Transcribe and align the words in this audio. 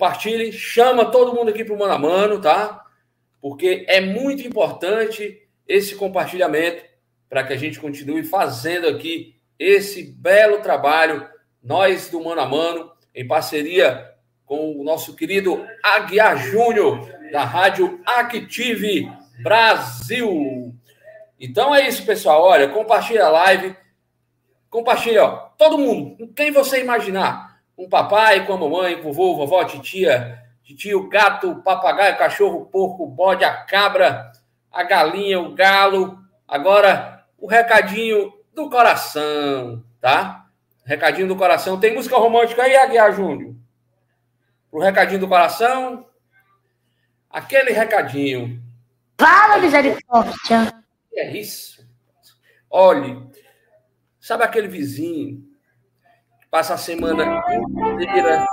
compartilhe, 0.00 0.50
chama 0.50 1.10
todo 1.10 1.34
mundo 1.34 1.50
aqui 1.50 1.62
para 1.62 1.74
o 1.74 1.78
Mano 1.78 1.92
a 1.92 1.98
Mano, 1.98 2.40
tá? 2.40 2.86
Porque 3.38 3.84
é 3.86 4.00
muito 4.00 4.48
importante 4.48 5.46
esse 5.68 5.94
compartilhamento 5.94 6.82
para 7.28 7.44
que 7.44 7.52
a 7.52 7.56
gente 7.56 7.78
continue 7.78 8.22
fazendo 8.22 8.88
aqui 8.88 9.36
esse 9.58 10.02
belo 10.02 10.62
trabalho, 10.62 11.28
nós 11.62 12.08
do 12.08 12.18
Mano 12.24 12.40
a 12.40 12.46
Mano, 12.46 12.90
em 13.14 13.26
parceria 13.26 14.10
com 14.46 14.72
o 14.80 14.82
nosso 14.82 15.14
querido 15.14 15.66
Aguiar 15.82 16.38
Júnior, 16.38 17.06
da 17.30 17.44
Rádio 17.44 18.00
Active 18.06 19.06
Brasil. 19.42 20.74
Então 21.38 21.74
é 21.74 21.86
isso, 21.86 22.06
pessoal. 22.06 22.42
Olha, 22.42 22.68
compartilha 22.68 23.26
a 23.26 23.30
live. 23.30 23.76
Compartilha, 24.70 25.24
ó, 25.24 25.30
todo 25.58 25.76
mundo, 25.76 26.32
quem 26.34 26.50
você 26.50 26.80
imaginar. 26.80 27.49
Com 27.80 27.86
o 27.86 27.88
papai, 27.88 28.44
com 28.44 28.52
a 28.52 28.58
mamãe, 28.58 29.00
com 29.00 29.08
o 29.08 29.12
vovô, 29.14 29.46
vovó, 29.46 29.64
titia, 29.64 30.38
tio, 30.62 31.08
gato, 31.08 31.62
papagaio, 31.62 32.18
cachorro, 32.18 32.66
porco, 32.66 33.06
bode, 33.06 33.42
a 33.42 33.54
cabra, 33.64 34.30
a 34.70 34.82
galinha, 34.82 35.40
o 35.40 35.54
galo. 35.54 36.18
Agora, 36.46 37.24
o 37.38 37.46
recadinho 37.46 38.34
do 38.54 38.68
coração, 38.68 39.82
tá? 39.98 40.46
Recadinho 40.84 41.26
do 41.26 41.36
coração. 41.36 41.80
Tem 41.80 41.94
música 41.94 42.18
romântica 42.18 42.64
aí, 42.64 42.76
Aguiar 42.76 43.14
Júnior? 43.14 43.54
Pro 44.70 44.80
recadinho 44.80 45.20
do 45.20 45.28
coração. 45.28 46.06
Aquele 47.30 47.72
recadinho. 47.72 48.62
Fala, 49.18 49.56
misericórdia. 49.56 50.84
É 51.14 51.34
isso. 51.34 51.82
Olhe, 52.68 53.26
sabe 54.20 54.44
aquele 54.44 54.68
vizinho 54.68 55.49
passa 56.50 56.74
a 56.74 56.78
semana 56.78 57.42
inteira 57.94 58.44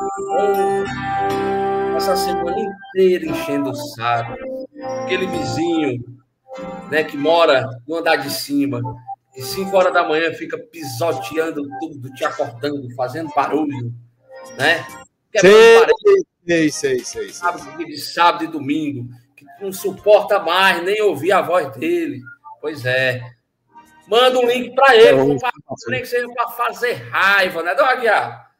passa 1.94 2.14
a 2.14 2.16
semana 2.16 2.58
inteira 2.60 3.26
enchendo 3.26 3.72
o 3.72 3.76
saco. 3.76 4.38
Aquele 5.04 5.26
vizinho, 5.26 6.04
né, 6.92 7.04
que 7.04 7.18
mora 7.18 7.68
no 7.88 7.98
andar 7.98 8.18
de 8.18 8.30
cima, 8.30 8.82
e 9.36 9.42
5 9.42 9.76
horas 9.76 9.94
da 9.94 10.08
manhã 10.08 10.32
fica 10.34 10.58
pisoteando 10.58 11.68
tudo, 11.80 12.14
te 12.14 12.24
acordando, 12.24 12.94
fazendo 12.96 13.30
barulho, 13.36 13.94
né? 14.58 14.86
Sei, 15.36 16.72
sei, 16.72 16.72
sei, 16.72 17.00
sei, 17.00 17.30
Sábado, 17.30 17.78
de 17.78 17.98
sábado 17.98 18.44
e 18.44 18.48
domingo, 18.48 19.10
que 19.36 19.46
não 19.60 19.72
suporta 19.72 20.40
mais 20.40 20.84
nem 20.84 21.02
ouvir 21.02 21.32
a 21.32 21.42
voz 21.42 21.76
dele. 21.76 22.22
Pois 22.62 22.86
é. 22.86 23.37
Manda 24.08 24.40
um 24.40 24.48
link 24.48 24.74
para 24.74 24.96
ele, 24.96 25.38
nem 25.88 26.02
que 26.02 26.08
seja 26.08 26.28
para 26.34 26.48
fazer 26.50 26.94
raiva, 27.10 27.62
né, 27.62 27.76
Dom 27.76 27.84
Aguiar? 27.84 28.52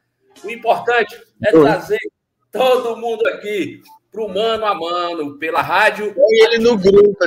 O 0.44 0.50
importante 0.50 1.18
é 1.42 1.50
trazer 1.50 1.98
todo 2.52 2.96
mundo 2.96 3.26
aqui 3.28 3.82
pro 4.10 4.28
mano 4.28 4.66
a 4.66 4.74
mano, 4.74 5.38
pela 5.38 5.62
rádio. 5.62 6.14
Põe 6.14 6.38
ele 6.38 6.58
no 6.58 6.76
grupo. 6.76 7.18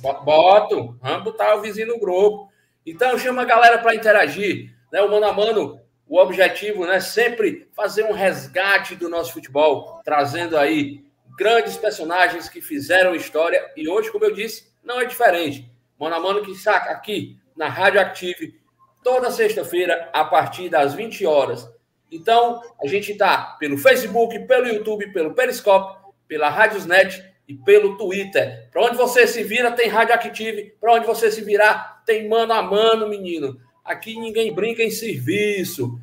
Boto, 0.00 0.96
vamos 1.00 1.24
botar 1.24 1.54
o 1.56 1.60
vizinho 1.60 1.88
no 1.88 1.98
grupo. 1.98 2.48
Então 2.84 3.18
chama 3.18 3.42
a 3.42 3.46
galera 3.46 3.78
para 3.78 3.94
interagir, 3.94 4.74
né? 4.92 5.00
O 5.02 5.10
mano 5.10 5.26
a 5.26 5.32
mano, 5.32 5.80
o 6.06 6.18
objetivo, 6.18 6.86
né, 6.86 7.00
sempre 7.00 7.68
fazer 7.74 8.04
um 8.04 8.12
resgate 8.12 8.94
do 8.94 9.08
nosso 9.08 9.32
futebol, 9.32 10.00
trazendo 10.04 10.56
aí 10.56 11.04
grandes 11.36 11.76
personagens 11.76 12.48
que 12.48 12.60
fizeram 12.60 13.14
história 13.14 13.70
e 13.76 13.88
hoje, 13.88 14.10
como 14.10 14.24
eu 14.24 14.32
disse, 14.32 14.72
não 14.82 15.00
é 15.00 15.04
diferente. 15.04 15.70
Mano 15.98 16.14
a 16.14 16.20
mano 16.20 16.42
que 16.42 16.52
está 16.52 16.76
aqui 16.76 17.36
na 17.56 17.68
Rádio 17.68 18.00
Active 18.00 18.58
toda 19.02 19.30
sexta-feira 19.30 20.10
a 20.12 20.24
partir 20.24 20.68
das 20.68 20.94
20 20.94 21.26
horas. 21.26 21.68
Então, 22.10 22.60
a 22.80 22.86
gente 22.86 23.12
está 23.12 23.56
pelo 23.58 23.76
Facebook, 23.76 24.38
pelo 24.46 24.66
YouTube, 24.66 25.12
pelo 25.12 25.34
Periscope, 25.34 25.98
pela 26.26 26.48
Radiosnet 26.48 27.24
e 27.46 27.54
pelo 27.54 27.96
Twitter. 27.96 28.68
Para 28.70 28.82
onde 28.82 28.96
você 28.96 29.26
se 29.26 29.42
vira, 29.42 29.72
tem 29.72 29.88
Rádio 29.88 30.14
Active. 30.14 30.74
Para 30.80 30.94
onde 30.94 31.06
você 31.06 31.30
se 31.30 31.42
virar, 31.42 32.02
tem 32.06 32.28
mano 32.28 32.52
a 32.52 32.62
mano, 32.62 33.08
menino. 33.08 33.60
Aqui 33.84 34.18
ninguém 34.18 34.54
brinca 34.54 34.82
em 34.82 34.90
serviço. 34.90 35.98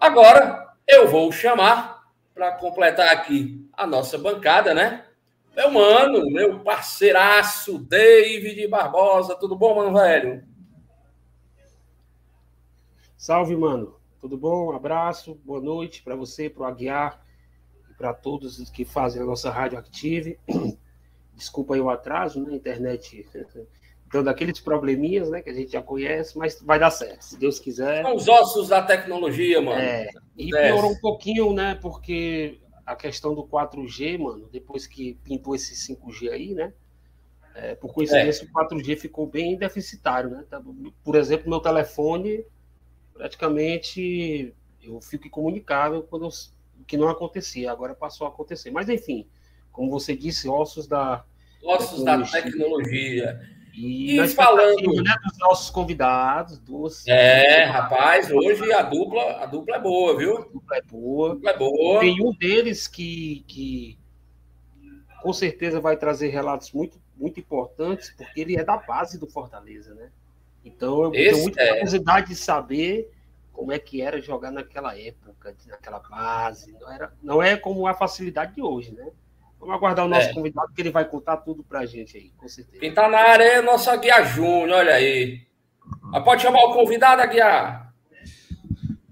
Agora, 0.00 0.72
eu 0.86 1.08
vou 1.08 1.30
chamar 1.30 2.04
para 2.34 2.52
completar 2.52 3.08
aqui 3.08 3.68
a 3.72 3.86
nossa 3.86 4.16
bancada, 4.16 4.72
né? 4.72 5.04
Meu 5.56 5.70
mano, 5.70 6.30
meu 6.30 6.60
parceiraço, 6.60 7.78
David 7.78 8.66
Barbosa. 8.68 9.34
Tudo 9.34 9.56
bom, 9.56 9.76
mano 9.76 9.92
velho? 9.92 10.44
Salve, 13.16 13.56
mano. 13.56 13.96
Tudo 14.20 14.36
bom? 14.36 14.70
Um 14.70 14.76
abraço, 14.76 15.34
boa 15.44 15.60
noite 15.60 16.02
para 16.02 16.14
você, 16.14 16.48
para 16.48 16.62
o 16.62 16.66
Aguiar 16.66 17.24
e 17.90 17.94
para 17.94 18.14
todos 18.14 18.70
que 18.70 18.84
fazem 18.84 19.22
a 19.22 19.24
nossa 19.24 19.50
Rádio 19.50 19.78
Active. 19.78 20.38
Desculpa 21.34 21.74
aí 21.74 21.80
o 21.80 21.90
atraso, 21.90 22.42
né? 22.42 22.54
Internet 22.54 23.26
dando 24.12 24.28
aqueles 24.28 24.60
probleminhas, 24.60 25.30
né? 25.30 25.42
Que 25.42 25.50
a 25.50 25.54
gente 25.54 25.72
já 25.72 25.82
conhece, 25.82 26.36
mas 26.36 26.60
vai 26.60 26.78
dar 26.78 26.90
certo, 26.90 27.22
se 27.22 27.38
Deus 27.38 27.58
quiser. 27.58 28.02
São 28.02 28.14
os 28.14 28.28
ossos 28.28 28.68
da 28.68 28.82
tecnologia, 28.82 29.60
mano. 29.60 29.80
É, 29.80 30.08
e 30.36 30.50
piorou 30.50 30.92
um 30.92 31.00
pouquinho, 31.00 31.52
né? 31.52 31.78
Porque 31.80 32.60
a 32.90 32.96
questão 32.96 33.34
do 33.34 33.44
4G, 33.44 34.18
mano, 34.18 34.48
depois 34.50 34.86
que 34.86 35.14
pintou 35.22 35.54
esse 35.54 35.74
5G 35.74 36.30
aí, 36.30 36.54
né? 36.54 36.72
É, 37.54 37.74
por 37.74 37.92
coincidência, 37.92 38.44
é. 38.44 38.48
o 38.48 38.52
4G 38.52 38.96
ficou 38.96 39.26
bem 39.26 39.56
deficitário, 39.56 40.30
né? 40.30 40.44
Tá, 40.50 40.60
por 41.04 41.14
exemplo, 41.14 41.48
meu 41.48 41.60
telefone, 41.60 42.44
praticamente, 43.12 44.52
eu 44.82 45.00
fico 45.00 45.28
incomunicável 45.28 46.02
quando 46.02 46.26
eu, 46.26 46.30
que 46.86 46.96
não 46.96 47.08
acontecia, 47.08 47.70
agora 47.70 47.94
passou 47.94 48.26
a 48.26 48.30
acontecer. 48.30 48.72
Mas, 48.72 48.88
enfim, 48.88 49.26
como 49.70 49.90
você 49.90 50.16
disse, 50.16 50.48
ossos 50.48 50.88
da. 50.88 51.24
Ossos 51.62 52.02
tecnologia. 52.02 52.40
da 52.40 52.42
tecnologia. 52.42 53.59
E, 53.82 54.20
e 54.20 54.28
falando 54.28 55.02
né, 55.02 55.14
dos 55.24 55.38
nossos 55.38 55.70
convidados, 55.70 56.58
dos 56.58 57.06
É, 57.06 57.64
rapaz, 57.64 58.30
hoje 58.30 58.70
a 58.72 58.82
dupla, 58.82 59.42
a 59.42 59.46
dupla 59.46 59.76
é 59.76 59.80
boa, 59.80 60.18
viu? 60.18 60.36
A 60.36 60.40
dupla 60.40 60.76
é 60.76 60.82
boa. 60.82 61.34
Dupla 61.34 61.50
é 61.50 61.56
boa. 61.56 62.00
Tem 62.00 62.22
um 62.22 62.32
deles 62.34 62.86
que, 62.86 63.42
que 63.48 63.98
com 65.22 65.32
certeza 65.32 65.80
vai 65.80 65.96
trazer 65.96 66.28
relatos 66.28 66.72
muito, 66.72 67.00
muito 67.16 67.40
importantes, 67.40 68.12
porque 68.16 68.40
ele 68.40 68.56
é 68.56 68.64
da 68.64 68.76
base 68.76 69.18
do 69.18 69.26
Fortaleza, 69.26 69.94
né? 69.94 70.10
Então 70.62 71.04
eu 71.04 71.14
Esse 71.14 71.30
tenho 71.30 71.42
muita 71.44 71.62
é. 71.62 71.68
curiosidade 71.70 72.28
de 72.28 72.36
saber 72.36 73.10
como 73.50 73.72
é 73.72 73.78
que 73.78 74.02
era 74.02 74.20
jogar 74.20 74.50
naquela 74.50 74.98
época, 74.98 75.56
naquela 75.66 76.00
base. 76.00 76.76
Não, 76.78 76.92
era, 76.92 77.12
não 77.22 77.42
é 77.42 77.56
como 77.56 77.86
a 77.86 77.94
facilidade 77.94 78.54
de 78.54 78.62
hoje, 78.62 78.92
né? 78.92 79.10
Vamos 79.60 79.74
aguardar 79.74 80.06
o 80.06 80.08
nosso 80.08 80.30
é. 80.30 80.32
convidado, 80.32 80.72
que 80.74 80.80
ele 80.80 80.90
vai 80.90 81.04
contar 81.04 81.36
tudo 81.36 81.62
pra 81.62 81.84
gente 81.84 82.16
aí, 82.16 82.32
com 82.38 82.48
certeza. 82.48 82.80
Quem 82.80 82.94
tá 82.94 83.08
na 83.08 83.18
área 83.18 83.44
é 83.44 83.62
nosso 83.62 83.90
Aguiar 83.90 84.26
Júnior, 84.26 84.78
olha 84.78 84.94
aí. 84.94 85.42
Mas 86.04 86.24
pode 86.24 86.40
chamar 86.40 86.64
o 86.64 86.72
convidado, 86.72 87.20
Aguiar? 87.20 87.92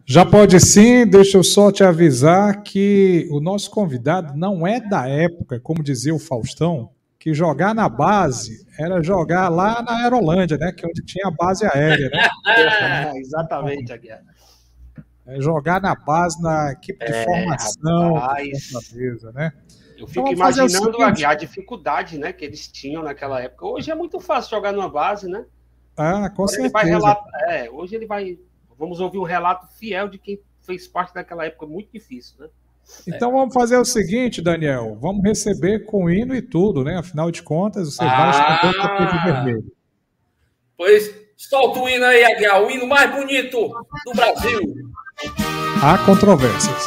Já 0.06 0.24
pode 0.24 0.58
sim, 0.58 1.06
deixa 1.06 1.36
eu 1.36 1.44
só 1.44 1.70
te 1.70 1.84
avisar 1.84 2.62
que 2.62 3.28
o 3.30 3.40
nosso 3.40 3.70
convidado 3.70 4.34
não 4.34 4.66
é 4.66 4.80
da 4.80 5.06
época, 5.06 5.60
como 5.60 5.82
dizia 5.82 6.14
o 6.14 6.18
Faustão, 6.18 6.88
que 7.18 7.34
jogar 7.34 7.74
na 7.74 7.90
base 7.90 8.66
era 8.78 9.02
jogar 9.02 9.50
lá 9.50 9.82
na 9.82 10.04
Aerolândia, 10.04 10.56
né? 10.56 10.72
Que 10.72 10.86
é 10.86 10.88
onde 10.88 11.04
tinha 11.04 11.28
a 11.28 11.30
base 11.30 11.66
aérea, 11.66 12.08
né? 12.08 12.26
Exatamente, 13.20 13.92
Aguiar. 13.92 14.22
É 15.26 15.38
jogar 15.42 15.78
na 15.78 15.94
base, 15.94 16.40
na 16.40 16.72
equipe 16.72 17.04
de 17.04 17.12
é, 17.12 17.24
formação, 17.24 18.14
rapaz, 18.14 18.72
né? 19.34 19.52
Eu 19.98 20.04
então, 20.04 20.06
fico 20.06 20.28
então, 20.28 20.32
imaginando 20.32 21.02
a, 21.02 21.08
a, 21.08 21.34
dificuldade 21.34 22.18
né, 22.18 22.32
que 22.32 22.44
eles 22.44 22.68
tinham 22.68 23.02
naquela 23.02 23.42
época. 23.42 23.66
Hoje 23.66 23.90
é 23.90 23.94
muito 23.96 24.20
fácil 24.20 24.50
jogar 24.50 24.72
numa 24.72 24.88
base, 24.88 25.28
né? 25.28 25.44
Ah, 25.96 26.30
com 26.30 26.46
certeza. 26.46 26.66
Ele 26.66 26.72
vai 26.72 26.84
relatar, 26.84 27.24
é, 27.48 27.68
hoje 27.68 27.96
ele 27.96 28.06
vai. 28.06 28.38
Vamos 28.78 29.00
ouvir 29.00 29.18
um 29.18 29.24
relato 29.24 29.66
fiel 29.76 30.08
de 30.08 30.16
quem 30.16 30.40
fez 30.60 30.86
parte 30.86 31.12
daquela 31.12 31.44
época 31.44 31.66
muito 31.66 31.90
difícil, 31.92 32.36
né? 32.38 32.48
Então 33.08 33.30
é. 33.30 33.32
vamos 33.32 33.52
fazer 33.52 33.76
o 33.76 33.84
seguinte, 33.84 34.40
Daniel. 34.40 34.96
Vamos 35.00 35.24
receber 35.24 35.84
com 35.84 36.08
hino 36.08 36.32
e 36.32 36.40
tudo, 36.40 36.84
né? 36.84 36.96
Afinal 36.96 37.32
de 37.32 37.42
contas, 37.42 37.92
você 37.92 38.04
ah, 38.04 38.16
vai 38.16 38.30
esconder 38.30 38.78
o 38.78 38.82
tapete 38.82 39.24
vermelho. 39.24 39.72
Pois 40.76 41.12
solta 41.36 41.80
o 41.80 41.88
hino 41.88 42.04
aí, 42.04 42.24
Aguiar, 42.24 42.62
o 42.62 42.70
hino 42.70 42.86
mais 42.86 43.10
bonito 43.10 43.68
do 44.04 44.12
Brasil. 44.14 44.60
Há 45.82 45.98
controvérsias. 46.06 46.86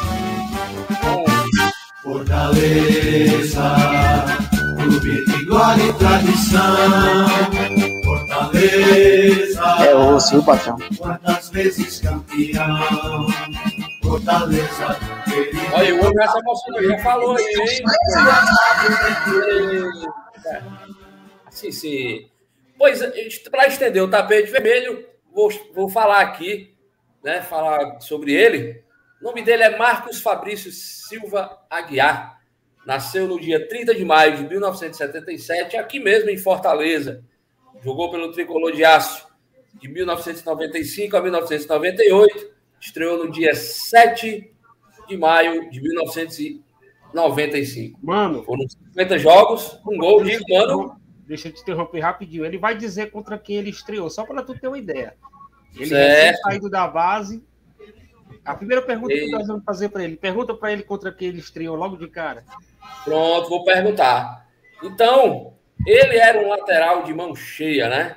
Fortaleza, 2.02 3.76
clube 4.76 5.24
de 5.24 5.44
glória 5.44 5.84
e 5.84 5.92
tradição. 5.92 7.28
Fortaleza, 8.04 9.62
é 9.86 9.94
o 9.94 10.18
seu 10.18 10.42
patrão. 10.42 10.76
Quantas 10.98 11.50
vezes 11.50 12.00
campeão? 12.00 13.28
Fortaleza, 14.02 14.98
Olha, 15.72 15.94
o 15.94 16.04
homem 16.04 16.28
se 16.28 16.38
emocionou, 16.38 16.82
já 16.82 16.98
falou 16.98 17.36
aí, 17.36 17.54
hein? 17.54 17.84
Sim, 21.50 21.70
sim. 21.70 22.28
Pois, 22.76 23.00
para 23.48 23.68
estender 23.68 24.02
o 24.02 24.10
tapete 24.10 24.50
vermelho, 24.50 25.06
vou, 25.32 25.50
vou 25.72 25.88
falar 25.88 26.22
aqui, 26.22 26.74
né? 27.22 27.42
Falar 27.42 28.00
sobre 28.00 28.32
ele 28.32 28.82
O 29.22 29.26
nome 29.26 29.42
dele 29.42 29.62
é 29.62 29.78
Marcos 29.78 30.20
Fabrício 30.20 30.72
Silva 30.72 31.58
Aguiar. 31.70 32.40
Nasceu 32.84 33.28
no 33.28 33.38
dia 33.38 33.68
30 33.68 33.94
de 33.94 34.04
maio 34.04 34.36
de 34.36 34.42
1977, 34.48 35.76
aqui 35.76 36.00
mesmo 36.00 36.28
em 36.30 36.36
Fortaleza. 36.36 37.22
Jogou 37.82 38.10
pelo 38.10 38.32
Tricolor 38.32 38.72
de 38.72 38.84
Aço 38.84 39.28
de 39.74 39.86
1995 39.88 41.16
a 41.16 41.22
1998. 41.22 42.50
Estreou 42.80 43.24
no 43.24 43.30
dia 43.30 43.54
7 43.54 44.52
de 45.08 45.16
maio 45.16 45.70
de 45.70 45.80
1995. 45.80 47.98
Mano, 48.02 48.42
Foram 48.42 48.68
50 48.68 49.18
jogos, 49.18 49.78
um 49.86 49.96
gol 49.96 50.24
de 50.24 50.36
mano. 50.52 51.00
deixa 51.26 51.46
eu 51.48 51.52
te 51.52 51.62
interromper 51.62 52.00
rapidinho. 52.00 52.44
Ele 52.44 52.58
vai 52.58 52.76
dizer 52.76 53.12
contra 53.12 53.38
quem 53.38 53.54
ele 53.56 53.70
estreou, 53.70 54.10
só 54.10 54.24
para 54.26 54.42
tu 54.42 54.58
ter 54.58 54.66
uma 54.66 54.78
ideia. 54.78 55.14
Ele 55.76 55.86
Certo. 55.86 56.26
recém 56.26 56.42
saído 56.42 56.68
da 56.68 56.88
base. 56.88 57.42
A 58.44 58.54
primeira 58.54 58.82
pergunta 58.82 59.14
que 59.14 59.30
nós 59.30 59.46
vamos 59.46 59.64
fazer 59.64 59.88
para 59.88 60.04
ele, 60.04 60.16
pergunta 60.16 60.54
para 60.54 60.72
ele 60.72 60.82
contra 60.82 61.12
quem 61.12 61.28
ele 61.28 61.38
estreou 61.38 61.76
logo 61.76 61.96
de 61.96 62.08
cara. 62.08 62.44
Pronto, 63.04 63.48
vou 63.48 63.64
perguntar. 63.64 64.46
Então, 64.82 65.54
ele 65.86 66.16
era 66.16 66.38
um 66.38 66.48
lateral 66.48 67.02
de 67.02 67.14
mão 67.14 67.34
cheia, 67.34 67.88
né? 67.88 68.16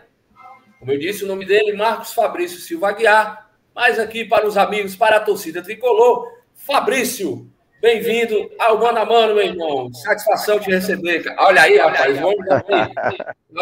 Como 0.80 0.92
eu 0.92 1.00
disse, 1.00 1.24
o 1.24 1.28
nome 1.28 1.46
dele 1.46 1.72
é 1.72 1.76
Marcos 1.76 2.14
Fabrício 2.14 2.60
Silva 2.60 2.90
Aguiar. 2.90 3.50
Mas 3.74 4.00
aqui 4.00 4.24
para 4.24 4.48
os 4.48 4.58
amigos, 4.58 4.96
para 4.96 5.18
a 5.18 5.20
torcida 5.20 5.62
tricolor, 5.62 6.32
Fabrício, 6.54 7.50
bem-vindo 7.82 8.50
ao 8.58 8.80
Mano 8.80 9.00
a 9.00 9.06
Mano, 9.06 9.36
meu 9.36 9.44
irmão. 9.44 9.94
Satisfação 9.94 10.60
te 10.60 10.72
receber. 10.72 11.24
cara. 11.24 11.36
Olha 11.44 11.62
aí, 11.62 11.78
rapaz, 11.78 12.18
homem 12.24 12.38
também. 12.46 12.94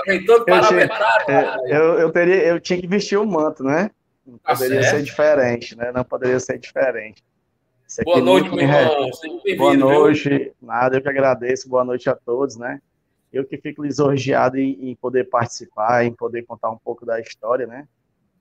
Vem 0.06 0.24
todo 0.26 0.42
Eu 0.42 0.46
parametrado. 0.46 1.32
É, 1.32 1.58
eu, 1.66 2.00
eu, 2.00 2.12
teria, 2.12 2.44
eu 2.46 2.60
tinha 2.60 2.80
que 2.80 2.88
vestir 2.88 3.18
o 3.18 3.26
manto, 3.26 3.64
né? 3.64 3.90
Não 4.26 4.38
Tá 4.38 4.54
poderia 4.54 4.84
ser 4.84 5.04
diferente, 5.04 5.76
né? 5.78 5.92
Não 5.92 6.04
poderia 6.04 6.40
ser 6.40 6.58
diferente. 6.58 7.24
Isso 7.88 8.02
aqui 8.02 8.10
Boa 8.12 8.22
noite, 8.24 8.50
muito 8.50 8.56
meu 8.66 8.68
re- 8.68 8.82
irmão. 8.84 9.10
Boa 9.58 9.72
viu? 9.72 9.80
noite. 9.80 10.54
Nada, 10.62 10.98
eu 10.98 11.02
que 11.02 11.10
agradeço. 11.10 11.68
Boa 11.70 11.84
noite 11.84 12.10
a 12.10 12.16
todos, 12.16 12.56
né? 12.58 12.82
Eu 13.32 13.46
que 13.46 13.58
fico 13.58 13.84
lisonjeado 13.84 14.58
em, 14.58 14.90
em 14.92 14.96
poder 14.96 15.26
participar, 15.30 16.06
em 16.06 16.14
poder 16.14 16.44
contar 16.44 16.70
um 16.70 16.78
pouco 16.78 17.06
da 17.06 17.20
história, 17.20 17.68
né? 17.68 17.88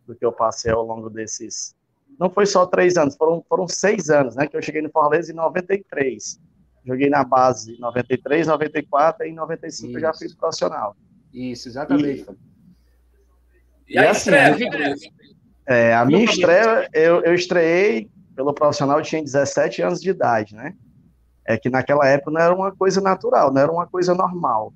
Do 0.07 0.15
que 0.15 0.25
eu 0.25 0.33
passei 0.33 0.71
ao 0.71 0.85
longo 0.85 1.09
desses. 1.11 1.75
Não 2.19 2.31
foi 2.31 2.45
só 2.47 2.67
três 2.67 2.97
anos, 2.97 3.17
foram, 3.17 3.43
foram 3.49 3.67
seis 3.67 4.11
anos, 4.11 4.37
né? 4.37 4.47
Que 4.47 4.57
eu 4.57 4.63
cheguei 4.63 4.83
no 4.83 4.91
Fortaleza 4.91 5.33
em 5.33 5.35
93. 5.35 6.39
Joguei 6.85 7.09
na 7.09 7.25
base 7.25 7.75
em 7.75 7.79
93, 7.81 8.47
94 8.49 9.25
e 9.27 9.31
em 9.31 9.35
95 9.35 9.93
eu 9.97 10.01
já 10.01 10.11
Isso. 10.11 10.19
fui 10.19 10.37
profissional. 10.37 10.97
Isso, 11.33 11.69
exatamente. 11.69 12.27
E 13.89 13.99
aí, 13.99 14.05
E 14.05 14.09
assim, 14.09 14.31
estreia, 14.31 14.69
né? 14.71 14.95
É, 15.67 15.95
a 15.95 16.05
minha 16.05 16.25
estreia, 16.25 16.89
eu, 16.93 17.23
eu 17.23 17.35
estreiei 17.35 18.11
pelo 18.35 18.53
profissional, 18.53 18.99
eu 18.99 19.05
tinha 19.05 19.23
17 19.23 19.83
anos 19.83 20.01
de 20.01 20.11
idade, 20.11 20.55
né? 20.55 20.75
É 21.47 21.57
que 21.57 21.69
naquela 21.69 22.07
época 22.07 22.31
não 22.31 22.41
era 22.41 22.55
uma 22.55 22.73
coisa 22.73 23.01
natural, 23.01 23.53
não 23.53 23.61
era 23.61 23.71
uma 23.71 23.87
coisa 23.87 24.15
normal. 24.15 24.73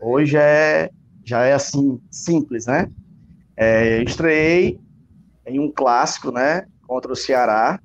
Hoje 0.00 0.36
é, 0.36 0.90
já 1.24 1.44
é 1.44 1.52
assim, 1.52 2.00
simples, 2.10 2.66
né? 2.66 2.90
É, 3.56 3.98
eu 3.98 4.04
estreiei 4.04 4.78
em 5.46 5.58
um 5.58 5.70
clássico, 5.70 6.30
né? 6.30 6.66
Contra 6.86 7.12
o 7.12 7.16
Ceará. 7.16 7.80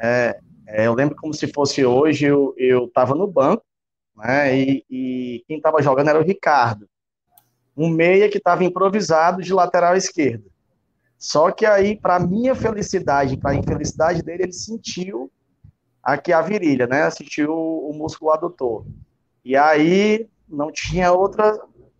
É, 0.00 0.38
é, 0.66 0.86
eu 0.86 0.94
lembro 0.94 1.16
como 1.16 1.32
se 1.32 1.46
fosse 1.48 1.84
hoje, 1.84 2.26
eu, 2.26 2.54
eu 2.58 2.88
tava 2.88 3.14
no 3.14 3.26
banco, 3.26 3.64
né? 4.16 4.56
E, 4.56 4.84
e 4.90 5.44
quem 5.46 5.60
tava 5.60 5.82
jogando 5.82 6.08
era 6.08 6.20
o 6.20 6.24
Ricardo. 6.24 6.86
Um 7.76 7.88
meia 7.88 8.28
que 8.28 8.38
estava 8.38 8.64
improvisado 8.64 9.40
de 9.40 9.54
lateral 9.54 9.96
esquerdo. 9.96 10.50
Só 11.18 11.50
que 11.50 11.66
aí, 11.66 11.96
para 11.96 12.20
minha 12.20 12.54
felicidade, 12.54 13.36
para 13.36 13.50
a 13.50 13.54
infelicidade 13.56 14.22
dele, 14.22 14.44
ele 14.44 14.52
sentiu 14.52 15.30
aqui 16.02 16.32
a 16.32 16.40
virilha, 16.40 16.86
né? 16.86 17.10
Sentiu 17.10 17.52
o 17.52 17.92
músculo 17.92 18.30
adutor. 18.30 18.86
E 19.44 19.56
aí 19.56 20.28
não 20.48 20.70
tinha 20.70 21.12
outra 21.12 21.58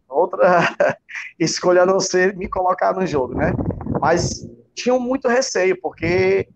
outra 0.09 0.75
escolha 1.39 1.83
a 1.83 1.87
não 1.87 2.01
ser 2.01 2.35
me 2.37 2.49
colocar 2.49 2.95
no 2.95 3.07
jogo, 3.07 3.35
né? 3.35 3.53
Mas 4.01 4.49
tinham 4.75 4.99
muito 4.99 5.29
receio, 5.29 5.79
porque 5.81 6.49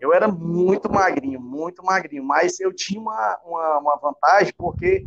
eu 0.00 0.12
era 0.12 0.26
muito 0.26 0.90
magrinho, 0.90 1.40
muito 1.40 1.84
magrinho, 1.84 2.24
mas 2.24 2.58
eu 2.58 2.72
tinha 2.72 3.00
uma, 3.00 3.38
uma, 3.44 3.78
uma 3.78 3.96
vantagem, 3.96 4.52
porque 4.56 5.06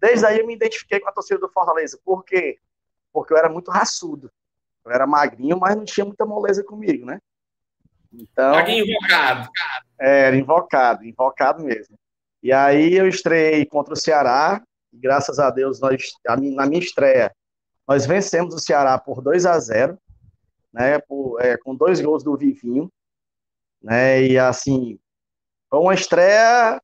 desde 0.00 0.24
aí 0.26 0.38
eu 0.38 0.46
me 0.46 0.54
identifiquei 0.54 1.00
com 1.00 1.08
a 1.08 1.12
torcida 1.12 1.40
do 1.40 1.48
Fortaleza. 1.48 1.98
Por 2.04 2.24
quê? 2.24 2.58
Porque 3.12 3.32
eu 3.32 3.36
era 3.36 3.48
muito 3.48 3.70
raçudo. 3.70 4.30
Eu 4.84 4.92
era 4.92 5.06
magrinho, 5.06 5.58
mas 5.58 5.76
não 5.76 5.84
tinha 5.84 6.04
muita 6.04 6.26
moleza 6.26 6.62
comigo, 6.62 7.06
né? 7.06 7.18
Então, 8.12 8.52
Paguinho 8.52 8.84
invocado. 8.84 9.50
é, 10.00 10.20
era 10.26 10.36
invocado, 10.36 11.04
invocado 11.04 11.64
mesmo. 11.64 11.96
E 12.42 12.52
aí 12.52 12.94
eu 12.94 13.08
estreiei 13.08 13.64
contra 13.64 13.94
o 13.94 13.96
Ceará, 13.96 14.62
e 14.92 14.98
graças 14.98 15.38
a 15.38 15.50
Deus, 15.50 15.80
nós, 15.80 16.02
na 16.26 16.66
minha 16.66 16.80
estreia, 16.80 17.34
nós 17.88 18.06
vencemos 18.06 18.54
o 18.54 18.58
Ceará 18.58 18.98
por 18.98 19.20
2 19.20 19.46
a 19.46 19.58
0 19.58 19.98
né, 20.72 20.98
por, 20.98 21.40
é, 21.40 21.56
com 21.56 21.74
dois 21.74 22.00
gols 22.00 22.24
do 22.24 22.36
Vivinho, 22.36 22.90
né, 23.80 24.22
e 24.22 24.36
assim, 24.36 24.98
foi 25.70 25.78
uma 25.78 25.94
estreia, 25.94 26.82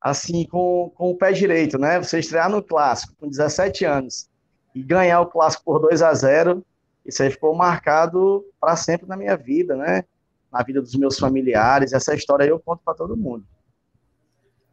assim, 0.00 0.46
com, 0.46 0.92
com 0.94 1.10
o 1.10 1.16
pé 1.16 1.32
direito, 1.32 1.76
né, 1.76 1.98
você 1.98 2.20
estrear 2.20 2.48
no 2.48 2.62
Clássico 2.62 3.14
com 3.16 3.28
17 3.28 3.84
anos 3.84 4.30
e 4.74 4.82
ganhar 4.82 5.20
o 5.20 5.26
Clássico 5.26 5.64
por 5.64 5.80
2 5.80 6.02
a 6.02 6.14
0 6.14 6.64
isso 7.06 7.22
aí 7.22 7.30
ficou 7.30 7.54
marcado 7.54 8.44
para 8.60 8.76
sempre 8.76 9.06
na 9.06 9.16
minha 9.16 9.36
vida, 9.36 9.76
né, 9.76 10.04
na 10.52 10.62
vida 10.62 10.80
dos 10.80 10.94
meus 10.94 11.18
familiares. 11.18 11.92
Essa 11.92 12.14
história 12.14 12.44
eu 12.44 12.58
conto 12.58 12.82
para 12.84 12.94
todo 12.94 13.16
mundo. 13.16 13.44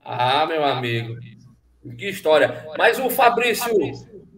Ah, 0.03 0.45
meu 0.45 0.63
amigo. 0.63 1.15
Que 1.97 2.09
história. 2.09 2.65
Mas 2.77 2.99
o 2.99 3.09
Fabrício, 3.09 3.73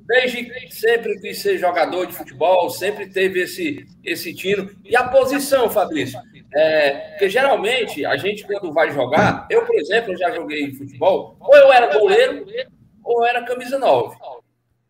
desde 0.05 0.71
sempre 0.71 1.19
quis 1.19 1.39
ser 1.39 1.57
jogador 1.57 2.05
de 2.05 2.13
futebol, 2.13 2.69
sempre 2.69 3.07
teve 3.09 3.41
esse, 3.41 3.85
esse 4.03 4.33
tino. 4.33 4.69
E 4.83 4.95
a 4.95 5.07
posição, 5.07 5.69
Fabrício? 5.69 6.19
É, 6.53 7.09
porque 7.09 7.29
geralmente 7.29 8.05
a 8.05 8.15
gente, 8.17 8.45
quando 8.45 8.73
vai 8.73 8.91
jogar, 8.91 9.47
eu, 9.49 9.65
por 9.65 9.75
exemplo, 9.75 10.15
já 10.17 10.31
joguei 10.31 10.73
futebol, 10.73 11.35
ou 11.39 11.55
eu 11.55 11.71
era 11.71 11.97
goleiro, 11.97 12.45
ou 13.03 13.23
eu 13.23 13.25
era 13.25 13.45
camisa 13.45 13.77
9. 13.77 14.15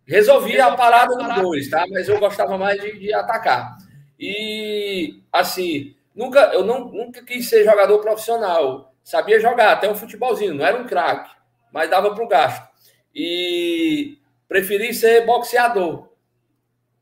Resolvia 0.08 0.68
a 0.68 0.76
parada 0.76 1.16
dos 1.16 1.36
dois, 1.36 1.70
tá? 1.70 1.86
Mas 1.90 2.08
eu 2.08 2.20
gostava 2.20 2.58
mais 2.58 2.80
de, 2.80 3.00
de 3.00 3.14
atacar. 3.14 3.76
E, 4.20 5.22
assim, 5.32 5.96
nunca, 6.14 6.52
eu 6.54 6.64
não, 6.64 6.86
nunca 6.86 7.24
quis 7.24 7.50
ser 7.50 7.64
jogador 7.64 8.00
profissional. 8.00 8.94
Sabia 9.04 9.40
jogar, 9.40 9.72
até 9.72 9.90
um 9.90 9.96
futebolzinho, 9.96 10.54
não 10.54 10.66
era 10.66 10.78
um 10.78 10.88
craque, 10.88 11.30
mas 11.72 11.90
dava 11.90 12.14
para 12.14 12.24
o 12.24 12.28
gasto. 12.28 12.68
E 13.14 14.18
preferi 14.48 14.94
ser 14.94 15.26
boxeador 15.26 16.10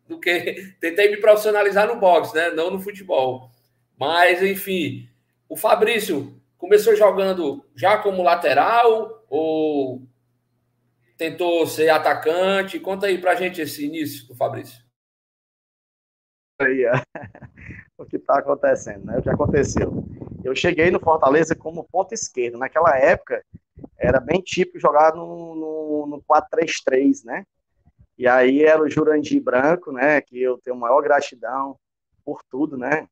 do 0.08 0.20
que 0.20 0.74
tentei 0.80 1.10
me 1.10 1.18
profissionalizar 1.18 1.88
no 1.88 2.00
boxe, 2.00 2.36
né? 2.36 2.52
Não 2.52 2.72
no 2.72 2.82
futebol. 2.82 3.50
Mas, 3.98 4.42
enfim, 4.42 5.10
o 5.48 5.56
Fabrício 5.56 6.42
começou 6.58 6.96
jogando 6.96 7.66
já 7.76 7.98
como 7.98 8.24
lateral 8.24 9.24
ou 9.30 10.02
tentou 11.24 11.66
ser 11.66 11.90
atacante? 11.90 12.80
Conta 12.82 13.08
aí 13.08 13.18
pra 13.18 13.36
gente 13.36 13.62
esse 13.62 13.86
início 13.86 14.28
do 14.28 14.36
Fabrício. 14.36 14.84
Aí, 16.60 16.84
é, 16.84 16.92
o 17.98 18.06
que 18.06 18.18
está 18.18 18.40
acontecendo, 18.40 19.06
né? 19.06 19.18
O 19.18 19.22
que 19.22 19.30
aconteceu? 19.30 20.04
Eu 20.44 20.54
cheguei 20.54 20.92
no 20.92 21.00
Fortaleza 21.00 21.56
como 21.56 21.88
ponta 21.90 22.14
esquerda. 22.14 22.58
Naquela 22.58 22.98
época, 22.98 23.42
era 23.98 24.20
bem 24.20 24.42
típico 24.42 24.80
jogar 24.80 25.16
no, 25.16 25.56
no, 25.56 26.08
no 26.08 26.24
4-3-3, 26.24 27.24
né? 27.24 27.46
E 28.18 28.28
aí 28.28 28.64
era 28.64 28.82
o 28.82 28.90
Jurandir 28.90 29.42
Branco, 29.42 29.94
né? 29.94 30.20
Que 30.20 30.42
eu 30.42 30.58
tenho 30.58 30.76
maior 30.76 31.02
gratidão 31.02 31.78
por 32.26 32.42
tudo, 32.50 32.78
né? 32.78 33.08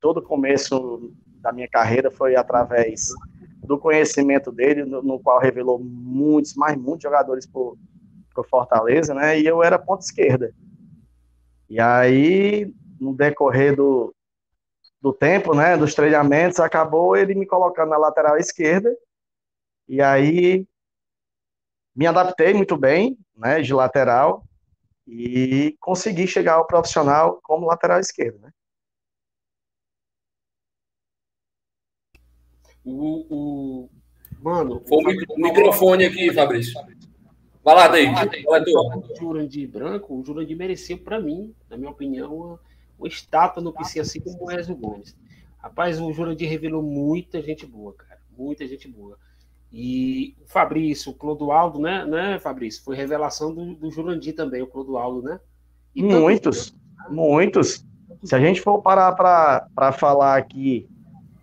Todo 0.00 0.18
o 0.18 0.22
começo 0.22 1.12
da 1.40 1.52
minha 1.52 1.68
carreira 1.68 2.12
foi 2.12 2.36
através 2.36 3.08
do 3.66 3.78
conhecimento 3.78 4.50
dele, 4.52 4.84
no, 4.84 5.02
no 5.02 5.20
qual 5.20 5.40
revelou 5.40 5.78
muitos, 5.78 6.54
mais 6.54 6.76
muitos 6.76 7.02
jogadores 7.02 7.46
para 7.46 7.60
o 7.60 8.44
Fortaleza, 8.48 9.12
né? 9.12 9.38
E 9.38 9.46
eu 9.46 9.62
era 9.62 9.78
ponta 9.78 10.04
esquerda. 10.04 10.52
E 11.68 11.80
aí, 11.80 12.72
no 13.00 13.14
decorrer 13.14 13.74
do, 13.74 14.14
do 15.00 15.12
tempo, 15.12 15.54
né, 15.54 15.76
dos 15.76 15.94
treinamentos, 15.94 16.60
acabou 16.60 17.16
ele 17.16 17.34
me 17.34 17.46
colocando 17.46 17.90
na 17.90 17.98
lateral 17.98 18.38
esquerda. 18.38 18.96
E 19.88 20.00
aí 20.00 20.66
me 21.94 22.06
adaptei 22.06 22.52
muito 22.52 22.76
bem, 22.76 23.18
né, 23.36 23.60
de 23.60 23.72
lateral 23.72 24.44
e 25.06 25.76
consegui 25.80 26.26
chegar 26.26 26.54
ao 26.54 26.66
profissional 26.66 27.40
como 27.42 27.66
lateral 27.66 28.00
esquerdo, 28.00 28.38
né? 28.40 28.50
O, 32.86 33.26
o... 33.28 33.90
Mano, 34.40 34.80
Foi 34.86 34.98
o 34.98 35.24
o 35.34 35.42
microfone 35.42 36.04
aqui, 36.04 36.32
Fabrício. 36.32 36.80
Vai 37.64 37.74
lá, 37.74 37.88
tu. 37.88 39.12
o 39.12 39.16
Jurandir 39.18 39.68
Branco, 39.68 40.14
o 40.14 40.24
Jurandir 40.24 40.56
merecia, 40.56 40.96
para 40.96 41.20
mim, 41.20 41.52
na 41.68 41.76
minha 41.76 41.90
opinião, 41.90 42.32
uma, 42.32 42.60
uma 42.96 43.08
estátua 43.08 43.60
no 43.60 43.72
PC, 43.72 43.98
assim 43.98 44.20
como 44.20 44.46
o 44.46 44.52
Ezio 44.52 44.76
Gomes. 44.76 45.16
Rapaz, 45.58 46.00
o 46.00 46.12
Jurandir 46.12 46.48
revelou 46.48 46.80
muita 46.80 47.42
gente 47.42 47.66
boa, 47.66 47.92
cara. 47.92 48.20
Muita 48.38 48.64
gente 48.68 48.86
boa. 48.86 49.18
E 49.72 50.36
o 50.44 50.46
Fabrício, 50.46 51.10
o 51.10 51.14
Clodoaldo, 51.14 51.80
né, 51.80 52.06
né, 52.06 52.38
Fabrício? 52.38 52.84
Foi 52.84 52.94
revelação 52.94 53.52
do, 53.52 53.74
do 53.74 53.90
Jurandir 53.90 54.36
também, 54.36 54.62
o 54.62 54.68
Clodoaldo, 54.68 55.22
né? 55.22 55.40
E 55.92 56.04
muitos, 56.04 56.72
muitos. 57.10 57.84
Se 58.22 58.34
a 58.34 58.38
gente 58.38 58.60
for 58.60 58.80
parar 58.80 59.12
para 59.12 59.92
falar 59.92 60.36
aqui 60.36 60.88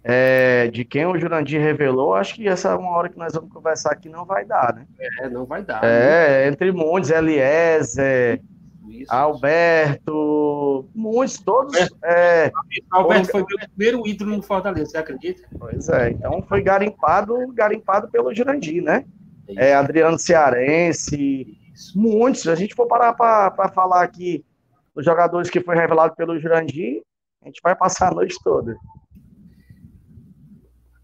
é, 0.04 0.68
de 0.68 0.84
quem 0.84 1.06
o 1.06 1.18
Jurandir 1.18 1.62
revelou, 1.62 2.14
acho 2.14 2.36
que 2.36 2.48
essa 2.48 2.70
é 2.70 2.76
uma 2.76 2.90
hora 2.90 3.08
que 3.08 3.18
nós 3.18 3.34
vamos 3.34 3.52
conversar 3.52 3.92
aqui 3.92 4.10
não 4.10 4.26
vai 4.26 4.44
dar, 4.44 4.76
né? 4.76 4.86
É, 5.22 5.30
não 5.30 5.46
vai 5.46 5.64
dar. 5.64 5.82
É, 5.84 6.44
né? 6.44 6.48
entre 6.48 6.72
muitos, 6.74 7.10
Eliezer, 7.10 8.42
isso. 8.90 9.14
Alberto, 9.14 10.90
muitos, 10.94 11.40
todos. 11.40 11.74
É, 12.04 12.52
Alberto 12.92 13.32
foi 13.32 13.42
o 13.42 13.46
primeiro 13.46 14.06
ídolo 14.06 14.36
no 14.36 14.44
Fortaleza, 14.44 14.92
você 14.92 14.98
acredita? 14.98 15.48
Pois 15.58 15.88
é, 15.88 16.12
então 16.12 16.44
foi 16.44 16.62
garimpado, 16.62 17.36
garimpado 17.54 18.10
pelo 18.10 18.34
Jurandir, 18.34 18.84
né? 18.84 19.06
É, 19.56 19.74
Adriano 19.74 20.20
Cearense, 20.20 21.58
isso. 21.74 21.98
muitos. 21.98 22.42
Se 22.42 22.50
a 22.50 22.56
gente 22.56 22.76
for 22.76 22.88
parar 22.88 23.14
para 23.14 23.70
falar 23.70 24.04
aqui 24.04 24.44
dos 24.94 25.06
jogadores 25.06 25.50
que 25.50 25.62
foi 25.62 25.76
revelado 25.76 26.14
pelo 26.16 26.38
Jurandir, 26.40 27.02
a 27.42 27.48
gente 27.48 27.62
vai 27.64 27.76
passar 27.76 28.12
a 28.12 28.16
noite 28.16 28.36
toda. 28.44 28.76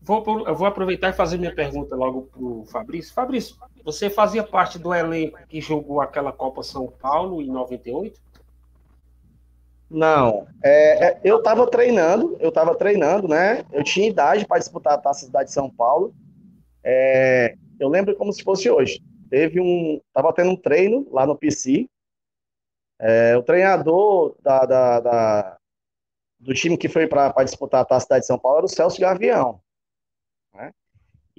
Vou, 0.09 0.47
eu 0.47 0.55
vou 0.55 0.65
aproveitar 0.65 1.09
e 1.09 1.13
fazer 1.13 1.37
minha 1.37 1.53
pergunta 1.53 1.95
logo 1.95 2.23
para 2.23 2.41
o 2.41 2.65
Fabrício. 2.65 3.13
Fabrício, 3.13 3.55
você 3.85 4.09
fazia 4.09 4.43
parte 4.43 4.79
do 4.79 4.91
elenco 4.91 5.37
que 5.47 5.61
jogou 5.61 6.01
aquela 6.01 6.31
Copa 6.31 6.63
São 6.63 6.87
Paulo 6.87 7.43
em 7.43 7.51
98? 7.51 8.19
Não, 9.87 10.47
é, 10.63 11.09
é, 11.09 11.19
eu 11.23 11.37
estava 11.37 11.67
treinando, 11.69 12.35
eu 12.39 12.49
estava 12.49 12.73
treinando, 12.73 13.27
né? 13.27 13.63
Eu 13.71 13.83
tinha 13.83 14.09
idade 14.09 14.47
para 14.47 14.57
disputar 14.57 14.93
a 14.93 14.97
Taça 14.97 15.27
Cidade 15.27 15.49
de 15.49 15.53
São 15.53 15.69
Paulo. 15.69 16.11
É, 16.83 17.53
eu 17.79 17.87
lembro 17.87 18.15
como 18.15 18.33
se 18.33 18.43
fosse 18.43 18.67
hoje. 18.67 19.03
Teve 19.29 19.61
um, 19.61 20.01
estava 20.07 20.33
tendo 20.33 20.49
um 20.49 20.57
treino 20.57 21.07
lá 21.11 21.27
no 21.27 21.37
PC. 21.37 21.87
É, 22.99 23.37
o 23.37 23.43
treinador 23.43 24.35
da, 24.41 24.65
da, 24.65 24.99
da, 25.01 25.57
do 26.39 26.51
time 26.55 26.79
que 26.79 26.89
foi 26.89 27.05
para 27.05 27.31
disputar 27.43 27.81
a 27.81 27.85
Taça 27.85 28.05
Cidade 28.05 28.21
de 28.21 28.27
São 28.27 28.39
Paulo 28.39 28.57
era 28.57 28.65
o 28.65 28.69
Celso 28.69 28.99
Gavião. 28.99 29.61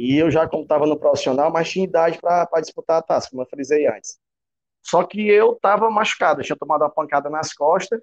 E 0.03 0.17
eu 0.17 0.31
já, 0.31 0.49
como 0.49 0.63
estava 0.63 0.87
no 0.87 0.99
profissional, 0.99 1.53
mas 1.53 1.69
tinha 1.69 1.85
idade 1.85 2.19
para 2.19 2.49
disputar 2.59 2.97
a 2.97 3.03
taça, 3.03 3.29
como 3.29 3.43
eu 3.43 3.47
frisei 3.47 3.87
antes. 3.87 4.19
Só 4.83 5.05
que 5.05 5.29
eu 5.29 5.53
estava 5.53 5.91
machucado, 5.91 6.41
eu 6.41 6.45
tinha 6.45 6.57
tomado 6.57 6.81
uma 6.81 6.91
pancada 6.91 7.29
nas 7.29 7.53
costas, 7.53 8.01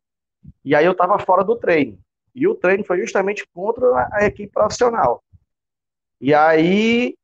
e 0.63 0.75
aí 0.75 0.85
eu 0.85 0.91
estava 0.91 1.17
fora 1.17 1.43
do 1.43 1.55
treino. 1.55 1.97
E 2.35 2.47
o 2.47 2.53
treino 2.53 2.85
foi 2.85 2.99
justamente 2.99 3.47
contra 3.51 4.07
a 4.11 4.25
equipe 4.27 4.53
profissional. 4.53 5.23
E 6.21 6.35
aí, 6.35 7.17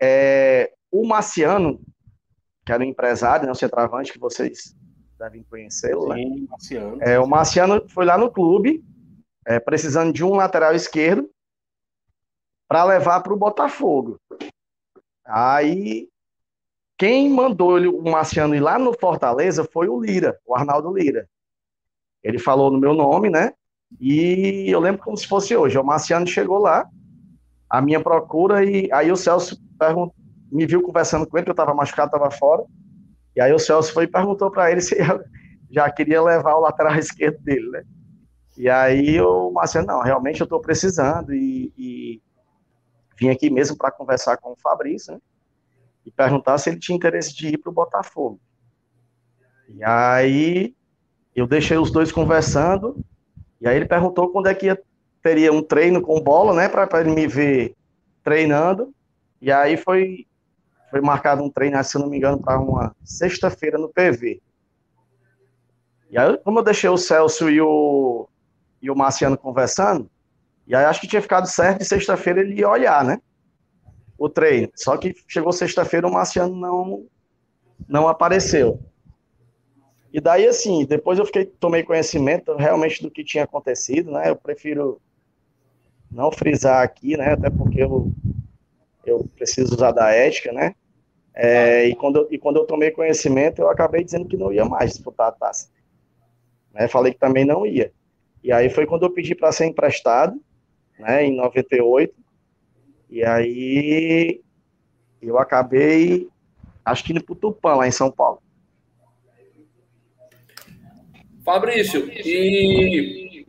é, 0.00 0.72
o 0.92 1.04
Marciano, 1.04 1.80
que 2.64 2.70
era 2.70 2.84
um 2.84 2.86
empresário, 2.86 3.46
né, 3.46 3.50
um 3.50 3.56
centroavante 3.56 4.12
que 4.12 4.18
vocês 4.20 4.76
devem 5.18 5.42
conhecê-lo, 5.42 6.06
né? 6.06 6.24
Marciano. 6.48 7.02
É, 7.02 7.18
o 7.18 7.26
Marciano 7.26 7.88
foi 7.88 8.04
lá 8.04 8.16
no 8.16 8.30
clube, 8.30 8.80
é, 9.44 9.58
precisando 9.58 10.12
de 10.12 10.22
um 10.22 10.36
lateral 10.36 10.72
esquerdo, 10.72 11.28
para 12.68 12.84
levar 12.84 13.20
para 13.20 13.32
o 13.32 13.36
Botafogo. 13.36 14.19
Aí, 15.30 16.08
quem 16.98 17.30
mandou 17.30 17.78
o 17.78 18.10
Marciano 18.10 18.54
ir 18.54 18.60
lá 18.60 18.78
no 18.78 18.92
Fortaleza 18.92 19.64
foi 19.64 19.88
o 19.88 20.00
Lira, 20.00 20.38
o 20.44 20.54
Arnaldo 20.54 20.92
Lira. 20.92 21.28
Ele 22.22 22.38
falou 22.38 22.70
no 22.70 22.78
meu 22.78 22.94
nome, 22.94 23.30
né? 23.30 23.52
E 23.98 24.66
eu 24.68 24.80
lembro 24.80 25.02
como 25.02 25.16
se 25.16 25.26
fosse 25.26 25.56
hoje. 25.56 25.78
O 25.78 25.84
Marciano 25.84 26.26
chegou 26.26 26.58
lá, 26.58 26.86
a 27.68 27.80
minha 27.80 28.00
procura, 28.00 28.64
e 28.64 28.92
aí 28.92 29.10
o 29.10 29.16
Celso 29.16 29.56
me 30.50 30.66
viu 30.66 30.82
conversando 30.82 31.26
com 31.26 31.38
ele, 31.38 31.44
que 31.44 31.50
eu 31.50 31.52
estava 31.52 31.72
machucado, 31.72 32.08
estava 32.08 32.30
fora. 32.30 32.64
E 33.34 33.40
aí 33.40 33.52
o 33.52 33.58
Celso 33.58 33.92
foi 33.92 34.04
e 34.04 34.08
perguntou 34.08 34.50
para 34.50 34.70
ele 34.70 34.80
se 34.82 34.96
já 35.70 35.90
queria 35.90 36.20
levar 36.20 36.56
o 36.56 36.60
lateral 36.60 36.94
esquerdo 36.98 37.38
dele, 37.42 37.70
né? 37.70 37.84
E 38.58 38.68
aí 38.68 39.20
o 39.20 39.50
Marciano, 39.52 39.86
não, 39.86 40.02
realmente 40.02 40.40
eu 40.40 40.44
estou 40.44 40.60
precisando, 40.60 41.32
e, 41.32 41.72
e 41.78 42.20
vim 43.20 43.28
aqui 43.28 43.50
mesmo 43.50 43.76
para 43.76 43.90
conversar 43.90 44.38
com 44.38 44.52
o 44.52 44.56
Fabrício, 44.56 45.12
né? 45.12 45.20
E 46.06 46.10
perguntar 46.10 46.56
se 46.56 46.70
ele 46.70 46.78
tinha 46.78 46.96
interesse 46.96 47.36
de 47.36 47.48
ir 47.48 47.58
para 47.58 47.68
o 47.68 47.74
Botafogo. 47.74 48.40
E 49.68 49.84
aí 49.84 50.74
eu 51.36 51.46
deixei 51.46 51.76
os 51.76 51.90
dois 51.90 52.10
conversando, 52.10 52.96
e 53.60 53.68
aí 53.68 53.76
ele 53.76 53.84
perguntou 53.84 54.30
quando 54.30 54.48
é 54.48 54.54
que 54.54 54.66
ia, 54.66 54.82
teria 55.22 55.52
um 55.52 55.62
treino 55.62 56.00
com 56.00 56.20
bola, 56.20 56.54
né? 56.54 56.68
Para 56.68 57.00
ele 57.00 57.10
me 57.10 57.26
ver 57.26 57.76
treinando. 58.24 58.94
E 59.40 59.52
aí 59.52 59.76
foi, 59.76 60.26
foi 60.90 61.02
marcado 61.02 61.42
um 61.42 61.50
treino, 61.50 61.82
se 61.84 61.98
não 61.98 62.08
me 62.08 62.16
engano, 62.16 62.40
para 62.40 62.58
uma 62.58 62.96
sexta-feira 63.04 63.76
no 63.76 63.90
PV. 63.90 64.40
E 66.10 66.18
aí, 66.18 66.38
como 66.38 66.58
eu 66.58 66.64
deixei 66.64 66.88
o 66.88 66.96
Celso 66.96 67.50
e 67.50 67.60
o, 67.60 68.26
e 68.80 68.90
o 68.90 68.96
Marciano 68.96 69.36
conversando, 69.36 70.10
e 70.70 70.74
aí 70.76 70.84
acho 70.84 71.00
que 71.00 71.08
tinha 71.08 71.20
ficado 71.20 71.48
certo 71.48 71.78
de 71.78 71.84
sexta-feira 71.84 72.40
ele 72.40 72.60
ia 72.60 72.68
olhar, 72.68 73.04
né? 73.04 73.20
O 74.16 74.28
treino. 74.28 74.70
Só 74.76 74.96
que 74.96 75.12
chegou 75.26 75.52
sexta-feira 75.52 76.06
o 76.06 76.12
Marciano 76.12 76.54
não, 76.54 77.06
não 77.88 78.06
apareceu. 78.06 78.80
E 80.12 80.20
daí, 80.20 80.46
assim, 80.46 80.86
depois 80.86 81.18
eu 81.18 81.26
fiquei, 81.26 81.44
tomei 81.44 81.82
conhecimento 81.82 82.54
realmente 82.54 83.02
do 83.02 83.10
que 83.10 83.24
tinha 83.24 83.42
acontecido, 83.42 84.12
né? 84.12 84.30
Eu 84.30 84.36
prefiro 84.36 85.02
não 86.08 86.30
frisar 86.30 86.84
aqui, 86.84 87.16
né? 87.16 87.32
Até 87.32 87.50
porque 87.50 87.82
eu, 87.82 88.12
eu 89.04 89.28
preciso 89.34 89.74
usar 89.74 89.90
da 89.90 90.10
ética, 90.10 90.52
né? 90.52 90.76
É, 91.34 91.88
e, 91.88 91.96
quando 91.96 92.20
eu, 92.20 92.28
e 92.30 92.38
quando 92.38 92.58
eu 92.58 92.64
tomei 92.64 92.92
conhecimento, 92.92 93.60
eu 93.60 93.68
acabei 93.68 94.04
dizendo 94.04 94.28
que 94.28 94.36
não 94.36 94.52
ia 94.52 94.64
mais 94.64 94.90
disputar 94.90 95.30
a 95.30 95.32
taça. 95.32 95.68
Né? 96.72 96.86
Falei 96.86 97.12
que 97.12 97.18
também 97.18 97.44
não 97.44 97.66
ia. 97.66 97.92
E 98.40 98.52
aí 98.52 98.70
foi 98.70 98.86
quando 98.86 99.02
eu 99.02 99.10
pedi 99.10 99.34
para 99.34 99.50
ser 99.50 99.66
emprestado, 99.66 100.40
né, 101.00 101.24
em 101.24 101.36
98. 101.36 102.14
E 103.08 103.24
aí 103.24 104.40
eu 105.20 105.38
acabei, 105.38 106.28
acho 106.84 107.04
que 107.04 107.12
indo 107.12 107.24
pro 107.24 107.34
Tupã, 107.34 107.74
lá 107.74 107.88
em 107.88 107.92
São 107.92 108.10
Paulo. 108.10 108.40
Fabrício, 111.44 112.08
e 112.12 113.46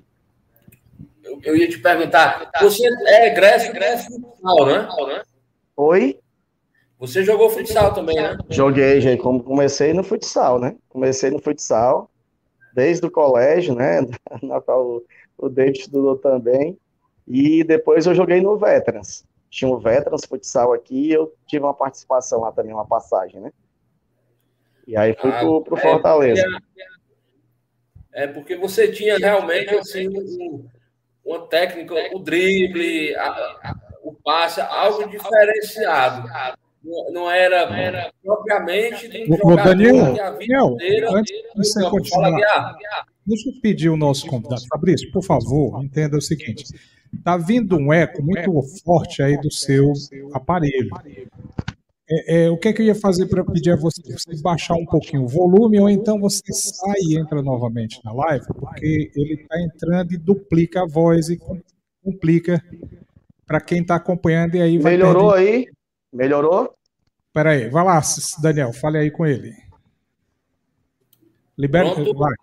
eu 1.44 1.56
ia 1.56 1.70
te 1.70 1.80
perguntar, 1.80 2.50
você 2.60 2.84
é 3.08 3.28
egresso, 3.28 3.68
egresso 3.68 4.10
futsal, 4.12 4.66
né? 4.66 5.24
Oi? 5.76 6.20
Você 7.00 7.24
jogou 7.24 7.50
futsal 7.50 7.94
também, 7.94 8.16
né? 8.16 8.38
Joguei, 8.50 9.02
gente. 9.02 9.22
Como 9.22 9.44
comecei 9.44 9.92
no 9.92 10.04
futsal, 10.04 10.60
né? 10.60 10.76
Comecei 10.88 11.32
no 11.32 11.40
futsal 11.40 12.10
desde 12.76 13.06
o 13.06 13.12
colégio, 13.12 13.74
né? 13.74 14.02
Na 14.44 14.62
qual 14.62 15.02
o 15.38 15.50
David 15.50 15.80
estudou 15.80 16.18
também. 16.18 16.78
E 17.34 17.64
depois 17.64 18.06
eu 18.06 18.14
joguei 18.14 18.42
no 18.42 18.58
Veterans. 18.58 19.24
Tinha 19.50 19.72
o 19.72 19.80
Veterans 19.80 20.26
Futsal 20.26 20.74
aqui 20.74 21.08
e 21.08 21.14
eu 21.14 21.34
tive 21.48 21.64
uma 21.64 21.74
participação 21.74 22.42
lá 22.42 22.52
também, 22.52 22.74
uma 22.74 22.86
passagem, 22.86 23.40
né? 23.40 23.54
E 24.86 24.98
aí 24.98 25.16
fui 25.16 25.32
ah, 25.32 25.40
pro, 25.40 25.62
pro 25.64 25.78
é 25.78 25.82
Fortaleza. 25.82 26.44
Porque, 26.44 26.84
é 28.12 28.28
porque 28.28 28.58
você 28.58 28.92
tinha 28.92 29.18
realmente 29.18 29.74
assim 29.76 30.10
um, 30.10 30.68
uma 31.24 31.48
técnica, 31.48 31.96
o 32.14 32.20
drible, 32.20 33.16
a, 33.16 33.30
a, 33.30 33.76
o 34.04 34.14
passe, 34.14 34.60
algo 34.60 35.08
diferenciado. 35.08 36.28
Não, 36.84 37.14
não 37.14 37.32
era, 37.32 37.62
era 37.78 38.12
propriamente 38.22 39.08
de 39.08 39.24
um 39.32 39.36
o, 39.36 39.56
Daniel, 39.56 40.14
Daniel 40.16 40.78
antes 41.16 41.32
de 41.32 41.48
você 41.56 41.90
continuar, 41.90 42.76
deixa 43.26 43.50
eu 43.50 43.62
pedir 43.62 43.90
o 43.90 43.96
nosso 43.96 44.28
convidado. 44.28 44.64
Fabrício, 44.68 45.10
por 45.14 45.24
favor, 45.24 45.82
entenda 45.82 46.18
o 46.18 46.22
seguinte. 46.22 46.66
Está 47.14 47.38
vindo 47.38 47.78
um 47.78 47.94
eco 47.94 48.24
muito 48.24 48.52
forte 48.84 49.22
aí 49.22 49.40
do 49.40 49.52
seu 49.52 49.94
aparelho. 50.34 50.90
É, 52.10 52.44
é, 52.44 52.50
o 52.50 52.58
que, 52.58 52.68
é 52.68 52.74
que 52.74 52.82
eu 52.82 52.86
ia 52.86 52.96
fazer 52.96 53.28
para 53.28 53.44
pedir 53.44 53.72
a 53.72 53.76
você? 53.76 54.02
Você 54.12 54.42
baixar 54.42 54.76
um 54.76 54.86
pouquinho 54.86 55.24
o 55.24 55.28
volume, 55.28 55.80
ou 55.80 55.90
então 55.90 56.20
você 56.20 56.42
sai 56.52 57.00
e 57.08 57.18
entra 57.18 57.42
novamente 57.42 58.02
na 58.04 58.12
live, 58.12 58.46
porque 58.48 59.12
ele 59.16 59.34
está 59.36 59.62
entrando 59.62 60.14
e 60.14 60.18
duplica 60.18 60.82
a 60.82 60.88
voz 60.88 61.30
e 61.30 61.40
complica 62.04 62.62
para 63.46 63.62
quem 63.62 63.82
está 63.82 63.96
acompanhando. 63.96 64.56
E 64.56 64.62
aí 64.62 64.78
Melhorou 64.78 65.32
perder... 65.32 65.50
aí? 65.50 65.66
Melhorou? 66.12 66.74
Espera 67.28 67.52
aí, 67.52 67.70
vai 67.70 67.86
lá, 67.86 68.02
Daniel, 68.42 68.74
fale 68.74 68.98
aí 68.98 69.10
com 69.10 69.26
ele. 69.26 69.54
Libera. 71.58 71.90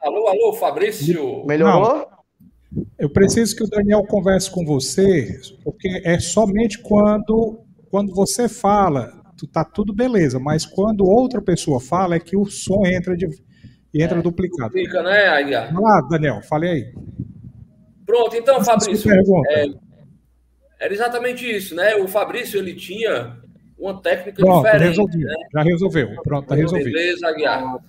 Alô, 0.01 0.29
alô, 0.29 0.53
Fabrício. 0.55 1.45
Melhorou? 1.45 1.99
Não. 1.99 2.18
Eu 2.99 3.09
preciso 3.09 3.55
que 3.55 3.63
o 3.63 3.69
Daniel 3.69 4.05
converse 4.05 4.51
com 4.51 4.65
você, 4.65 5.41
porque 5.63 6.03
é 6.05 6.19
somente 6.19 6.81
quando, 6.81 7.61
quando 7.91 8.13
você 8.13 8.49
fala, 8.49 9.23
tá 9.53 9.65
tudo 9.65 9.95
beleza, 9.95 10.41
mas 10.41 10.67
quando 10.67 11.05
outra 11.05 11.41
pessoa 11.41 11.81
fala 11.81 12.17
é 12.17 12.21
que 12.21 12.37
o 12.37 12.47
som 12.47 12.85
entra 12.85 13.17
de 13.17 13.27
entra 13.95 14.19
é, 14.19 14.23
duplicado. 14.23 14.73
Fica, 14.73 15.03
né, 15.03 15.29
Aguiar? 15.29 15.73
Vai 15.73 15.83
lá, 15.83 16.09
Daniel, 16.11 16.43
fale 16.43 16.69
aí. 16.69 16.93
Pronto, 18.05 18.37
então, 18.37 18.63
Fabrício. 18.65 19.11
É, 19.49 19.67
era 20.81 20.93
exatamente 20.93 21.49
isso, 21.49 21.75
né? 21.75 21.95
O 21.97 22.09
Fabrício 22.09 22.59
ele 22.59 22.75
tinha 22.75 23.37
uma 23.79 24.01
técnica 24.01 24.43
Pronto, 24.43 24.65
diferente. 24.65 24.89
resolvi. 24.89 25.19
né? 25.19 25.35
Já 25.53 25.63
resolveu. 25.63 26.23
Pronto, 26.23 26.47
tá 26.49 26.55
resolvido. 26.55 26.93
Beleza, 26.93 27.29
Aguiar. 27.29 27.77
O 27.77 27.81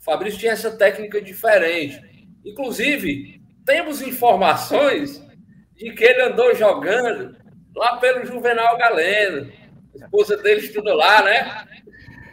Fabrício 0.00 0.40
tinha 0.40 0.52
essa 0.52 0.70
técnica 0.70 1.20
diferente. 1.20 2.00
Inclusive, 2.44 3.40
temos 3.64 4.02
informações 4.02 5.22
de 5.74 5.92
que 5.92 6.04
ele 6.04 6.22
andou 6.22 6.54
jogando 6.54 7.36
lá 7.74 7.96
pelo 7.98 8.24
Juvenal 8.24 8.76
Galeno. 8.78 9.50
A 10.00 10.04
esposa 10.04 10.36
dele 10.36 10.60
estudou 10.60 10.94
lá, 10.96 11.22
né? 11.22 11.64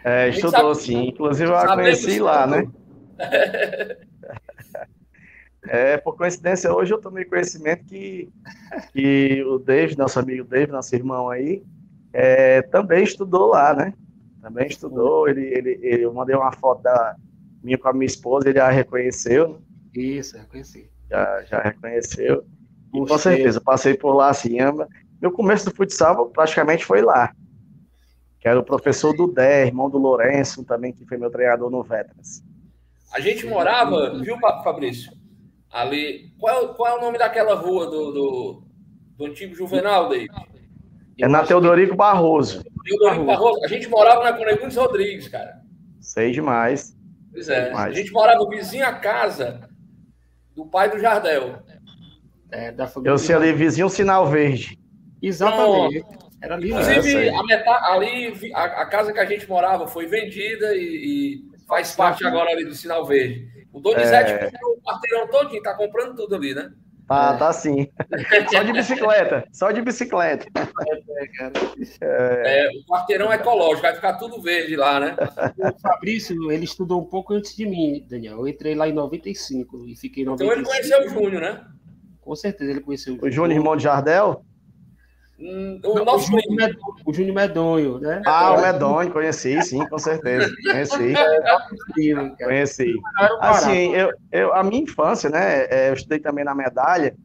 É, 0.03 0.29
estudou 0.29 0.73
sabe- 0.73 0.85
sim. 0.85 1.07
Inclusive 1.09 1.50
eu 1.51 1.55
a 1.55 1.75
conheci 1.75 2.19
lá, 2.19 2.45
estudou. 2.45 2.71
né? 3.19 3.97
É, 5.67 5.95
por 5.97 6.17
coincidência, 6.17 6.73
hoje 6.73 6.91
eu 6.91 7.00
tomei 7.00 7.23
conhecimento 7.23 7.85
que, 7.85 8.29
que 8.91 9.43
o 9.43 9.59
David, 9.59 9.95
nosso 9.95 10.19
amigo 10.19 10.43
David, 10.43 10.71
nosso 10.71 10.95
irmão 10.95 11.29
aí, 11.29 11.61
é, 12.11 12.63
também 12.63 13.03
estudou 13.03 13.47
lá, 13.50 13.71
né? 13.73 13.93
Também 14.41 14.65
estudou. 14.67 15.29
Ele, 15.29 15.41
ele, 15.45 15.79
ele- 15.83 16.03
eu 16.03 16.11
mandei 16.13 16.35
uma 16.35 16.51
foto 16.51 16.81
da 16.81 17.15
minha 17.63 17.77
com 17.77 17.88
a 17.89 17.93
minha 17.93 18.07
esposa, 18.07 18.50
ele 18.50 18.57
já 18.57 18.71
reconheceu, 18.71 19.50
né? 19.50 19.55
Isso, 19.93 20.35
eu 20.35 20.45
conheci. 20.45 20.89
Já, 21.12 21.44
já 21.44 21.60
reconheceu. 21.62 22.46
E 22.94 23.00
com 23.06 23.18
certeza, 23.18 23.60
passei 23.62 23.94
por 23.96 24.13
lá 24.13 24.30
assim. 24.30 24.60
ama- 24.60 24.88
Meu 25.22 25.32
começo 25.32 25.65
do 25.70 25.75
futsal 25.75 26.30
praticamente 26.30 26.86
foi 26.86 27.01
lá. 27.01 27.32
Que 28.39 28.48
era 28.48 28.60
o 28.60 28.63
professor 28.63 29.15
do 29.15 29.27
Dé, 29.27 29.68
irmão 29.68 29.89
do 29.89 29.98
Lourenço, 30.00 30.63
também, 30.65 30.91
que 30.91 31.06
foi 31.06 31.18
meu 31.18 31.30
treinador 31.30 31.70
no 31.70 31.84
Veterans. 31.84 32.41
A 33.13 33.20
gente 33.20 33.46
morava, 33.46 34.18
viu, 34.20 34.38
Fa- 34.39 34.63
Fabrício? 34.63 35.12
Ali. 35.70 36.32
Qual, 36.39 36.56
é 36.56 36.60
o- 36.65 36.74
qual 36.74 36.96
é 36.96 36.98
o 36.98 37.01
nome 37.01 37.18
daquela 37.20 37.53
rua 37.56 37.86
do, 37.86 38.12
do, 38.12 38.63
do 39.18 39.25
antigo 39.25 39.53
Juvenal, 39.53 40.10
David? 40.10 40.32
É 41.20 41.27
na 41.27 41.44
Teodorico 41.46 41.96
Barroso. 41.96 42.63
Teodorico 42.84 43.25
Barroso. 43.25 43.63
A 43.63 43.68
gente 43.68 43.88
morava 43.88 44.24
na 44.24 44.34
Conegundes 44.34 44.75
Rodrigues, 44.75 45.27
cara. 45.27 45.62
Sei 46.00 46.32
demais. 46.32 46.98
Pois 47.32 47.48
é. 47.48 47.65
A 47.65 47.68
Demais. 47.70 47.96
gente 47.96 48.12
morava 48.12 48.46
vizinho 48.50 48.86
à 48.88 48.94
casa 48.94 49.70
do 50.55 50.65
pai 50.65 50.89
do 50.89 51.00
Jardel. 51.00 51.60
É, 52.51 52.72
da 52.72 52.88
família. 52.88 53.12
Eu 53.12 53.17
sei 53.17 53.36
ali, 53.36 53.53
vizinho 53.53 53.89
Sinal 53.89 54.27
Verde. 54.27 54.77
Exatamente. 55.22 56.03
Era 56.41 56.55
ali? 56.55 56.72
Inclusive, 56.72 57.29
a 57.29 57.43
metade, 57.43 57.86
ali, 57.86 58.51
a, 58.53 58.63
a 58.63 58.86
casa 58.88 59.13
que 59.13 59.20
a 59.20 59.25
gente 59.25 59.48
morava 59.48 59.88
foi 59.88 60.08
vendida 60.08 60.75
e, 60.75 60.81
e 60.81 61.65
faz 61.67 61.96
parte 61.96 62.25
agora 62.25 62.51
ali 62.51 62.65
do 62.65 62.74
Sinal 62.74 63.05
Verde. 63.05 63.48
O 63.72 63.79
Donizete 63.79 64.31
É. 64.31 64.38
comprou 64.46 64.74
o 64.74 64.81
quarteirão 64.81 65.27
todinho, 65.29 65.62
tá 65.62 65.74
comprando 65.75 66.15
tudo 66.15 66.36
ali, 66.36 66.53
né? 66.53 66.72
Tá, 67.12 67.38
tá 67.38 67.51
sim. 67.51 67.89
Só 68.50 68.63
de 68.63 68.72
bicicleta. 68.72 69.44
Só 69.51 69.72
de 69.72 69.82
bicicleta. 69.82 70.46
É, 72.01 72.70
o 72.70 72.86
quarteirão 72.89 73.34
ecológico, 73.34 73.82
vai 73.82 73.96
ficar 73.96 74.13
tudo 74.13 74.41
verde 74.41 74.77
lá, 74.77 74.98
né? 74.98 75.18
O 75.58 75.80
Fabrício, 75.82 76.50
ele 76.50 76.63
estudou 76.63 77.01
um 77.01 77.06
pouco 77.06 77.34
antes 77.34 77.53
de 77.53 77.65
mim, 77.65 78.06
Daniel. 78.10 78.39
Eu 78.39 78.48
entrei 78.48 78.75
lá 78.75 78.88
em 78.88 78.94
95 78.94 79.88
e 79.88 79.96
fiquei 79.98 80.24
em 80.24 80.25
95. 80.25 80.34
Então 80.34 80.58
ele 80.58 80.65
conheceu 80.65 81.06
o 81.06 81.10
Júnior, 81.10 81.41
né? 81.41 81.62
Com 82.22 82.34
certeza 82.34 82.72
ele 82.72 82.80
conheceu 82.80 83.18
O 83.22 83.30
Júnior, 83.30 83.60
irmão 83.60 83.75
de 83.75 83.84
Jardel? 83.84 84.46
Hum, 85.41 85.79
O 85.83 85.95
Não, 85.95 86.05
nosso 86.05 86.25
o, 86.25 86.39
Júnior. 86.39 86.55
Medonho, 86.55 86.95
o 87.05 87.13
Júnior 87.13 87.36
Medonho, 87.36 88.00
né? 88.00 88.21
Ah, 88.25 88.53
o 88.53 88.62
Medonho, 88.62 89.12
conheci, 89.12 89.62
sim, 89.63 89.83
com 89.88 89.98
certeza. 89.98 90.53
Conheci, 90.63 91.13
cara. 91.17 92.36
conheci. 92.43 92.93
Assim, 93.39 93.93
eu, 93.95 94.12
eu, 94.31 94.53
a 94.53 94.63
minha 94.63 94.83
infância, 94.83 95.29
né? 95.29 95.65
é, 95.69 95.89
Eu 95.89 95.93
estudei 95.95 96.19
também 96.19 96.45
na 96.45 96.54
medalha. 96.54 97.15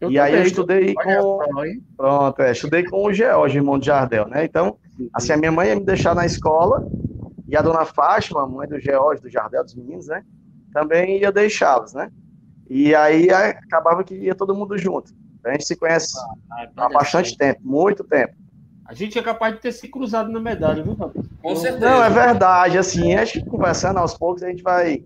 Eu 0.00 0.10
e 0.10 0.18
aí 0.18 0.34
eu 0.34 0.42
estudei 0.42 0.94
com. 0.94 1.52
Pronto, 1.96 2.40
é, 2.40 2.52
estudei 2.52 2.82
com 2.84 3.04
o 3.04 3.12
George, 3.12 3.58
irmão 3.58 3.78
de 3.78 3.86
Jardel, 3.86 4.26
né? 4.26 4.44
Então, 4.44 4.78
assim, 5.12 5.32
a 5.32 5.36
minha 5.36 5.52
mãe 5.52 5.68
ia 5.68 5.76
me 5.76 5.84
deixar 5.84 6.14
na 6.14 6.24
escola 6.24 6.82
e 7.46 7.54
a 7.54 7.60
dona 7.60 7.84
Fátima, 7.84 8.46
mãe 8.46 8.66
do 8.66 8.80
George, 8.80 9.20
do 9.20 9.28
Jardel, 9.28 9.62
dos 9.62 9.74
meninos, 9.74 10.06
né? 10.06 10.22
Também 10.72 11.18
ia 11.18 11.30
deixá-los, 11.30 11.92
né? 11.92 12.10
E 12.70 12.94
aí 12.94 13.28
acabava 13.30 14.02
que 14.02 14.14
ia 14.14 14.34
todo 14.34 14.54
mundo 14.54 14.78
junto. 14.78 15.12
A 15.44 15.52
gente 15.52 15.64
se 15.64 15.76
conhece 15.76 16.12
Ah, 16.50 16.66
há 16.76 16.88
bastante 16.88 17.36
tempo, 17.36 17.60
muito 17.64 18.04
tempo. 18.04 18.34
A 18.86 18.94
gente 18.94 19.18
é 19.18 19.22
capaz 19.22 19.54
de 19.54 19.60
ter 19.60 19.72
se 19.72 19.88
cruzado 19.88 20.30
na 20.30 20.40
medalha, 20.40 20.82
viu, 20.82 20.96
Fabrício? 20.96 21.30
Com 21.40 21.54
certeza. 21.56 21.88
Não, 21.88 22.02
é 22.02 22.10
verdade, 22.10 22.76
assim, 22.76 23.14
a 23.14 23.24
gente 23.24 23.44
conversando 23.46 23.98
aos 23.98 24.18
poucos, 24.18 24.42
a 24.42 24.48
gente 24.48 24.62
vai, 24.64 25.02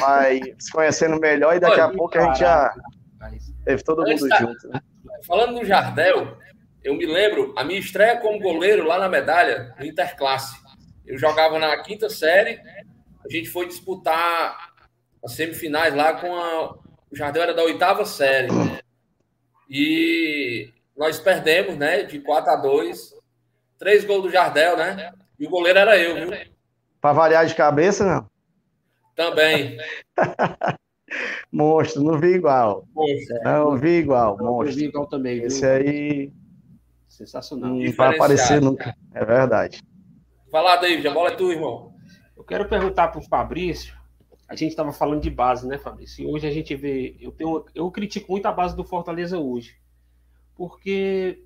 vai 0.00 0.40
se 0.58 0.70
conhecendo 0.70 1.18
melhor 1.18 1.56
e 1.56 1.60
daqui 1.60 1.80
a 1.80 1.86
Olha, 1.88 1.96
pouco 1.96 2.16
a 2.16 2.22
gente 2.26 2.38
já 2.38 2.72
teve 3.64 3.82
todo 3.82 3.98
mundo 4.02 4.10
Antes 4.12 4.28
da- 4.28 4.36
junto, 4.38 4.68
né? 4.68 4.80
Falando 5.26 5.58
do 5.58 5.64
Jardel, 5.66 6.36
eu 6.84 6.94
me 6.94 7.04
lembro 7.04 7.52
a 7.58 7.64
minha 7.64 7.80
estreia 7.80 8.20
como 8.20 8.38
goleiro 8.38 8.86
lá 8.86 8.98
na 8.98 9.08
medalha, 9.08 9.74
no 9.78 9.84
Interclasse. 9.84 10.56
Eu 11.04 11.18
jogava 11.18 11.58
na 11.58 11.76
quinta 11.82 12.08
série, 12.08 12.60
a 13.24 13.28
gente 13.28 13.48
foi 13.48 13.66
disputar 13.66 14.56
as 15.24 15.32
semifinais 15.32 15.94
lá 15.94 16.12
com 16.14 16.32
a. 16.34 16.74
O 17.10 17.16
Jardel 17.16 17.42
era 17.42 17.54
da 17.54 17.62
oitava 17.64 18.04
série. 18.04 18.48
E 19.68 20.72
nós 20.96 21.18
perdemos, 21.18 21.76
né? 21.76 22.02
De 22.02 22.20
4 22.20 22.50
a 22.52 22.56
2 22.56 23.14
Três 23.78 24.04
gols 24.04 24.22
do 24.22 24.30
Jardel, 24.30 24.76
né? 24.76 25.12
E 25.38 25.46
o 25.46 25.50
goleiro 25.50 25.78
era 25.78 25.98
eu, 25.98 26.14
viu? 26.14 26.30
Pra 27.00 27.12
variar 27.12 27.44
de 27.46 27.54
cabeça, 27.54 28.04
não. 28.06 28.26
Também. 29.14 29.76
Monstro, 31.52 32.02
não 32.02 32.18
vi 32.18 32.34
igual. 32.34 32.86
Poxa, 32.92 33.40
Não 33.44 33.76
vi 33.78 33.98
igual, 33.98 34.36
eu 34.38 34.44
monstro. 34.44 34.76
vi 34.76 34.84
igual 34.86 35.06
também, 35.06 35.36
viu? 35.38 35.46
Esse 35.46 35.64
aí 35.64 36.32
Sensacional. 37.08 37.70
não 37.70 37.92
vai 37.92 38.14
aparecer 38.14 38.60
nunca. 38.60 38.94
É 39.14 39.24
verdade. 39.24 39.80
Fala, 40.50 40.76
David, 40.76 41.06
a 41.08 41.14
bola 41.14 41.30
é 41.30 41.36
tua, 41.36 41.52
irmão. 41.52 41.94
Eu 42.36 42.44
quero 42.44 42.68
perguntar 42.68 43.08
para 43.08 43.20
o 43.20 43.28
Fabrício. 43.28 43.95
A 44.48 44.54
gente 44.54 44.70
estava 44.70 44.92
falando 44.92 45.22
de 45.22 45.30
base, 45.30 45.66
né, 45.66 45.76
Fabrício? 45.78 46.22
E 46.24 46.26
hoje 46.26 46.46
a 46.46 46.50
gente 46.50 46.74
vê. 46.74 47.16
Eu, 47.20 47.32
tenho, 47.32 47.64
eu 47.74 47.90
critico 47.90 48.30
muito 48.32 48.46
a 48.46 48.52
base 48.52 48.76
do 48.76 48.84
Fortaleza 48.84 49.38
hoje. 49.38 49.76
Porque 50.56 51.42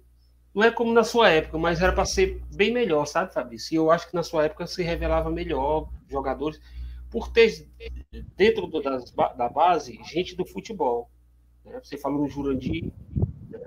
não 0.54 0.64
é 0.64 0.70
como 0.70 0.92
na 0.92 1.04
sua 1.04 1.30
época, 1.30 1.58
mas 1.58 1.80
era 1.82 1.92
para 1.92 2.04
ser 2.04 2.42
bem 2.54 2.72
melhor, 2.72 3.06
sabe, 3.06 3.32
Fabrício? 3.32 3.74
E 3.74 3.76
eu 3.76 3.90
acho 3.90 4.08
que 4.08 4.14
na 4.14 4.22
sua 4.22 4.44
época 4.46 4.66
se 4.66 4.82
revelava 4.82 5.30
melhor 5.30 5.88
jogadores, 6.08 6.60
por 7.10 7.30
ter 7.32 7.68
dentro 8.36 8.66
do- 8.66 8.80
das 8.82 9.10
da 9.12 9.48
base 9.48 9.98
gente 10.04 10.36
do 10.36 10.44
futebol. 10.46 11.10
né? 11.64 11.80
Você 11.82 11.96
falou 11.98 12.20
no 12.22 12.28
Jurandir. 12.28 12.84
né? 13.48 13.60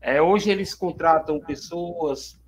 É, 0.00 0.20
hoje 0.22 0.50
eles 0.50 0.74
contratam 0.74 1.40
pessoas, 1.40 2.40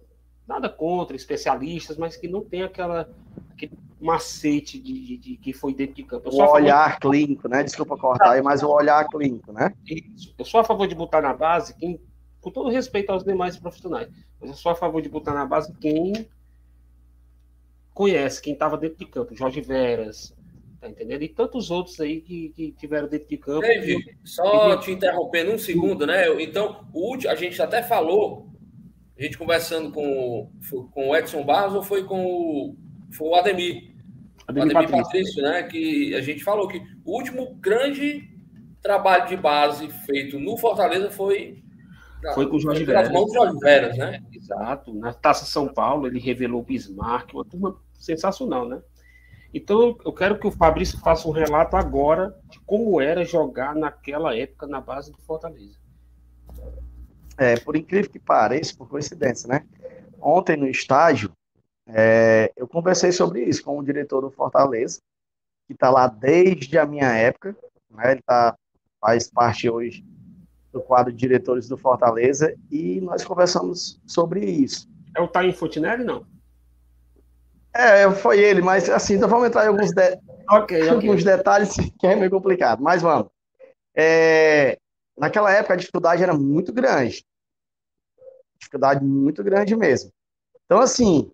nada 0.47 0.69
contra, 0.69 1.17
especialistas, 1.17 1.97
mas 1.97 2.17
que 2.17 2.29
não 2.29 2.45
tem 2.45 2.63
aquela, 2.63 3.09
aquele 3.51 3.77
macete 4.05 4.79
de, 4.79 4.93
de- 5.07 5.17
de 5.17 5.37
que 5.37 5.53
foi 5.53 5.73
dentro 5.75 5.95
de 5.95 6.03
campo. 6.05 6.29
O 6.29 6.37
favor 6.37 6.57
olhar 6.57 6.99
clínico, 7.01 7.49
né? 7.49 7.63
Desculpa 7.63 7.97
cortar 7.97 8.33
aí, 8.33 8.43
mas 8.43 8.63
o 8.63 8.69
olhar 8.69 9.09
clínico, 9.09 9.53
né? 9.53 9.73
de, 9.83 10.05
eu 10.39 10.45
sou 10.45 10.61
a 10.61 10.65
favor 10.65 10.87
de 10.87 10.95
botar 10.95 11.23
na 11.23 11.33
base 11.33 11.75
quem, 11.75 11.99
com 12.41 12.51
todo 12.51 12.69
respeito 12.69 13.11
aos 13.11 13.25
demais 13.25 13.57
profissionais, 13.57 14.09
mas 14.41 14.51
eu 14.51 14.57
sou 14.57 14.71
a 14.73 14.75
favor 14.75 15.01
de 15.01 15.09
botar 15.09 15.33
na 15.33 15.47
base 15.47 15.73
quem 15.81 16.29
conhece, 17.93 18.43
quem 18.43 18.53
estava 18.53 18.77
dentro 18.77 18.99
de 18.99 19.07
campo, 19.07 19.35
Jorge 19.35 19.61
Veras, 19.61 20.35
tá 20.81 20.89
entendendo? 20.89 21.23
E 21.23 21.29
tantos 21.29 21.71
outros 21.71 21.99
aí 22.01 22.21
que, 22.21 22.51
que 22.51 22.73
tiveram 22.73 23.09
dentro 23.09 23.29
de 23.29 23.37
campo. 23.39 23.61
David, 23.63 24.19
só 24.25 24.77
te 24.77 24.91
interrompendo 24.91 25.53
um 25.53 25.59
segundo, 25.59 26.07
né? 26.07 26.27
Então, 26.43 26.87
o 26.93 27.11
último, 27.11 27.33
a 27.33 27.37
gente 27.37 27.61
até 27.63 27.83
falou, 27.83 28.49
a 29.19 29.23
gente 29.23 29.39
conversando 29.39 29.91
com, 29.93 30.51
com 30.93 31.09
o 31.09 31.17
Edson 31.17 31.45
Barros 31.45 31.75
ou 31.75 31.83
foi 31.83 32.05
com 32.05 32.27
o, 32.27 32.77
foi 33.13 33.29
o 33.29 33.35
Ademir, 33.37 33.94
Ademir 34.47 34.77
Ademir 34.77 34.91
Patrício. 34.91 35.03
Patrício, 35.05 35.43
né? 35.43 35.63
Que 35.65 36.15
a 36.15 36.21
gente 36.21 36.43
falou 36.45 36.69
que 36.69 36.83
o 37.05 37.13
último 37.13 37.55
grande 37.57 38.31
trabalho 38.83 39.27
de 39.29 39.37
base 39.37 39.89
feito 39.89 40.39
no 40.39 40.57
Fortaleza 40.59 41.11
foi, 41.11 41.63
Foi 42.35 42.47
com 42.49 42.57
o 42.57 42.61
Jorge 42.61 42.85
Veras. 42.85 43.11
mãos 43.11 43.27
do 43.27 43.35
Jorge 43.35 43.59
Veras, 43.59 43.97
né? 43.97 44.23
Exato. 44.33 44.95
Na 44.95 45.13
Taça 45.13 45.47
São 45.47 45.69
Paulo, 45.69 46.07
ele 46.07 46.19
revelou 46.19 46.61
o 46.61 46.65
Bismarck, 46.65 47.33
uma 47.33 47.45
turma 47.45 47.77
sensacional, 47.95 48.69
né? 48.69 48.81
Então, 49.55 49.97
eu 50.05 50.13
quero 50.13 50.39
que 50.39 50.47
o 50.47 50.51
Fabrício 50.51 50.99
faça 50.99 51.29
um 51.29 51.31
relato 51.31 51.77
agora 51.77 52.37
de 52.51 52.61
como 52.61 53.01
era 53.01 53.25
jogar 53.25 53.75
naquela 53.75 54.37
época 54.37 54.67
na 54.67 54.81
base 54.81 55.13
do 55.13 55.19
Fortaleza. 55.23 55.79
É, 57.39 57.57
por 57.57 57.77
incrível 57.77 58.11
que 58.11 58.19
pareça, 58.19 58.77
por 58.77 58.89
coincidência, 58.89 59.49
né? 59.49 59.65
Ontem 60.21 60.57
no 60.57 60.67
estádio, 60.67 61.31
é, 61.87 62.53
eu 62.57 62.67
conversei 62.67 63.13
sobre 63.13 63.43
isso 63.45 63.63
com 63.63 63.79
o 63.79 63.85
diretor 63.85 64.21
do 64.21 64.31
Fortaleza, 64.31 65.01
que 65.67 65.73
está 65.75 65.91
lá 65.91 66.07
desde 66.07 66.79
a 66.79 66.87
minha 66.87 67.13
época, 67.13 67.57
né? 67.91 68.13
Ele 68.13 68.23
tá, 68.23 68.57
faz 69.01 69.31
parte 69.31 69.69
hoje 69.69 70.05
do 70.73 70.81
quadro 70.81 71.13
de 71.13 71.19
diretores 71.19 71.69
do 71.69 71.77
Fortaleza, 71.77 72.55
e 72.71 73.01
nós 73.01 73.25
conversamos 73.25 74.01
sobre 74.07 74.45
isso. 74.45 74.89
É 75.17 75.21
o 75.21 75.29
Taim 75.29 75.53
Fontinelli, 75.53 76.03
não? 76.03 76.27
É, 77.73 78.11
foi 78.11 78.41
ele, 78.41 78.61
mas 78.61 78.89
assim, 78.89 79.15
então 79.15 79.29
vamos 79.29 79.47
entrar 79.47 79.65
em 79.65 79.69
alguns, 79.69 79.93
de- 79.93 80.19
Ok, 80.51 80.89
alguns 80.89 81.23
detalhes 81.25 81.75
que 81.99 82.07
é 82.07 82.17
meio 82.17 82.31
complicado, 82.31 82.83
mas 82.83 83.03
vamos. 83.03 83.29
É, 83.97 84.79
naquela 85.17 85.53
época 85.53 85.75
a 85.75 85.77
dificuldade 85.77 86.23
era 86.23 86.35
muito 86.35 86.73
grande. 86.73 87.25
Dificuldade 88.59 89.05
muito 89.05 89.45
grande 89.45 89.77
mesmo. 89.77 90.11
Então, 90.65 90.81
assim, 90.81 91.31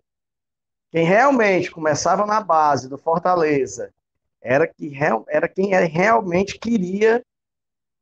quem 0.91 1.05
realmente 1.05 1.71
começava 1.71 2.25
na 2.25 2.41
base 2.41 2.89
do 2.89 2.97
Fortaleza 2.97 3.93
era, 4.41 4.67
que, 4.67 4.91
era 5.29 5.47
quem 5.47 5.69
realmente 5.69 6.59
queria 6.59 7.23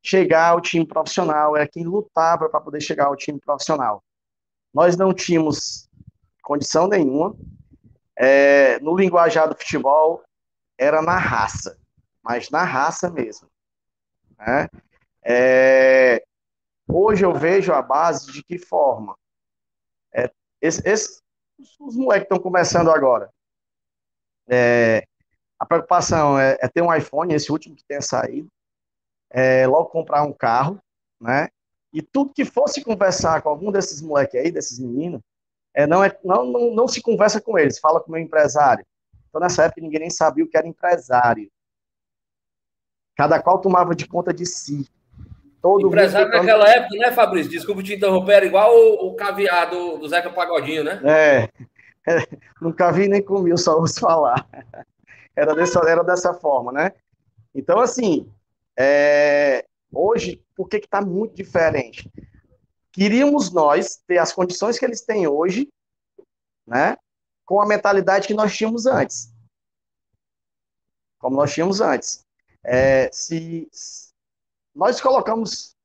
chegar 0.02 0.50
ao 0.50 0.62
time 0.62 0.86
profissional, 0.86 1.56
era 1.56 1.68
quem 1.68 1.84
lutava 1.84 2.50
para 2.50 2.62
poder 2.62 2.82
chegar 2.82 3.06
ao 3.06 3.16
time 3.16 3.40
profissional. 3.40 4.04
Nós 4.74 4.98
não 4.98 5.14
tínhamos 5.14 5.88
condição 6.42 6.88
nenhuma. 6.88 7.36
É, 8.16 8.80
no 8.80 8.98
linguajar 8.98 9.48
do 9.48 9.56
futebol, 9.56 10.24
era 10.78 11.02
na 11.02 11.18
raça, 11.18 11.78
mas 12.24 12.50
na 12.50 12.64
raça 12.64 13.10
mesmo. 13.10 13.48
Né? 14.38 14.68
É, 15.24 16.24
hoje 16.88 17.24
eu 17.24 17.34
vejo 17.34 17.72
a 17.72 17.82
base 17.82 18.32
de 18.32 18.44
que 18.44 18.58
forma. 18.58 19.16
É, 20.14 20.30
esse, 20.62 20.82
esse, 20.88 21.22
os 21.80 21.96
moleques 21.96 22.24
estão 22.24 22.40
começando 22.40 22.90
agora. 22.90 23.30
É, 24.50 25.04
a 25.60 25.66
preocupação 25.66 26.40
é, 26.40 26.58
é, 26.62 26.68
ter 26.68 26.82
um 26.82 26.94
iPhone, 26.94 27.34
esse 27.34 27.52
último 27.52 27.76
que 27.76 27.84
tenha 27.84 28.02
saído, 28.02 28.50
é, 29.30 29.68
logo 29.68 29.90
comprar 29.90 30.24
um 30.24 30.34
carro, 30.34 30.82
né? 31.20 31.50
E 31.92 32.02
tudo 32.02 32.34
que 32.34 32.46
fosse 32.46 32.84
conversar 32.84 33.42
com 33.42 33.50
algum 33.50 33.72
desses 33.72 34.02
moleques 34.02 34.40
aí, 34.40 34.52
desses 34.52 34.80
meninos, 34.80 35.22
é, 35.74 35.86
não, 35.86 36.04
é, 36.04 36.18
não, 36.24 36.46
não, 36.46 36.74
não 36.74 36.88
se 36.88 37.02
conversa 37.02 37.42
com 37.42 37.58
eles, 37.58 37.80
fala 37.80 38.00
com 38.00 38.10
o 38.10 38.12
meu 38.12 38.22
empresário. 38.22 38.86
Então, 39.28 39.42
nessa 39.42 39.66
época, 39.66 39.82
ninguém 39.82 40.00
nem 40.02 40.10
sabia 40.10 40.44
o 40.44 40.48
que 40.48 40.58
era 40.58 40.68
empresário. 40.68 41.52
Cada 43.16 43.42
qual 43.42 43.60
tomava 43.60 43.96
de 43.96 44.08
conta 44.08 44.34
de 44.34 44.46
si. 44.46 44.90
Todo 45.62 45.88
empresário 45.88 46.28
mundo... 46.28 46.38
naquela 46.38 46.70
época, 46.70 46.96
né, 46.98 47.12
Fabrício? 47.12 47.52
Desculpa 47.52 47.84
te 47.84 47.96
interromper, 47.96 48.34
era 48.34 48.46
igual 48.46 48.74
o, 48.74 49.08
o 49.08 49.16
caviar 49.16 49.70
do, 49.70 49.98
do 49.98 50.08
Zeca 50.08 50.30
Pagodinho, 50.30 50.84
né? 50.84 51.02
É. 51.04 51.50
Nunca 52.62 52.92
vi 52.92 53.08
nem 53.08 53.22
comi, 53.22 53.56
só 53.58 53.78
ouço 53.78 54.00
falar. 54.00 54.48
Era 55.36 55.54
dessa, 55.54 55.80
era 55.80 56.04
dessa 56.04 56.34
forma, 56.34 56.72
né? 56.72 56.94
Então, 57.54 57.80
assim, 57.80 58.32
é... 58.78 59.66
hoje, 59.92 60.42
por 60.56 60.70
que 60.70 60.78
está 60.78 61.02
muito 61.02 61.36
diferente? 61.36 62.10
Queríamos 62.92 63.52
nós 63.52 63.98
ter 64.08 64.18
as 64.18 64.32
condições 64.32 64.80
que 64.80 64.86
eles 64.86 65.02
têm 65.02 65.28
hoje, 65.28 65.68
né? 66.66 66.98
Com 67.46 67.62
a 67.62 67.68
mentalidade 67.68 68.28
que 68.28 68.34
nós 68.34 68.56
tínhamos 68.56 68.86
antes. 68.86 69.34
Como 71.18 71.36
nós 71.36 71.54
tínhamos 71.54 71.82
antes. 71.82 72.26
É, 72.64 73.10
se, 73.12 73.68
nós 74.76 75.02
colocamos 75.02 75.76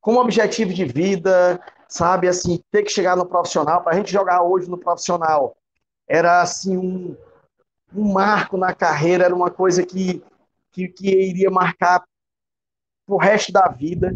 como 0.00 0.20
objetivo 0.20 0.72
de 0.72 0.84
vida, 0.84 1.60
sabe, 1.88 2.28
assim, 2.28 2.62
ter 2.70 2.82
que 2.82 2.90
chegar 2.90 3.16
no 3.16 3.26
profissional, 3.26 3.82
para 3.82 3.92
a 3.92 3.96
gente 3.96 4.12
jogar 4.12 4.42
hoje 4.42 4.68
no 4.68 4.78
profissional, 4.78 5.56
era 6.06 6.40
assim 6.40 6.76
um, 6.76 7.16
um 7.94 8.12
marco 8.12 8.56
na 8.56 8.74
carreira, 8.74 9.24
era 9.24 9.34
uma 9.34 9.50
coisa 9.50 9.84
que, 9.84 10.22
que, 10.70 10.88
que 10.88 11.08
iria 11.08 11.50
marcar 11.50 12.04
o 13.06 13.16
resto 13.16 13.52
da 13.52 13.68
vida, 13.68 14.12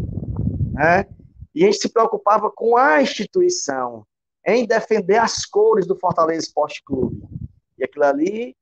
né? 0.71 1.05
E 1.53 1.63
a 1.63 1.65
gente 1.67 1.81
se 1.81 1.89
preocupava 1.89 2.49
com 2.49 2.75
a 2.77 3.01
instituição, 3.01 4.05
em 4.45 4.65
defender 4.65 5.17
as 5.17 5.45
cores 5.45 5.85
do 5.85 5.97
Fortaleza 5.97 6.41
Esporte 6.41 6.83
Clube. 6.83 7.23
E 7.77 7.83
aquilo 7.83 8.05
ali, 8.05 8.55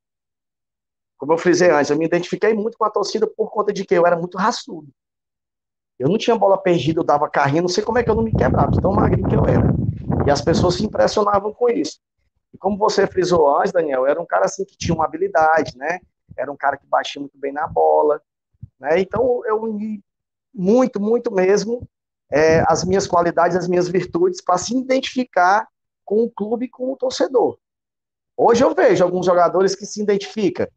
como 1.18 1.34
eu 1.34 1.38
frisei 1.38 1.70
antes, 1.70 1.90
eu 1.90 1.98
me 1.98 2.06
identifiquei 2.06 2.54
muito 2.54 2.78
com 2.78 2.86
a 2.86 2.90
torcida 2.90 3.28
por 3.28 3.50
conta 3.52 3.72
de 3.72 3.86
que 3.86 3.96
eu 3.96 4.06
era 4.06 4.18
muito 4.18 4.38
raçudo. 4.38 4.88
Eu 6.02 6.10
não 6.10 6.18
tinha 6.18 6.36
bola 6.36 6.58
perdida, 6.58 7.00
eu 7.00 7.04
dava 7.04 7.30
carrinho, 7.30 7.62
não 7.62 7.70
sei 7.70 7.84
como 7.84 8.00
é 8.00 8.04
que 8.04 8.10
eu 8.10 8.16
não 8.16 8.24
me 8.24 8.32
quebrava, 8.32 8.72
tão 8.82 8.92
magrinho 8.92 9.28
que 9.28 9.36
eu 9.36 9.46
era. 9.46 9.72
E 10.26 10.32
as 10.32 10.42
pessoas 10.42 10.74
se 10.74 10.84
impressionavam 10.84 11.54
com 11.54 11.70
isso. 11.70 12.00
E 12.52 12.58
como 12.58 12.76
você 12.76 13.06
frisou 13.06 13.56
antes, 13.56 13.72
Daniel, 13.72 14.08
era 14.08 14.20
um 14.20 14.26
cara 14.26 14.46
assim 14.46 14.66
que 14.66 14.76
tinha 14.76 14.96
uma 14.96 15.06
habilidade, 15.06 15.78
né? 15.78 16.00
Era 16.36 16.52
um 16.52 16.58
cara 16.58 16.76
que 16.76 16.88
batia 16.88 17.20
muito 17.20 17.38
bem 17.38 17.54
na 17.54 17.68
bola, 17.68 18.20
né? 18.80 19.00
Então 19.00 19.44
eu 19.46 19.62
uni 19.62 20.04
muito, 20.52 21.00
muito 21.00 21.32
mesmo 21.32 21.88
é, 22.32 22.64
as 22.68 22.84
minhas 22.84 23.06
qualidades, 23.06 23.56
as 23.56 23.68
minhas 23.68 23.88
virtudes 23.88 24.42
para 24.42 24.58
se 24.58 24.76
identificar 24.76 25.68
com 26.04 26.24
o 26.24 26.32
clube 26.32 26.68
com 26.68 26.92
o 26.92 26.98
torcedor. 26.98 27.60
Hoje 28.36 28.64
eu 28.64 28.74
vejo 28.74 29.04
alguns 29.04 29.26
jogadores 29.26 29.76
que 29.76 29.86
se 29.86 30.02
identificam. 30.02 30.68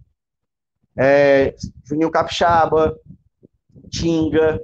É, 0.96 1.54
Juninho 1.82 2.10
Capixaba, 2.10 2.94
Tinga, 3.90 4.60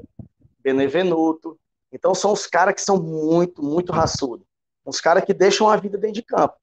Benevenuto. 0.63 1.59
Então 1.93 2.15
são 2.15 2.33
os 2.33 2.47
caras 2.47 2.75
que 2.75 2.81
são 2.81 3.03
muito, 3.03 3.63
muito 3.63 3.93
raçudos. 3.93 4.47
Os 4.85 5.01
caras 5.01 5.25
que 5.25 5.35
deixam 5.35 5.69
a 5.69 5.77
vida 5.77 5.99
dentro 5.99 6.15
de 6.15 6.23
campo. 6.23 6.57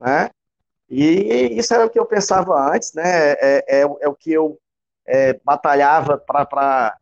Né? 0.00 0.30
E 0.88 1.58
isso 1.58 1.72
era 1.72 1.86
o 1.86 1.90
que 1.90 1.98
eu 1.98 2.06
pensava 2.06 2.74
antes, 2.74 2.92
né? 2.92 3.32
É, 3.32 3.64
é, 3.66 3.80
é 3.80 4.08
o 4.08 4.14
que 4.14 4.32
eu 4.32 4.60
é, 5.06 5.34
batalhava 5.44 6.18
para 6.18 6.98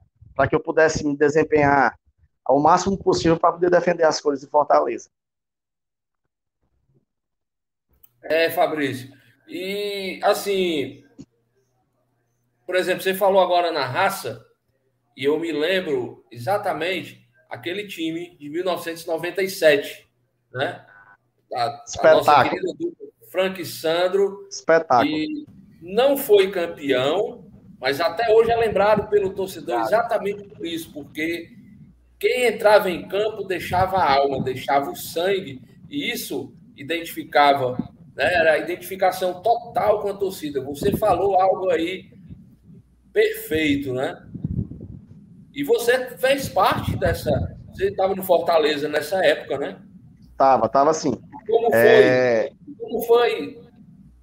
que 0.49 0.55
eu 0.55 0.61
pudesse 0.61 1.05
me 1.05 1.17
desempenhar 1.17 1.99
ao 2.45 2.61
máximo 2.61 2.97
possível 2.97 3.39
para 3.39 3.53
poder 3.53 3.71
defender 3.71 4.05
as 4.05 4.21
cores 4.21 4.41
de 4.41 4.47
Fortaleza. 4.47 5.11
É, 8.23 8.51
Fabrício. 8.51 9.11
E 9.49 10.21
assim, 10.23 11.05
por 12.67 12.77
exemplo, 12.77 13.03
você 13.03 13.15
falou 13.15 13.43
agora 13.43 13.73
na 13.73 13.85
raça, 13.85 14.45
e 15.17 15.25
eu 15.25 15.39
me 15.39 15.53
lembro 15.53 16.25
exatamente 16.31 17.29
aquele 17.49 17.87
time 17.87 18.37
de 18.39 18.49
1997, 18.49 20.09
né? 20.53 20.85
A, 21.53 21.83
a 22.01 22.15
nossa 22.15 22.49
querida 22.49 22.73
dupla 22.79 23.01
Frank 23.31 23.65
Sandro. 23.65 24.47
Espetáculo. 24.51 25.11
E 25.11 25.47
não 25.81 26.17
foi 26.17 26.51
campeão, 26.51 27.45
mas 27.81 28.01
até 28.01 28.31
hoje 28.31 28.51
é 28.51 28.57
lembrado 28.57 29.09
pelo 29.09 29.31
torcedor 29.31 29.81
exatamente 29.81 30.45
por 30.45 30.67
isso, 30.67 30.93
porque 30.93 31.49
quem 32.19 32.47
entrava 32.47 32.91
em 32.91 33.09
campo 33.09 33.45
deixava 33.45 33.97
a 33.97 34.13
alma, 34.13 34.43
deixava 34.43 34.91
o 34.91 34.97
sangue, 34.97 35.63
e 35.89 36.11
isso 36.11 36.55
identificava, 36.77 37.79
né, 38.15 38.35
era 38.35 38.53
a 38.53 38.59
identificação 38.59 39.41
total 39.41 40.01
com 40.01 40.09
a 40.09 40.15
torcida. 40.15 40.63
Você 40.63 40.95
falou 40.97 41.41
algo 41.41 41.71
aí 41.71 42.11
perfeito, 43.13 43.95
né? 43.95 44.23
E 45.55 45.65
você 45.65 46.17
fez 46.17 46.49
parte 46.49 46.97
dessa. 46.97 47.31
Você 47.73 47.89
estava 47.89 48.15
no 48.15 48.23
Fortaleza 48.23 48.89
nessa 48.89 49.25
época, 49.25 49.59
né? 49.59 49.77
Tava, 50.37 50.69
tava 50.69 50.95
sim. 50.95 51.13
Como 51.47 51.71
foi? 51.71 51.79
É... 51.79 52.53
Como 52.79 53.03
foi 53.03 53.61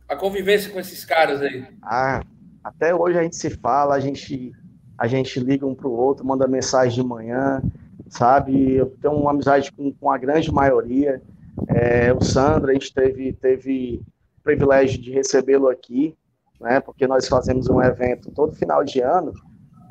a 0.08 0.16
convivência 0.16 0.72
com 0.72 0.80
esses 0.80 1.04
caras 1.06 1.42
aí? 1.42 1.66
Ah, 1.82 2.24
até 2.64 2.94
hoje 2.96 3.20
a 3.20 3.24
gente 3.24 3.36
se 3.36 3.50
fala, 3.50 3.96
a 3.96 4.00
gente, 4.00 4.52
a 4.98 5.08
gente 5.08 5.40
liga 5.40 5.66
um 5.66 5.76
para 5.76 5.88
o 5.88 5.92
outro, 5.92 6.26
manda 6.26 6.48
mensagem 6.48 7.02
de 7.02 7.08
manhã, 7.08 7.62
sabe? 8.10 8.74
Eu 8.74 8.88
tenho 9.02 9.14
uma 9.14 9.32
amizade 9.32 9.72
com, 9.72 9.92
com 9.94 10.10
a 10.10 10.18
grande 10.18 10.52
maioria. 10.52 11.22
É, 11.68 12.14
o 12.14 12.22
Sandro, 12.24 12.72
a 12.72 12.74
gente 12.74 12.94
teve, 12.94 13.34
teve 13.34 14.02
o 14.40 14.44
privilégio 14.44 15.02
de 15.02 15.12
recebê-lo 15.12 15.68
aqui, 15.68 16.16
né? 16.60 16.80
Porque 16.80 17.06
nós 17.06 17.28
fazemos 17.28 17.70
um 17.70 17.82
evento 17.82 18.32
todo 18.32 18.56
final 18.56 18.84
de 18.84 19.02
ano 19.02 19.34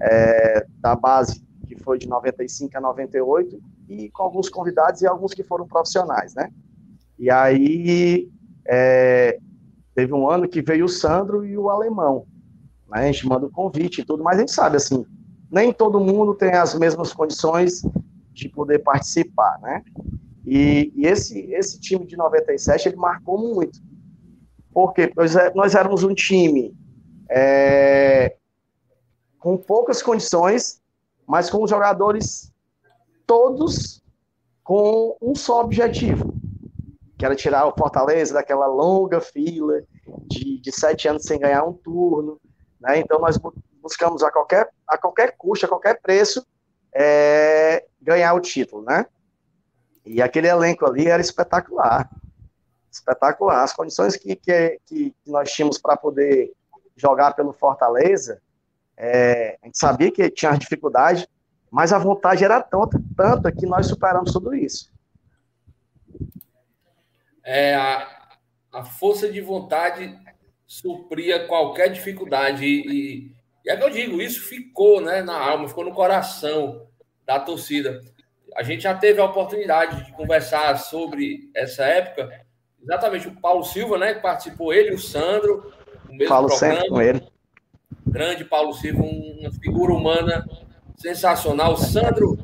é, 0.01 0.67
da 0.81 0.95
base 0.95 1.47
que 1.67 1.77
foi 1.83 1.99
de 1.99 2.09
95 2.09 2.77
a 2.77 2.81
98 2.81 3.61
e 3.89 4.09
com 4.11 4.23
alguns 4.23 4.49
convidados 4.49 5.03
e 5.03 5.07
alguns 5.07 5.35
que 5.35 5.43
foram 5.43 5.67
profissionais, 5.67 6.35
né? 6.35 6.51
E 7.19 7.31
aí 7.31 8.29
é, 8.67 9.39
teve 9.95 10.13
um 10.13 10.29
ano 10.29 10.49
que 10.49 10.63
veio 10.63 10.85
o 10.85 10.89
Sandro 10.89 11.45
e 11.45 11.57
o 11.59 11.69
Alemão, 11.69 12.27
né? 12.89 13.01
A 13.01 13.13
gente 13.13 13.27
manda 13.27 13.47
o 13.47 13.51
convite 13.51 14.01
e 14.01 14.05
tudo, 14.05 14.23
mas 14.23 14.37
a 14.37 14.41
gente 14.41 14.53
sabe 14.53 14.77
assim, 14.77 15.05
nem 15.51 15.73
todo 15.73 16.01
mundo 16.01 16.35
tem 16.35 16.53
as 16.53 16.75
mesmas 16.79 17.13
condições 17.13 17.83
de 18.33 18.49
poder 18.49 18.81
participar, 18.81 19.59
né? 19.61 19.83
E, 20.45 20.93
e 20.95 21.07
esse 21.07 21.41
esse 21.53 21.81
time 21.81 22.07
de 22.07 22.17
97 22.17 22.89
ele 22.89 22.97
marcou 22.97 23.39
muito, 23.39 23.81
porque 24.73 25.11
nós, 25.17 25.35
é, 25.35 25.53
nós 25.55 25.75
éramos 25.75 26.05
um 26.05 26.15
time 26.15 26.73
é, 27.29 28.37
com 29.47 29.57
poucas 29.57 30.03
condições, 30.03 30.83
mas 31.25 31.49
com 31.49 31.65
jogadores 31.69 32.53
todos 33.25 34.03
com 34.65 35.17
um 35.23 35.37
só 35.37 35.61
objetivo, 35.61 36.35
que 37.17 37.25
era 37.25 37.37
tirar 37.37 37.65
o 37.65 37.73
Fortaleza 37.79 38.35
daquela 38.35 38.67
longa 38.67 39.21
fila 39.21 39.85
de, 40.23 40.59
de 40.61 40.73
sete 40.73 41.07
anos 41.07 41.23
sem 41.23 41.39
ganhar 41.39 41.63
um 41.63 41.73
turno. 41.73 42.41
Né? 42.81 42.99
Então 42.99 43.21
nós 43.21 43.39
buscamos 43.81 44.25
a 44.25 44.33
qualquer, 44.33 44.69
a 44.85 44.99
qualquer 44.99 45.37
custo, 45.39 45.65
a 45.65 45.69
qualquer 45.69 46.01
preço, 46.01 46.45
é, 46.93 47.87
ganhar 48.03 48.35
o 48.35 48.41
título. 48.41 48.83
Né? 48.83 49.07
E 50.05 50.21
aquele 50.21 50.49
elenco 50.49 50.85
ali 50.85 51.07
era 51.07 51.23
espetacular. 51.23 52.11
Espetacular. 52.91 53.63
As 53.63 53.73
condições 53.73 54.17
que, 54.17 54.35
que, 54.35 54.81
que 54.85 55.15
nós 55.25 55.53
tínhamos 55.53 55.79
para 55.79 55.97
poder 55.97 56.53
jogar 56.97 57.35
pelo 57.35 57.53
Fortaleza 57.53 58.43
é, 58.97 59.59
a 59.63 59.67
gente 59.67 59.79
sabia 59.79 60.11
que 60.11 60.31
tinha 60.31 60.57
dificuldade, 60.57 61.29
mas 61.71 61.93
a 61.93 61.99
vontade 61.99 62.45
era 62.45 62.63
tanta, 62.63 63.01
tanta 63.17 63.53
que 63.53 63.67
nós 63.67 63.87
superamos 63.87 64.33
tudo 64.33 64.55
isso. 64.55 64.91
é, 67.47 67.77
a, 67.77 68.09
a 68.73 68.85
força 68.85 69.31
de 69.31 69.41
vontade 69.41 70.19
supria 70.67 71.47
qualquer 71.47 71.89
dificuldade. 71.89 72.67
E, 72.67 73.33
e 73.65 73.71
é 73.71 73.77
que 73.77 73.85
eu 73.85 73.91
digo, 73.91 74.21
isso 74.21 74.43
ficou 74.43 75.01
né, 75.01 75.23
na 75.23 75.39
alma, 75.39 75.69
ficou 75.69 75.85
no 75.85 75.95
coração 75.95 76.89
da 77.25 77.39
torcida. 77.39 78.01
A 78.57 78.65
gente 78.65 78.83
já 78.83 78.95
teve 78.95 79.21
a 79.21 79.25
oportunidade 79.25 80.05
de 80.05 80.13
conversar 80.13 80.77
sobre 80.79 81.49
essa 81.55 81.85
época. 81.85 82.45
Exatamente, 82.83 83.29
o 83.29 83.41
Paulo 83.41 83.65
Silva, 83.65 83.97
né? 83.99 84.15
Que 84.15 84.21
participou, 84.21 84.73
ele 84.73 84.95
o 84.95 84.99
Sandro. 84.99 85.73
O 86.09 86.13
mesmo 86.13 86.29
Falo 86.29 86.49
programa. 86.49 86.75
sempre 86.75 86.89
com 86.89 87.03
ele. 87.03 87.36
Grande 88.17 88.47
Paulo 88.47 88.73
Silva, 88.73 89.03
uma 89.03 89.53
figura 89.53 89.93
humana 89.93 90.43
sensacional. 90.97 91.75
O 91.75 91.77
Sandro 91.77 92.39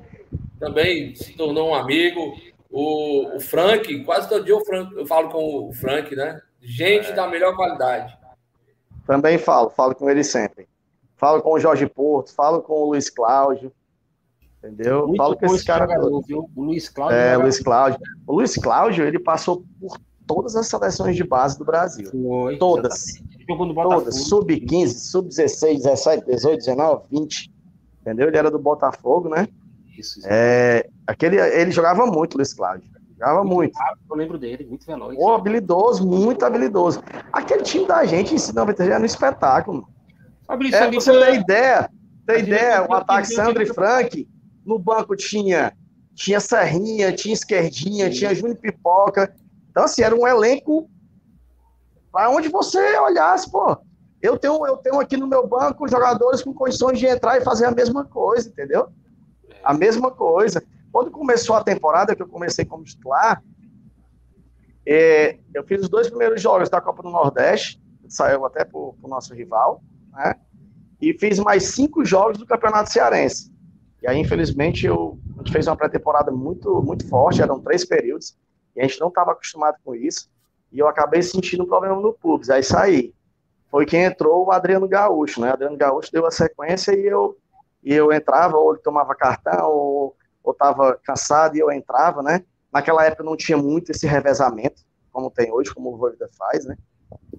também 0.61 1.15
se 1.15 1.33
tornou 1.35 1.71
um 1.71 1.75
amigo. 1.75 2.35
O, 2.71 3.37
o 3.37 3.41
Frank, 3.41 4.05
quase 4.05 4.29
todo 4.29 4.45
dia 4.45 4.53
eu, 4.53 4.63
Frank, 4.67 4.95
eu 4.95 5.07
falo 5.07 5.31
com 5.31 5.71
o 5.71 5.73
Frank, 5.73 6.15
né? 6.15 6.43
Gente 6.61 7.11
da 7.15 7.27
melhor 7.27 7.57
qualidade. 7.57 8.15
Também 9.07 9.39
falo, 9.39 9.71
falo 9.71 9.95
com 9.95 10.11
ele 10.11 10.23
sempre. 10.23 10.69
Falo 11.17 11.41
com 11.41 11.53
o 11.55 11.59
Jorge 11.59 11.87
Porto, 11.87 12.35
falo 12.35 12.61
com 12.61 12.75
o 12.75 12.87
Luiz 12.91 13.09
Cláudio. 13.09 13.73
Entendeu? 14.59 15.07
Muito 15.07 15.17
falo 15.17 15.37
com 15.39 15.47
esse 15.47 15.65
cara. 15.65 15.87
jogador, 15.87 16.21
viu? 16.21 16.51
O 16.55 16.65
Luiz 16.65 16.89
Cláudio. 16.91 17.17
É, 17.17 17.33
joga- 17.33 17.43
Luiz 17.45 17.61
Cláudio. 17.61 18.01
O 18.27 18.33
Luiz 18.35 18.57
Cláudio, 18.57 19.07
ele 19.07 19.19
passou 19.19 19.65
por 19.81 19.97
todas 20.27 20.57
as 20.57 20.67
seleções 20.69 21.17
de 21.17 21.25
base 21.25 21.59
do 21.59 21.65
Brasil. 21.65 22.11
Foi, 22.11 22.57
Todas. 22.59 23.05
Todas. 23.75 24.25
Sub-15, 24.29 24.89
sub-16, 24.89 25.77
17, 25.83 26.27
18, 26.27 26.59
19, 26.59 27.03
20. 27.11 27.53
Entendeu? 28.01 28.29
Ele 28.29 28.37
era 28.37 28.51
do 28.51 28.59
Botafogo, 28.59 29.29
né? 29.29 29.47
Isso, 29.97 30.19
isso. 30.19 30.29
É, 30.31 30.89
aquele, 31.07 31.37
ele 31.41 31.71
jogava 31.71 32.07
muito, 32.07 32.37
Luiz 32.37 32.53
Cláudio. 32.55 32.91
Jogava 33.13 33.45
muito. 33.45 33.79
Eu 34.11 34.17
lembro 34.17 34.39
dele, 34.39 34.65
muito 34.65 34.85
veloz. 34.87 35.17
Pô, 35.17 35.33
habilidoso, 35.35 36.05
muito 36.07 36.45
habilidoso. 36.45 37.03
Aquele 37.33 37.63
time 37.63 37.87
da 37.87 38.05
gente 38.05 38.35
em 38.35 38.53
93 38.53 38.91
era 38.91 39.01
um 39.01 39.05
espetáculo. 39.07 39.87
Fabrício, 40.47 40.77
É, 40.77 40.91
você 40.91 41.13
foi- 41.13 41.21
ter 41.27 41.41
ideia, 41.41 41.91
ter 42.27 42.33
a 42.33 42.39
ideia, 42.39 42.87
o 42.89 42.93
ataque 42.95 43.29
Sandro 43.29 43.63
e 43.63 43.67
Frank, 43.67 44.29
no 44.67 44.79
banco 44.79 45.15
tinha, 45.15 45.73
tinha 46.15 46.41
Serrinha, 46.41 47.13
tinha 47.13 47.35
Esquerdinha, 47.35 48.11
tinha 48.11 48.35
Júnior 48.35 48.57
Pipoca. 48.57 49.33
Então, 49.73 49.85
assim, 49.85 50.03
era 50.03 50.15
um 50.15 50.29
elenco 50.29 50.89
para 52.13 52.29
onde 52.29 52.51
você 52.51 52.79
olhasse, 52.99 53.51
pô. 53.51 53.77
Eu 54.21 54.39
tenho, 54.39 54.65
eu 54.67 54.77
tenho 54.77 55.01
aqui 55.01 55.17
no 55.17 55.27
meu 55.27 55.49
banco 55.49 55.89
jogadores 55.89 56.43
com 56.43 56.53
condições 56.53 56.99
de 56.99 57.07
entrar 57.07 57.39
e 57.39 57.41
fazer 57.41 57.65
a 57.65 57.71
mesma 57.71 58.05
coisa, 58.05 58.51
entendeu? 58.51 58.89
A 59.65 59.73
mesma 59.73 60.11
coisa. 60.11 60.63
Quando 60.93 61.11
começou 61.11 61.57
a 61.57 61.65
temporada, 61.65 62.15
que 62.15 62.23
eu 62.23 62.29
comecei 62.29 62.67
como 62.67 62.85
titular, 62.85 63.43
é, 64.87 65.39
eu 65.55 65.65
fiz 65.65 65.81
os 65.81 65.89
dois 65.89 66.09
primeiros 66.09 66.41
jogos 66.41 66.69
da 66.69 66.81
Copa 66.81 67.03
do 67.03 67.11
Nordeste, 67.11 67.83
saiu 68.07 68.45
até 68.45 68.65
para 68.65 68.79
o 68.79 68.97
nosso 69.09 69.35
rival, 69.35 69.83
né? 70.13 70.35
E 71.01 71.15
fiz 71.19 71.39
mais 71.39 71.65
cinco 71.65 72.05
jogos 72.05 72.37
do 72.37 72.47
Campeonato 72.47 72.93
Cearense. 72.93 73.51
E 74.03 74.07
aí, 74.07 74.19
infelizmente, 74.19 74.87
eu, 74.87 75.19
a 75.35 75.39
gente 75.39 75.53
fez 75.53 75.67
uma 75.67 75.77
pré-temporada 75.77 76.31
muito, 76.31 76.83
muito 76.83 77.09
forte, 77.09 77.41
eram 77.41 77.59
três 77.59 77.85
períodos, 77.85 78.37
e 78.75 78.81
a 78.81 78.87
gente 78.87 79.01
não 79.01 79.09
estava 79.09 79.33
acostumado 79.33 79.77
com 79.85 79.95
isso, 79.95 80.31
e 80.71 80.79
eu 80.79 80.89
acabei 80.89 81.23
sentindo 81.23 81.65
um 81.65 81.67
problema 81.67 82.01
no 82.01 82.13
pubis, 82.13 82.51
aí 82.51 82.63
saí. 82.63 83.15
Foi 83.71 83.87
quem 83.87 84.05
entrou 84.05 84.47
o 84.47 84.51
Adriano 84.51 84.89
Gaúcho, 84.89 85.41
né? 85.41 85.51
O 85.51 85.53
Adriano 85.53 85.77
Gaúcho 85.77 86.13
deu 86.13 86.27
a 86.27 86.31
sequência 86.31 86.93
e 86.93 87.07
eu, 87.07 87.37
e 87.83 87.93
eu 87.93 88.13
entrava, 88.13 88.57
ou 88.57 88.73
ele 88.73 88.83
tomava 88.83 89.15
cartão, 89.15 89.71
ou 89.71 90.17
estava 90.51 90.99
cansado 91.05 91.57
e 91.57 91.61
eu 91.61 91.71
entrava, 91.71 92.23
né? 92.23 92.45
Naquela 92.73 93.05
época 93.05 93.23
não 93.23 93.37
tinha 93.37 93.57
muito 93.57 93.91
esse 93.91 94.07
revezamento, 94.07 94.83
como 95.11 95.31
tem 95.31 95.53
hoje, 95.53 95.75
como 95.75 95.93
o 95.93 95.97
Voivoda 95.97 96.29
faz, 96.39 96.65
né? 96.65 96.77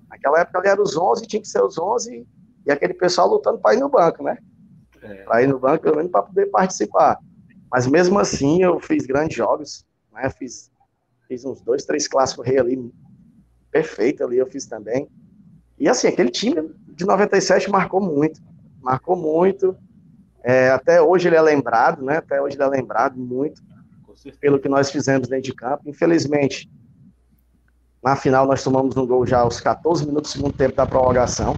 Naquela 0.08 0.40
época 0.40 0.60
ali 0.60 0.68
era 0.70 0.82
os 0.82 0.96
11, 0.96 1.26
tinha 1.28 1.42
que 1.42 1.48
ser 1.48 1.62
os 1.62 1.78
11, 1.78 2.28
e 2.66 2.72
aquele 2.72 2.94
pessoal 2.94 3.28
lutando 3.28 3.60
para 3.60 3.76
ir 3.76 3.80
no 3.80 3.90
banco, 3.90 4.24
né? 4.24 4.38
É. 5.02 5.24
Para 5.24 5.42
ir 5.42 5.48
no 5.48 5.60
banco, 5.60 5.84
pelo 5.84 5.98
menos 5.98 6.12
para 6.12 6.24
poder 6.24 6.46
participar. 6.48 7.20
Mas 7.72 7.88
mesmo 7.88 8.20
assim, 8.20 8.64
eu 8.64 8.80
fiz 8.80 9.06
grandes 9.06 9.36
jogos, 9.36 9.86
né? 10.12 10.30
Fiz, 10.30 10.72
fiz 11.34 11.44
uns 11.46 11.62
dois, 11.62 11.84
três 11.84 12.08
clássicos 12.08 12.46
rei 12.46 12.60
ali, 12.60 12.94
perfeito 13.72 14.24
ali, 14.24 14.38
eu 14.38 14.46
fiz 14.46 14.68
também. 14.68 15.10
E 15.80 15.90
assim, 15.90 16.08
aquele 16.08 16.30
time 16.30 16.70
de 16.90 17.06
97 17.06 17.70
marcou 17.72 18.00
muito, 18.00 18.40
marcou 18.82 19.16
muito. 19.16 19.76
É, 20.44 20.70
até 20.70 21.02
hoje 21.02 21.28
ele 21.28 21.36
é 21.36 21.42
lembrado, 21.42 22.04
né? 22.04 22.18
Até 22.18 22.40
hoje 22.40 22.56
ele 22.56 22.64
é 22.64 22.68
lembrado 22.68 23.18
muito 23.18 23.62
pelo 24.40 24.60
que 24.60 24.70
nós 24.70 24.92
fizemos 24.92 25.28
dentro 25.28 25.46
de 25.46 25.56
campo. 25.56 25.90
Infelizmente, 25.90 26.70
na 28.04 28.16
final 28.16 28.46
nós 28.46 28.64
tomamos 28.64 28.96
um 28.96 29.08
gol 29.08 29.26
já 29.26 29.40
aos 29.40 29.60
14 29.60 30.06
minutos 30.06 30.32
do 30.32 30.38
segundo 30.38 30.56
tempo 30.56 30.76
da 30.76 30.86
prorrogação. 30.86 31.56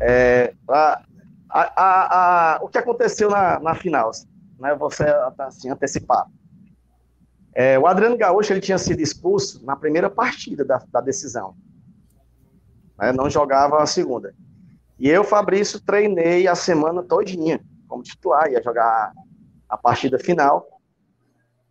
É, 0.00 0.52
a- 0.68 1.02
a- 1.48 1.72
a- 1.76 2.56
a- 2.56 2.58
o 2.62 2.68
que 2.68 2.78
aconteceu 2.78 3.30
na, 3.30 3.60
na 3.60 3.74
final, 3.76 4.10
né, 4.58 4.74
você 4.74 5.04
assim, 5.38 5.70
antecipar. 5.70 6.26
É, 7.58 7.78
o 7.78 7.86
Adriano 7.86 8.18
Gaúcho 8.18 8.52
ele 8.52 8.60
tinha 8.60 8.76
sido 8.76 9.00
expulso 9.00 9.64
na 9.64 9.74
primeira 9.74 10.10
partida 10.10 10.62
da, 10.62 10.82
da 10.92 11.00
decisão. 11.00 11.56
Né, 12.98 13.12
não 13.12 13.30
jogava 13.30 13.82
a 13.82 13.86
segunda. 13.86 14.34
E 14.98 15.08
eu, 15.08 15.24
Fabrício, 15.24 15.80
treinei 15.80 16.46
a 16.46 16.54
semana 16.54 17.02
todinha 17.02 17.58
como 17.88 18.02
titular, 18.02 18.50
ia 18.50 18.62
jogar 18.62 19.10
a 19.68 19.76
partida 19.78 20.18
final. 20.18 20.66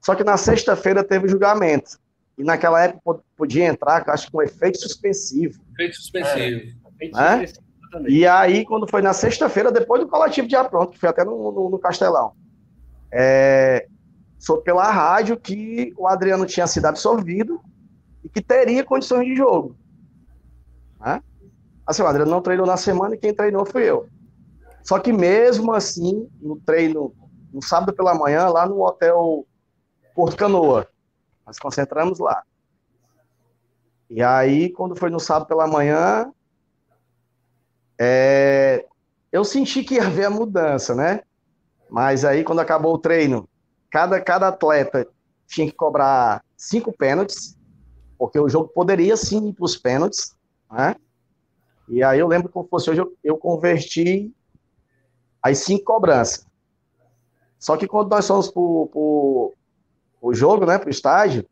Só 0.01 0.15
que 0.15 0.23
na 0.23 0.37
sexta-feira 0.37 1.03
teve 1.03 1.25
o 1.27 1.29
julgamento. 1.29 1.99
E 2.37 2.43
naquela 2.43 2.81
época 2.83 3.01
po- 3.03 3.23
podia 3.37 3.65
entrar, 3.65 4.07
acho 4.09 4.25
que 4.25 4.31
com 4.31 4.41
efeito 4.41 4.79
suspensivo. 4.79 5.59
Feito 5.75 5.95
suspensivo. 5.97 6.39
É? 6.39 7.45
suspensivo, 7.47 7.63
exatamente. 7.79 8.11
E 8.15 8.25
aí, 8.27 8.65
quando 8.65 8.87
foi 8.89 9.01
na 9.03 9.13
sexta-feira, 9.13 9.71
depois 9.71 10.01
do 10.01 10.07
coletivo 10.07 10.47
de 10.47 10.55
pronto, 10.69 10.91
que 10.93 10.99
foi 10.99 11.09
até 11.09 11.23
no, 11.23 11.51
no- 11.51 11.69
no 11.69 11.77
Castelão, 11.79 12.33
é, 13.11 13.87
soube 14.45 14.63
pela 14.63 14.91
rádio 14.91 15.39
que 15.39 15.91
o 15.97 16.07
Adriano 16.07 16.45
tinha 16.45 16.67
sido 16.67 16.85
absolvido 16.85 17.59
e 18.23 18.29
que 18.29 18.43
teria 18.43 18.83
condições 18.83 19.25
de 19.25 19.35
jogo. 19.35 19.75
Né? 20.99 21.19
Assim, 21.83 22.03
o 22.03 22.07
Adriano 22.07 22.29
não 22.29 22.43
treinou 22.43 22.67
na 22.67 22.77
semana 22.77 23.15
e 23.15 23.17
quem 23.17 23.33
treinou 23.33 23.65
fui 23.65 23.89
eu. 23.89 24.07
Só 24.83 24.99
que 24.99 25.11
mesmo 25.11 25.73
assim, 25.73 26.29
no 26.39 26.59
treino, 26.59 27.11
no 27.51 27.59
sábado 27.59 27.91
pela 27.91 28.13
manhã, 28.13 28.47
lá 28.47 28.67
no 28.67 28.83
hotel 28.83 29.47
Porto 30.13 30.37
Canoa, 30.37 30.87
nós 31.43 31.57
concentramos 31.57 32.19
lá. 32.19 32.43
E 34.07 34.21
aí, 34.21 34.69
quando 34.69 34.95
foi 34.95 35.09
no 35.09 35.19
sábado 35.19 35.47
pela 35.47 35.65
manhã, 35.65 36.31
é, 37.99 38.85
eu 39.31 39.43
senti 39.43 39.83
que 39.83 39.95
ia 39.95 40.05
haver 40.05 40.25
a 40.25 40.29
mudança, 40.29 40.93
né? 40.93 41.21
Mas 41.89 42.23
aí, 42.23 42.43
quando 42.43 42.59
acabou 42.59 42.93
o 42.93 42.99
treino, 42.99 43.49
cada, 43.95 44.19
cada 44.19 44.49
atleta 44.49 45.07
tinha 45.47 45.65
que 45.67 45.73
cobrar 45.73 46.43
cinco 46.57 46.91
pênaltis, 46.91 47.57
porque 48.17 48.37
o 48.37 48.49
jogo 48.49 48.67
poderia 48.67 49.15
sim 49.15 49.47
ir 49.47 49.53
para 49.53 49.63
os 49.63 49.77
pênaltis, 49.77 50.35
né? 50.69 50.97
E 51.87 52.03
aí 52.03 52.19
eu 52.19 52.27
lembro 52.27 52.49
como 52.49 52.67
fosse 52.67 52.89
hoje, 52.89 52.99
eu, 52.99 53.15
eu 53.23 53.37
converti 53.37 54.35
as 55.41 55.59
cinco 55.59 55.85
cobranças. 55.85 56.45
Só 57.57 57.77
que 57.77 57.87
quando 57.87 58.09
nós 58.09 58.27
fomos 58.27 58.51
para 58.51 58.59
o 58.59 59.53
jogo, 60.33 60.65
né, 60.65 60.77
para 60.77 60.87
o 60.87 60.91
estádio, 60.91 61.47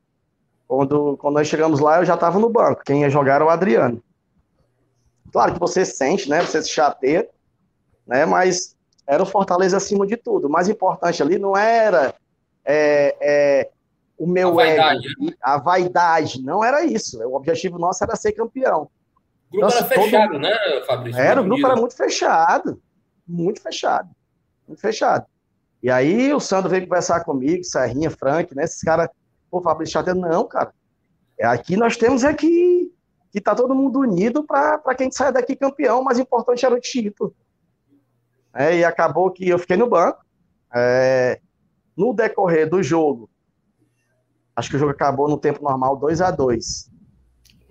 quando, 0.67 1.15
quando 1.15 1.35
nós 1.35 1.47
chegamos 1.47 1.79
lá, 1.79 1.99
eu 1.99 2.05
já 2.05 2.15
estava 2.15 2.39
no 2.39 2.49
banco. 2.49 2.83
Quem 2.83 3.03
ia 3.03 3.09
jogar 3.09 3.35
era 3.35 3.45
o 3.45 3.49
Adriano. 3.49 4.03
Claro 5.31 5.53
que 5.53 5.59
você 5.61 5.85
sente, 5.85 6.29
né? 6.29 6.41
Você 6.41 6.61
se 6.61 6.69
chateia, 6.69 7.25
né? 8.05 8.25
Mas 8.25 8.75
era 9.07 9.23
o 9.23 9.25
Fortaleza 9.25 9.77
acima 9.77 10.05
de 10.05 10.17
tudo. 10.17 10.47
O 10.47 10.51
mais 10.51 10.67
importante 10.67 11.23
ali 11.23 11.39
não 11.39 11.55
era 11.55 12.13
é, 12.65 13.15
é, 13.21 13.69
o 14.17 14.27
meu 14.27 14.59
A 14.59 14.65
ego, 14.67 14.81
vaidade, 14.81 15.07
a 15.41 15.57
vaidade. 15.57 16.41
Não 16.43 16.63
era 16.63 16.83
isso. 16.85 17.21
O 17.23 17.35
objetivo 17.35 17.77
nosso 17.77 18.03
era 18.03 18.15
ser 18.15 18.31
campeão. 18.33 18.89
O 19.49 19.57
grupo 19.57 19.65
Nossa, 19.65 19.77
era 19.79 19.87
todo- 19.95 20.03
fechado, 20.05 20.39
né, 20.39 20.51
Fabrício? 20.87 21.21
Era, 21.21 21.41
o 21.41 21.43
grupo 21.43 21.65
era 21.65 21.75
muito 21.75 21.95
fechado. 21.95 22.81
Muito 23.27 23.61
fechado. 23.61 24.09
Muito 24.67 24.81
fechado. 24.81 25.25
E 25.81 25.89
aí 25.89 26.33
o 26.33 26.39
Sandro 26.39 26.69
veio 26.69 26.87
conversar 26.87 27.23
comigo, 27.23 27.63
Serrinha, 27.63 28.09
Frank, 28.09 28.55
né? 28.55 28.63
Esses 28.63 28.81
caras, 28.81 29.09
pô, 29.51 29.61
Fabrício 29.61 29.93
Xavier, 29.93 30.15
não, 30.15 30.47
cara. 30.47 30.73
É, 31.37 31.45
aqui 31.45 31.75
nós 31.75 31.97
temos 31.97 32.23
é 32.23 32.33
que, 32.33 32.89
que 33.31 33.41
tá 33.41 33.53
todo 33.53 33.75
mundo 33.75 33.99
unido 33.99 34.43
para 34.45 34.95
quem 34.95 35.11
saia 35.11 35.31
daqui 35.31 35.55
campeão, 35.55 35.99
o 35.99 36.03
mais 36.03 36.17
importante 36.19 36.65
era 36.65 36.73
o 36.73 36.79
título. 36.79 37.35
É, 38.53 38.77
e 38.77 38.85
acabou 38.85 39.29
que 39.31 39.49
eu 39.49 39.59
fiquei 39.59 39.75
no 39.75 39.89
banco. 39.89 40.23
É, 40.73 41.39
no 41.95 42.13
decorrer 42.13 42.69
do 42.69 42.81
jogo, 42.81 43.29
acho 44.55 44.69
que 44.69 44.75
o 44.75 44.79
jogo 44.79 44.91
acabou 44.91 45.27
no 45.27 45.37
tempo 45.37 45.63
normal 45.63 45.95
2 45.95 46.21
a 46.21 46.31
2 46.31 46.93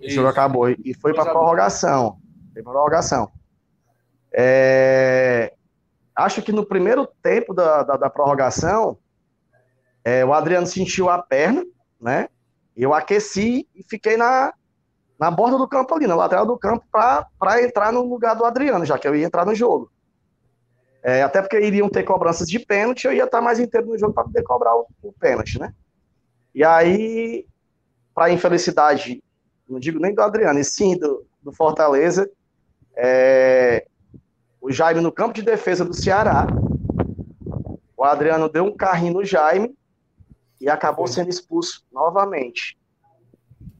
o 0.05 0.09
jogo 0.09 0.27
acabou 0.27 0.69
e 0.69 0.93
foi 0.93 1.13
para 1.13 1.31
prorrogação. 1.31 2.17
Foi 2.53 2.61
pra 2.61 2.73
prorrogação. 2.73 3.31
É, 4.35 5.53
acho 6.15 6.41
que 6.41 6.51
no 6.51 6.65
primeiro 6.65 7.07
tempo 7.21 7.53
da, 7.53 7.83
da, 7.83 7.97
da 7.97 8.09
prorrogação, 8.09 8.97
é, 10.03 10.25
o 10.25 10.33
Adriano 10.33 10.67
sentiu 10.67 11.09
a 11.09 11.21
perna, 11.21 11.63
né? 12.01 12.27
eu 12.75 12.93
aqueci 12.93 13.67
e 13.75 13.83
fiquei 13.83 14.17
na, 14.17 14.51
na 15.19 15.29
borda 15.29 15.57
do 15.57 15.67
campo 15.67 15.93
ali, 15.93 16.07
na 16.07 16.15
lateral 16.15 16.45
do 16.45 16.57
campo, 16.57 16.83
para 16.91 17.63
entrar 17.63 17.93
no 17.93 18.01
lugar 18.01 18.35
do 18.35 18.43
Adriano, 18.43 18.85
já 18.85 18.97
que 18.97 19.07
eu 19.07 19.15
ia 19.15 19.25
entrar 19.25 19.45
no 19.45 19.53
jogo. 19.53 19.91
É, 21.03 21.21
até 21.21 21.41
porque 21.41 21.59
iriam 21.59 21.89
ter 21.89 22.03
cobranças 22.03 22.47
de 22.47 22.57
pênalti, 22.59 23.03
eu 23.03 23.11
ia 23.11 23.25
estar 23.25 23.41
mais 23.41 23.59
inteiro 23.59 23.87
no 23.87 23.97
jogo 23.97 24.13
para 24.13 24.23
poder 24.23 24.41
cobrar 24.43 24.73
o, 24.73 24.87
o 25.01 25.11
pênalti, 25.11 25.59
né? 25.59 25.73
E 26.55 26.63
aí, 26.63 27.45
para 28.15 28.31
infelicidade, 28.31 29.21
não 29.67 29.79
digo 29.79 29.99
nem 29.99 30.15
do 30.15 30.21
Adriano, 30.21 30.59
e 30.59 30.63
sim 30.63 30.97
do, 30.97 31.25
do 31.41 31.51
Fortaleza, 31.51 32.29
é, 32.95 33.85
o 34.61 34.71
Jaime 34.71 35.01
no 35.01 35.11
campo 35.11 35.33
de 35.33 35.41
defesa 35.41 35.83
do 35.83 35.93
Ceará, 35.93 36.47
o 37.97 38.03
Adriano 38.05 38.47
deu 38.47 38.63
um 38.63 38.75
carrinho 38.75 39.15
no 39.15 39.25
Jaime 39.25 39.75
e 40.61 40.69
acabou 40.69 41.05
sendo 41.05 41.29
expulso 41.29 41.83
novamente. 41.91 42.77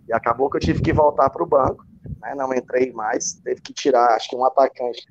E 0.09 0.13
acabou 0.13 0.49
que 0.49 0.57
eu 0.57 0.61
tive 0.61 0.81
que 0.81 0.91
voltar 0.91 1.29
para 1.29 1.43
o 1.43 1.47
banco, 1.47 1.85
né? 2.21 2.35
não 2.35 2.53
entrei 2.53 2.91
mais, 2.91 3.35
teve 3.35 3.61
que 3.61 3.73
tirar, 3.73 4.15
acho 4.15 4.29
que 4.29 4.35
um 4.35 4.43
atacante 4.43 5.05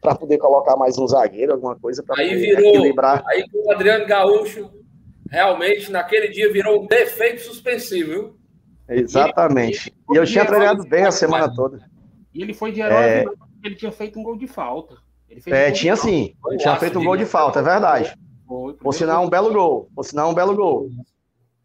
para 0.00 0.14
poder 0.14 0.38
colocar 0.38 0.76
mais 0.76 0.96
um 0.98 1.06
zagueiro, 1.06 1.52
alguma 1.52 1.76
coisa 1.76 2.02
para 2.02 2.24
equilibrar. 2.24 3.22
Aí 3.26 3.44
o 3.52 3.72
Adriano 3.72 4.06
Gaúcho 4.06 4.70
realmente 5.30 5.90
naquele 5.90 6.28
dia 6.28 6.52
virou 6.52 6.82
um 6.82 6.86
defeito 6.86 7.42
suspensivo, 7.42 8.10
viu? 8.10 8.38
Exatamente. 8.88 9.94
E, 10.10 10.14
e 10.14 10.16
eu 10.16 10.24
tinha 10.24 10.46
treinado 10.46 10.84
bem 10.88 11.04
a 11.04 11.10
semana 11.10 11.52
toda. 11.52 11.80
E 12.32 12.42
ele 12.42 12.54
foi 12.54 12.72
de 12.72 12.80
herói 12.80 13.04
é... 13.04 13.24
ele 13.64 13.74
tinha 13.74 13.92
feito 13.92 14.18
um 14.18 14.22
gol 14.22 14.36
de 14.36 14.46
falta. 14.46 14.96
é, 15.46 15.68
um 15.68 15.72
tinha 15.72 15.96
sim. 15.96 16.34
Ele 16.46 16.58
tinha 16.58 16.76
feito 16.76 16.98
um 16.98 17.04
gol 17.04 17.16
de 17.16 17.26
falta, 17.26 17.58
é 17.60 17.62
verdade. 17.62 18.14
Foi, 18.46 18.74
Por 18.74 18.94
sinal, 18.94 19.24
um 19.24 19.28
belo 19.28 19.52
gol. 19.52 19.90
Por 19.94 20.04
sinal, 20.04 20.30
um 20.30 20.34
belo 20.34 20.54
gol. 20.54 20.88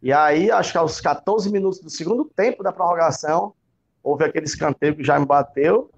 E 0.02 0.12
aí, 0.12 0.50
acho 0.50 0.72
que 0.72 0.76
aos 0.76 1.00
14 1.00 1.50
minutos 1.50 1.80
do 1.80 1.88
segundo 1.88 2.26
tempo 2.26 2.62
da 2.62 2.72
prorrogação, 2.72 3.54
houve 4.02 4.24
aquele 4.24 4.44
escanteio 4.44 4.94
que 4.94 5.02
já 5.02 5.18
me 5.18 5.24
bateu. 5.24 5.90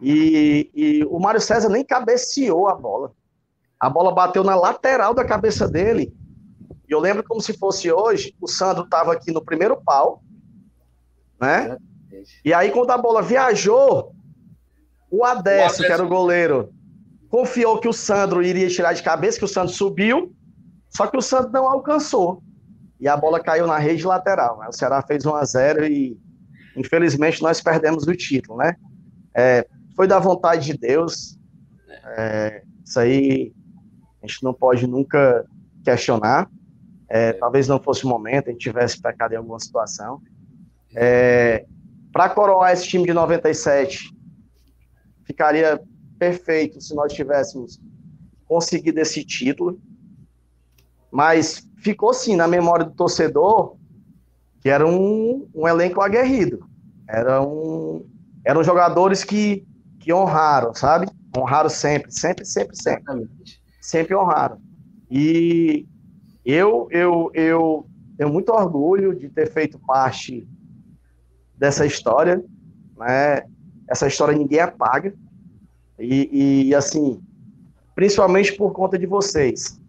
E, 0.00 0.70
e 0.74 1.04
o 1.04 1.18
Mário 1.18 1.40
César 1.40 1.68
nem 1.68 1.84
cabeceou 1.84 2.68
a 2.68 2.74
bola. 2.74 3.12
A 3.80 3.88
bola 3.88 4.12
bateu 4.12 4.44
na 4.44 4.54
lateral 4.54 5.14
da 5.14 5.24
cabeça 5.24 5.68
dele. 5.68 6.12
E 6.88 6.92
eu 6.92 7.00
lembro 7.00 7.22
como 7.22 7.40
se 7.40 7.52
fosse 7.52 7.90
hoje, 7.92 8.34
o 8.40 8.48
Sandro 8.48 8.84
estava 8.84 9.12
aqui 9.12 9.30
no 9.30 9.44
primeiro 9.44 9.76
pau, 9.76 10.22
né? 11.40 11.76
E 12.44 12.52
aí, 12.52 12.70
quando 12.70 12.90
a 12.90 12.98
bola 12.98 13.22
viajou, 13.22 14.12
o 15.10 15.24
Adesso, 15.24 15.82
que 15.82 15.92
era 15.92 16.04
o 16.04 16.08
goleiro, 16.08 16.72
confiou 17.28 17.78
que 17.78 17.88
o 17.88 17.92
Sandro 17.92 18.42
iria 18.42 18.68
tirar 18.68 18.92
de 18.92 19.02
cabeça, 19.02 19.38
que 19.38 19.44
o 19.44 19.48
Sandro 19.48 19.72
subiu, 19.72 20.34
só 20.88 21.06
que 21.06 21.16
o 21.16 21.22
Sandro 21.22 21.52
não 21.52 21.68
alcançou. 21.68 22.42
E 22.98 23.06
a 23.06 23.16
bola 23.16 23.38
caiu 23.38 23.66
na 23.66 23.78
rede 23.78 24.04
lateral. 24.04 24.58
Né? 24.58 24.66
O 24.68 24.72
Ceará 24.72 25.02
fez 25.02 25.24
1 25.24 25.34
a 25.34 25.44
0 25.44 25.86
e, 25.86 26.18
infelizmente, 26.76 27.40
nós 27.42 27.60
perdemos 27.60 28.06
o 28.06 28.16
título, 28.16 28.58
né? 28.58 28.74
É, 29.34 29.66
foi 29.98 30.06
da 30.06 30.20
vontade 30.20 30.64
de 30.66 30.78
Deus. 30.78 31.36
É, 32.16 32.62
isso 32.84 33.00
aí 33.00 33.52
a 34.22 34.26
gente 34.28 34.44
não 34.44 34.54
pode 34.54 34.86
nunca 34.86 35.44
questionar. 35.84 36.48
É, 37.08 37.32
talvez 37.32 37.66
não 37.66 37.82
fosse 37.82 38.04
o 38.04 38.08
momento, 38.08 38.48
a 38.48 38.52
gente 38.52 38.60
tivesse 38.60 39.02
pecado 39.02 39.32
em 39.32 39.36
alguma 39.36 39.58
situação. 39.58 40.22
É, 40.94 41.66
Para 42.12 42.28
coroar 42.28 42.72
esse 42.72 42.86
time 42.86 43.06
de 43.06 43.12
97, 43.12 44.14
ficaria 45.24 45.82
perfeito 46.16 46.80
se 46.80 46.94
nós 46.94 47.12
tivéssemos 47.12 47.80
conseguido 48.46 49.00
esse 49.00 49.24
título. 49.24 49.80
Mas 51.10 51.68
ficou 51.78 52.14
sim 52.14 52.36
na 52.36 52.46
memória 52.46 52.84
do 52.84 52.92
torcedor 52.92 53.76
que 54.60 54.68
era 54.68 54.86
um, 54.86 55.48
um 55.52 55.66
elenco 55.66 56.00
aguerrido. 56.00 56.64
Era 57.08 57.42
um, 57.42 58.06
eram 58.44 58.62
jogadores 58.62 59.24
que 59.24 59.66
que 59.98 60.12
honraram, 60.12 60.74
sabe? 60.74 61.08
Honraram 61.36 61.68
sempre, 61.68 62.10
sempre, 62.10 62.44
sempre, 62.44 62.76
sempre. 62.76 63.02
Exatamente. 63.02 63.62
Sempre 63.80 64.14
honraram. 64.14 64.60
E 65.10 65.86
eu, 66.44 66.88
eu, 66.90 67.30
eu 67.34 67.86
tenho 68.16 68.30
muito 68.30 68.50
orgulho 68.50 69.14
de 69.14 69.28
ter 69.28 69.50
feito 69.50 69.78
parte 69.78 70.46
dessa 71.56 71.84
história, 71.84 72.42
né? 72.96 73.42
Essa 73.88 74.06
história 74.06 74.36
ninguém 74.36 74.60
apaga. 74.60 75.14
E, 75.98 76.68
e 76.68 76.74
assim, 76.74 77.20
principalmente 77.94 78.52
por 78.56 78.72
conta 78.72 78.98
de 78.98 79.06
vocês. 79.06 79.80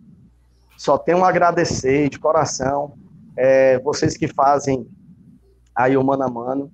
Só 0.77 0.97
tenho 0.97 1.23
a 1.23 1.29
agradecer 1.29 2.09
de 2.09 2.17
coração 2.17 2.97
é, 3.37 3.77
vocês 3.79 4.17
que 4.17 4.27
fazem 4.27 4.87
aí 5.75 5.95
o 5.95 6.03
Mano 6.03 6.23
a 6.23 6.29
Mano, 6.29 6.71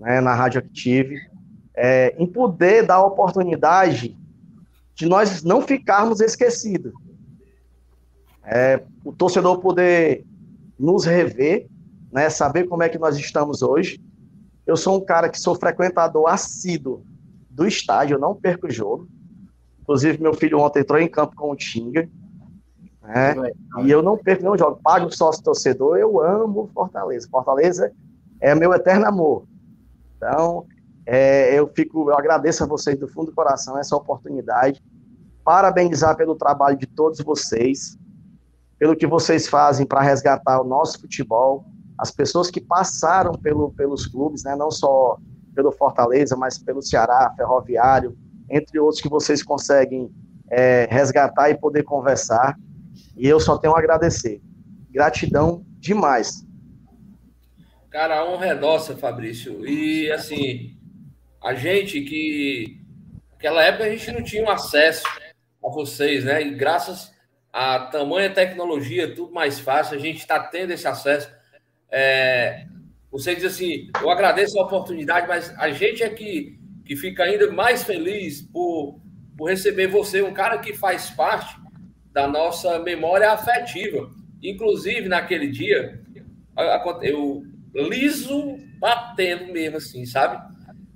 né, 0.00 0.20
na 0.20 0.34
Rádio 0.34 0.60
Active 0.60 1.33
é, 1.74 2.14
em 2.18 2.26
poder 2.26 2.86
dar 2.86 2.96
a 2.96 3.06
oportunidade 3.06 4.16
de 4.94 5.06
nós 5.06 5.42
não 5.42 5.60
ficarmos 5.60 6.20
esquecidos. 6.20 6.92
É, 8.44 8.82
o 9.04 9.12
torcedor 9.12 9.58
poder 9.58 10.24
nos 10.78 11.04
rever, 11.04 11.66
né, 12.12 12.30
saber 12.30 12.64
como 12.68 12.82
é 12.82 12.88
que 12.88 12.98
nós 12.98 13.16
estamos 13.16 13.62
hoje. 13.62 14.00
Eu 14.66 14.76
sou 14.76 14.96
um 14.96 15.04
cara 15.04 15.28
que 15.28 15.38
sou 15.38 15.54
frequentador 15.54 16.28
assíduo 16.28 17.04
do 17.50 17.66
estádio, 17.66 18.14
eu 18.14 18.20
não 18.20 18.34
perco 18.34 18.66
o 18.66 18.70
jogo. 18.70 19.08
Inclusive, 19.80 20.22
meu 20.22 20.32
filho 20.34 20.58
ontem 20.60 20.80
entrou 20.80 20.98
em 20.98 21.08
campo 21.08 21.34
com 21.36 21.50
o 21.50 21.56
Tinga. 21.56 22.08
Né, 23.02 23.34
e 23.82 23.90
eu 23.90 24.02
não 24.02 24.16
perco 24.16 24.42
nenhum 24.42 24.56
jogo. 24.56 24.80
Pago 24.82 25.10
sócio 25.14 25.42
torcedor, 25.42 25.98
eu 25.98 26.20
amo 26.20 26.70
Fortaleza. 26.72 27.28
Fortaleza 27.28 27.92
é 28.40 28.54
meu 28.54 28.72
eterno 28.72 29.06
amor. 29.06 29.44
Então, 30.16 30.66
é, 31.06 31.58
eu 31.58 31.68
fico, 31.68 32.10
eu 32.10 32.16
agradeço 32.16 32.64
a 32.64 32.66
vocês 32.66 32.98
do 32.98 33.06
fundo 33.06 33.26
do 33.26 33.34
coração 33.34 33.78
essa 33.78 33.94
oportunidade, 33.96 34.82
parabenizar 35.44 36.16
pelo 36.16 36.34
trabalho 36.34 36.76
de 36.76 36.86
todos 36.86 37.20
vocês, 37.20 37.98
pelo 38.78 38.96
que 38.96 39.06
vocês 39.06 39.46
fazem 39.46 39.86
para 39.86 40.00
resgatar 40.00 40.60
o 40.60 40.64
nosso 40.64 41.00
futebol, 41.00 41.64
as 41.98 42.10
pessoas 42.10 42.50
que 42.50 42.60
passaram 42.60 43.32
pelo, 43.32 43.70
pelos 43.72 44.06
clubes, 44.06 44.42
né, 44.44 44.56
não 44.56 44.70
só 44.70 45.18
pelo 45.54 45.70
Fortaleza, 45.70 46.36
mas 46.36 46.58
pelo 46.58 46.82
Ceará, 46.82 47.32
Ferroviário, 47.36 48.16
entre 48.50 48.78
outros 48.78 49.00
que 49.00 49.08
vocês 49.08 49.42
conseguem 49.42 50.10
é, 50.50 50.88
resgatar 50.90 51.50
e 51.50 51.56
poder 51.56 51.84
conversar. 51.84 52.58
E 53.16 53.28
eu 53.28 53.38
só 53.38 53.56
tenho 53.56 53.74
a 53.74 53.78
agradecer. 53.78 54.42
Gratidão 54.90 55.64
demais. 55.78 56.44
Cara, 57.90 58.18
a 58.18 58.28
honra 58.28 58.46
é 58.46 58.54
nossa, 58.54 58.96
Fabrício. 58.96 59.64
E 59.66 60.10
assim, 60.10 60.73
a 61.44 61.52
gente 61.54 62.00
que 62.00 62.80
naquela 63.32 63.62
época 63.62 63.84
a 63.84 63.90
gente 63.90 64.10
não 64.10 64.22
tinha 64.22 64.50
acesso 64.50 65.04
a 65.62 65.68
vocês, 65.68 66.24
né? 66.24 66.42
E 66.42 66.54
graças 66.54 67.12
à 67.52 67.80
tamanha 67.80 68.30
tecnologia, 68.30 69.14
tudo 69.14 69.30
mais 69.30 69.60
fácil, 69.60 69.96
a 69.96 70.00
gente 70.00 70.20
está 70.20 70.40
tendo 70.40 70.72
esse 70.72 70.88
acesso. 70.88 71.30
É, 71.90 72.64
você 73.10 73.34
diz 73.34 73.44
assim, 73.44 73.90
eu 74.00 74.08
agradeço 74.08 74.58
a 74.58 74.64
oportunidade, 74.64 75.28
mas 75.28 75.54
a 75.58 75.70
gente 75.70 76.02
é 76.02 76.08
que, 76.08 76.58
que 76.84 76.96
fica 76.96 77.24
ainda 77.24 77.52
mais 77.52 77.84
feliz 77.84 78.40
por, 78.40 78.98
por 79.36 79.50
receber 79.50 79.86
você, 79.86 80.22
um 80.22 80.32
cara 80.32 80.58
que 80.58 80.72
faz 80.72 81.10
parte 81.10 81.54
da 82.10 82.26
nossa 82.26 82.78
memória 82.78 83.30
afetiva. 83.30 84.10
Inclusive, 84.42 85.08
naquele 85.08 85.48
dia, 85.48 86.00
eu 87.02 87.42
liso 87.74 88.56
batendo 88.78 89.52
mesmo, 89.52 89.76
assim, 89.76 90.06
sabe? 90.06 90.53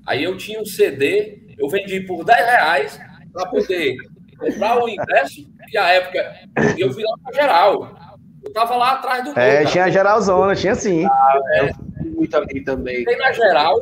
Aí 0.08 0.24
eu 0.24 0.38
tinha 0.38 0.58
um 0.58 0.64
CD, 0.64 1.38
eu 1.58 1.68
vendi 1.68 2.00
por 2.00 2.24
10 2.24 2.38
reais 2.38 2.98
para 3.30 3.46
poder 3.50 3.94
comprar 4.38 4.82
o 4.82 4.88
ingresso, 4.88 5.46
e 5.70 5.76
a 5.76 5.88
época 5.90 6.34
eu 6.78 6.90
fui 6.90 7.02
lá 7.02 7.14
para 7.22 7.34
geral. 7.34 7.98
Eu 8.42 8.50
tava 8.54 8.74
lá 8.76 8.92
atrás 8.92 9.22
do. 9.22 9.38
É, 9.38 9.64
gol, 9.64 9.72
tinha 9.72 9.90
geral 9.90 10.18
zona, 10.22 10.56
tinha 10.56 10.74
sim. 10.74 11.04
Ah, 11.04 11.38
é. 11.56 11.70
Muito 12.06 12.34
aqui 12.38 12.62
também. 12.62 13.04
Fui 13.04 13.16
na 13.16 13.32
geral, 13.32 13.76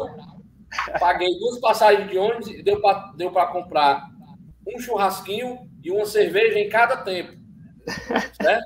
paguei 0.98 1.28
duas 1.38 1.60
passagens 1.60 2.10
de 2.10 2.18
ônibus 2.18 2.48
e 2.48 2.60
deu 2.60 2.80
para 2.80 3.12
deu 3.16 3.30
comprar 3.30 4.08
um 4.66 4.80
churrasquinho 4.80 5.60
e 5.84 5.92
uma 5.92 6.06
cerveja 6.06 6.58
em 6.58 6.68
cada 6.68 6.96
tempo. 6.96 7.34
Certo? 8.42 8.64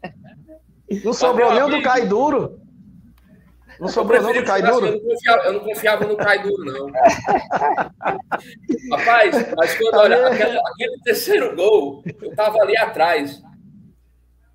Não 1.04 1.12
sobrou 1.12 1.52
nem 1.52 1.62
o 1.62 1.68
do 1.68 1.82
Cai 1.82 2.06
Duro. 2.06 2.59
Não 3.81 3.89
sobrou 3.89 4.20
não 4.20 4.33
do 4.33 4.45
Caiduro? 4.45 4.87
Eu 4.87 4.93
não, 4.93 5.01
confiava, 5.01 5.43
eu 5.45 5.53
não 5.55 5.61
confiava 5.61 6.07
no 6.07 6.16
Caiduro, 6.16 6.64
não. 6.64 6.91
Rapaz, 8.93 9.55
mas 9.57 9.78
quando, 9.78 9.95
olha, 9.95 10.26
aquele, 10.26 10.59
aquele, 10.59 11.01
terceiro 11.03 11.57
gol, 11.57 12.05
eu 12.20 12.37
tava 12.37 12.59
ali 12.59 12.76
atrás. 12.76 13.43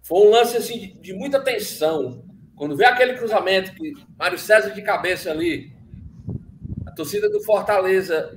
Foi 0.03 0.27
um 0.27 0.29
lance 0.29 0.55
assim 0.55 0.77
de, 0.77 0.93
de 0.99 1.13
muita 1.13 1.39
tensão. 1.39 2.23
Quando 2.55 2.77
vê 2.77 2.85
aquele 2.85 3.15
cruzamento 3.15 3.73
que 3.73 3.93
Mário 4.15 4.37
César 4.37 4.69
de 4.69 4.83
cabeça 4.83 5.31
ali, 5.31 5.73
a 6.85 6.91
torcida 6.91 7.27
do 7.27 7.43
Fortaleza, 7.43 8.31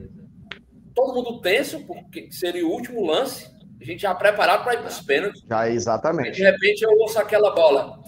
todo 0.95 1.15
mundo 1.15 1.43
tenso, 1.43 1.85
porque 1.85 2.33
seria 2.33 2.67
o 2.67 2.71
último 2.71 3.05
lance, 3.05 3.47
a 3.79 3.85
gente 3.85 4.01
já 4.01 4.15
preparado 4.15 4.65
para 4.65 4.73
ir 4.73 4.79
para 4.79 4.89
os 4.89 5.03
pênaltis. 5.03 5.43
Já, 5.47 5.69
exatamente. 5.69 6.31
E 6.31 6.33
de 6.33 6.45
repente 6.45 6.83
eu 6.83 6.99
ouço 6.99 7.19
aquela 7.19 7.55
bola 7.55 8.03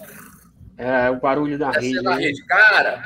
É, 0.81 1.11
o 1.11 1.19
barulho 1.19 1.59
da 1.59 1.69
rede. 1.69 1.89
Descendo 1.89 2.09
a 2.09 2.15
né? 2.15 2.21
rede. 2.23 2.43
Cara, 2.45 3.03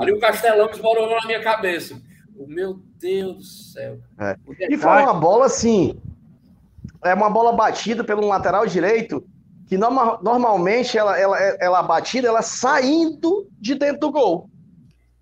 ali 0.00 0.12
o 0.12 0.18
Castelão 0.18 0.66
desmoronou 0.66 1.14
na 1.20 1.26
minha 1.26 1.40
cabeça. 1.40 2.00
O 2.36 2.48
meu 2.48 2.80
Deus 2.98 3.36
do 3.36 3.44
céu. 3.44 3.98
O 4.44 4.52
E 4.52 4.76
foi 4.76 5.02
uma 5.02 5.14
bola 5.14 5.46
assim. 5.46 6.00
É 7.04 7.14
uma 7.14 7.30
bola 7.30 7.52
batida 7.52 8.02
pelo 8.02 8.26
lateral 8.26 8.66
direito, 8.66 9.24
que 9.68 9.78
norma- 9.78 10.18
normalmente 10.20 10.98
ela, 10.98 11.16
ela, 11.16 11.38
ela 11.38 11.82
batida, 11.82 12.26
ela 12.26 12.42
saindo 12.42 13.48
de 13.60 13.76
dentro 13.76 14.00
do 14.00 14.10
gol. 14.10 14.50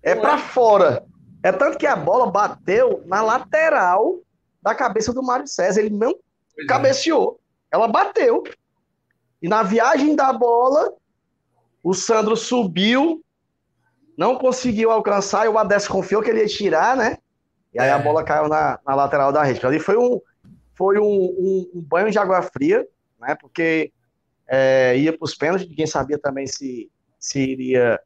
É 0.01 0.11
é? 0.13 0.37
fora. 0.39 1.03
É 1.43 1.51
tanto 1.51 1.77
que 1.77 1.85
a 1.85 1.95
bola 1.95 2.31
bateu 2.31 3.03
na 3.05 3.21
lateral 3.21 4.19
da 4.61 4.73
cabeça 4.73 5.13
do 5.13 5.21
Mário 5.21 5.47
César. 5.47 5.81
Ele 5.81 5.95
não 5.95 6.13
Pois 6.55 6.65
é. 6.65 6.67
cabeceou. 6.67 7.39
Ela 7.71 7.87
bateu. 7.87 8.43
E 9.39 9.47
na 9.47 9.61
viagem 9.61 10.15
da 10.15 10.33
bola, 10.33 10.93
o 11.83 11.93
Sandro 11.93 12.35
subiu, 12.37 13.23
não 14.17 14.35
conseguiu 14.37 14.91
alcançar, 14.91 15.45
e 15.45 15.49
o 15.49 15.57
Ades 15.57 15.87
confiou 15.87 16.21
que 16.21 16.29
ele 16.29 16.41
ia 16.41 16.47
tirar, 16.47 16.95
né? 16.95 17.17
E 17.73 17.79
aí 17.79 17.87
É. 17.89 17.91
a 17.91 17.97
bola 17.99 18.23
caiu 18.23 18.47
na, 18.47 18.79
na 18.85 18.93
lateral 18.95 19.31
da 19.31 19.43
rede. 19.43 19.65
Ali 19.65 19.79
foi 19.79 19.97
um, 19.97 20.19
foi 20.75 20.99
um, 20.99 21.03
um- 21.05 21.71
um 21.75 21.81
banho 21.81 22.11
de 22.11 22.19
água 22.19 22.41
fria, 22.41 22.85
né? 23.19 23.35
Porque 23.35 23.91
é, 24.47 24.97
ia 24.97 25.17
para 25.17 25.23
os 25.25 25.33
pênaltis, 25.35 25.67
ninguém 25.69 25.87
sabia 25.87 26.19
também 26.19 26.45
se, 26.45 26.91
se 27.17 27.39
iria 27.39 27.99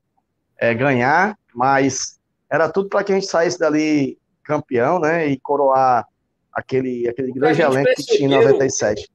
é, 0.58 0.74
ganhar, 0.74 1.38
mas 1.54 2.20
era 2.50 2.70
tudo 2.70 2.88
para 2.88 3.04
que 3.04 3.12
a 3.12 3.16
gente 3.16 3.28
saísse 3.28 3.58
dali 3.58 4.18
campeão, 4.44 5.00
né? 5.00 5.26
E 5.28 5.40
coroar 5.40 6.08
aquele, 6.54 7.10
aquele 7.10 7.32
grande 7.34 7.62
elenco 7.62 7.90
que 7.96 8.04
tinha 8.04 8.28
em 8.28 8.30
percebeu- 8.30 8.54
97. 8.54 9.10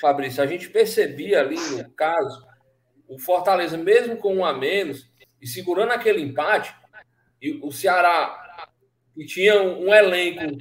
Fabrício, 0.00 0.42
a 0.42 0.46
gente 0.46 0.68
percebia 0.70 1.40
ali 1.40 1.56
no 1.58 1.90
caso, 1.90 2.44
o 3.08 3.18
Fortaleza, 3.18 3.76
mesmo 3.76 4.16
com 4.16 4.34
um 4.36 4.44
a 4.44 4.52
menos, 4.52 5.10
e 5.40 5.46
segurando 5.46 5.92
aquele 5.92 6.20
empate, 6.22 6.74
e 7.40 7.60
o 7.62 7.70
Ceará, 7.70 8.66
que 9.14 9.26
tinha 9.26 9.62
um, 9.62 9.92
elenco 9.92 10.56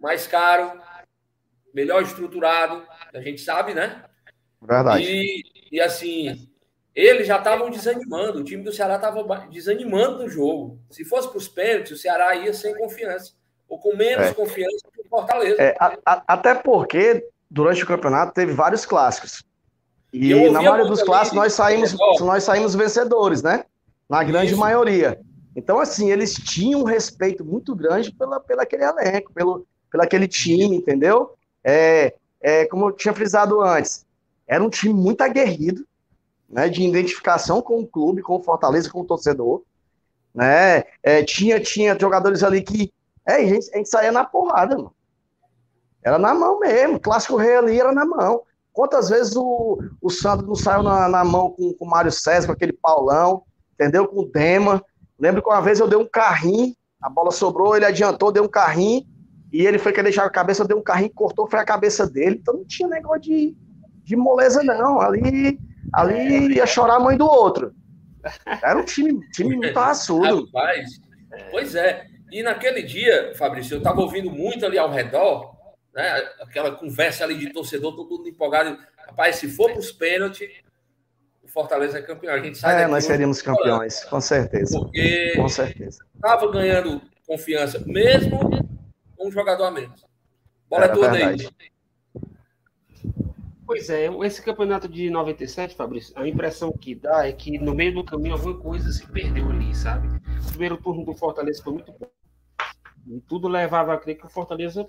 mais 0.00 0.26
caro, 0.26 0.80
melhor 1.74 2.02
estruturado, 2.02 2.82
a 3.14 3.20
gente 3.20 3.40
sabe, 3.40 3.74
né? 3.74 4.04
Verdade. 4.60 5.04
E, 5.04 5.42
e 5.70 5.80
assim, 5.80 6.48
eles 6.94 7.26
já 7.26 7.38
estavam 7.38 7.70
desanimando, 7.70 8.40
o 8.40 8.44
time 8.44 8.62
do 8.62 8.72
Ceará 8.72 8.96
estava 8.96 9.22
desanimando 9.48 10.22
no 10.22 10.28
jogo. 10.28 10.78
Se 10.90 11.04
fosse 11.04 11.28
para 11.28 11.38
os 11.38 11.48
pênaltis, 11.48 11.92
o 11.92 11.96
Ceará 11.96 12.34
ia 12.36 12.52
sem 12.54 12.74
confiança, 12.76 13.34
ou 13.68 13.78
com 13.78 13.94
menos 13.96 14.26
É. 14.28 14.34
confiança 14.34 14.88
que 14.92 15.00
o 15.00 15.08
Fortaleza. 15.08 15.60
É, 15.62 15.76
a- 15.78 15.96
a- 16.06 16.24
até 16.26 16.54
porque, 16.54 17.26
durante 17.50 17.82
o 17.84 17.86
campeonato, 17.86 18.32
teve 18.32 18.52
vários 18.52 18.84
clássicos. 18.86 19.42
E 20.12 20.50
na 20.50 20.60
maioria 20.60 20.84
dos 20.84 21.02
clássicos 21.02 21.36
nós 21.36 21.54
saímos, 21.54 21.96
nós 22.20 22.44
saímos 22.44 22.74
vencedores, 22.74 23.42
né? 23.42 23.64
Na 24.08 24.22
grande 24.22 24.52
Isso. 24.52 24.60
maioria. 24.60 25.18
Então, 25.56 25.78
assim, 25.78 26.10
eles 26.10 26.34
tinham 26.34 26.80
um 26.80 26.84
respeito 26.84 27.44
muito 27.44 27.74
grande 27.74 28.12
pela, 28.12 28.38
pelo 28.38 28.60
aquele 28.60 28.84
elenco, 28.84 29.32
pelo, 29.32 29.66
pelo 29.90 30.02
aquele 30.02 30.28
time, 30.28 30.76
entendeu? 30.76 31.34
É, 31.64 32.14
é, 32.40 32.66
como 32.66 32.88
eu 32.88 32.92
tinha 32.92 33.14
frisado 33.14 33.60
antes, 33.62 34.04
era 34.46 34.62
um 34.62 34.68
time 34.68 34.92
muito 34.92 35.22
aguerrido, 35.22 35.86
né? 36.48 36.68
De 36.68 36.82
identificação 36.82 37.62
com 37.62 37.80
o 37.80 37.86
clube, 37.86 38.20
com 38.20 38.36
o 38.36 38.42
Fortaleza, 38.42 38.90
com 38.90 39.00
o 39.00 39.06
torcedor. 39.06 39.62
Né? 40.34 40.84
É, 41.02 41.22
tinha, 41.22 41.58
tinha 41.60 41.98
jogadores 41.98 42.42
ali 42.42 42.62
que. 42.62 42.92
É, 43.26 43.34
a 43.34 43.46
gente, 43.46 43.70
a 43.72 43.76
gente 43.78 43.88
saía 43.88 44.12
na 44.12 44.24
porrada, 44.24 44.76
mano. 44.76 44.94
Era 46.02 46.18
na 46.18 46.34
mão 46.34 46.58
mesmo. 46.58 46.96
O 46.96 47.00
clássico 47.00 47.36
rei 47.36 47.56
ali 47.56 47.80
era 47.80 47.92
na 47.92 48.04
mão. 48.04 48.42
Quantas 48.72 49.10
vezes 49.10 49.36
o, 49.36 49.78
o 50.00 50.10
Sandro 50.10 50.46
não 50.46 50.54
saiu 50.54 50.82
na, 50.82 51.08
na 51.08 51.24
mão 51.24 51.50
com, 51.50 51.74
com 51.74 51.84
o 51.84 51.88
Mário 51.88 52.10
César, 52.10 52.46
com 52.46 52.52
aquele 52.52 52.72
Paulão, 52.72 53.42
entendeu? 53.74 54.08
Com 54.08 54.20
o 54.20 54.30
Dema. 54.30 54.82
Lembro 55.18 55.42
que 55.42 55.48
uma 55.48 55.60
vez 55.60 55.78
eu 55.78 55.88
dei 55.88 55.98
um 55.98 56.08
carrinho, 56.08 56.74
a 57.00 57.10
bola 57.10 57.30
sobrou, 57.30 57.76
ele 57.76 57.84
adiantou, 57.84 58.32
deu 58.32 58.44
um 58.44 58.48
carrinho, 58.48 59.04
e 59.52 59.66
ele 59.66 59.78
foi 59.78 59.92
querer 59.92 60.04
deixar 60.04 60.24
a 60.24 60.30
cabeça, 60.30 60.62
eu 60.62 60.68
dei 60.68 60.76
um 60.76 60.82
carrinho, 60.82 61.12
cortou, 61.14 61.48
foi 61.48 61.58
a 61.58 61.64
cabeça 61.64 62.06
dele. 62.06 62.38
Então 62.40 62.54
não 62.54 62.64
tinha 62.64 62.88
negócio 62.88 63.20
de, 63.20 63.54
de 64.02 64.16
moleza, 64.16 64.62
não. 64.62 65.00
Ali, 65.00 65.58
ali 65.92 66.54
ia 66.54 66.66
chorar 66.66 66.96
a 66.96 67.00
mãe 67.00 67.16
do 67.16 67.26
outro. 67.26 67.74
Era 68.62 68.78
um 68.78 68.84
time, 68.84 69.20
time 69.30 69.56
muito 69.56 69.76
raçudo. 69.78 70.46
Rapaz, 70.46 70.88
pois 71.50 71.74
é. 71.74 72.06
E 72.30 72.42
naquele 72.42 72.82
dia, 72.82 73.34
Fabrício, 73.36 73.74
eu 73.74 73.78
estava 73.78 74.00
ouvindo 74.00 74.30
muito 74.30 74.64
ali 74.64 74.78
ao 74.78 74.90
redor, 74.90 75.54
né? 75.94 76.10
Aquela 76.40 76.72
conversa 76.72 77.24
ali 77.24 77.36
de 77.36 77.52
torcedor, 77.52 77.94
todo 77.94 78.10
mundo 78.10 78.28
empolgado. 78.28 78.78
Rapaz, 78.96 79.36
se 79.36 79.48
for 79.48 79.70
para 79.70 79.80
os 79.80 79.92
pênaltis, 79.92 80.48
o 81.42 81.48
Fortaleza 81.48 81.98
é 81.98 82.02
campeão. 82.02 82.34
A 82.34 82.40
gente 82.40 82.58
sai 82.58 82.84
É, 82.84 82.86
nós 82.86 83.04
seríamos 83.04 83.42
campeões, 83.42 84.04
com 84.04 84.20
certeza. 84.20 84.78
Porque 84.78 85.32
Com 85.36 85.48
certeza. 85.48 86.04
estava 86.14 86.50
ganhando 86.50 87.02
confiança, 87.26 87.82
mesmo 87.86 88.38
com 89.16 89.28
um 89.28 89.30
jogador 89.30 89.64
a 89.64 89.70
menos. 89.70 90.04
Bola 90.68 90.84
é 90.86 90.88
toda 90.88 91.12
aí. 91.12 91.36
Pois 93.66 93.88
é, 93.88 94.06
esse 94.24 94.42
campeonato 94.42 94.88
de 94.88 95.08
97, 95.08 95.74
Fabrício, 95.74 96.12
a 96.16 96.26
impressão 96.26 96.72
que 96.72 96.94
dá 96.94 97.26
é 97.26 97.32
que 97.32 97.58
no 97.58 97.74
meio 97.74 97.94
do 97.94 98.04
caminho 98.04 98.34
alguma 98.34 98.58
coisa 98.58 98.92
se 98.92 99.06
perdeu 99.06 99.48
ali, 99.48 99.74
sabe? 99.74 100.08
O 100.46 100.48
primeiro 100.50 100.76
turno 100.76 101.04
do 101.04 101.14
Fortaleza 101.14 101.62
foi 101.62 101.74
muito 101.74 101.92
bom. 101.92 102.10
E 103.06 103.20
tudo 103.20 103.48
levava 103.48 103.94
a 103.94 103.98
crer 103.98 104.16
que 104.16 104.26
o 104.26 104.30
Fortaleza 104.30 104.86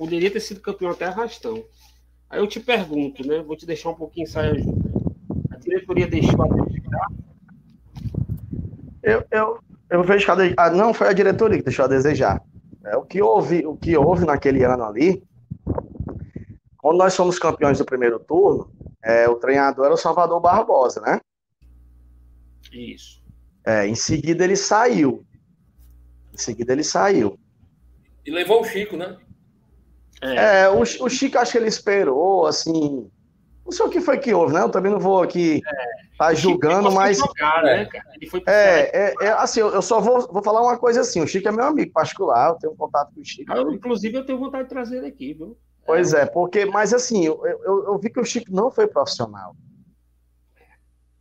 poderia 0.00 0.30
ter 0.30 0.40
sido 0.40 0.62
campeão 0.62 0.90
até 0.90 1.04
arrastão. 1.04 1.62
Aí 2.30 2.40
eu 2.40 2.46
te 2.46 2.58
pergunto, 2.58 3.26
né? 3.26 3.42
Vou 3.42 3.54
te 3.54 3.66
deixar 3.66 3.90
um 3.90 3.94
pouquinho 3.94 4.26
saia 4.26 4.58
junto. 4.58 4.80
A 5.50 5.56
diretoria 5.56 6.06
deixou 6.06 6.42
a 6.42 6.48
desejar? 6.48 7.06
Eu, 9.02 9.24
eu, 9.30 9.58
eu 9.90 10.02
vejo 10.02 10.24
que 10.24 10.30
a, 10.30 10.34
de- 10.34 10.54
ah, 10.56 10.70
não 10.70 10.94
foi 10.94 11.08
a 11.08 11.12
diretoria 11.12 11.58
que 11.58 11.64
deixou 11.64 11.84
a 11.84 11.88
desejar. 11.88 12.42
É, 12.82 12.96
o, 12.96 13.02
que 13.02 13.20
houve, 13.20 13.66
o 13.66 13.76
que 13.76 13.94
houve 13.94 14.24
naquele 14.24 14.64
ano 14.64 14.84
ali, 14.84 15.22
quando 16.78 16.96
nós 16.96 17.14
fomos 17.14 17.38
campeões 17.38 17.76
do 17.76 17.84
primeiro 17.84 18.18
turno, 18.18 18.72
é, 19.04 19.28
o 19.28 19.36
treinador 19.36 19.84
era 19.84 19.94
o 19.94 19.98
Salvador 19.98 20.40
Barbosa, 20.40 21.02
né? 21.02 21.20
Isso. 22.72 23.22
É, 23.66 23.86
em 23.86 23.94
seguida 23.94 24.44
ele 24.44 24.56
saiu. 24.56 25.26
Em 26.32 26.38
seguida 26.38 26.72
ele 26.72 26.84
saiu. 26.84 27.38
E 28.24 28.30
levou 28.30 28.62
o 28.62 28.64
Chico, 28.64 28.96
né? 28.96 29.18
É, 30.20 30.68
o, 30.68 30.80
o 30.80 31.08
Chico 31.08 31.38
acho 31.38 31.52
que 31.52 31.58
ele 31.58 31.68
esperou, 31.68 32.46
assim. 32.46 33.10
Não 33.64 33.72
sei 33.72 33.86
o 33.86 33.90
que 33.90 34.00
foi 34.00 34.18
que 34.18 34.34
houve, 34.34 34.52
né? 34.52 34.62
Eu 34.62 34.68
também 34.68 34.90
não 34.90 34.98
vou 34.98 35.22
aqui 35.22 35.62
estar 36.12 36.34
julgando, 36.34 36.88
Ele 36.88 36.94
mas. 36.94 37.18
foi 37.18 37.28
jogar, 37.28 37.62
né, 37.62 37.84
cara? 37.86 38.04
Ele 38.14 38.30
foi 38.30 38.40
pro 38.40 38.52
É, 38.52 38.80
é, 38.92 39.14
é, 39.20 39.28
assim, 39.32 39.60
eu, 39.60 39.80
só 39.80 40.00
vou, 40.00 40.26
vou 40.32 40.42
falar 40.42 40.60
uma 40.62 40.76
coisa 40.76 41.00
assim. 41.02 41.22
O 41.22 41.26
Chico 41.26 41.48
é 41.48 41.52
meu 41.52 41.64
amigo 41.64 41.92
particular, 41.92 42.50
eu 42.50 42.56
tenho 42.56 42.74
contato 42.74 43.14
com 43.14 43.20
o 43.20 43.24
Chico. 43.24 43.52
Eu, 43.52 43.72
inclusive, 43.72 44.16
eu 44.16 44.26
tenho 44.26 44.38
vontade 44.38 44.64
de 44.64 44.70
trazer 44.70 44.98
ele 44.98 45.06
aqui, 45.06 45.34
viu? 45.34 45.56
Pois 45.86 46.12
é, 46.12 46.26
porque, 46.26 46.66
mas 46.66 46.92
assim, 46.92 47.24
eu, 47.24 47.44
eu, 47.46 47.84
eu 47.86 47.98
vi 47.98 48.10
que 48.10 48.20
o 48.20 48.24
Chico 48.24 48.52
não 48.52 48.70
foi 48.70 48.86
profissional. 48.86 49.56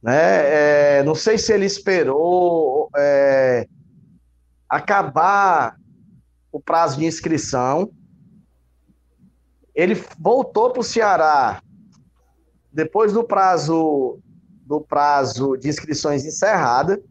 Né? 0.02 1.00
É, 1.00 1.04
não 1.04 1.16
sei 1.16 1.38
se 1.38 1.54
ele 1.54 1.66
esperou 1.66 2.90
é, 2.96 3.68
acabar 4.68 5.76
o 6.52 6.60
prazo 6.60 6.98
de 6.98 7.06
inscrição. 7.06 7.92
Ele 9.80 9.96
voltou 10.20 10.72
para 10.72 10.82
o 10.82 10.84
Ceará 10.84 11.62
depois 12.70 13.14
do 13.14 13.24
prazo 13.24 14.20
do 14.66 14.82
prazo 14.82 15.56
de 15.56 15.70
inscrições 15.70 16.26
encerrada. 16.26 17.02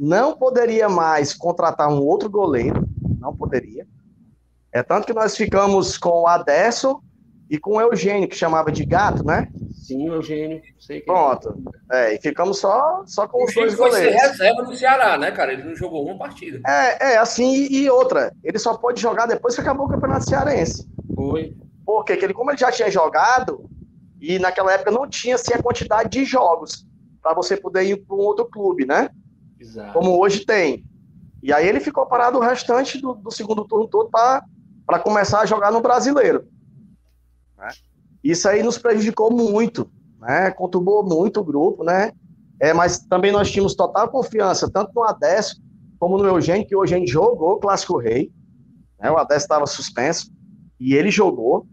Não 0.00 0.34
poderia 0.34 0.88
mais 0.88 1.34
contratar 1.34 1.88
um 1.92 2.00
outro 2.00 2.30
goleiro, 2.30 2.88
não 3.20 3.36
poderia. 3.36 3.86
É 4.72 4.82
tanto 4.82 5.06
que 5.06 5.12
nós 5.12 5.36
ficamos 5.36 5.98
com 5.98 6.22
o 6.22 6.26
Adesso 6.26 6.98
e 7.50 7.58
com 7.58 7.76
o 7.76 7.80
Eugênio, 7.80 8.26
que 8.26 8.36
chamava 8.36 8.72
de 8.72 8.86
gato, 8.86 9.22
né? 9.22 9.46
Sim, 9.70 10.06
Eugênio. 10.06 10.62
Sei 10.80 11.00
que 11.00 11.06
Pronto. 11.06 11.62
É, 11.92 12.14
e 12.14 12.18
ficamos 12.18 12.58
só, 12.58 13.02
só 13.04 13.28
com 13.28 13.42
O 13.42 13.44
os 13.44 13.54
dois 13.54 13.74
foi 13.74 13.90
ser 13.90 13.98
goleiros. 13.98 14.22
reserva 14.22 14.62
no 14.62 14.74
Ceará, 14.74 15.18
né, 15.18 15.30
cara? 15.30 15.52
Ele 15.52 15.64
não 15.64 15.76
jogou 15.76 16.06
uma 16.06 16.16
partida. 16.16 16.58
É, 16.66 17.12
é, 17.12 17.18
assim, 17.18 17.68
e 17.70 17.90
outra, 17.90 18.32
ele 18.42 18.58
só 18.58 18.78
pode 18.78 18.98
jogar 18.98 19.26
depois 19.26 19.54
que 19.54 19.60
acabou 19.60 19.86
o 19.86 19.90
Campeonato 19.90 20.26
Cearense. 20.26 20.88
foi. 21.14 21.54
Porque 21.88 22.12
ele, 22.12 22.34
como 22.34 22.50
ele 22.50 22.58
já 22.58 22.70
tinha 22.70 22.90
jogado, 22.90 23.64
e 24.20 24.38
naquela 24.38 24.70
época 24.74 24.90
não 24.90 25.08
tinha 25.08 25.36
assim, 25.36 25.54
a 25.54 25.62
quantidade 25.62 26.10
de 26.10 26.22
jogos 26.22 26.86
para 27.22 27.32
você 27.32 27.56
poder 27.56 27.84
ir 27.84 27.96
para 28.04 28.14
um 28.14 28.20
outro 28.20 28.44
clube, 28.44 28.84
né? 28.84 29.08
Exato. 29.58 29.94
Como 29.94 30.20
hoje 30.20 30.44
tem. 30.44 30.84
E 31.42 31.50
aí 31.50 31.66
ele 31.66 31.80
ficou 31.80 32.04
parado 32.04 32.36
o 32.36 32.42
restante 32.42 33.00
do, 33.00 33.14
do 33.14 33.30
segundo 33.30 33.64
turno 33.64 33.88
todo 33.88 34.10
para 34.10 34.98
começar 35.02 35.40
a 35.40 35.46
jogar 35.46 35.72
no 35.72 35.80
brasileiro. 35.80 36.46
né? 37.56 37.68
Isso 38.22 38.46
aí 38.46 38.62
nos 38.62 38.76
prejudicou 38.76 39.32
muito, 39.32 39.90
né? 40.20 40.50
Conturbou 40.50 41.02
muito 41.02 41.40
o 41.40 41.44
grupo, 41.44 41.84
né? 41.84 42.12
É, 42.60 42.74
mas 42.74 42.98
também 42.98 43.32
nós 43.32 43.50
tínhamos 43.50 43.74
total 43.74 44.10
confiança, 44.10 44.70
tanto 44.70 44.92
no 44.94 45.04
Adesso 45.04 45.58
como 45.98 46.18
no 46.18 46.26
Eugênio, 46.26 46.66
que 46.66 46.76
o 46.76 46.82
Eugênio 46.82 47.08
jogou 47.08 47.52
o 47.52 47.60
Clássico 47.60 47.96
Rei. 47.96 48.30
Né? 49.00 49.10
O 49.10 49.16
Adesso 49.16 49.46
estava 49.46 49.66
suspenso 49.66 50.30
e 50.78 50.94
ele 50.94 51.10
jogou. 51.10 51.66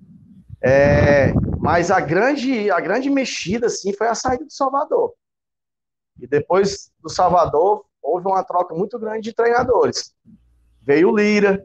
É, 0.68 1.32
mas 1.60 1.92
a 1.92 2.00
grande, 2.00 2.72
a 2.72 2.80
grande 2.80 3.08
mexida, 3.08 3.68
assim, 3.68 3.94
foi 3.94 4.08
a 4.08 4.16
saída 4.16 4.46
do 4.46 4.52
Salvador. 4.52 5.14
E 6.20 6.26
depois 6.26 6.90
do 7.04 7.10
Salvador, 7.10 7.86
houve 8.02 8.26
uma 8.28 8.44
troca 8.44 8.74
muito 8.74 8.98
grande 8.98 9.22
de 9.22 9.34
treinadores. 9.34 10.12
Veio 10.82 11.12
o 11.12 11.16
Lira, 11.16 11.64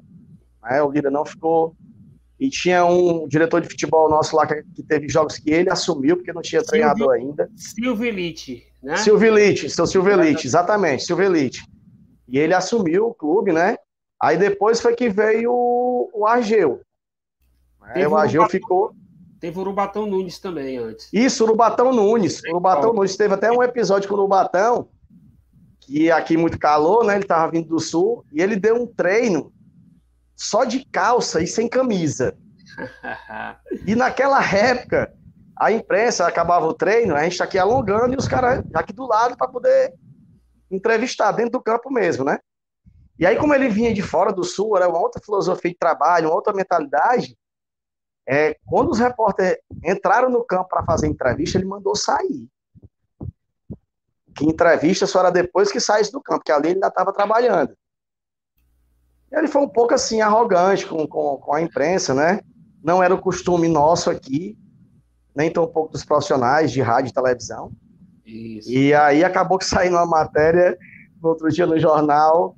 né? 0.62 0.82
o 0.82 0.90
Lira 0.90 1.10
não 1.10 1.24
ficou. 1.24 1.74
E 2.38 2.50
tinha 2.50 2.84
um 2.84 3.26
diretor 3.26 3.62
de 3.62 3.68
futebol 3.68 4.08
nosso 4.10 4.36
lá 4.36 4.46
que, 4.46 4.62
que 4.74 4.82
teve 4.82 5.08
jogos 5.08 5.38
que 5.38 5.50
ele 5.50 5.70
assumiu, 5.70 6.16
porque 6.16 6.32
não 6.32 6.42
tinha 6.42 6.62
treinador 6.62 7.14
ainda. 7.14 7.50
Silvilite, 7.56 8.66
né? 8.82 8.96
Silvilite, 8.96 9.70
seu 9.70 9.86
Silvilite, 9.86 10.46
exatamente, 10.46 11.04
Silvilite. 11.04 11.62
E 12.28 12.38
ele 12.38 12.52
assumiu 12.52 13.08
o 13.08 13.14
clube, 13.14 13.52
né? 13.52 13.76
Aí 14.20 14.36
depois 14.36 14.80
foi 14.80 14.94
que 14.94 15.08
veio 15.08 15.52
o, 15.52 16.10
o 16.12 16.26
Argeu. 16.26 16.82
Aí 17.90 17.94
Teve 18.02 18.06
o 18.06 18.10
Urubatão- 18.16 18.48
ficou. 18.48 18.94
Teve 19.40 19.56
o 19.58 19.60
Urubatão 19.62 20.06
Nunes 20.06 20.38
também 20.38 20.76
antes. 20.76 21.08
Isso, 21.12 21.44
Urubatão 21.44 21.92
Nunes. 21.92 22.42
Urubatão 22.44 22.92
Nunes 22.92 23.16
teve 23.16 23.34
até 23.34 23.50
um 23.50 23.62
episódio 23.62 24.08
com 24.08 24.14
o 24.14 24.18
Urubatão, 24.18 24.88
que 25.80 26.10
aqui 26.10 26.36
muito 26.36 26.58
calor, 26.58 27.04
né? 27.04 27.16
Ele 27.16 27.24
tava 27.24 27.50
vindo 27.50 27.68
do 27.68 27.80
sul, 27.80 28.24
e 28.32 28.42
ele 28.42 28.54
deu 28.56 28.76
um 28.76 28.86
treino 28.86 29.52
só 30.36 30.64
de 30.64 30.84
calça 30.84 31.40
e 31.42 31.46
sem 31.46 31.68
camisa. 31.68 32.36
E 33.86 33.94
naquela 33.94 34.42
época, 34.44 35.12
a 35.56 35.72
imprensa 35.72 36.26
acabava 36.26 36.66
o 36.66 36.74
treino, 36.74 37.14
a 37.14 37.22
gente 37.24 37.36
tá 37.38 37.44
aqui 37.44 37.58
alongando 37.58 38.14
e 38.14 38.16
os 38.16 38.28
caras 38.28 38.64
aqui 38.74 38.92
do 38.92 39.06
lado 39.06 39.36
para 39.36 39.48
poder 39.48 39.92
entrevistar 40.70 41.32
dentro 41.32 41.52
do 41.52 41.62
campo 41.62 41.90
mesmo, 41.90 42.24
né? 42.24 42.38
E 43.18 43.26
aí, 43.26 43.36
como 43.36 43.52
ele 43.54 43.68
vinha 43.68 43.92
de 43.92 44.00
fora 44.02 44.32
do 44.32 44.44
sul, 44.44 44.76
era 44.76 44.88
uma 44.88 44.98
outra 44.98 45.20
filosofia 45.22 45.70
de 45.70 45.76
trabalho, 45.76 46.28
uma 46.28 46.34
outra 46.34 46.52
mentalidade. 46.54 47.36
É, 48.32 48.56
quando 48.64 48.90
os 48.90 49.00
repórteres 49.00 49.58
entraram 49.84 50.30
no 50.30 50.44
campo 50.44 50.68
para 50.68 50.84
fazer 50.84 51.08
entrevista, 51.08 51.58
ele 51.58 51.66
mandou 51.66 51.96
sair. 51.96 52.48
Que 54.36 54.44
entrevista 54.46 55.04
só 55.04 55.18
era 55.18 55.32
depois 55.32 55.72
que 55.72 55.80
saísse 55.80 56.12
do 56.12 56.22
campo, 56.22 56.38
porque 56.38 56.52
ali 56.52 56.68
ele 56.68 56.74
ainda 56.74 56.86
estava 56.86 57.12
trabalhando. 57.12 57.76
E 59.32 59.36
ele 59.36 59.48
foi 59.48 59.60
um 59.62 59.68
pouco 59.68 59.94
assim, 59.94 60.20
arrogante 60.20 60.86
com, 60.86 61.08
com, 61.08 61.38
com 61.38 61.52
a 61.52 61.60
imprensa, 61.60 62.14
né? 62.14 62.38
Não 62.80 63.02
era 63.02 63.12
o 63.12 63.20
costume 63.20 63.66
nosso 63.66 64.08
aqui, 64.08 64.56
nem 65.34 65.52
tão 65.52 65.66
pouco 65.66 65.90
dos 65.90 66.04
profissionais 66.04 66.70
de 66.70 66.80
rádio 66.80 67.10
e 67.10 67.12
televisão. 67.12 67.72
Isso. 68.24 68.70
E 68.70 68.94
aí 68.94 69.24
acabou 69.24 69.58
que 69.58 69.64
saiu 69.64 69.90
uma 69.90 70.06
matéria 70.06 70.78
no 71.20 71.30
outro 71.30 71.48
dia 71.50 71.66
no 71.66 71.80
jornal, 71.80 72.54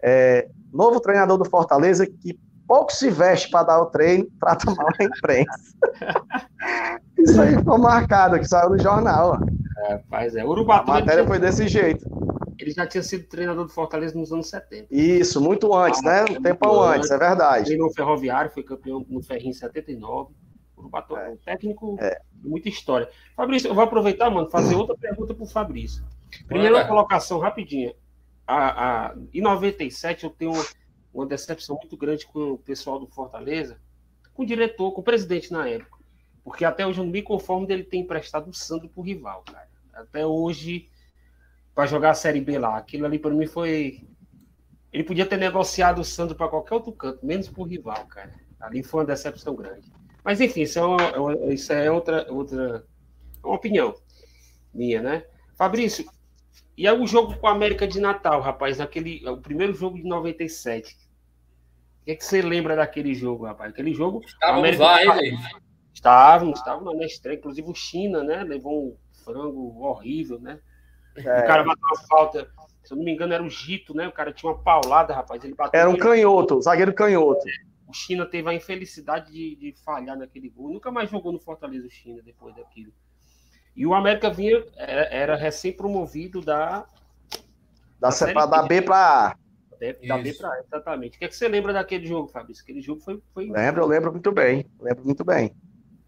é, 0.00 0.48
novo 0.72 1.00
treinador 1.00 1.36
do 1.36 1.50
Fortaleza 1.50 2.06
que 2.06 2.38
pouco 2.66 2.92
se 2.92 3.10
veste 3.10 3.50
para 3.50 3.64
dar 3.66 3.80
o 3.80 3.86
treino, 3.86 4.26
trata 4.40 4.70
mal 4.74 4.88
a 4.98 5.04
imprensa. 5.04 5.76
Isso 7.18 7.40
aí 7.40 7.56
ficou 7.56 7.78
marcado, 7.78 8.38
que 8.38 8.44
saiu 8.46 8.70
no 8.70 8.78
jornal. 8.78 9.38
ó. 9.40 9.88
Rapaz, 9.90 10.34
é. 10.34 10.44
O 10.44 10.52
A 10.72 10.82
matéria 10.84 11.14
tinha- 11.22 11.26
foi 11.26 11.38
desse 11.38 11.68
jeito. 11.68 12.04
ele 12.58 12.70
já 12.70 12.86
tinha 12.86 13.02
sido 13.02 13.26
treinador 13.28 13.64
do 13.66 13.72
Fortaleza 13.72 14.18
nos 14.18 14.32
anos 14.32 14.48
70. 14.48 14.86
Isso, 14.90 15.40
muito 15.40 15.72
antes, 15.74 16.02
né? 16.02 16.24
Um 16.24 16.42
tempão 16.42 16.80
antes, 16.80 17.10
é 17.10 17.18
verdade. 17.18 17.66
Treinou 17.66 17.88
o 17.88 17.92
Ferroviário, 17.94 18.50
foi 18.50 18.62
campeão 18.62 19.04
no 19.08 19.22
Ferrinho 19.22 19.50
em 19.50 19.54
79. 19.54 20.32
O 20.76 20.80
Urubatão 20.80 21.16
é 21.18 21.30
um 21.30 21.36
técnico 21.36 21.96
de 22.32 22.48
muita 22.48 22.68
história. 22.68 23.08
Fabrício, 23.36 23.68
eu 23.68 23.74
vou 23.74 23.84
aproveitar, 23.84 24.30
mano, 24.30 24.48
fazer 24.50 24.74
outra 24.74 24.94
pergunta 24.96 25.34
pro 25.34 25.46
Fabrício. 25.46 26.04
Primeira 26.48 26.84
colocação, 26.86 27.38
rapidinha. 27.38 27.94
A, 28.46 29.08
a, 29.08 29.14
em 29.34 29.40
97, 29.40 30.24
eu 30.24 30.30
tenho 30.30 30.52
uma, 30.52 30.64
uma 31.20 31.26
decepção 31.26 31.76
muito 31.76 31.96
grande 31.96 32.26
com 32.26 32.52
o 32.52 32.58
pessoal 32.58 32.98
do 32.98 33.06
Fortaleza, 33.06 33.80
com 34.34 34.42
o 34.42 34.46
diretor, 34.46 34.92
com 34.92 35.00
o 35.00 35.04
presidente 35.04 35.52
na 35.52 35.68
época. 35.68 35.96
Porque 36.44 36.64
até 36.64 36.86
hoje 36.86 37.00
eu 37.00 37.04
não 37.04 37.10
me 37.12 37.22
conformo 37.22 37.66
dele 37.66 37.82
ter 37.84 37.96
emprestado 37.96 38.48
o 38.48 38.54
Sandro 38.54 38.88
pro 38.88 39.02
rival, 39.02 39.42
cara. 39.50 39.68
Até 39.94 40.24
hoje, 40.26 40.88
para 41.74 41.86
jogar 41.86 42.10
a 42.10 42.14
Série 42.14 42.40
B 42.40 42.58
lá. 42.58 42.76
Aquilo 42.76 43.06
ali 43.06 43.18
para 43.18 43.30
mim 43.34 43.46
foi. 43.46 44.06
Ele 44.92 45.02
podia 45.04 45.26
ter 45.26 45.36
negociado 45.36 46.00
o 46.00 46.04
Sandro 46.04 46.36
para 46.36 46.48
qualquer 46.48 46.74
outro 46.74 46.92
canto, 46.92 47.24
menos 47.26 47.48
pro 47.48 47.64
rival, 47.64 48.06
cara. 48.06 48.32
Ali 48.60 48.82
foi 48.82 49.00
uma 49.00 49.06
decepção 49.06 49.54
grande. 49.54 49.90
Mas 50.24 50.40
enfim, 50.40 50.62
isso 50.62 50.78
é, 50.78 50.82
uma- 50.84 51.32
é 51.50 51.52
isso 51.54 51.72
é 51.72 51.90
outra, 51.90 52.26
outra 52.32 52.84
é 53.42 53.46
uma 53.46 53.56
opinião 53.56 53.94
minha, 54.72 55.00
né? 55.02 55.24
Fabrício, 55.56 56.04
e 56.76 56.86
aí 56.86 56.98
o 56.98 57.06
jogo 57.06 57.36
com 57.38 57.46
a 57.46 57.52
América 57.52 57.86
de 57.86 57.98
Natal, 58.00 58.40
rapaz, 58.40 58.78
naquele, 58.78 59.26
o 59.28 59.38
primeiro 59.38 59.72
jogo 59.74 59.96
de 59.96 60.04
97. 60.04 60.96
O 62.06 62.08
que, 62.08 62.12
é 62.12 62.14
que 62.14 62.24
você 62.24 62.40
lembra 62.40 62.76
daquele 62.76 63.12
jogo, 63.14 63.46
rapaz? 63.46 63.72
Aquele 63.72 63.92
jogo. 63.92 64.22
Estávamos 64.24 64.78
lá, 64.78 65.02
hein, 65.02 65.12
gente? 65.18 65.56
Estávamos, 65.92 66.60
estávamos 66.60 66.96
na 66.96 67.04
estreia. 67.04 67.36
Inclusive 67.36 67.68
o 67.68 67.74
China, 67.74 68.22
né? 68.22 68.44
Levou 68.44 68.90
um 68.90 68.96
frango 69.24 69.76
horrível, 69.80 70.38
né? 70.38 70.60
O 71.18 71.22
cara 71.24 71.64
bateu 71.64 71.82
uma 71.84 72.06
falta. 72.06 72.48
Se 72.84 72.94
eu 72.94 72.96
não 72.96 73.04
me 73.04 73.12
engano, 73.12 73.34
era 73.34 73.42
o 73.42 73.50
Gito, 73.50 73.92
né? 73.92 74.06
O 74.06 74.12
cara 74.12 74.32
tinha 74.32 74.52
uma 74.52 74.62
paulada, 74.62 75.12
rapaz. 75.12 75.42
Ele 75.42 75.56
bateu. 75.56 75.80
Era 75.80 75.90
um 75.90 75.96
canhoto, 75.96 76.62
zagueiro 76.62 76.94
canhoto. 76.94 77.44
O 77.88 77.92
China 77.92 78.24
teve 78.24 78.48
a 78.48 78.54
infelicidade 78.54 79.32
de, 79.32 79.56
de 79.56 79.74
falhar 79.84 80.16
naquele 80.16 80.48
gol. 80.48 80.74
Nunca 80.74 80.92
mais 80.92 81.10
jogou 81.10 81.32
no 81.32 81.40
Fortaleza 81.40 81.88
o 81.88 81.90
China 81.90 82.22
depois 82.24 82.54
daquilo. 82.54 82.92
E 83.74 83.84
o 83.84 83.92
América 83.92 84.30
vinha, 84.30 84.64
era, 84.76 85.02
era 85.06 85.36
recém-promovido 85.36 86.40
da, 86.40 86.86
Da, 87.98 88.12
Série 88.12 88.32
pra 88.32 88.46
dar 88.46 88.62
B 88.62 88.80
pra 88.80 89.30
A. 89.30 89.45
da 90.06 90.18
B 90.18 90.30
Isso. 90.30 90.38
para 90.38 90.52
A, 90.52 90.60
exatamente. 90.60 91.16
O 91.16 91.18
que, 91.18 91.24
é 91.24 91.28
que 91.28 91.36
você 91.36 91.48
lembra 91.48 91.72
daquele 91.72 92.06
jogo, 92.06 92.28
Fabrício? 92.28 92.62
Aquele 92.62 92.80
jogo 92.80 93.00
foi. 93.00 93.22
foi... 93.32 93.48
Lembro, 93.50 93.82
eu 93.82 93.86
lembro 93.86 94.12
muito 94.12 94.32
bem. 94.32 94.66
Lembro 94.80 95.04
muito 95.04 95.24
bem. 95.24 95.54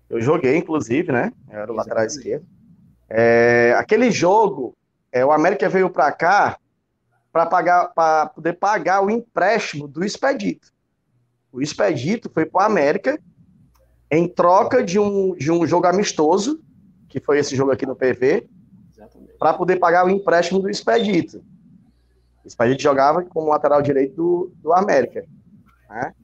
Eu 0.08 0.20
joguei, 0.20 0.56
inclusive, 0.56 1.12
né? 1.12 1.32
Eu 1.50 1.58
era 1.60 1.72
o 1.72 1.74
lateral 1.74 2.04
esquerdo. 2.04 2.46
É, 3.08 3.74
aquele 3.76 4.10
jogo, 4.10 4.76
é, 5.12 5.24
o 5.24 5.32
América 5.32 5.68
veio 5.68 5.90
para 5.90 6.10
cá 6.12 6.58
para 7.32 7.46
pagar, 7.46 7.88
para 7.94 8.26
poder 8.26 8.54
pagar 8.54 9.04
o 9.04 9.10
empréstimo 9.10 9.86
do 9.86 10.04
Expedito. 10.04 10.72
O 11.52 11.60
Expedito 11.60 12.30
foi 12.30 12.46
para 12.46 12.62
o 12.62 12.64
América 12.64 13.18
em 14.10 14.26
troca 14.26 14.82
de 14.82 14.98
um, 14.98 15.34
de 15.34 15.50
um 15.50 15.66
jogo 15.66 15.86
amistoso, 15.86 16.60
que 17.08 17.20
foi 17.20 17.38
esse 17.38 17.54
jogo 17.54 17.70
aqui 17.70 17.86
no 17.86 17.94
PV, 17.96 18.48
Exatamente. 18.92 19.32
para 19.38 19.54
poder 19.54 19.76
pagar 19.76 20.06
o 20.06 20.10
empréstimo 20.10 20.58
do 20.60 20.70
Expedito. 20.70 21.42
O 22.48 22.50
Expedito 22.50 22.82
jogava 22.82 23.22
como 23.24 23.50
lateral 23.50 23.82
direito 23.82 24.16
do, 24.16 24.52
do 24.62 24.72
América. 24.72 25.22
né? 25.90 26.14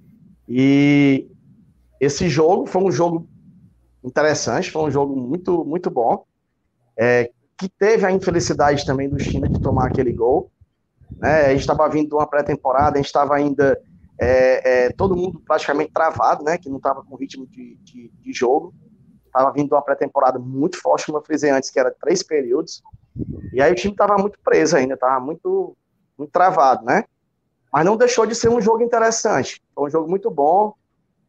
E 0.49 1.29
esse 2.01 2.31
jogo 2.31 2.65
foi 2.65 2.83
um 2.83 2.91
jogo 2.91 3.29
interessante, 4.03 4.71
foi 4.71 4.85
um 4.85 4.91
jogo 4.91 5.15
muito, 5.15 5.65
muito 5.67 5.91
bom, 5.91 6.25
é, 6.97 7.31
que 7.59 7.69
teve 7.69 8.07
a 8.07 8.11
infelicidade 8.11 8.87
também 8.87 9.07
do 9.07 9.19
China 9.19 9.47
de 9.47 9.61
tomar 9.61 9.89
aquele 9.89 10.15
gol. 10.15 10.51
Né? 11.19 11.45
A 11.45 11.51
gente 11.51 11.61
estava 11.61 11.87
vindo 11.91 12.09
de 12.09 12.15
uma 12.15 12.27
pré-temporada, 12.27 12.95
a 12.95 12.97
gente 12.97 13.07
estava 13.07 13.37
ainda 13.37 13.79
é, 14.19 14.87
é, 14.87 14.91
todo 14.93 15.15
mundo 15.15 15.43
praticamente 15.47 15.93
travado, 15.93 16.43
né? 16.43 16.57
que 16.57 16.71
não 16.71 16.79
estava 16.79 17.05
com 17.05 17.17
ritmo 17.17 17.47
de, 17.47 17.77
de, 17.83 18.11
de 18.19 18.33
jogo. 18.33 18.75
Estava 19.27 19.53
vindo 19.53 19.69
de 19.69 19.75
uma 19.75 19.83
pré-temporada 19.83 20.39
muito 20.39 20.81
forte, 20.81 21.05
como 21.05 21.19
eu 21.19 21.23
frisei 21.23 21.51
antes, 21.51 21.69
que 21.69 21.79
era 21.79 21.91
três 21.91 22.23
períodos. 22.23 22.83
E 23.53 23.61
aí 23.61 23.71
o 23.71 23.75
time 23.75 23.93
estava 23.93 24.17
muito 24.17 24.39
preso 24.43 24.77
ainda, 24.77 24.95
estava 24.95 25.21
muito, 25.21 25.77
muito 26.19 26.31
travado, 26.31 26.85
né? 26.85 27.05
Mas 27.73 27.85
não 27.85 27.97
deixou 27.97 28.25
de 28.27 28.35
ser 28.35 28.49
um 28.49 28.61
jogo 28.61 28.83
interessante. 28.83 29.61
Foi 29.75 29.89
um 29.89 29.91
jogo 29.91 30.09
muito 30.09 30.31
bom. 30.31 30.75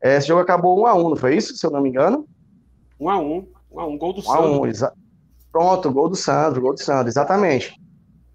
É, 0.01 0.17
Esse 0.17 0.27
jogo 0.27 0.41
acabou 0.41 0.79
1 0.81 0.85
a 0.85 0.93
1 0.93 1.09
não 1.09 1.15
foi 1.15 1.35
isso, 1.35 1.55
se 1.55 1.65
eu 1.65 1.71
não 1.71 1.81
me 1.81 1.89
engano? 1.89 2.27
Um 2.99 3.09
a 3.09 3.19
um. 3.19 3.47
Um 3.71 3.79
a 3.79 3.87
um. 3.87 3.97
Gol 3.97 4.13
do 4.13 4.21
1 4.21 4.31
a 4.31 4.39
1 4.41 4.43
Sandro. 4.53 4.67
exa- 4.67 4.93
Pronto, 5.51 5.91
gol 5.91 6.09
do 6.09 6.15
Sandro, 6.15 6.61
gol 6.61 6.73
do 6.73 6.81
Sandro, 6.83 7.07
exatamente. 7.07 7.73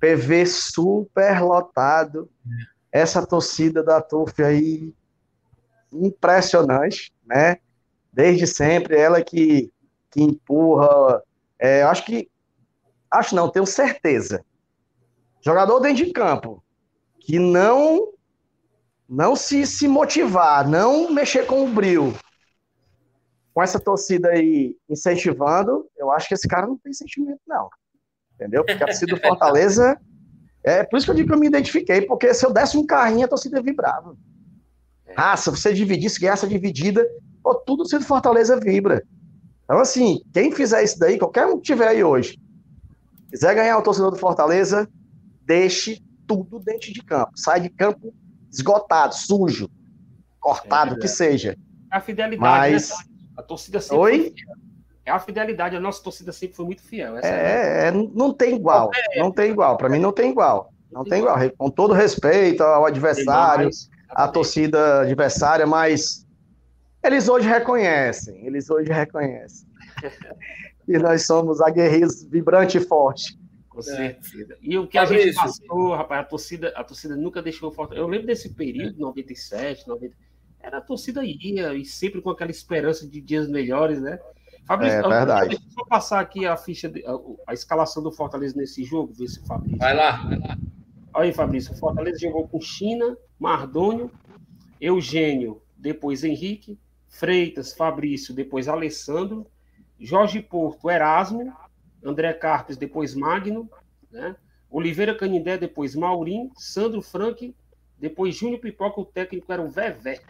PV 0.00 0.46
super 0.46 1.40
lotado. 1.42 2.28
Essa 2.90 3.24
torcida 3.26 3.82
da 3.84 4.00
TUF 4.00 4.42
aí, 4.42 4.92
impressionante, 5.92 7.12
né? 7.26 7.56
Desde 8.12 8.46
sempre, 8.46 8.96
ela 8.98 9.22
que, 9.22 9.70
que 10.10 10.22
empurra. 10.22 11.22
é, 11.58 11.82
acho 11.82 12.04
que. 12.04 12.28
Acho 13.10 13.34
não, 13.34 13.48
tenho 13.48 13.66
certeza. 13.66 14.44
Jogador 15.40 15.80
dentro 15.80 16.04
de 16.04 16.12
campo 16.12 16.62
que 17.18 17.38
não 17.38 18.12
não 19.08 19.34
se, 19.34 19.66
se 19.66 19.88
motivar, 19.88 20.68
não 20.68 21.10
mexer 21.10 21.44
com 21.44 21.64
o 21.64 21.68
bril, 21.68 22.14
com 23.52 23.60
essa 23.60 23.80
torcida 23.80 24.28
aí 24.28 24.76
incentivando, 24.88 25.84
eu 25.98 26.12
acho 26.12 26.28
que 26.28 26.34
esse 26.34 26.46
cara 26.46 26.66
não 26.66 26.78
tem 26.78 26.92
sentimento, 26.92 27.40
não. 27.46 27.68
Entendeu? 28.36 28.64
Porque 28.64 28.82
a 28.82 28.86
torcida 28.86 29.14
do 29.14 29.20
Fortaleza. 29.26 30.00
É 30.62 30.84
por 30.84 30.98
isso 30.98 31.06
que 31.06 31.10
eu 31.10 31.14
digo 31.16 31.28
que 31.28 31.34
eu 31.34 31.38
me 31.38 31.46
identifiquei, 31.46 32.02
porque 32.02 32.34
se 32.34 32.44
eu 32.44 32.52
desse 32.52 32.76
um 32.76 32.86
carrinho, 32.86 33.24
a 33.24 33.28
torcida 33.28 33.62
vibrava. 33.62 34.14
Ah, 35.16 35.36
se 35.36 35.50
você 35.50 35.72
dividisse, 35.72 36.20
ganhasse 36.20 36.44
a 36.44 36.48
dividida, 36.48 37.06
pô, 37.42 37.54
tudo 37.54 37.82
do 37.82 38.04
Fortaleza 38.04 38.60
vibra. 38.60 39.02
Então, 39.64 39.78
assim, 39.78 40.20
quem 40.32 40.52
fizer 40.52 40.82
isso 40.82 40.98
daí, 40.98 41.18
qualquer 41.18 41.46
um 41.46 41.56
que 41.56 41.62
tiver 41.62 41.88
aí 41.88 42.04
hoje, 42.04 42.38
quiser 43.30 43.54
ganhar 43.54 43.78
o 43.78 43.82
torcedor 43.82 44.10
do 44.10 44.18
Fortaleza, 44.18 44.88
deixe 45.50 46.00
tudo 46.28 46.60
dentro 46.60 46.92
de 46.92 47.02
campo. 47.02 47.32
Sai 47.34 47.60
de 47.60 47.68
campo 47.68 48.14
esgotado, 48.52 49.16
sujo, 49.16 49.68
cortado, 50.38 50.94
o 50.94 50.98
que 50.98 51.08
seja. 51.08 51.56
A 51.90 52.00
fidelidade, 52.00 52.40
Mas- 52.40 52.90
né? 52.90 52.96
A 53.36 53.42
torcida 53.42 53.80
sempre 53.80 53.98
Oi? 53.98 54.34
É 55.04 55.10
a 55.10 55.18
fidelidade, 55.18 55.74
a 55.74 55.80
nossa 55.80 56.00
torcida 56.04 56.30
sempre 56.30 56.54
foi 56.54 56.66
muito 56.66 56.82
fiel. 56.82 57.16
Essa 57.16 57.26
é, 57.26 57.30
É, 57.30 57.88
é, 57.88 57.90
não 57.90 58.32
tem 58.32 58.54
igual. 58.54 58.90
Não 59.16 59.32
tem 59.32 59.50
igual. 59.50 59.76
Para 59.76 59.88
mim 59.88 59.98
não 59.98 60.12
tem 60.12 60.30
igual. 60.30 60.72
Não 60.92 61.02
tem 61.02 61.18
igual. 61.18 61.36
Com 61.58 61.68
todo 61.68 61.94
respeito 61.94 62.62
ao 62.62 62.86
adversário, 62.86 63.70
à 64.10 64.28
torcida 64.28 65.00
adversária, 65.00 65.66
mas 65.66 66.24
eles 67.02 67.28
hoje 67.28 67.48
reconhecem. 67.48 68.46
Eles 68.46 68.70
hoje 68.70 68.92
reconhecem. 68.92 69.66
E 70.88 70.98
nós 70.98 71.24
somos 71.24 71.60
aguerridos, 71.60 72.24
vibrante 72.24 72.78
e 72.78 72.80
forte. 72.80 73.38
Com 73.70 73.80
certeza. 73.82 74.58
E 74.60 74.76
o 74.76 74.86
que 74.86 74.98
a 74.98 75.04
gente 75.06 75.34
passou, 75.34 75.94
rapaz, 75.94 76.20
a 76.20 76.24
torcida, 76.24 76.72
a 76.76 76.84
torcida 76.84 77.16
nunca 77.16 77.40
deixou 77.40 77.70
o 77.70 77.72
Fortaleza. 77.72 78.04
Eu 78.04 78.08
lembro 78.10 78.26
desse 78.26 78.50
período, 78.50 78.98
97, 78.98 79.88
90. 79.88 80.14
Era 80.60 80.78
a 80.78 80.80
torcida 80.82 81.24
ia, 81.24 81.72
e 81.74 81.84
sempre 81.86 82.20
com 82.20 82.28
aquela 82.30 82.50
esperança 82.50 83.08
de 83.08 83.20
dias 83.20 83.48
melhores, 83.48 84.00
né? 84.02 84.18
Fabrício, 84.66 84.98
É 84.98 85.02
verdade. 85.08 85.48
Deixa 85.50 85.64
eu 85.64 85.70
só 85.72 85.84
passar 85.86 86.20
aqui 86.20 86.44
a 86.46 86.56
ficha, 86.56 86.88
de- 86.88 87.04
a, 87.06 87.12
a 87.46 87.54
escalação 87.54 88.02
do 88.02 88.12
Fortaleza 88.12 88.54
nesse 88.56 88.84
jogo, 88.84 89.12
ver 89.14 89.26
se 89.28 89.40
o 89.40 89.46
Fabrício. 89.46 89.78
Vai 89.78 89.94
lá. 89.96 90.20
Olha 91.14 91.24
aí, 91.24 91.32
Fabrício. 91.32 91.72
O 91.72 91.76
Fortaleza 91.76 92.18
jogou 92.18 92.46
com 92.46 92.60
China, 92.60 93.16
Mardônio, 93.38 94.10
Eugênio, 94.80 95.62
depois 95.76 96.24
Henrique, 96.24 96.78
Freitas, 97.08 97.72
Fabrício, 97.72 98.34
depois 98.34 98.68
Alessandro, 98.68 99.46
Jorge 99.98 100.40
Porto, 100.40 100.88
Erasmo, 100.90 101.52
André 102.04 102.32
Carpes, 102.32 102.76
depois 102.76 103.14
Magno, 103.14 103.68
né? 104.10 104.34
Oliveira 104.70 105.14
Canindé, 105.14 105.58
depois 105.58 105.94
Maurim, 105.94 106.50
Sandro 106.56 107.02
Frank, 107.02 107.54
depois 107.98 108.36
Júnior 108.36 108.60
Pipoca, 108.60 109.00
o 109.00 109.04
técnico 109.04 109.52
era 109.52 109.60
o 109.60 109.68
Vevé. 109.68 110.20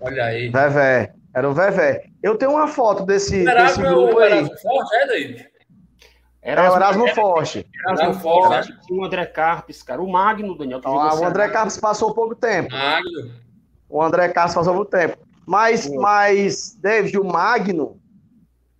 Olha 0.00 0.24
aí. 0.26 0.50
Vevé. 0.50 1.14
Era 1.34 1.48
o 1.48 1.54
Vevé. 1.54 2.04
Eu 2.22 2.36
tenho 2.36 2.52
uma 2.52 2.68
foto 2.68 3.06
desse, 3.06 3.44
desse 3.44 3.48
Erasmo 3.48 3.86
é 3.86 3.88
grupo 3.88 4.16
o 4.16 4.18
aí. 4.18 4.32
Erasmo 4.32 4.58
Forte, 4.58 4.94
é, 4.94 5.06
David? 5.06 5.48
É 6.42 6.54
o 6.54 6.76
Erasmo 6.76 7.08
Forte. 7.14 7.66
Erasmo 7.86 8.04
Erasmo 8.04 8.22
Forte, 8.22 8.80
tinha 8.86 9.00
o 9.00 9.04
André 9.04 9.26
Carpes, 9.26 9.82
cara, 9.82 10.02
o 10.02 10.10
Magno, 10.10 10.58
Daniel, 10.58 10.80
que 10.80 10.88
jogou 10.88 11.20
o. 11.20 11.24
André 11.24 11.48
Carlos 11.48 11.78
passou 11.78 12.14
pouco 12.14 12.34
tempo. 12.34 12.70
Magno. 12.70 13.32
O 13.88 14.02
André 14.02 14.28
Carlos 14.28 14.54
passou 14.54 14.74
pouco 14.74 14.90
tempo. 14.90 15.18
Mas, 15.46 15.90
mas 15.94 16.76
David, 16.80 17.18
o 17.18 17.24
Magno, 17.24 18.00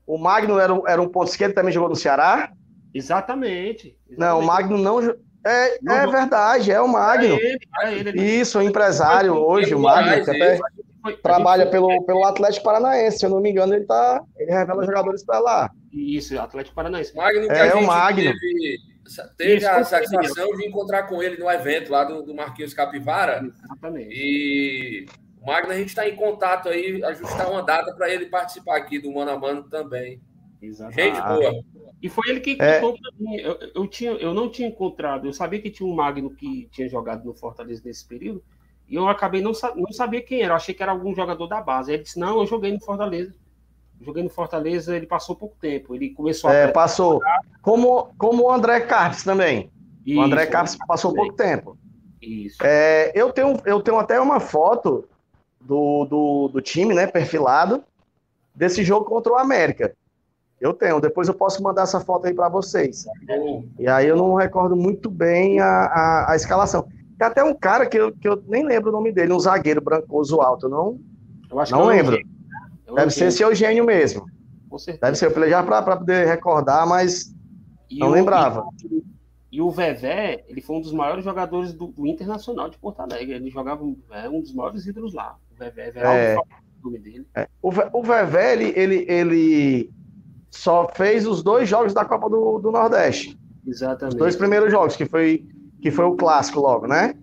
o 0.07 0.19
Magno 0.19 0.59
era, 0.59 0.73
um- 0.73 0.87
era 0.89 1.01
um 1.01 1.09
ponto 1.09 1.29
esquerdo, 1.29 1.55
também 1.55 1.73
jogou 1.73 1.89
no 1.89 1.97
Ceará? 1.97 2.51
Exatamente. 2.95 3.97
Não, 4.17 4.39
o 4.39 4.43
exatamente. 4.43 4.47
Magno 4.47 4.79
não. 4.79 5.15
É, 5.45 5.79
Não 5.83 5.97
é 5.97 6.07
verdade, 6.07 6.71
é 6.71 6.81
o 6.81 6.87
Magno. 6.87 7.35
É 7.35 7.39
ele, 7.39 7.59
é 7.83 7.95
ele, 7.95 8.09
ele 8.11 8.23
Isso, 8.41 8.59
o 8.61 8.63
empresário 8.63 9.35
hoje, 9.35 9.75
o 9.75 9.79
Magno, 9.81 10.25
que 10.25 10.31
até 10.31 10.57
foi- 11.03 11.17
trabalha 11.17 11.65
gente 11.65 11.73
pelo, 11.73 12.01
pelo 12.05 12.25
Atlético 12.25 12.65
Paranaense, 12.65 13.19
se 13.19 13.27
eu 13.27 13.31
não 13.31 13.41
me 13.41 13.51
engano, 13.51 13.75
ele 13.75 13.85
tá. 13.85 14.23
Ele 14.39 14.53
revela 14.53 14.85
jogadores 14.87 15.25
para 15.25 15.41
lá. 15.41 15.71
Isso, 15.93 16.39
Atlético 16.39 16.77
Paranaense. 16.77 17.15
Magno 17.17 17.51
É, 17.51 17.75
o 17.75 17.85
Magno. 17.85 18.31
teve, 18.39 18.79
teve 19.37 19.57
Isso, 19.57 19.69
a 19.69 19.83
satisfação 19.83 20.57
de 20.57 20.65
encontrar 20.65 21.05
com 21.09 21.21
ele 21.21 21.37
no 21.43 21.51
evento 21.51 21.91
lá 21.91 22.05
do, 22.05 22.23
do 22.23 22.33
Marquinhos 22.35 22.73
Capivara. 22.73 23.43
Exatamente. 23.65 24.11
E 24.15 25.07
o 25.43 25.47
Magno, 25.47 25.73
a 25.73 25.77
gente 25.77 25.89
está 25.89 26.09
em 26.09 26.15
contato 26.17 26.69
aí, 26.69 27.03
ajustar 27.05 27.51
uma 27.51 27.63
data 27.63 27.93
para 27.95 28.09
ele 28.13 28.27
participar 28.27 28.77
aqui 28.77 28.99
do 28.99 29.13
Mano 29.13 29.31
a 29.33 29.39
Mano 29.39 29.65
também. 29.65 30.21
Exatamente. 30.61 31.03
Gente 31.03 31.19
Ah. 31.21 31.35
boa. 31.35 31.65
E 32.01 32.09
foi 32.09 32.29
ele 32.31 32.41
que 32.41 32.57
É. 32.61 32.81
contou 32.81 33.01
pra 33.01 33.11
mim. 33.19 33.37
Eu, 33.37 33.59
eu, 33.75 33.87
tinha, 33.89 34.13
eu 34.13 34.33
não 34.33 34.49
tinha 34.49 34.69
encontrado, 34.69 35.27
eu 35.27 35.33
sabia 35.33 35.61
que 35.61 35.71
tinha 35.71 35.89
um 35.89 35.95
Magno 35.95 36.31
que 36.35 36.69
tinha 36.71 36.89
jogado 36.89 37.25
no 37.25 37.35
Fortaleza 37.35 37.83
nesse 37.85 38.07
período, 38.07 38.43
e 38.89 38.95
eu 38.95 39.09
acabei 39.09 39.41
não, 39.41 39.53
não 39.77 39.93
sabia 39.93 40.23
quem 40.23 40.43
era, 40.43 40.53
eu 40.53 40.57
achei 40.57 40.75
que 40.75 40.83
era 40.83 40.93
algum 40.93 41.15
jogador 41.15 41.47
da 41.47 41.61
base. 41.61 41.93
Ele 41.93 42.03
disse: 42.03 42.19
Não, 42.19 42.41
eu 42.41 42.47
joguei 42.47 42.73
no 42.73 42.81
Fortaleza. 42.81 43.35
Joguei 44.01 44.23
no 44.23 44.31
Fortaleza, 44.31 44.97
ele 44.97 45.07
passou 45.07 45.37
pouco 45.37 45.57
tempo. 45.61 45.95
Ele 45.95 46.11
começou 46.11 46.51
a. 46.51 46.55
É, 46.55 46.69
passou. 46.69 47.21
Como, 47.63 48.13
como 48.19 48.45
o 48.45 48.51
André 48.51 48.81
Carlos 48.81 49.23
também. 49.23 49.71
Isso, 50.05 50.19
o 50.19 50.23
André 50.23 50.47
Carlos 50.47 50.77
passou 50.89 51.13
também. 51.13 51.27
pouco 51.29 51.37
tempo. 51.41 51.79
Isso. 52.21 52.59
É, 52.65 53.13
eu, 53.15 53.33
tenho, 53.33 53.57
eu 53.65 53.81
tenho 53.81 53.99
até 53.99 54.21
uma 54.21 54.41
foto 54.41 55.09
do, 55.67 56.05
do, 56.07 56.49
do 56.49 56.61
time, 56.61 56.95
né, 56.95 57.07
perfilado, 57.07 57.83
desse 58.55 58.83
jogo 58.83 59.07
contra 59.07 59.33
o 59.33 59.37
América. 59.37 59.95
Eu 60.61 60.73
tenho, 60.73 61.01
depois 61.01 61.27
eu 61.27 61.35
posso 61.35 61.63
mandar 61.63 61.83
essa 61.83 61.99
foto 62.01 62.27
aí 62.27 62.35
para 62.35 62.49
vocês. 62.49 63.05
E 63.79 63.89
aí 63.89 64.07
eu 64.07 64.17
não 64.17 64.35
recordo 64.35 64.77
muito 64.77 65.11
bem 65.11 65.59
a, 65.61 65.67
a, 65.67 66.33
a 66.33 66.37
escalação. 66.37 66.87
Tem 67.19 67.27
até 67.27 67.43
um 67.43 67.55
cara 67.55 67.87
que 67.87 67.97
eu, 67.99 68.13
que 68.13 68.29
eu 68.29 68.43
nem 68.47 68.65
lembro 68.65 68.91
o 68.91 68.93
nome 68.93 69.11
dele, 69.11 69.33
um 69.33 69.41
zagueiro 69.41 69.81
brancoso 69.81 70.41
alto, 70.41 70.67
eu 70.67 70.71
não, 70.71 71.01
Eu 71.51 71.59
acho 71.59 71.73
não 71.73 71.83
que 71.83 71.87
é 71.89 71.91
lembro. 71.97 72.13
Eugênio. 72.15 72.33
É 72.87 72.95
Deve 72.95 73.11
ser 73.11 73.25
esse 73.27 73.43
Eugênio 73.43 73.85
mesmo. 73.85 74.25
Deve 75.01 75.17
ser, 75.17 75.37
eu 75.37 75.51
já 75.51 75.63
para 75.63 75.97
poder 75.97 76.27
recordar, 76.27 76.87
mas 76.87 77.35
E 77.91 77.99
não 77.99 78.09
o- 78.09 78.13
lembrava. 78.13 78.65
E, 78.85 79.03
e 79.53 79.61
o 79.61 79.71
Vevé, 79.71 80.45
ele 80.49 80.61
foi 80.61 80.77
um 80.77 80.81
dos 80.81 80.93
maiores 80.93 81.25
jogadores 81.25 81.73
do, 81.75 81.89
do 81.89 82.07
Internacional 82.07 82.71
de 82.71 82.79
Porto 82.79 83.01
Alegre. 83.01 83.35
Ele 83.35 83.51
jogava 83.51 83.83
é 84.13 84.29
um 84.29 84.41
dos 84.41 84.55
maiores 84.55 84.87
ídolos 84.87 85.13
lá. 85.13 85.37
O 85.55 85.59
Vevé, 85.59 85.89
Everaldo 85.89 86.19
É. 86.19 86.35
Fabrício, 86.35 86.63
o 86.83 86.85
nome 86.87 86.99
dele. 86.99 87.27
O, 87.61 87.71
Ve- 87.71 87.91
o 87.93 88.03
Vevé, 88.03 88.53
ele, 88.55 88.73
ele, 88.77 89.07
ele 89.09 89.91
só 90.51 90.89
fez 90.95 91.27
os 91.27 91.43
dois 91.43 91.69
jogos 91.69 91.95
da 91.95 92.05
Copa 92.05 92.29
do, 92.29 92.59
do 92.59 92.71
Nordeste. 92.71 93.39
Os 93.67 93.77
Exatamente. 93.77 94.19
dois 94.19 94.35
primeiros 94.37 94.71
jogos, 94.71 94.97
que 94.97 95.07
foi, 95.07 95.47
que 95.81 95.91
foi 95.91 96.05
o 96.05 96.17
clássico 96.17 96.61
logo, 96.61 96.87
né? 96.87 97.15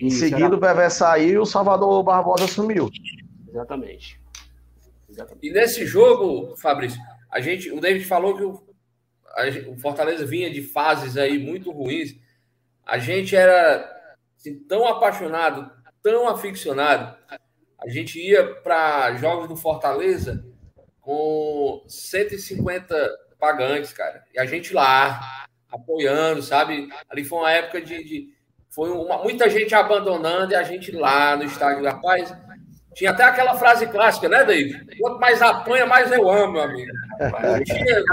Em 0.00 0.10
seguida, 0.10 0.54
o 0.54 0.60
Vevé 0.60 0.88
saiu 0.90 1.28
e 1.30 1.38
o 1.38 1.44
Salvador 1.46 2.02
Barbosa 2.04 2.44
assumiu. 2.44 2.84
era- 2.84 3.50
Exatamente. 3.50 4.20
Exatamente. 5.08 5.46
E 5.46 5.52
nesse 5.52 5.84
jogo, 5.86 6.54
Fabrício, 6.56 7.00
a 7.30 7.40
gente, 7.40 7.70
o 7.72 7.80
David 7.80 8.04
falou 8.04 8.36
que 8.36 8.44
o, 8.44 8.62
a 9.34 9.70
o 9.70 9.76
Fortaleza 9.78 10.24
vinha 10.24 10.50
de 10.52 10.62
fases 10.62 11.16
aí 11.16 11.38
muito 11.38 11.70
ruins. 11.72 12.14
A 12.86 12.98
gente 12.98 13.34
era 13.34 13.84
assim, 14.36 14.54
tão 14.60 14.86
apaixonado, 14.86 15.70
tão 16.02 16.28
aficionado. 16.28 17.16
A 17.80 17.88
gente 17.88 18.18
ia 18.20 18.44
para 18.62 19.14
jogos 19.16 19.48
do 19.48 19.56
Fortaleza 19.56 20.44
com 21.00 21.82
150 21.86 22.96
pagantes, 23.38 23.92
cara. 23.92 24.22
E 24.34 24.38
a 24.40 24.44
gente 24.44 24.74
lá, 24.74 25.46
apoiando, 25.70 26.42
sabe? 26.42 26.88
Ali 27.08 27.24
foi 27.24 27.38
uma 27.38 27.50
época 27.52 27.80
de. 27.80 28.02
de- 28.04 28.38
foi 28.70 28.90
uma, 28.90 29.18
muita 29.22 29.48
gente 29.48 29.74
abandonando 29.74 30.52
e 30.52 30.56
a 30.56 30.62
gente 30.62 30.92
lá 30.92 31.34
no 31.36 31.44
estádio. 31.44 31.84
Rapaz, 31.84 32.32
tinha 32.94 33.10
até 33.10 33.24
aquela 33.24 33.54
frase 33.54 33.86
clássica, 33.86 34.28
né, 34.28 34.44
David? 34.44 34.96
Quanto 35.00 35.18
mais 35.18 35.40
apanha, 35.40 35.86
mais 35.86 36.12
eu 36.12 36.28
amo, 36.28 36.52
meu 36.54 36.62
amigo. 36.62 36.92
Não 37.18 37.64
tinha, 37.64 38.04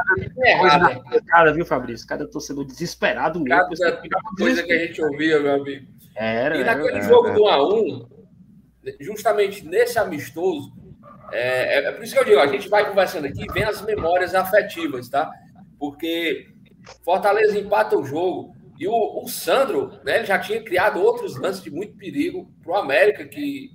errado. 0.45 1.03
Cara, 1.27 1.53
viu, 1.53 1.65
Fabrício? 1.65 2.07
Cada 2.07 2.25
torcedor 2.27 2.65
desesperado 2.65 3.39
mesmo. 3.39 3.49
Cada 3.77 4.01
coisa 4.37 4.63
que 4.63 4.71
a 4.73 4.85
gente 4.87 5.01
ouvia, 5.01 5.39
meu 5.39 5.55
amigo. 5.55 5.85
Era, 6.15 6.55
E 6.57 6.61
era, 6.61 6.75
naquele 6.75 6.97
era. 6.99 7.07
jogo 7.07 7.31
do 7.31 7.43
1x1, 7.43 8.07
justamente 8.99 9.65
nesse 9.65 9.97
amistoso, 9.99 10.73
é, 11.31 11.85
é 11.85 11.91
por 11.91 12.03
isso 12.03 12.13
que 12.13 12.19
eu 12.19 12.25
digo, 12.25 12.39
a 12.39 12.47
gente 12.47 12.69
vai 12.69 12.87
conversando 12.87 13.25
aqui, 13.25 13.45
vem 13.51 13.63
as 13.63 13.81
memórias 13.81 14.35
afetivas, 14.35 15.09
tá? 15.09 15.31
Porque 15.79 16.47
Fortaleza 17.03 17.57
empata 17.57 17.97
o 17.97 18.05
jogo 18.05 18.55
e 18.79 18.87
o, 18.87 19.23
o 19.23 19.27
Sandro, 19.27 19.99
né, 20.03 20.17
ele 20.17 20.25
já 20.25 20.37
tinha 20.37 20.63
criado 20.63 21.01
outros 21.01 21.35
lances 21.37 21.63
de 21.63 21.71
muito 21.71 21.95
perigo 21.95 22.51
pro 22.61 22.75
América, 22.75 23.25
que 23.25 23.71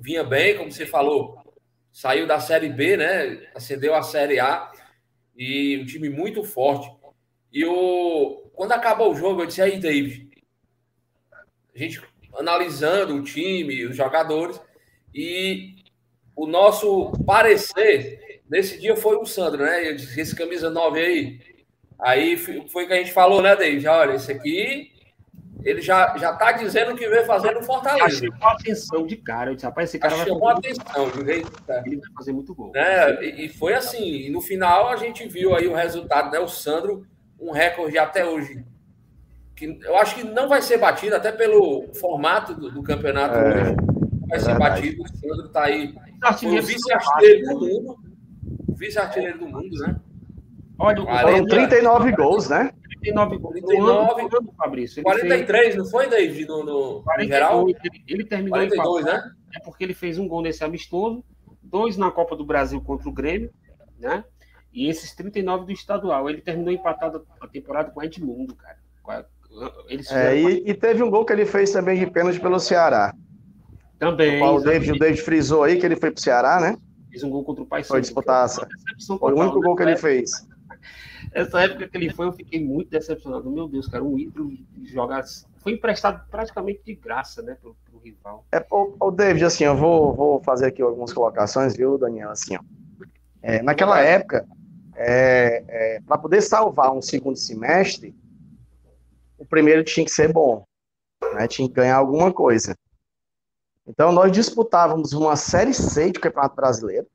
vinha 0.00 0.24
bem, 0.24 0.56
como 0.56 0.72
você 0.72 0.86
falou, 0.86 1.38
saiu 1.92 2.26
da 2.26 2.40
Série 2.40 2.70
B, 2.70 2.96
né, 2.96 3.46
ascendeu 3.54 3.94
à 3.94 4.02
Série 4.02 4.40
A 4.40 4.70
e 5.36 5.78
um 5.78 5.86
time 5.86 6.08
muito 6.08 6.42
forte. 6.42 6.90
E 7.52 7.64
o, 7.64 8.50
quando 8.54 8.72
acabou 8.72 9.12
o 9.12 9.16
jogo, 9.16 9.42
eu 9.42 9.46
disse, 9.46 9.60
aí, 9.60 9.78
David, 9.78 10.30
a 11.74 11.78
gente 11.78 12.00
analisando 12.40 13.14
o 13.14 13.22
time, 13.22 13.86
os 13.86 13.96
jogadores, 13.96 14.60
e 15.14 15.74
o 16.34 16.46
nosso 16.46 17.12
parecer 17.26 18.40
nesse 18.48 18.78
dia 18.80 18.96
foi 18.96 19.16
o 19.16 19.26
Sandro, 19.26 19.62
né? 19.62 19.88
Eu 19.88 19.96
disse, 19.96 20.20
esse 20.20 20.34
camisa 20.34 20.70
9 20.70 21.00
aí. 21.00 21.40
Aí 21.98 22.36
foi 22.36 22.86
que 22.86 22.92
a 22.92 22.96
gente 22.96 23.12
falou, 23.12 23.42
né, 23.42 23.54
David? 23.54 23.86
Olha, 23.86 24.14
esse 24.14 24.32
aqui, 24.32 24.90
ele 25.62 25.82
já, 25.82 26.16
já 26.16 26.32
tá 26.32 26.52
dizendo 26.52 26.96
que 26.96 27.06
veio 27.06 27.26
fazer 27.26 27.52
no 27.52 27.62
Fortaleza. 27.62 28.04
Achei 28.06 28.28
uma 28.28 28.52
atenção 28.52 29.06
de 29.06 29.16
cara. 29.16 29.50
Eu 29.50 29.54
disse, 29.54 29.66
rapaz, 29.66 29.90
esse 29.90 29.98
cara 29.98 30.16
vai 30.16 30.26
Chamou 30.26 30.48
a 30.48 30.56
fazer, 30.56 30.68
atenção, 30.70 31.10
de 31.10 31.20
um 31.20 31.26
jeito, 31.26 31.62
tá? 31.64 31.82
ele 31.84 31.96
vai 31.96 32.10
fazer 32.16 32.32
muito 32.32 32.54
gol. 32.54 32.72
né? 32.72 33.22
E, 33.22 33.44
e 33.44 33.48
foi 33.50 33.74
assim. 33.74 34.02
E 34.02 34.30
no 34.30 34.40
final 34.40 34.88
a 34.88 34.96
gente 34.96 35.28
viu 35.28 35.54
aí 35.54 35.68
o 35.68 35.74
resultado, 35.74 36.30
né? 36.30 36.38
O 36.38 36.48
Sandro, 36.48 37.06
um 37.38 37.52
recorde 37.52 37.98
até 37.98 38.24
hoje. 38.24 38.64
Que 39.60 39.78
eu 39.84 39.94
acho 39.98 40.14
que 40.14 40.24
não 40.24 40.48
vai 40.48 40.62
ser 40.62 40.78
batido, 40.78 41.14
até 41.14 41.30
pelo 41.30 41.92
formato 41.92 42.54
do, 42.54 42.70
do 42.70 42.82
campeonato 42.82 43.36
É, 43.36 43.60
hoje. 43.62 43.76
Não 43.76 44.26
vai 44.28 44.38
é 44.38 44.40
ser 44.40 44.46
verdade. 44.46 44.58
batido. 44.58 45.02
O 45.02 45.08
Sandro 45.08 45.48
tá 45.50 45.64
aí. 45.64 45.94
O 45.94 46.26
Artilheiro 46.26 46.66
vice-artilheiro 46.66 47.46
do 47.46 47.60
mundo. 47.60 47.98
O 48.68 48.74
Vice-artilheiro 48.74 49.38
do 49.38 49.46
mundo, 49.48 49.78
né? 49.80 50.00
Olha. 50.78 51.04
Foram 51.20 51.44
39 51.44 52.12
gols, 52.12 52.48
né? 52.48 52.72
39 53.02 53.36
gols. 53.36 53.54
39. 53.56 54.22
No 54.22 54.36
ano, 54.38 54.52
Fabrício. 54.56 55.00
Ele 55.00 55.04
43, 55.04 55.76
não 55.76 55.84
foi, 55.84 56.08
David? 56.08 56.48
No, 56.48 56.64
no, 56.64 56.94
no 57.02 57.04
fez 57.16 57.28
geral? 57.28 57.60
42, 57.64 57.84
ele, 57.84 58.04
ele 58.08 58.24
terminou 58.24 58.52
42, 58.52 59.02
empatado. 59.02 59.26
né? 59.26 59.32
É 59.56 59.60
porque 59.60 59.84
ele 59.84 59.92
fez 59.94 60.18
um 60.18 60.26
gol 60.26 60.40
nesse 60.40 60.64
amistoso, 60.64 61.22
dois 61.62 61.98
na 61.98 62.10
Copa 62.10 62.34
do 62.34 62.46
Brasil 62.46 62.80
contra 62.80 63.10
o 63.10 63.12
Grêmio, 63.12 63.52
né? 63.98 64.24
E 64.72 64.88
esses 64.88 65.14
39 65.14 65.66
do 65.66 65.72
estadual. 65.72 66.30
Ele 66.30 66.40
terminou 66.40 66.72
empatado 66.72 67.26
a 67.42 67.46
temporada 67.46 67.90
com 67.90 68.00
o 68.00 68.02
Edmundo, 68.02 68.54
cara. 68.54 68.78
Eles 69.88 70.10
é, 70.10 70.40
e, 70.40 70.70
e, 70.70 70.74
teve 70.74 71.02
um 71.02 71.10
gol 71.10 71.24
que 71.24 71.32
ele 71.32 71.44
fez 71.44 71.72
também 71.72 71.98
de 71.98 72.10
pênalti 72.10 72.40
pelo 72.40 72.58
Ceará. 72.58 73.14
Também. 73.98 74.42
O, 74.42 74.60
David, 74.60 74.92
o 74.92 74.98
David 74.98 75.20
frisou 75.20 75.64
aí 75.64 75.78
que 75.78 75.84
ele 75.84 75.96
foi 75.96 76.10
pro 76.10 76.22
Ceará, 76.22 76.60
né? 76.60 76.78
Fez 77.10 77.22
um 77.22 77.30
gol 77.30 77.44
contra 77.44 77.62
o 77.64 77.66
Pai 77.66 77.82
Foi 77.82 78.00
disputar. 78.00 78.48
Foi 78.48 79.32
o 79.32 79.38
único 79.38 79.60
gol 79.60 79.76
que 79.76 79.82
ele 79.82 79.96
fez. 79.96 80.30
Essa 81.32 81.62
época 81.62 81.88
que 81.88 81.96
ele 81.96 82.10
foi, 82.10 82.26
eu 82.26 82.32
fiquei 82.32 82.64
muito 82.64 82.90
decepcionado. 82.90 83.50
Meu 83.50 83.68
Deus, 83.68 83.86
cara, 83.86 84.02
um 84.02 84.18
ídolo 84.18 84.52
jogar. 84.84 85.22
Foi 85.58 85.72
emprestado 85.72 86.24
praticamente 86.30 86.80
de 86.84 86.94
graça, 86.94 87.42
né, 87.42 87.56
pro, 87.60 87.76
pro 87.84 88.00
rival. 88.00 88.46
É, 88.50 88.64
o, 88.70 88.96
o 88.98 89.10
David, 89.10 89.44
assim, 89.44 89.64
eu 89.64 89.76
vou, 89.76 90.14
vou 90.14 90.42
fazer 90.42 90.66
aqui 90.66 90.80
algumas 90.80 91.12
colocações, 91.12 91.76
viu, 91.76 91.98
Daniel? 91.98 92.30
Assim, 92.30 92.56
ó. 92.56 92.60
É, 93.42 93.62
naquela 93.62 94.00
época, 94.00 94.46
é, 94.96 95.64
é, 95.68 96.00
para 96.00 96.18
poder 96.18 96.40
salvar 96.40 96.92
um 96.92 97.02
segundo 97.02 97.36
semestre, 97.36 98.14
o 99.40 99.46
primeiro 99.46 99.82
tinha 99.82 100.04
que 100.04 100.12
ser 100.12 100.30
bom, 100.30 100.64
né? 101.34 101.48
tinha 101.48 101.66
que 101.66 101.74
ganhar 101.74 101.96
alguma 101.96 102.30
coisa. 102.30 102.76
Então, 103.86 104.12
nós 104.12 104.30
disputávamos 104.30 105.14
uma 105.14 105.34
Série 105.34 105.72
C 105.72 106.12
de 106.12 106.20
Campeonato 106.20 106.54
Brasileiro 106.54 107.08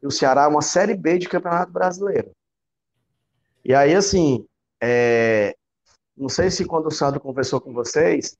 e 0.00 0.06
o 0.06 0.10
Ceará 0.12 0.46
uma 0.46 0.62
Série 0.62 0.94
B 0.94 1.18
de 1.18 1.28
Campeonato 1.28 1.72
Brasileiro. 1.72 2.30
E 3.64 3.74
aí, 3.74 3.94
assim, 3.94 4.46
é... 4.80 5.56
não 6.16 6.28
sei 6.28 6.50
se 6.50 6.64
quando 6.64 6.86
o 6.86 6.92
Sandro 6.92 7.20
conversou 7.20 7.60
com 7.60 7.72
vocês, 7.72 8.36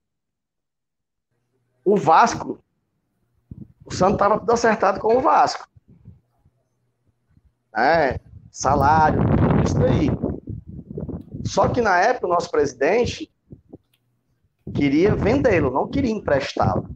o 1.85 1.97
Vasco, 1.97 2.63
o 3.85 3.93
Sandro 3.93 4.15
estava 4.15 4.39
tudo 4.39 4.53
acertado 4.53 5.01
com 5.01 5.17
o 5.17 5.21
Vasco. 5.21 5.69
É, 7.77 8.21
salário, 8.53 9.21
tudo 9.37 9.63
isso 9.65 9.79
daí. 9.79 10.34
Só 11.45 11.69
que 11.69 11.81
na 11.81 12.01
época 12.01 12.27
o 12.27 12.31
nosso 12.31 12.51
presidente 12.51 13.31
queria 14.75 15.15
vendê-lo, 15.15 15.71
não 15.71 15.89
queria 15.89 16.11
emprestá-lo. 16.11 16.89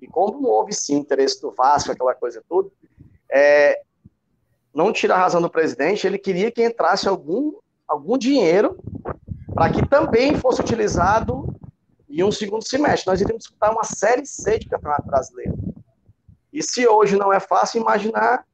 E 0.00 0.06
como 0.06 0.48
houve 0.48 0.72
sim 0.72 0.96
interesse 0.96 1.40
do 1.40 1.52
Vasco, 1.52 1.92
aquela 1.92 2.14
coisa 2.14 2.42
toda, 2.48 2.70
é, 3.30 3.80
não 4.74 4.92
tira 4.92 5.14
a 5.14 5.18
razão 5.18 5.40
do 5.40 5.50
presidente, 5.50 6.06
ele 6.06 6.18
queria 6.18 6.50
que 6.50 6.64
entrasse 6.64 7.08
algum, 7.08 7.52
algum 7.86 8.18
dinheiro 8.18 8.78
para 9.54 9.72
que 9.72 9.86
também 9.86 10.36
fosse 10.36 10.60
utilizado 10.60 11.54
em 12.08 12.22
um 12.22 12.32
segundo 12.32 12.66
semestre. 12.66 13.10
Nós 13.10 13.20
iríamos 13.20 13.44
disputar 13.44 13.72
uma 13.72 13.84
Série 13.84 14.26
C 14.26 14.58
de 14.58 14.68
Campeonato 14.68 15.06
Brasileiro. 15.06 15.56
E 16.52 16.62
se 16.62 16.86
hoje 16.86 17.16
não 17.16 17.32
é 17.32 17.38
fácil 17.38 17.80
imaginar 17.80 18.44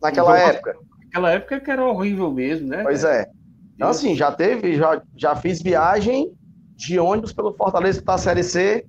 naquela 0.00 0.38
época. 0.38 0.76
Naquela 1.04 1.32
época 1.32 1.60
que 1.60 1.70
era 1.70 1.84
horrível 1.84 2.30
mesmo, 2.30 2.68
né? 2.68 2.82
Pois 2.82 3.04
é. 3.04 3.30
Então, 3.78 3.90
assim, 3.90 4.16
já 4.16 4.32
teve, 4.32 4.76
já, 4.76 5.00
já 5.14 5.36
fiz 5.36 5.62
viagem 5.62 6.36
de 6.74 6.98
ônibus 6.98 7.32
pelo 7.32 7.54
Fortaleza 7.54 8.02
para 8.02 8.14
a 8.14 8.18
Série 8.18 8.42
C 8.42 8.84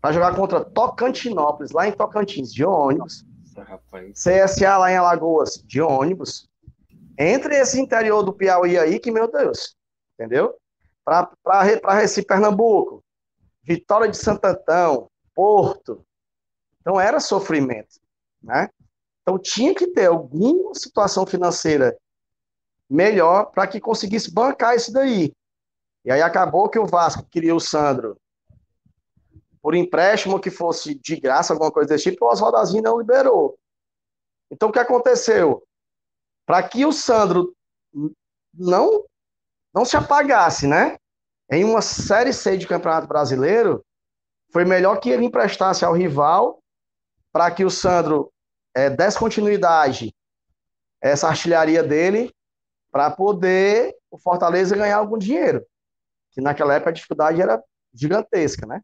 para 0.00 0.12
jogar 0.12 0.36
contra 0.36 0.64
Tocantinópolis, 0.64 1.72
lá 1.72 1.88
em 1.88 1.92
Tocantins, 1.92 2.54
de 2.54 2.64
ônibus. 2.64 3.26
Nossa, 3.56 3.82
CSA 4.12 4.78
lá 4.78 4.92
em 4.92 4.96
Alagoas, 4.96 5.60
de 5.66 5.80
ônibus. 5.80 6.48
Entre 7.18 7.56
esse 7.56 7.80
interior 7.80 8.22
do 8.22 8.32
Piauí 8.32 8.78
aí, 8.78 9.00
que, 9.00 9.10
meu 9.10 9.28
Deus, 9.28 9.74
entendeu? 10.16 10.54
Para 11.04 11.28
Recife, 11.94 12.24
Pernambuco, 12.24 13.02
Vitória 13.64 14.08
de 14.08 14.16
Santo 14.16 14.44
Antão, 14.44 15.10
Porto. 15.34 16.06
Então 16.80 17.00
era 17.00 17.18
sofrimento, 17.18 17.98
né? 18.40 18.68
Então 19.22 19.40
tinha 19.40 19.74
que 19.74 19.88
ter 19.88 20.06
alguma 20.06 20.72
situação 20.72 21.26
financeira 21.26 21.96
melhor 22.88 23.46
para 23.46 23.66
que 23.66 23.80
conseguisse 23.80 24.32
bancar 24.32 24.76
isso 24.76 24.92
daí. 24.92 25.32
E 26.04 26.10
aí 26.12 26.20
acabou 26.20 26.68
que 26.68 26.78
o 26.78 26.86
Vasco 26.86 27.24
queria 27.30 27.54
o 27.54 27.60
Sandro 27.60 28.16
por 29.62 29.74
empréstimo 29.74 30.38
que 30.38 30.50
fosse 30.50 30.94
de 30.94 31.16
graça, 31.16 31.54
alguma 31.54 31.72
coisa 31.72 31.88
desse 31.88 32.10
tipo, 32.10 32.26
o 32.26 32.28
Oswaldazinho 32.28 32.82
não 32.82 32.98
liberou. 32.98 33.58
Então 34.50 34.68
o 34.68 34.72
que 34.72 34.78
aconteceu? 34.78 35.66
Para 36.44 36.62
que 36.62 36.84
o 36.84 36.92
Sandro 36.92 37.56
não 38.52 39.04
não 39.74 39.84
se 39.84 39.96
apagasse, 39.96 40.66
né? 40.66 40.98
Em 41.50 41.64
uma 41.64 41.80
série 41.80 42.32
C 42.32 42.56
de 42.56 42.66
Campeonato 42.66 43.08
Brasileiro, 43.08 43.82
foi 44.52 44.64
melhor 44.64 45.00
que 45.00 45.08
ele 45.08 45.24
emprestasse 45.24 45.84
ao 45.84 45.94
rival 45.94 46.62
para 47.32 47.50
que 47.50 47.64
o 47.64 47.70
Sandro 47.70 48.30
é, 48.74 48.90
desse 48.90 49.18
continuidade 49.18 50.14
essa 51.00 51.26
artilharia 51.28 51.82
dele 51.82 52.30
para 52.94 53.10
poder 53.10 53.92
o 54.08 54.16
Fortaleza 54.16 54.76
ganhar 54.76 54.98
algum 54.98 55.18
dinheiro. 55.18 55.66
Que 56.30 56.40
naquela 56.40 56.74
época 56.74 56.90
a 56.90 56.92
dificuldade 56.92 57.42
era 57.42 57.60
gigantesca, 57.92 58.64
né? 58.68 58.80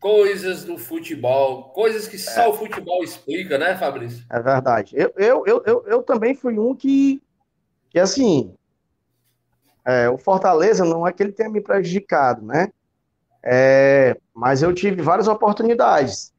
Coisas 0.00 0.64
do 0.64 0.78
futebol, 0.78 1.64
coisas 1.74 2.08
que 2.08 2.16
só 2.16 2.44
é. 2.44 2.48
o 2.48 2.54
futebol 2.54 3.04
explica, 3.04 3.58
né, 3.58 3.76
Fabrício? 3.76 4.24
É 4.30 4.40
verdade. 4.40 4.96
Eu, 4.96 5.12
eu, 5.14 5.44
eu, 5.46 5.62
eu, 5.66 5.84
eu 5.86 6.02
também 6.02 6.34
fui 6.34 6.58
um 6.58 6.74
que, 6.74 7.22
que 7.90 7.98
assim, 7.98 8.56
é, 9.84 10.08
o 10.08 10.16
Fortaleza 10.16 10.86
não 10.86 11.06
é 11.06 11.12
que 11.12 11.22
ele 11.22 11.32
tenha 11.32 11.50
me 11.50 11.60
prejudicado, 11.60 12.40
né? 12.46 12.72
É, 13.42 14.16
mas 14.34 14.62
eu 14.62 14.72
tive 14.72 15.02
várias 15.02 15.28
oportunidades, 15.28 16.32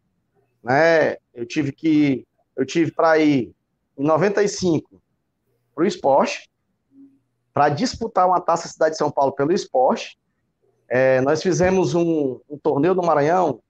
né? 0.63 1.17
Eu 1.35 1.45
tive 1.45 1.71
que 1.71 2.26
eu 2.57 2.65
tive 2.65 2.91
para 2.91 3.19
ir 3.19 3.55
em 3.97 4.03
95 4.03 5.01
para 5.73 5.83
o 5.83 5.87
esporte, 5.87 6.49
para 7.53 7.69
disputar 7.69 8.27
uma 8.27 8.41
taça 8.41 8.67
Cidade 8.67 8.91
de 8.93 8.97
São 8.97 9.11
Paulo 9.11 9.31
pelo 9.31 9.53
esporte. 9.53 10.17
É, 10.89 11.21
nós 11.21 11.41
fizemos 11.41 11.93
um, 11.93 12.39
um, 12.49 12.57
torneio 12.57 12.95
do 12.95 13.03
Maranhão 13.03 13.61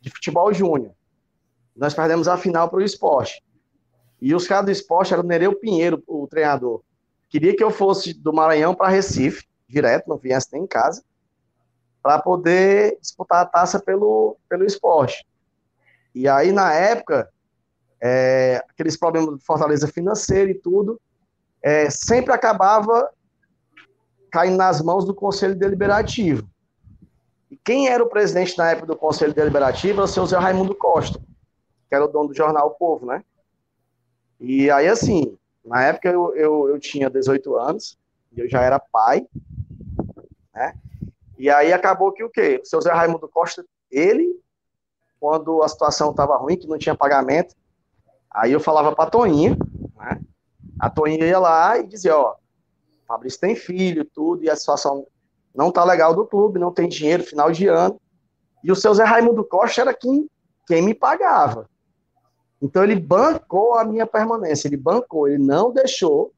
de 0.00 0.10
futebol 0.10 0.52
júnior. 0.52 0.94
Nós 1.76 1.92
perdemos 1.92 2.26
a 2.26 2.38
final 2.38 2.68
para 2.70 2.78
o 2.78 2.82
esporte. 2.82 3.42
E 4.20 4.34
os 4.34 4.46
caras 4.46 4.64
do 4.64 4.70
esporte 4.70 5.12
eram 5.12 5.22
o 5.22 5.26
Nereu 5.26 5.54
Pinheiro, 5.54 6.02
o 6.06 6.26
treinador. 6.26 6.82
Queria 7.28 7.54
que 7.54 7.64
eu 7.64 7.70
fosse 7.70 8.14
do 8.14 8.32
Maranhão 8.32 8.74
para 8.74 8.88
Recife, 8.88 9.46
direto, 9.68 10.08
não 10.08 10.16
viesse 10.16 10.48
nem 10.52 10.62
em 10.62 10.66
casa, 10.66 11.02
para 12.02 12.18
poder 12.18 12.96
disputar 13.00 13.42
a 13.42 13.46
taça 13.46 13.80
pelo, 13.80 14.36
pelo 14.48 14.64
esporte. 14.64 15.26
E 16.14 16.28
aí, 16.28 16.52
na 16.52 16.72
época, 16.72 17.28
é, 18.06 18.62
aqueles 18.68 18.98
problemas 18.98 19.38
de 19.38 19.42
fortaleza 19.42 19.88
financeira 19.88 20.50
e 20.50 20.54
tudo, 20.54 21.00
é, 21.62 21.88
sempre 21.88 22.34
acabava 22.34 23.10
caindo 24.30 24.58
nas 24.58 24.82
mãos 24.82 25.06
do 25.06 25.14
Conselho 25.14 25.54
Deliberativo. 25.54 26.46
E 27.50 27.56
quem 27.56 27.88
era 27.88 28.04
o 28.04 28.08
presidente 28.08 28.58
na 28.58 28.72
época 28.72 28.88
do 28.88 28.96
Conselho 28.96 29.32
Deliberativo 29.32 30.00
era 30.00 30.04
o 30.04 30.08
seu 30.08 30.26
Zé 30.26 30.36
Raimundo 30.36 30.74
Costa, 30.74 31.18
que 31.88 31.94
era 31.94 32.04
o 32.04 32.08
dono 32.08 32.28
do 32.28 32.36
jornal 32.36 32.66
O 32.66 32.72
Povo, 32.72 33.06
né? 33.06 33.24
E 34.38 34.70
aí, 34.70 34.86
assim, 34.86 35.38
na 35.64 35.84
época 35.84 36.10
eu, 36.10 36.36
eu, 36.36 36.68
eu 36.68 36.78
tinha 36.78 37.08
18 37.08 37.56
anos, 37.56 37.96
eu 38.36 38.46
já 38.46 38.60
era 38.60 38.78
pai, 38.78 39.26
né? 40.54 40.74
E 41.38 41.48
aí 41.48 41.72
acabou 41.72 42.12
que 42.12 42.22
o 42.22 42.28
quê? 42.28 42.60
O 42.62 42.66
seu 42.66 42.82
Zé 42.82 42.92
Raimundo 42.92 43.28
Costa, 43.28 43.64
ele, 43.90 44.38
quando 45.18 45.62
a 45.62 45.68
situação 45.68 46.10
estava 46.10 46.36
ruim, 46.36 46.58
que 46.58 46.68
não 46.68 46.76
tinha 46.76 46.94
pagamento, 46.94 47.54
Aí 48.34 48.52
eu 48.52 48.58
falava 48.58 48.94
pra 48.94 49.06
Toninha, 49.06 49.56
né? 49.96 50.20
A 50.78 50.90
Toninha 50.90 51.24
ia 51.24 51.38
lá 51.38 51.78
e 51.78 51.86
dizia, 51.86 52.16
ó, 52.16 52.34
Fabrício 53.06 53.40
tem 53.40 53.54
filho, 53.54 54.04
tudo, 54.04 54.42
e 54.42 54.50
a 54.50 54.56
situação 54.56 55.06
não 55.54 55.70
tá 55.70 55.84
legal 55.84 56.14
do 56.14 56.26
clube, 56.26 56.58
não 56.58 56.72
tem 56.72 56.88
dinheiro, 56.88 57.22
final 57.22 57.52
de 57.52 57.68
ano. 57.68 58.00
E 58.62 58.72
o 58.72 58.76
seu 58.76 58.92
Zé 58.92 59.04
Raimundo 59.04 59.44
Costa 59.44 59.82
era 59.82 59.94
quem, 59.94 60.28
quem 60.66 60.82
me 60.82 60.94
pagava. 60.94 61.68
Então 62.60 62.82
ele 62.82 62.96
bancou 62.98 63.74
a 63.74 63.84
minha 63.84 64.06
permanência, 64.06 64.66
ele 64.66 64.76
bancou, 64.76 65.28
ele 65.28 65.38
não 65.38 65.72
deixou 65.72 66.32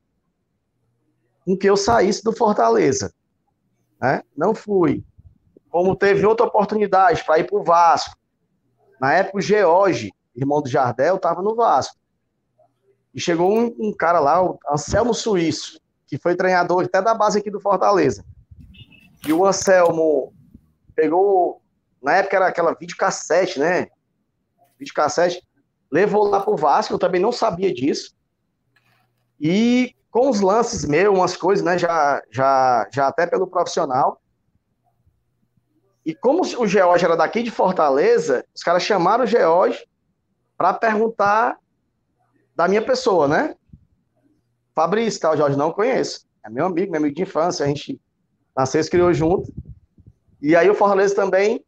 com 1.45 1.57
que 1.57 1.71
eu 1.71 1.77
saísse 1.77 2.25
do 2.25 2.33
Fortaleza. 2.33 3.15
Né? 4.01 4.23
Não 4.37 4.55
fui. 4.55 5.05
Como 5.71 5.95
teve 5.95 6.27
outra 6.27 6.47
oportunidade 6.47 7.25
para 7.25 7.39
ir 7.39 7.45
para 7.45 7.59
o 7.59 7.63
Vasco. 7.63 8.17
Na 9.01 9.13
época 9.13 9.39
o 9.39 9.41
George, 9.41 10.13
irmão 10.37 10.61
do 10.61 10.68
Jardel, 10.68 11.16
estava 11.16 11.43
no 11.43 11.55
Vasco. 11.55 11.97
E 13.14 13.20
chegou 13.20 13.51
um, 13.51 13.74
um, 13.78 13.93
cara 13.93 14.20
lá, 14.20 14.43
o 14.45 14.59
Anselmo 14.70 15.14
Suíço, 15.14 15.80
que 16.07 16.18
foi 16.18 16.37
treinador 16.37 16.84
até 16.84 17.01
da 17.01 17.14
base 17.14 17.39
aqui 17.39 17.51
do 17.51 17.61
Fortaleza. 17.61 18.24
E 19.26 19.32
o 19.32 19.47
Anselmo 19.47 20.34
pegou, 20.95 21.62
na 22.03 22.16
época 22.16 22.37
era 22.37 22.47
aquela 22.49 22.74
videocassete, 22.74 23.59
né? 23.59 23.89
Videocassete, 24.78 25.43
levou 25.91 26.28
lá 26.28 26.41
pro 26.41 26.57
Vasco, 26.57 26.93
eu 26.93 26.99
também 26.99 27.20
não 27.20 27.32
sabia 27.32 27.72
disso. 27.72 28.14
E 29.41 29.95
com 30.11 30.28
os 30.28 30.41
lances 30.41 30.84
meus, 30.84 31.16
umas 31.16 31.37
coisas, 31.37 31.64
né? 31.64 31.78
Já, 31.78 32.22
já, 32.30 32.89
já 32.93 33.09
até 33.09 33.26
pelo 33.26 33.47
profissional. 33.47 34.20
E 36.05 36.14
como 36.14 36.43
o 36.43 36.66
George 36.66 37.05
era 37.05 37.16
daqui 37.16 37.43
de 37.43 37.51
Fortaleza, 37.51 38.45
os 38.55 38.62
caras 38.62 38.82
chamaram 38.82 39.24
o 39.24 39.26
George 39.26 39.84
para 40.57 40.75
perguntar 40.75 41.59
da 42.55 42.67
minha 42.67 42.83
pessoa, 42.83 43.29
né? 43.29 43.55
Fabrício, 44.75 45.21
tal, 45.21 45.37
Jorge, 45.37 45.57
não 45.57 45.73
conheço. 45.73 46.27
É 46.45 46.51
meu 46.51 46.67
amigo, 46.67 46.93
meu 46.93 47.01
amigo 47.01 47.15
de 47.15 47.23
infância, 47.23 47.65
a 47.65 47.69
gente 47.69 48.01
nasceu 48.57 48.81
e 48.81 48.89
criou 48.89 49.13
junto. 49.13 49.53
E 50.41 50.55
aí 50.55 50.69
o 50.69 50.75
Fortaleza 50.75 51.15
também 51.15 51.65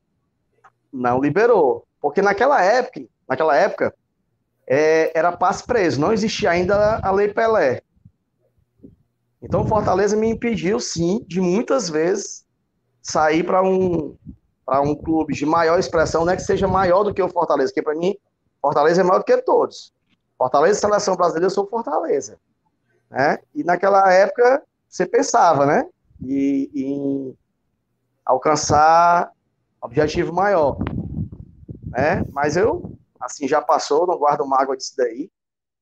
não 0.92 1.20
liberou. 1.20 1.86
Porque 2.00 2.22
naquela 2.22 2.62
época, 2.62 3.04
naquela 3.28 3.56
época, 3.56 3.94
é, 4.66 5.10
era 5.18 5.32
passe 5.32 5.64
preso, 5.64 6.00
não 6.00 6.12
existia 6.12 6.50
ainda 6.50 7.00
a 7.02 7.10
Lei 7.10 7.28
Pelé. 7.28 7.82
Então 9.42 9.66
Fortaleza 9.66 10.16
me 10.16 10.28
impediu, 10.28 10.78
sim, 10.78 11.24
de 11.26 11.40
muitas 11.40 11.88
vezes 11.88 12.44
sair 13.02 13.42
para 13.42 13.62
um, 13.62 14.16
para 14.66 14.80
um 14.80 14.94
clube 14.94 15.32
de 15.32 15.46
maior 15.46 15.78
expressão, 15.78 16.24
não 16.24 16.32
é 16.32 16.36
que 16.36 16.42
seja 16.42 16.68
maior 16.68 17.02
do 17.02 17.14
que 17.14 17.22
o 17.22 17.28
Fortaleza, 17.28 17.70
porque 17.70 17.82
para 17.82 17.94
mim, 17.94 18.16
Fortaleza 18.60 19.00
é 19.00 19.04
maior 19.04 19.18
do 19.18 19.24
que 19.24 19.36
todos. 19.42 19.92
Fortaleza, 20.36 20.80
seleção 20.80 21.16
brasileira, 21.16 21.46
eu 21.46 21.50
sou 21.50 21.66
Fortaleza. 21.66 22.38
Né? 23.10 23.38
E 23.54 23.64
naquela 23.64 24.12
época, 24.12 24.62
você 24.88 25.06
pensava, 25.06 25.66
né? 25.66 25.88
E, 26.20 26.70
em 26.74 27.38
alcançar 28.24 29.32
objetivo 29.80 30.32
maior. 30.32 30.78
Né? 31.86 32.24
Mas 32.30 32.56
eu, 32.56 32.92
assim, 33.20 33.48
já 33.48 33.60
passou, 33.60 34.06
não 34.06 34.18
guardo 34.18 34.46
mágoa 34.46 34.76
disso 34.76 34.94
daí, 34.96 35.30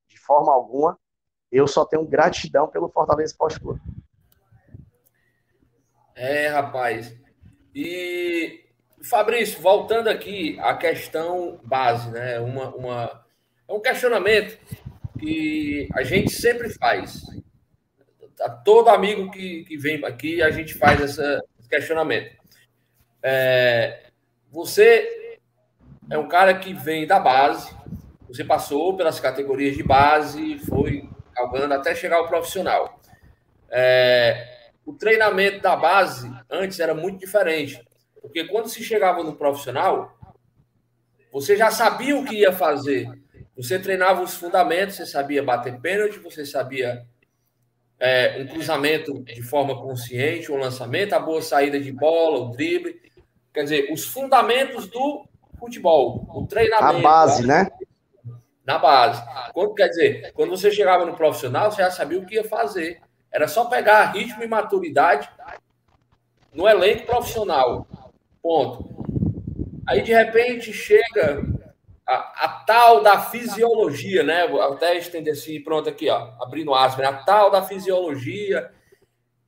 de 0.08 0.18
forma 0.18 0.52
alguma. 0.52 0.98
Eu 1.50 1.66
só 1.66 1.84
tenho 1.84 2.06
gratidão 2.06 2.68
pelo 2.68 2.88
Fortaleza 2.88 3.32
Esporte 3.32 3.60
Clube. 3.60 3.80
É, 6.14 6.48
rapaz. 6.48 7.14
E 7.74 8.65
Fabrício, 9.06 9.60
voltando 9.60 10.08
aqui 10.08 10.58
à 10.60 10.74
questão 10.74 11.60
base, 11.62 12.10
né? 12.10 12.40
Uma, 12.40 12.74
uma, 12.74 13.24
é 13.68 13.72
um 13.72 13.80
questionamento 13.80 14.58
que 15.18 15.88
a 15.94 16.02
gente 16.02 16.30
sempre 16.30 16.68
faz. 16.70 17.22
A 18.40 18.50
todo 18.50 18.88
amigo 18.88 19.30
que, 19.30 19.64
que 19.64 19.76
vem 19.76 20.04
aqui, 20.04 20.42
a 20.42 20.50
gente 20.50 20.74
faz 20.74 21.00
essa, 21.00 21.42
esse 21.58 21.68
questionamento. 21.68 22.36
É, 23.22 24.10
você 24.50 25.38
é 26.10 26.18
um 26.18 26.28
cara 26.28 26.54
que 26.54 26.72
vem 26.74 27.06
da 27.06 27.18
base, 27.18 27.74
você 28.28 28.44
passou 28.44 28.96
pelas 28.96 29.18
categorias 29.20 29.76
de 29.76 29.82
base, 29.82 30.58
foi 30.58 31.08
galgando 31.34 31.74
até 31.74 31.94
chegar 31.94 32.16
ao 32.16 32.28
profissional. 32.28 33.00
É, 33.70 34.70
o 34.84 34.92
treinamento 34.92 35.60
da 35.60 35.76
base 35.76 36.30
antes 36.50 36.78
era 36.78 36.94
muito 36.94 37.18
diferente, 37.18 37.84
porque 38.26 38.44
quando 38.44 38.68
se 38.68 38.82
chegava 38.82 39.22
no 39.22 39.36
profissional, 39.36 40.16
você 41.32 41.56
já 41.56 41.70
sabia 41.70 42.16
o 42.16 42.24
que 42.24 42.36
ia 42.36 42.52
fazer. 42.52 43.08
Você 43.56 43.78
treinava 43.78 44.22
os 44.22 44.34
fundamentos, 44.34 44.96
você 44.96 45.06
sabia 45.06 45.42
bater 45.42 45.80
pênalti, 45.80 46.18
você 46.18 46.44
sabia 46.44 47.06
é, 47.98 48.42
um 48.42 48.46
cruzamento 48.48 49.22
de 49.22 49.42
forma 49.42 49.80
consciente, 49.80 50.52
um 50.52 50.58
lançamento, 50.58 51.14
a 51.14 51.20
boa 51.20 51.40
saída 51.40 51.80
de 51.80 51.90
bola, 51.92 52.38
o 52.40 52.50
drible. 52.50 53.00
Quer 53.54 53.62
dizer, 53.62 53.92
os 53.92 54.04
fundamentos 54.04 54.86
do 54.88 55.24
futebol, 55.58 56.26
o 56.34 56.46
treinamento. 56.46 56.98
A 56.98 57.00
base, 57.00 57.46
né? 57.46 57.70
Na 58.64 58.78
base. 58.78 59.22
Quando, 59.54 59.74
quer 59.74 59.88
dizer, 59.88 60.32
quando 60.34 60.50
você 60.50 60.70
chegava 60.70 61.06
no 61.06 61.14
profissional, 61.14 61.70
você 61.70 61.82
já 61.82 61.90
sabia 61.90 62.18
o 62.18 62.26
que 62.26 62.34
ia 62.34 62.44
fazer. 62.44 63.00
Era 63.32 63.48
só 63.48 63.66
pegar 63.66 64.12
ritmo 64.12 64.42
e 64.42 64.48
maturidade 64.48 65.30
no 66.52 66.68
elenco 66.68 67.06
profissional. 67.06 67.86
Ponto. 68.46 69.04
Aí, 69.88 70.02
de 70.02 70.14
repente, 70.14 70.72
chega 70.72 71.44
a, 72.06 72.44
a, 72.44 72.48
tal 72.64 73.02
da 73.02 73.20
fisiologia, 73.20 74.22
né? 74.22 74.42
Até 74.70 74.96
estender 74.96 75.32
assim, 75.32 75.60
pronto, 75.60 75.88
aqui, 75.88 76.08
ó, 76.08 76.30
abrindo 76.40 76.72
aspas, 76.72 77.04
né? 77.04 77.10
a 77.10 77.24
tal 77.24 77.50
da 77.50 77.60
fisiologia, 77.64 78.70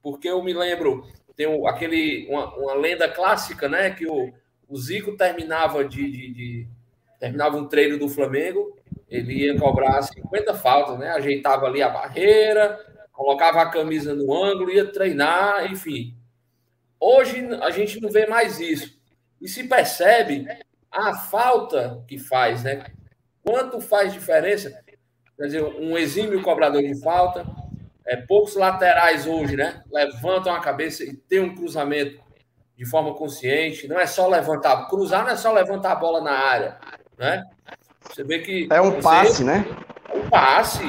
porque 0.03 0.29
eu 0.29 0.43
me 0.43 0.53
lembro, 0.53 1.07
tem 1.37 1.47
aquele, 1.69 2.27
uma, 2.29 2.53
uma 2.57 2.75
lenda 2.75 3.09
clássica, 3.09 3.69
né? 3.69 3.91
Que 3.91 4.05
o, 4.05 4.33
o 4.69 4.77
Zico 4.77 5.17
terminava 5.17 5.85
de, 5.85 6.11
de, 6.11 6.33
de, 6.33 6.69
terminava 7.21 7.57
um 7.57 7.69
treino 7.69 8.01
do 8.01 8.09
Flamengo, 8.09 8.77
ele 9.09 9.45
ia 9.45 9.57
cobrar 9.57 10.03
50 10.03 10.55
faltas, 10.55 10.99
né? 10.99 11.11
Ajeitava 11.11 11.67
ali 11.67 11.81
a 11.81 11.89
barreira, 11.89 12.85
colocava 13.13 13.63
a 13.63 13.71
camisa 13.71 14.13
no 14.13 14.35
ângulo, 14.35 14.73
ia 14.73 14.91
treinar, 14.91 15.71
enfim. 15.71 16.19
Hoje 17.01 17.49
a 17.63 17.71
gente 17.71 18.01
não 18.01 18.11
vê 18.11 18.27
mais 18.27 18.59
isso. 18.59 18.99
E 19.41 19.49
se 19.49 19.65
percebe 19.65 20.47
a 20.91 21.15
falta 21.15 22.03
que 22.09 22.19
faz, 22.19 22.65
né? 22.65 22.87
Quanto 23.43 23.81
faz 23.81 24.13
diferença? 24.13 24.83
Quer 25.37 25.45
dizer, 25.45 25.63
um 25.63 25.97
exímio 25.97 26.43
cobrador 26.43 26.83
de 26.83 27.01
falta, 27.01 27.47
é, 28.05 28.17
poucos 28.17 28.57
laterais 28.57 29.27
hoje, 29.27 29.57
né? 29.57 29.83
Levantam 29.93 30.53
a 30.53 30.61
cabeça 30.61 31.05
e 31.05 31.15
tem 31.15 31.41
um 31.41 31.55
cruzamento 31.55 32.21
de 32.77 32.85
forma 32.85 33.15
consciente. 33.15 33.87
Não 33.87 33.99
é 33.99 34.07
só 34.07 34.27
levantar, 34.27 34.89
cruzar 34.89 35.25
não 35.25 35.31
é 35.31 35.37
só 35.37 35.53
levantar 35.53 35.93
a 35.93 35.97
bola 35.97 36.21
na 36.21 36.33
área, 36.33 36.79
né? 37.17 37.45
Você 38.01 38.25
vê 38.25 38.41
que 38.41 38.69
é 38.73 38.81
um 38.81 38.93
você, 38.93 39.03
passe, 39.03 39.45
né? 39.45 39.65
Um 40.13 40.29
passe. 40.29 40.83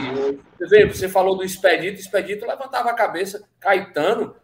Você 0.58 0.68
vê, 0.68 0.86
você 0.86 1.08
falou 1.08 1.38
do 1.38 1.44
Expedito, 1.44 2.00
Expedito 2.00 2.48
levantava 2.48 2.90
a 2.90 2.96
cabeça, 2.96 3.44
Caetano 3.60 4.36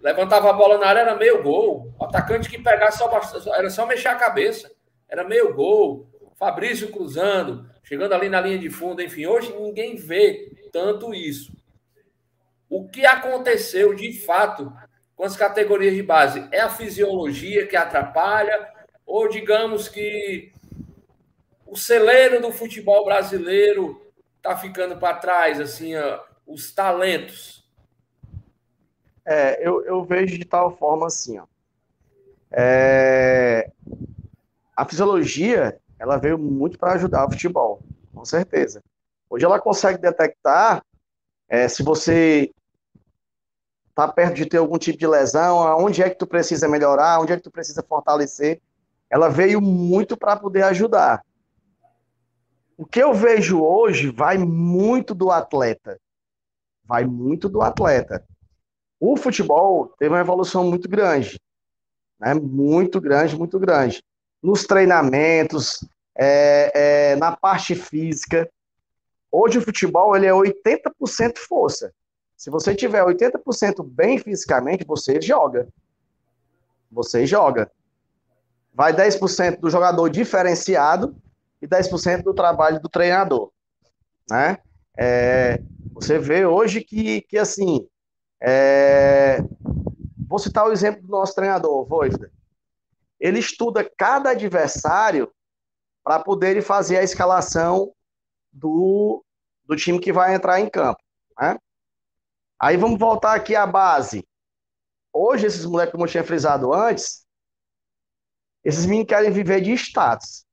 levantava 0.00 0.50
a 0.50 0.52
bola 0.52 0.78
na 0.78 0.86
área 0.86 1.00
era 1.00 1.16
meio 1.16 1.42
gol. 1.42 1.92
O 1.98 2.04
atacante 2.04 2.48
que 2.48 2.62
pegasse 2.62 2.98
só 2.98 3.10
era 3.54 3.70
só 3.70 3.86
mexer 3.86 4.08
a 4.08 4.16
cabeça 4.16 4.70
era 5.08 5.24
meio 5.24 5.54
gol, 5.54 6.08
Fabrício 6.36 6.90
cruzando, 6.90 7.68
chegando 7.82 8.12
ali 8.12 8.28
na 8.28 8.40
linha 8.40 8.58
de 8.58 8.68
fundo, 8.68 9.00
enfim, 9.00 9.26
hoje 9.26 9.52
ninguém 9.54 9.96
vê 9.96 10.52
tanto 10.70 11.14
isso. 11.14 11.52
O 12.68 12.86
que 12.88 13.06
aconteceu 13.06 13.94
de 13.94 14.12
fato 14.12 14.72
com 15.14 15.24
as 15.24 15.36
categorias 15.36 15.94
de 15.94 16.02
base? 16.02 16.46
É 16.50 16.60
a 16.60 16.68
fisiologia 16.68 17.66
que 17.66 17.76
atrapalha, 17.76 18.70
ou 19.06 19.28
digamos 19.28 19.88
que 19.88 20.52
o 21.64 21.76
celeiro 21.76 22.40
do 22.40 22.52
futebol 22.52 23.04
brasileiro 23.04 24.12
está 24.36 24.56
ficando 24.56 24.98
para 24.98 25.16
trás, 25.16 25.60
assim, 25.60 25.96
ó, 25.96 26.20
os 26.46 26.70
talentos? 26.72 27.55
É, 29.26 29.66
eu, 29.66 29.84
eu 29.84 30.04
vejo 30.04 30.38
de 30.38 30.44
tal 30.44 30.76
forma 30.76 31.06
assim, 31.06 31.38
ó. 31.38 31.46
É, 32.50 33.70
a 34.76 34.84
fisiologia 34.84 35.78
ela 35.98 36.16
veio 36.16 36.38
muito 36.38 36.78
para 36.78 36.92
ajudar 36.92 37.26
o 37.26 37.30
futebol, 37.32 37.82
com 38.14 38.24
certeza. 38.24 38.80
Hoje 39.28 39.44
ela 39.44 39.58
consegue 39.58 39.98
detectar 39.98 40.82
é, 41.48 41.66
se 41.66 41.82
você 41.82 42.52
está 43.88 44.06
perto 44.06 44.34
de 44.34 44.46
ter 44.46 44.58
algum 44.58 44.78
tipo 44.78 44.98
de 44.98 45.06
lesão, 45.06 45.58
onde 45.78 46.02
é 46.02 46.10
que 46.10 46.18
tu 46.18 46.26
precisa 46.26 46.68
melhorar, 46.68 47.18
onde 47.20 47.32
é 47.32 47.36
que 47.36 47.42
tu 47.42 47.50
precisa 47.50 47.82
fortalecer. 47.82 48.60
Ela 49.10 49.28
veio 49.28 49.60
muito 49.60 50.16
para 50.16 50.36
poder 50.36 50.62
ajudar. 50.64 51.24
O 52.76 52.84
que 52.84 53.02
eu 53.02 53.14
vejo 53.14 53.62
hoje 53.62 54.10
vai 54.10 54.36
muito 54.36 55.14
do 55.14 55.30
atleta. 55.30 55.98
Vai 56.84 57.04
muito 57.04 57.48
do 57.48 57.62
atleta. 57.62 58.22
O 58.98 59.16
futebol 59.16 59.88
teve 59.98 60.14
uma 60.14 60.20
evolução 60.20 60.64
muito 60.68 60.88
grande. 60.88 61.40
Né? 62.18 62.34
Muito 62.34 63.00
grande, 63.00 63.36
muito 63.36 63.58
grande 63.58 64.02
nos 64.42 64.64
treinamentos, 64.64 65.84
é, 66.14 66.70
é, 67.12 67.16
na 67.16 67.36
parte 67.36 67.74
física. 67.74 68.48
Hoje 69.30 69.58
o 69.58 69.62
futebol 69.62 70.16
ele 70.16 70.26
é 70.26 70.30
80% 70.30 71.38
força. 71.38 71.92
Se 72.36 72.50
você 72.50 72.74
tiver 72.74 73.02
80% 73.04 73.84
bem 73.84 74.18
fisicamente, 74.18 74.84
você 74.84 75.20
joga. 75.20 75.66
Você 76.92 77.26
joga. 77.26 77.70
Vai 78.72 78.92
10% 78.92 79.58
do 79.58 79.70
jogador 79.70 80.08
diferenciado 80.08 81.16
e 81.60 81.66
10% 81.66 82.22
do 82.22 82.34
trabalho 82.34 82.80
do 82.80 82.88
treinador. 82.88 83.50
Né? 84.30 84.58
É, 84.96 85.60
você 85.92 86.18
vê 86.18 86.46
hoje 86.46 86.82
que, 86.82 87.22
que 87.22 87.38
assim, 87.38 87.86
é, 88.40 89.38
vou 90.28 90.38
citar 90.38 90.66
o 90.66 90.72
exemplo 90.72 91.02
do 91.02 91.08
nosso 91.08 91.34
treinador, 91.34 91.86
Voivoda 91.86 92.30
ele 93.18 93.38
estuda 93.38 93.88
cada 93.96 94.30
adversário 94.30 95.32
para 96.04 96.22
poder 96.22 96.62
fazer 96.62 96.98
a 96.98 97.02
escalação 97.02 97.92
do, 98.52 99.24
do 99.64 99.74
time 99.74 99.98
que 99.98 100.12
vai 100.12 100.34
entrar 100.34 100.60
em 100.60 100.68
campo. 100.68 101.02
Né? 101.38 101.58
Aí 102.60 102.76
vamos 102.76 102.98
voltar 102.98 103.34
aqui 103.34 103.54
à 103.56 103.66
base. 103.66 104.26
Hoje, 105.12 105.46
esses 105.46 105.64
moleques, 105.64 105.92
como 105.92 106.04
eu 106.04 106.08
tinha 106.08 106.24
frisado 106.24 106.72
antes, 106.72 107.26
esses 108.62 108.84
meninos 108.86 109.08
querem 109.08 109.30
viver 109.30 109.60
de 109.60 109.72
status. 109.72 110.44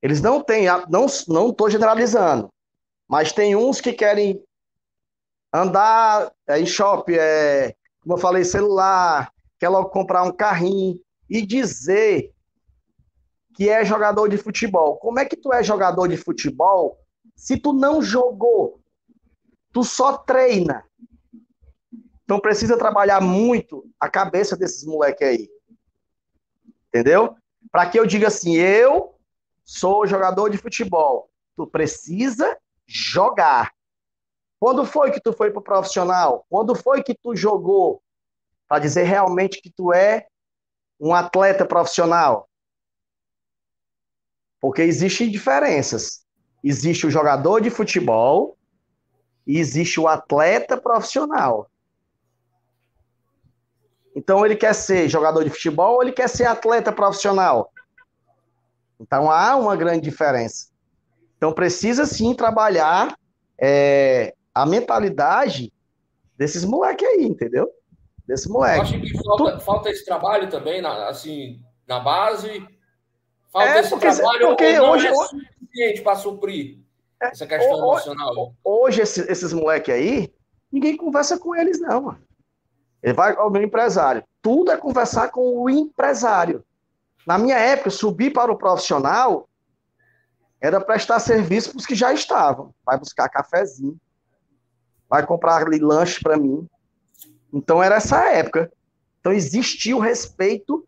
Eles 0.00 0.20
não 0.20 0.42
têm, 0.42 0.66
não 0.88 1.06
não 1.28 1.48
estou 1.48 1.70
generalizando, 1.70 2.52
mas 3.08 3.32
tem 3.32 3.56
uns 3.56 3.80
que 3.80 3.92
querem 3.92 4.42
andar 5.54 6.32
é, 6.48 6.58
em 6.58 6.66
shopping, 6.66 7.14
é, 7.14 7.76
como 8.00 8.14
eu 8.14 8.18
falei, 8.18 8.44
celular, 8.44 9.32
quer 9.56 9.68
logo 9.68 9.88
comprar 9.90 10.24
um 10.24 10.32
carrinho 10.32 11.00
e 11.30 11.46
dizer 11.46 12.34
que 13.54 13.68
é 13.68 13.84
jogador 13.84 14.28
de 14.28 14.36
futebol. 14.36 14.96
Como 14.96 15.20
é 15.20 15.24
que 15.24 15.36
tu 15.36 15.52
é 15.52 15.62
jogador 15.62 16.08
de 16.08 16.16
futebol 16.16 16.98
se 17.36 17.56
tu 17.56 17.72
não 17.72 18.02
jogou? 18.02 18.80
Tu 19.72 19.84
só 19.84 20.18
treina. 20.18 20.84
Então 22.24 22.40
precisa 22.40 22.76
trabalhar 22.76 23.20
muito 23.20 23.84
a 24.00 24.08
cabeça 24.08 24.56
desses 24.56 24.84
moleques 24.84 25.26
aí. 25.26 25.48
Entendeu? 26.88 27.36
Para 27.70 27.88
que 27.88 27.98
eu 27.98 28.06
diga 28.06 28.26
assim, 28.26 28.56
eu 28.56 29.14
sou 29.64 30.06
jogador 30.06 30.48
de 30.48 30.58
futebol. 30.58 31.30
Tu 31.56 31.66
precisa 31.66 32.58
jogar. 32.86 33.73
Quando 34.64 34.86
foi 34.86 35.10
que 35.10 35.20
tu 35.20 35.30
foi 35.30 35.50
pro 35.50 35.60
profissional? 35.60 36.46
Quando 36.48 36.74
foi 36.74 37.02
que 37.02 37.14
tu 37.14 37.36
jogou? 37.36 38.02
Para 38.66 38.78
dizer 38.78 39.02
realmente 39.02 39.60
que 39.60 39.68
tu 39.70 39.92
é 39.92 40.26
um 40.98 41.14
atleta 41.14 41.66
profissional. 41.66 42.48
Porque 44.58 44.80
existem 44.80 45.30
diferenças. 45.30 46.24
Existe 46.64 47.06
o 47.06 47.10
jogador 47.10 47.60
de 47.60 47.68
futebol 47.68 48.56
e 49.46 49.58
existe 49.58 50.00
o 50.00 50.08
atleta 50.08 50.78
profissional. 50.78 51.70
Então 54.16 54.46
ele 54.46 54.56
quer 54.56 54.74
ser 54.74 55.10
jogador 55.10 55.44
de 55.44 55.50
futebol 55.50 55.96
ou 55.96 56.02
ele 56.02 56.12
quer 56.12 56.26
ser 56.30 56.46
atleta 56.46 56.90
profissional? 56.90 57.70
Então 58.98 59.30
há 59.30 59.56
uma 59.56 59.76
grande 59.76 60.08
diferença. 60.08 60.70
Então 61.36 61.52
precisa 61.52 62.06
sim 62.06 62.34
trabalhar 62.34 63.14
é, 63.58 64.34
a 64.54 64.64
mentalidade 64.64 65.72
desses 66.36 66.64
moleques 66.64 67.06
aí, 67.06 67.24
entendeu? 67.24 67.68
Desse 68.26 68.48
moleque. 68.48 68.80
Acho 68.80 69.00
que 69.00 69.22
falta, 69.22 69.58
tu... 69.58 69.64
falta, 69.64 69.90
esse 69.90 70.04
trabalho 70.04 70.48
também, 70.48 70.80
na, 70.80 71.08
assim, 71.08 71.60
na 71.86 72.00
base. 72.00 72.66
Falta 73.52 73.68
é, 73.68 73.80
esse 73.80 73.90
porque, 73.90 74.10
trabalho 74.10 74.48
porque 74.48 74.80
hoje, 74.80 75.06
é 75.08 75.14
suficiente 75.14 76.02
para 76.02 76.16
suprir 76.16 76.78
é, 77.20 77.26
essa 77.26 77.46
questão 77.46 77.74
hoje, 77.74 78.06
emocional. 78.06 78.54
Hoje, 78.64 79.02
esses, 79.02 79.28
esses 79.28 79.52
moleques 79.52 79.94
aí, 79.94 80.32
ninguém 80.72 80.96
conversa 80.96 81.38
com 81.38 81.54
eles, 81.54 81.80
não, 81.80 82.02
mano. 82.02 82.22
Ele 83.02 83.12
vai 83.12 83.34
ao 83.36 83.50
meu 83.50 83.62
empresário. 83.62 84.24
Tudo 84.40 84.72
é 84.72 84.76
conversar 84.78 85.28
com 85.28 85.62
o 85.62 85.68
empresário. 85.68 86.64
Na 87.26 87.36
minha 87.36 87.58
época, 87.58 87.90
subir 87.90 88.32
para 88.32 88.50
o 88.50 88.56
profissional 88.56 89.46
era 90.58 90.80
prestar 90.80 91.20
serviço 91.20 91.70
para 91.70 91.78
os 91.78 91.86
que 91.86 91.94
já 91.94 92.14
estavam. 92.14 92.74
Vai 92.84 92.98
buscar 92.98 93.28
cafezinho, 93.28 94.00
vai 95.14 95.24
comprar 95.24 95.64
ali 95.64 95.78
lanche 95.78 96.18
para 96.20 96.36
mim. 96.36 96.66
Então 97.52 97.80
era 97.80 97.94
essa 97.94 98.18
época. 98.32 98.68
Então 99.20 99.32
existia 99.32 99.96
o 99.96 100.00
respeito 100.00 100.84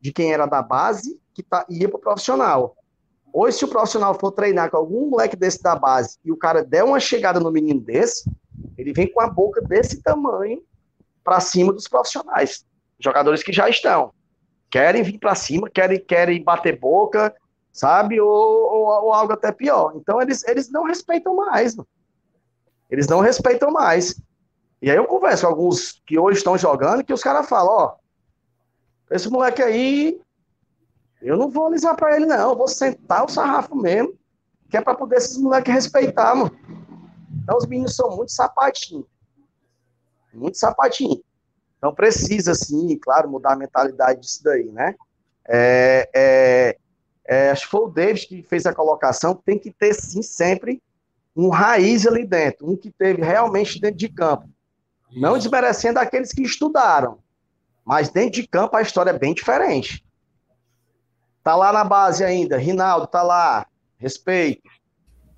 de 0.00 0.12
quem 0.12 0.32
era 0.32 0.46
da 0.46 0.60
base 0.60 1.16
que 1.32 1.44
tá, 1.44 1.64
ia 1.70 1.88
para 1.88 1.96
o 1.96 2.00
profissional. 2.00 2.76
Hoje, 3.32 3.58
se 3.58 3.64
o 3.64 3.68
profissional 3.68 4.18
for 4.18 4.32
treinar 4.32 4.68
com 4.68 4.78
algum 4.78 5.10
moleque 5.10 5.36
desse 5.36 5.62
da 5.62 5.76
base 5.76 6.18
e 6.24 6.32
o 6.32 6.36
cara 6.36 6.64
der 6.64 6.82
uma 6.82 6.98
chegada 6.98 7.38
no 7.38 7.52
menino 7.52 7.80
desse, 7.80 8.28
ele 8.76 8.92
vem 8.92 9.12
com 9.12 9.20
a 9.20 9.28
boca 9.28 9.60
desse 9.60 10.02
tamanho 10.02 10.60
para 11.22 11.38
cima 11.38 11.72
dos 11.72 11.86
profissionais, 11.86 12.66
jogadores 12.98 13.44
que 13.44 13.52
já 13.52 13.68
estão. 13.68 14.12
Querem 14.68 15.04
vir 15.04 15.18
para 15.18 15.36
cima, 15.36 15.70
querem, 15.70 16.00
querem 16.00 16.42
bater 16.42 16.76
boca, 16.76 17.32
sabe? 17.72 18.20
Ou, 18.20 18.28
ou, 18.28 18.86
ou, 19.04 19.12
algo 19.12 19.34
até 19.34 19.52
pior. 19.52 19.92
Então, 19.94 20.20
eles, 20.20 20.42
eles 20.48 20.68
não 20.68 20.82
respeitam 20.82 21.36
mais. 21.36 21.76
Mano. 21.76 21.86
Eles 22.90 23.06
não 23.06 23.20
respeitam 23.20 23.70
mais. 23.70 24.20
E 24.80 24.90
aí 24.90 24.96
eu 24.96 25.06
converso 25.06 25.42
com 25.42 25.48
alguns 25.48 26.02
que 26.06 26.18
hoje 26.18 26.38
estão 26.38 26.56
jogando, 26.56 27.04
que 27.04 27.12
os 27.12 27.22
caras 27.22 27.48
falam, 27.48 27.72
ó, 27.72 27.96
esse 29.10 29.28
moleque 29.28 29.62
aí, 29.62 30.20
eu 31.20 31.36
não 31.36 31.50
vou 31.50 31.66
alisar 31.66 31.96
para 31.96 32.16
ele, 32.16 32.26
não. 32.26 32.50
Eu 32.50 32.56
vou 32.56 32.68
sentar 32.68 33.24
o 33.24 33.28
sarrafo 33.28 33.74
mesmo, 33.74 34.16
que 34.70 34.76
é 34.76 34.80
para 34.80 34.94
poder 34.94 35.16
esses 35.16 35.36
moleques 35.38 35.72
respeitar, 35.72 36.34
mano. 36.34 36.56
Então 37.42 37.56
os 37.56 37.66
meninos 37.66 37.96
são 37.96 38.14
muito 38.16 38.32
sapatinhos. 38.32 39.06
Muito 40.32 40.58
sapatinho. 40.58 41.22
Então 41.78 41.94
precisa, 41.94 42.54
sim, 42.54 42.96
claro, 42.98 43.30
mudar 43.30 43.52
a 43.52 43.56
mentalidade 43.56 44.20
disso 44.20 44.42
daí, 44.44 44.70
né? 44.70 44.94
É, 45.46 46.10
é, 46.14 46.78
é, 47.24 47.50
acho 47.50 47.64
que 47.64 47.70
foi 47.70 47.80
o 47.80 47.88
David 47.88 48.26
que 48.26 48.42
fez 48.42 48.66
a 48.66 48.74
colocação, 48.74 49.34
tem 49.34 49.58
que 49.58 49.70
ter, 49.70 49.94
sim, 49.94 50.22
sempre 50.22 50.82
um 51.38 51.50
raiz 51.50 52.04
ali 52.04 52.26
dentro, 52.26 52.68
um 52.68 52.76
que 52.76 52.90
teve 52.90 53.22
realmente 53.22 53.80
dentro 53.80 53.96
de 53.96 54.08
campo. 54.08 54.50
Não 55.16 55.38
desmerecendo 55.38 56.00
aqueles 56.00 56.32
que 56.32 56.42
estudaram, 56.42 57.18
mas 57.84 58.10
dentro 58.10 58.42
de 58.42 58.48
campo 58.48 58.76
a 58.76 58.82
história 58.82 59.10
é 59.10 59.18
bem 59.18 59.32
diferente. 59.32 60.04
Tá 61.44 61.54
lá 61.54 61.72
na 61.72 61.84
base 61.84 62.24
ainda, 62.24 62.58
Rinaldo 62.58 63.06
tá 63.06 63.22
lá, 63.22 63.64
respeito. 63.96 64.68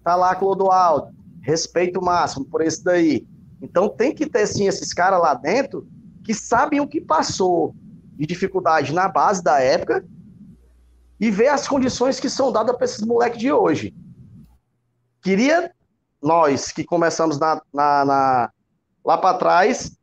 Tá 0.03 0.17
lá 0.17 0.35
Clodoaldo, 0.35 1.15
respeito 1.43 2.03
máximo 2.03 2.47
por 2.47 2.63
esse 2.63 2.83
daí. 2.83 3.29
Então 3.61 3.87
tem 3.87 4.15
que 4.15 4.27
ter 4.27 4.47
sim 4.47 4.67
esses 4.67 4.95
caras 4.95 5.21
lá 5.21 5.35
dentro 5.35 5.87
que 6.25 6.33
sabem 6.33 6.81
o 6.81 6.89
que 6.89 7.03
passou 7.03 7.75
de 8.17 8.25
dificuldade 8.25 8.95
na 8.95 9.07
base 9.07 9.45
da 9.45 9.61
época 9.61 10.03
e 11.21 11.31
ver 11.31 11.49
as 11.49 11.69
condições 11.69 12.19
que 12.19 12.31
são 12.31 12.51
dadas 12.51 12.75
para 12.75 12.87
esses 12.87 13.05
moleques 13.05 13.39
de 13.39 13.53
hoje. 13.53 13.95
Queria 15.21 15.71
nós 16.23 16.71
que 16.73 16.85
começamos 16.85 17.39
na, 17.39 17.63
na, 17.73 18.05
na 18.05 18.53
lá 19.05 19.17
para 19.19 19.39
trás 19.39 19.97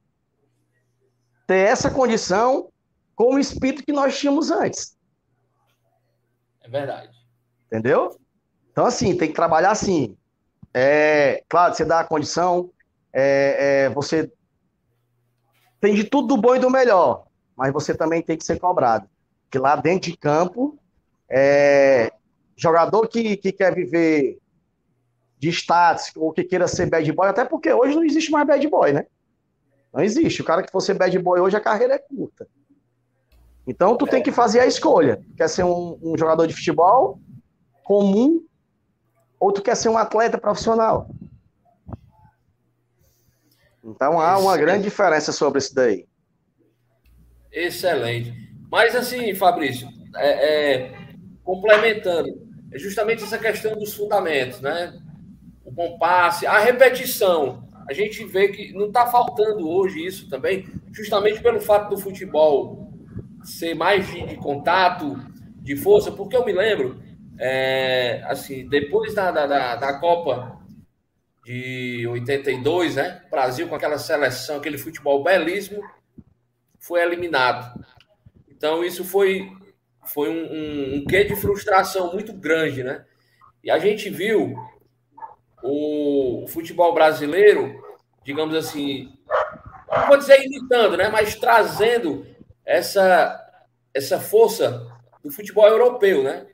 ter 1.45 1.67
essa 1.67 1.89
condição 1.89 2.69
com 3.15 3.35
o 3.35 3.39
espírito 3.39 3.83
que 3.83 3.91
nós 3.91 4.17
tínhamos 4.17 4.51
antes. 4.51 4.97
É 6.61 6.69
verdade. 6.69 7.09
Entendeu? 7.65 8.19
Então, 8.71 8.85
assim, 8.85 9.17
tem 9.17 9.29
que 9.29 9.33
trabalhar 9.33 9.71
assim. 9.71 10.15
É, 10.73 11.43
claro, 11.47 11.73
você 11.73 11.85
dá 11.85 12.01
a 12.01 12.07
condição, 12.07 12.69
é, 13.11 13.85
é, 13.85 13.89
você 13.89 14.31
tem 15.79 15.95
de 15.95 16.03
tudo 16.03 16.35
do 16.35 16.37
bom 16.37 16.55
e 16.55 16.59
do 16.59 16.69
melhor, 16.69 17.25
mas 17.55 17.71
você 17.73 17.95
também 17.95 18.21
tem 18.21 18.37
que 18.37 18.43
ser 18.43 18.59
cobrado. 18.59 19.09
Porque 19.43 19.57
lá 19.57 19.75
dentro 19.75 20.11
de 20.11 20.17
campo, 20.17 20.77
é, 21.29 22.11
jogador 22.55 23.07
que, 23.07 23.37
que 23.37 23.51
quer 23.51 23.73
viver 23.73 24.37
de 25.37 25.49
status 25.49 26.11
ou 26.15 26.31
que 26.31 26.43
queira 26.43 26.67
ser 26.67 26.89
bad 26.89 27.11
boy, 27.11 27.27
até 27.27 27.45
porque 27.45 27.71
hoje 27.71 27.95
não 27.95 28.03
existe 28.03 28.31
mais 28.31 28.47
bad 28.47 28.67
boy, 28.67 28.93
né? 28.93 29.05
Não 29.93 30.03
existe. 30.03 30.41
O 30.41 30.45
cara 30.45 30.63
que 30.63 30.71
for 30.71 30.81
ser 30.81 30.95
bad 30.95 31.17
boy 31.19 31.39
hoje, 31.39 31.55
a 31.55 31.61
carreira 31.61 31.95
é 31.95 31.99
curta. 31.99 32.47
Então, 33.65 33.97
tu 33.97 34.07
tem 34.07 34.23
que 34.23 34.31
fazer 34.31 34.59
a 34.59 34.65
escolha. 34.65 35.21
Quer 35.35 35.49
ser 35.49 35.63
um, 35.63 35.99
um 36.01 36.17
jogador 36.17 36.47
de 36.47 36.53
futebol 36.53 37.19
comum 37.83 38.45
ou 39.39 39.51
tu 39.51 39.61
quer 39.61 39.75
ser 39.75 39.89
um 39.89 39.97
atleta 39.97 40.37
profissional? 40.37 41.09
Então 43.83 44.19
há 44.19 44.37
uma 44.37 44.57
grande 44.57 44.83
diferença 44.83 45.31
sobre 45.31 45.59
isso 45.59 45.73
daí. 45.73 46.05
Excelente. 47.51 48.33
Mas 48.69 48.93
assim, 48.93 49.33
Fabrício, 49.33 49.87
é, 50.17 50.73
é, 50.73 50.97
complementando, 51.43 52.27
é 52.73 52.77
justamente 52.77 53.23
essa 53.23 53.37
questão 53.37 53.73
dos 53.77 53.93
fundamentos, 53.93 54.59
né? 54.59 54.93
O 55.67 55.73
compasse, 55.73 56.47
a 56.47 56.59
repetição. 56.59 57.67
A 57.89 57.93
gente 57.93 58.23
vê 58.23 58.47
que 58.47 58.71
não 58.73 58.87
está 58.87 59.05
faltando 59.05 59.69
hoje 59.69 60.05
isso 60.05 60.29
também, 60.29 60.65
justamente 60.93 61.41
pelo 61.41 61.59
fato 61.59 61.89
do 61.89 62.01
futebol 62.01 62.91
ser 63.43 63.73
mais 63.73 64.07
de, 64.07 64.25
de 64.25 64.35
contato, 64.37 65.15
de 65.61 65.75
força, 65.75 66.11
porque 66.11 66.35
eu 66.35 66.45
me 66.45 66.53
lembro, 66.53 67.01
é, 67.37 68.23
assim, 68.25 68.67
depois 68.67 69.13
da, 69.13 69.31
da, 69.31 69.75
da 69.75 69.99
Copa 69.99 70.57
de 71.45 72.07
82, 72.07 72.95
né? 72.95 73.21
Brasil 73.29 73.67
com 73.67 73.75
aquela 73.75 73.97
seleção, 73.97 74.57
aquele 74.57 74.77
futebol 74.77 75.23
belíssimo, 75.23 75.81
foi 76.79 77.01
eliminado. 77.01 77.83
Então 78.49 78.83
isso 78.83 79.03
foi 79.05 79.49
foi 80.05 80.29
um, 80.29 80.53
um, 80.53 80.95
um 80.95 81.05
quê 81.05 81.25
de 81.25 81.35
frustração 81.35 82.13
muito 82.13 82.33
grande, 82.33 82.83
né? 82.83 83.05
E 83.63 83.69
a 83.69 83.77
gente 83.77 84.09
viu 84.09 84.55
o 85.63 86.45
futebol 86.47 86.93
brasileiro, 86.93 87.83
digamos 88.23 88.55
assim, 88.55 89.11
não 89.89 90.07
vou 90.07 90.17
dizer 90.17 90.43
imitando, 90.45 90.97
né? 90.97 91.09
Mas 91.09 91.35
trazendo 91.35 92.25
essa 92.65 93.43
essa 93.93 94.19
força 94.19 94.85
do 95.23 95.31
futebol 95.31 95.67
europeu, 95.67 96.23
né? 96.23 96.45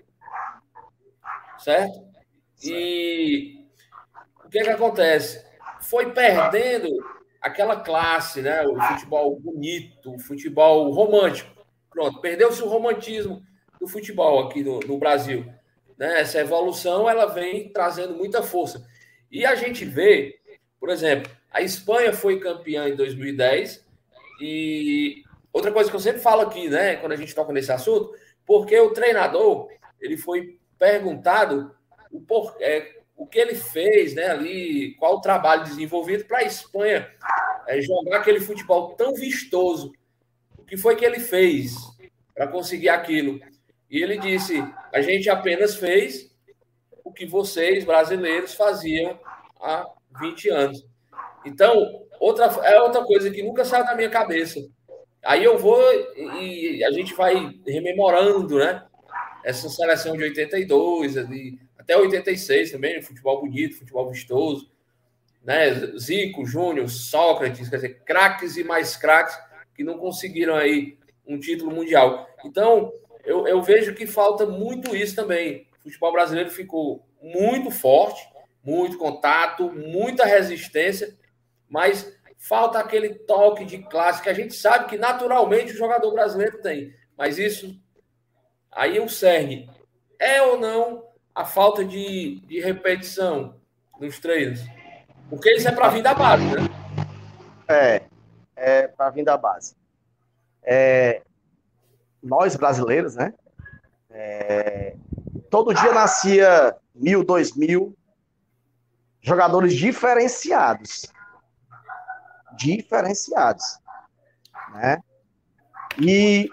Certo? 1.58 2.04
E 2.64 3.64
que, 4.54 4.64
que 4.64 4.70
acontece? 4.70 5.44
Foi 5.82 6.12
perdendo 6.12 6.88
aquela 7.42 7.78
classe, 7.78 8.42
né? 8.42 8.62
O 8.62 8.80
futebol 8.80 9.40
bonito, 9.40 10.14
o 10.14 10.20
futebol 10.20 10.92
romântico. 10.92 11.52
Pronto, 11.90 12.22
perdeu-se 12.22 12.62
o 12.62 12.68
romantismo 12.68 13.42
do 13.80 13.88
futebol 13.88 14.46
aqui 14.48 14.64
no, 14.64 14.80
no 14.82 14.98
Brasil. 15.00 15.46
Né? 15.98 16.22
Essa 16.22 16.40
evolução 16.40 17.10
ela 17.10 17.26
vem 17.26 17.72
trazendo 17.72 18.16
muita 18.16 18.44
força. 18.44 18.86
E 19.34 19.48
a 19.48 19.56
gente 19.56 19.84
vê, 19.84 20.40
por 20.80 20.92
exemplo, 20.92 21.32
a 21.50 21.60
Espanha 21.60 22.14
foi 22.14 22.40
campeã 22.40 22.88
em 22.88 22.96
2010 22.96 23.84
e 24.40 25.24
outra 25.52 25.72
coisa 25.72 25.90
que 25.90 25.96
eu 25.96 26.00
sempre 26.00 26.22
falo 26.22 26.42
aqui, 26.42 26.70
né, 26.70 26.98
quando 26.98 27.14
a 27.14 27.16
gente 27.16 27.34
toca 27.34 27.52
nesse 27.52 27.72
assunto, 27.72 28.14
porque 28.46 28.80
o 28.80 28.92
treinador 28.92 29.70
ele 30.00 30.18
foi 30.18 30.60
perguntado 30.78 31.76
o, 32.12 32.22
por, 32.22 32.56
é, 32.60 33.00
o 33.18 33.26
que 33.26 33.40
ele 33.40 33.56
fez, 33.56 34.14
né, 34.14 34.28
ali, 34.28 34.94
qual 35.00 35.16
o 35.16 35.22
trabalho 35.22 35.64
desenvolvido 35.64 36.26
para 36.26 36.38
a 36.38 36.44
Espanha 36.44 37.10
é, 37.66 37.82
jogar 37.82 38.18
aquele 38.18 38.40
futebol 38.40 38.94
tão 38.94 39.16
vistoso. 39.16 39.94
O 40.56 40.64
que 40.64 40.78
foi 40.78 40.96
que 40.96 41.06
ele 41.06 41.20
fez 41.20 41.74
para 42.36 42.48
conseguir 42.48 42.90
aquilo? 42.90 43.40
E 43.90 44.00
ele 44.00 44.18
disse: 44.20 44.64
a 44.92 45.02
gente 45.02 45.28
apenas 45.28 45.76
fez 45.76 46.33
que 47.14 47.26
vocês, 47.26 47.84
brasileiros, 47.86 48.54
faziam 48.54 49.20
há 49.62 49.88
20 50.20 50.50
anos. 50.50 50.86
Então, 51.46 52.06
outra, 52.20 52.46
é 52.64 52.82
outra 52.82 53.04
coisa 53.04 53.30
que 53.30 53.44
nunca 53.44 53.66
sai 53.66 53.84
da 53.84 53.96
minha 53.96 54.10
cabeça. 54.10 54.60
Aí 55.24 55.44
eu 55.44 55.58
vou 55.58 55.80
e 56.16 56.84
a 56.84 56.92
gente 56.92 57.14
vai 57.14 57.56
rememorando, 57.66 58.58
né? 58.58 58.84
Essa 59.44 59.70
seleção 59.70 60.16
de 60.18 60.24
82, 60.24 61.18
ali, 61.18 61.60
até 61.78 61.98
86 61.98 62.72
também, 62.72 63.02
futebol 63.02 63.42
bonito, 63.42 63.78
futebol 63.78 64.10
vistoso, 64.10 64.70
né? 65.44 65.74
Zico, 65.98 66.46
Júnior, 66.46 66.90
Sócrates, 66.90 67.70
quer 67.70 67.78
dizer, 67.78 68.02
craques 68.06 68.58
e 68.58 68.64
mais 68.64 68.98
craques 68.98 69.38
que 69.76 69.84
não 69.84 69.98
conseguiram 69.98 70.56
aí 70.56 70.98
um 71.26 71.40
título 71.40 71.72
mundial. 71.72 72.28
Então, 72.46 72.92
eu, 73.24 73.48
eu 73.48 73.62
vejo 73.62 73.96
que 73.96 74.06
falta 74.06 74.46
muito 74.46 74.96
isso 74.96 75.16
também. 75.16 75.68
O 75.84 75.90
futebol 75.90 76.12
brasileiro 76.12 76.50
ficou 76.50 77.06
muito 77.22 77.70
forte, 77.70 78.22
muito 78.64 78.98
contato, 78.98 79.72
muita 79.72 80.26
resistência, 80.26 81.18
mas 81.70 82.16
falta 82.38 82.80
aquele 82.80 83.16
toque 83.16 83.66
de 83.66 83.80
classe 83.80 84.22
que 84.22 84.30
a 84.30 84.34
gente 84.34 84.54
sabe 84.54 84.88
que 84.90 84.98
naturalmente 84.98 85.74
o 85.74 85.78
jogador 85.78 86.12
brasileiro 86.12 86.62
tem. 86.62 86.94
Mas 87.18 87.38
isso 87.38 87.80
aí 88.72 89.00
o 89.00 89.10
cerne 89.10 89.70
é 90.20 90.42
ou 90.42 90.60
não 90.60 91.06
a 91.36 91.46
falta 91.46 91.84
de, 91.84 92.42
de 92.46 92.60
repetição 92.60 93.60
nos 94.00 94.20
treinos? 94.20 94.62
Porque 95.30 95.54
isso 95.54 95.68
é 95.68 95.72
para 95.72 95.90
vir 95.90 96.04
da 96.04 96.14
base, 96.14 96.44
né? 96.46 96.62
É, 97.68 98.02
é 98.56 98.88
para 98.88 99.10
vir 99.10 99.24
da 99.24 99.38
base. 99.38 99.76
É, 100.62 101.22
nós 102.22 102.56
brasileiros, 102.56 103.16
né? 103.16 103.34
É, 104.10 104.96
todo 105.54 105.72
dia 105.72 105.94
nascia 105.94 106.76
mil, 106.96 107.24
dois 107.24 107.56
mil 107.56 107.96
jogadores 109.22 109.76
diferenciados. 109.76 111.06
Diferenciados. 112.58 113.64
Né? 114.72 114.98
E 116.02 116.50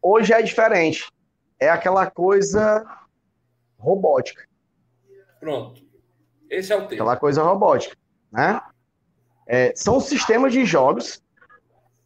hoje 0.00 0.32
é 0.32 0.40
diferente. 0.40 1.12
É 1.60 1.68
aquela 1.68 2.10
coisa 2.10 2.82
robótica. 3.78 4.48
Pronto. 5.38 5.82
Esse 6.48 6.72
é 6.72 6.76
o 6.76 6.88
tema. 6.88 6.94
Aquela 6.94 7.16
coisa 7.18 7.42
robótica. 7.42 7.94
Né? 8.32 8.58
É, 9.46 9.74
são 9.76 10.00
sistemas 10.00 10.50
de 10.54 10.64
jogos, 10.64 11.22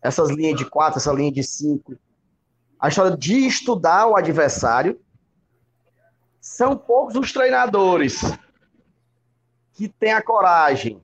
essas 0.02 0.30
linhas 0.30 0.58
de 0.58 0.68
quatro, 0.68 0.98
essa 0.98 1.12
linha 1.12 1.30
de 1.30 1.44
cinco, 1.44 1.96
a 2.80 2.88
história 2.88 3.16
de 3.16 3.46
estudar 3.46 4.08
o 4.08 4.16
adversário. 4.16 5.00
São 6.46 6.76
poucos 6.76 7.16
os 7.16 7.32
treinadores 7.32 8.20
que 9.72 9.88
têm 9.88 10.12
a 10.12 10.22
coragem 10.22 11.02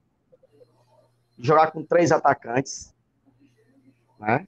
de 1.36 1.44
jogar 1.46 1.72
com 1.72 1.84
três 1.84 2.12
atacantes. 2.12 2.94
Né? 4.20 4.46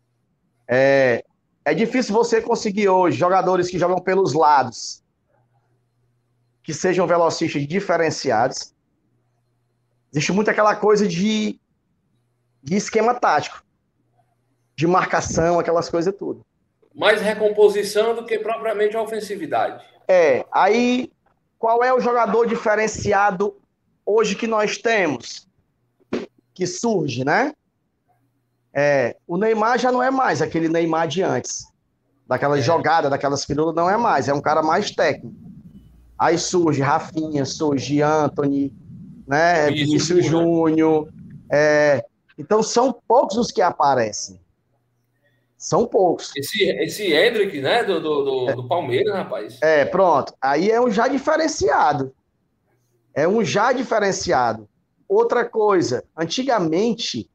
É, 0.68 1.24
é 1.64 1.74
difícil 1.74 2.14
você 2.14 2.40
conseguir 2.40 2.88
hoje 2.88 3.18
jogadores 3.18 3.68
que 3.68 3.78
jogam 3.78 3.99
pelos 3.99 4.34
lados, 4.34 5.03
que 6.62 6.72
sejam 6.72 7.09
velocistas 7.09 7.66
diferenciados. 7.66 8.72
Existe 10.12 10.30
muito 10.30 10.49
aquela 10.49 10.76
coisa 10.76 11.09
de, 11.09 11.61
de 12.62 12.76
esquema 12.76 13.14
tático, 13.16 13.64
de 14.76 14.86
marcação, 14.86 15.59
aquelas 15.59 15.90
coisas 15.90 16.14
tudo 16.16 16.47
mais 16.95 17.20
recomposição 17.20 18.14
do 18.14 18.24
que 18.24 18.38
propriamente 18.38 18.97
a 18.97 19.03
ofensividade. 19.03 19.84
É, 20.07 20.44
aí 20.52 21.11
qual 21.59 21.82
é 21.82 21.92
o 21.94 22.00
jogador 22.00 22.46
diferenciado 22.46 23.57
hoje 24.05 24.34
que 24.34 24.46
nós 24.46 24.76
temos? 24.76 25.48
Que 26.52 26.66
surge, 26.66 27.24
né? 27.24 27.55
É, 28.72 29.16
o 29.26 29.38
Neymar 29.38 29.78
já 29.78 29.90
não 29.90 30.02
é 30.02 30.11
mais 30.11 30.42
aquele 30.42 30.68
Neymar 30.68 31.09
de 31.09 31.22
antes. 31.22 31.66
Daquela 32.26 32.59
é. 32.59 32.61
jogada, 32.61 33.09
daquelas 33.09 33.44
firulas, 33.44 33.74
não 33.74 33.88
é 33.88 33.96
mais. 33.96 34.28
É 34.28 34.34
um 34.34 34.40
cara 34.40 34.62
mais 34.62 34.90
técnico. 34.90 35.34
Aí 36.18 36.36
surge 36.36 36.82
Rafinha, 36.82 37.44
surge 37.44 38.02
Anthony, 38.02 38.72
né? 39.26 39.70
Vinícius 39.70 40.26
Júnior. 40.26 41.09
É, 41.50 42.05
então 42.36 42.62
são 42.62 42.94
poucos 43.07 43.36
os 43.36 43.50
que 43.50 43.62
aparecem. 43.62 44.40
São 45.64 45.86
poucos. 45.86 46.30
Esse, 46.36 46.62
esse 46.62 47.10
Hendrick, 47.10 47.58
né, 47.58 47.82
do, 47.84 47.98
do, 47.98 48.22
do, 48.22 48.50
é. 48.50 48.54
do 48.54 48.68
Palmeiras, 48.68 49.14
rapaz. 49.14 49.58
É, 49.62 49.82
pronto. 49.86 50.34
Aí 50.38 50.70
é 50.70 50.78
um 50.78 50.90
já 50.90 51.08
diferenciado. 51.08 52.14
É 53.14 53.26
um 53.26 53.42
já 53.42 53.72
diferenciado. 53.72 54.68
Outra 55.08 55.42
coisa, 55.42 56.04
antigamente, 56.14 57.30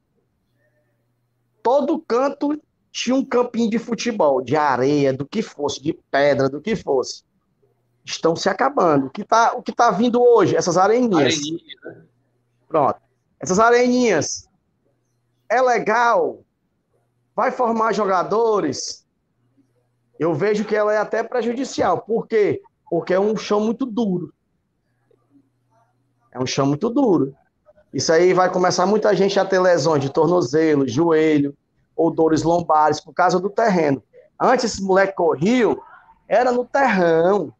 todo 1.64 2.00
canto 2.08 2.62
tinha 2.92 3.16
um 3.16 3.26
campinho 3.26 3.68
de 3.68 3.80
futebol, 3.80 4.44
de 4.44 4.56
areia, 4.56 5.12
do 5.12 5.26
que 5.26 5.42
fosse, 5.42 5.82
de 5.82 5.94
pedra, 6.12 6.48
do 6.48 6.62
que 6.62 6.76
fosse. 6.76 7.24
Estão 8.06 8.36
se 8.36 8.48
acabando. 8.48 9.08
O 9.08 9.10
que 9.10 9.24
está 9.24 9.54
o 9.56 9.64
que 9.64 9.74
tá 9.74 9.90
vindo 9.90 10.22
hoje? 10.22 10.56
Essas 10.56 10.78
areninhas. 10.78 11.34
Areninha, 11.34 11.76
né? 11.84 12.04
Pronto. 12.68 13.02
Essas 13.40 13.58
areninhas. 13.58 14.48
É 15.50 15.60
legal, 15.60 16.44
vai 17.40 17.52
formar 17.52 17.94
jogadores, 17.94 19.08
eu 20.20 20.34
vejo 20.34 20.66
que 20.66 20.76
ela 20.76 20.94
é 20.94 20.98
até 20.98 21.24
prejudicial. 21.24 22.02
Por 22.02 22.28
quê? 22.28 22.62
Porque 22.90 23.14
é 23.14 23.20
um 23.20 23.38
chão 23.38 23.62
muito 23.62 23.86
duro. 23.86 24.34
É 26.34 26.38
um 26.38 26.46
chão 26.46 26.66
muito 26.66 26.90
duro. 26.90 27.34
Isso 27.94 28.12
aí 28.12 28.34
vai 28.34 28.52
começar 28.52 28.86
muita 28.86 29.16
gente 29.16 29.40
a 29.40 29.46
ter 29.46 29.58
lesões 29.58 30.02
de 30.02 30.12
tornozelo, 30.12 30.86
joelho, 30.86 31.56
ou 31.96 32.12
dores 32.12 32.44
lombares 32.44 33.00
por 33.00 33.14
causa 33.14 33.40
do 33.40 33.50
terreno. 33.50 34.04
Antes 34.38 34.74
esse 34.74 34.84
moleque 34.84 35.16
corriam, 35.16 35.82
era 36.28 36.52
no 36.52 36.66
terrão. 36.66 37.54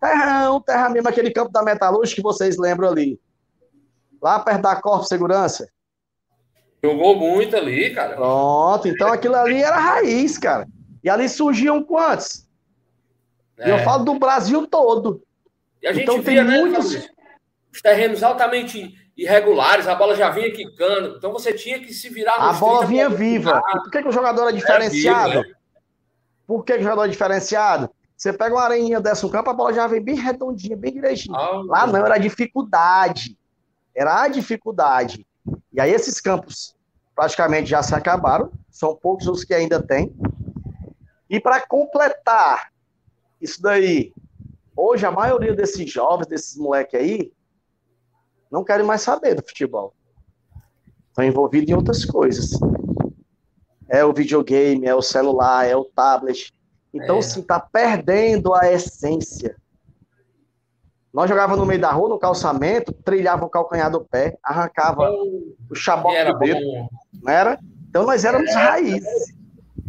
Terrão, 0.00 0.60
terra 0.60 0.88
mesmo, 0.88 1.08
aquele 1.08 1.32
campo 1.32 1.50
da 1.50 1.64
metalúrgica 1.64 2.14
que 2.14 2.22
vocês 2.22 2.56
lembram 2.56 2.90
ali. 2.90 3.20
Lá 4.22 4.38
perto 4.38 4.62
da 4.62 4.80
Corpo 4.80 5.04
Segurança. 5.04 5.68
Jogou 6.82 7.16
muito 7.16 7.56
ali, 7.56 7.94
cara. 7.94 8.16
Pronto, 8.16 8.88
então 8.88 9.12
aquilo 9.12 9.34
ali 9.34 9.62
era 9.62 9.76
raiz, 9.78 10.38
cara. 10.38 10.66
E 11.02 11.10
ali 11.10 11.28
surgiam 11.28 11.82
quantos? 11.82 12.46
É. 13.58 13.70
Eu 13.70 13.78
falo 13.78 14.04
do 14.04 14.18
Brasil 14.18 14.66
todo. 14.66 15.22
E 15.82 15.86
a 15.86 15.92
gente 15.92 16.02
então, 16.02 16.20
via, 16.20 16.44
tem 16.44 16.44
né, 16.44 16.58
muitos... 16.58 17.08
os 17.72 17.82
terrenos 17.82 18.22
altamente 18.22 18.94
irregulares, 19.16 19.88
a 19.88 19.94
bola 19.94 20.14
já 20.14 20.30
vinha 20.30 20.52
quicando. 20.52 21.16
Então 21.16 21.32
você 21.32 21.52
tinha 21.52 21.80
que 21.80 21.92
se 21.92 22.08
virar 22.08 22.34
A 22.34 22.52
bola 22.52 22.84
vinha 22.84 23.08
viva. 23.08 23.62
E 23.68 23.78
por 23.78 23.90
que, 23.90 24.02
que 24.02 24.08
o 24.08 24.12
jogador 24.12 24.48
é 24.48 24.52
diferenciado? 24.52 25.30
É 25.30 25.34
vivo, 25.36 25.48
né? 25.48 25.54
Por 26.46 26.64
que, 26.64 26.72
que 26.74 26.80
o 26.80 26.82
jogador 26.82 27.04
é 27.04 27.08
diferenciado? 27.08 27.90
Você 28.16 28.32
pega 28.32 28.54
uma 28.54 28.62
areinha 28.62 29.00
dessa 29.00 29.26
no 29.26 29.32
campo, 29.32 29.50
a 29.50 29.54
bola 29.54 29.72
já 29.72 29.86
vem 29.86 30.02
bem 30.02 30.14
redondinha, 30.14 30.76
bem 30.76 30.92
direitinho. 30.92 31.34
Ah, 31.36 31.62
Lá 31.66 31.86
não, 31.86 32.04
era 32.04 32.18
dificuldade. 32.18 33.36
Era 33.94 34.22
a 34.22 34.28
dificuldade. 34.28 35.26
E 35.76 35.80
aí 35.80 35.92
esses 35.92 36.22
campos 36.22 36.74
praticamente 37.14 37.68
já 37.68 37.82
se 37.82 37.94
acabaram, 37.94 38.50
são 38.70 38.96
poucos 38.96 39.26
os 39.26 39.44
que 39.44 39.52
ainda 39.52 39.82
tem. 39.82 40.10
E 41.28 41.38
para 41.38 41.66
completar 41.66 42.72
isso 43.40 43.60
daí, 43.60 44.10
hoje 44.74 45.04
a 45.04 45.10
maioria 45.10 45.54
desses 45.54 45.90
jovens, 45.90 46.28
desses 46.28 46.56
moleques 46.56 46.98
aí, 46.98 47.30
não 48.50 48.64
querem 48.64 48.86
mais 48.86 49.02
saber 49.02 49.34
do 49.34 49.46
futebol. 49.46 49.94
Estão 51.08 51.24
envolvidos 51.24 51.68
em 51.68 51.74
outras 51.74 52.06
coisas. 52.06 52.52
É 53.86 54.02
o 54.02 54.14
videogame, 54.14 54.86
é 54.86 54.94
o 54.94 55.02
celular, 55.02 55.66
é 55.66 55.76
o 55.76 55.84
tablet. 55.84 56.54
Então, 56.92 57.18
é. 57.18 57.22
sim, 57.22 57.42
tá 57.42 57.60
perdendo 57.60 58.54
a 58.54 58.72
essência. 58.72 59.56
Nós 61.16 61.30
jogávamos 61.30 61.58
no 61.58 61.64
meio 61.64 61.80
da 61.80 61.90
rua, 61.90 62.10
no 62.10 62.18
calçamento, 62.18 62.92
trilhava 62.92 63.46
o 63.46 63.48
calcanhar 63.48 63.90
do 63.90 64.04
pé, 64.04 64.36
arrancava 64.42 65.10
o 65.10 65.74
chabote 65.74 66.30
do 66.30 66.38
dedo. 66.40 66.60
Bom. 66.60 66.88
Não 67.22 67.32
era? 67.32 67.58
Então 67.88 68.04
nós 68.04 68.22
éramos 68.22 68.50
era, 68.50 68.72
raízes. 68.72 69.34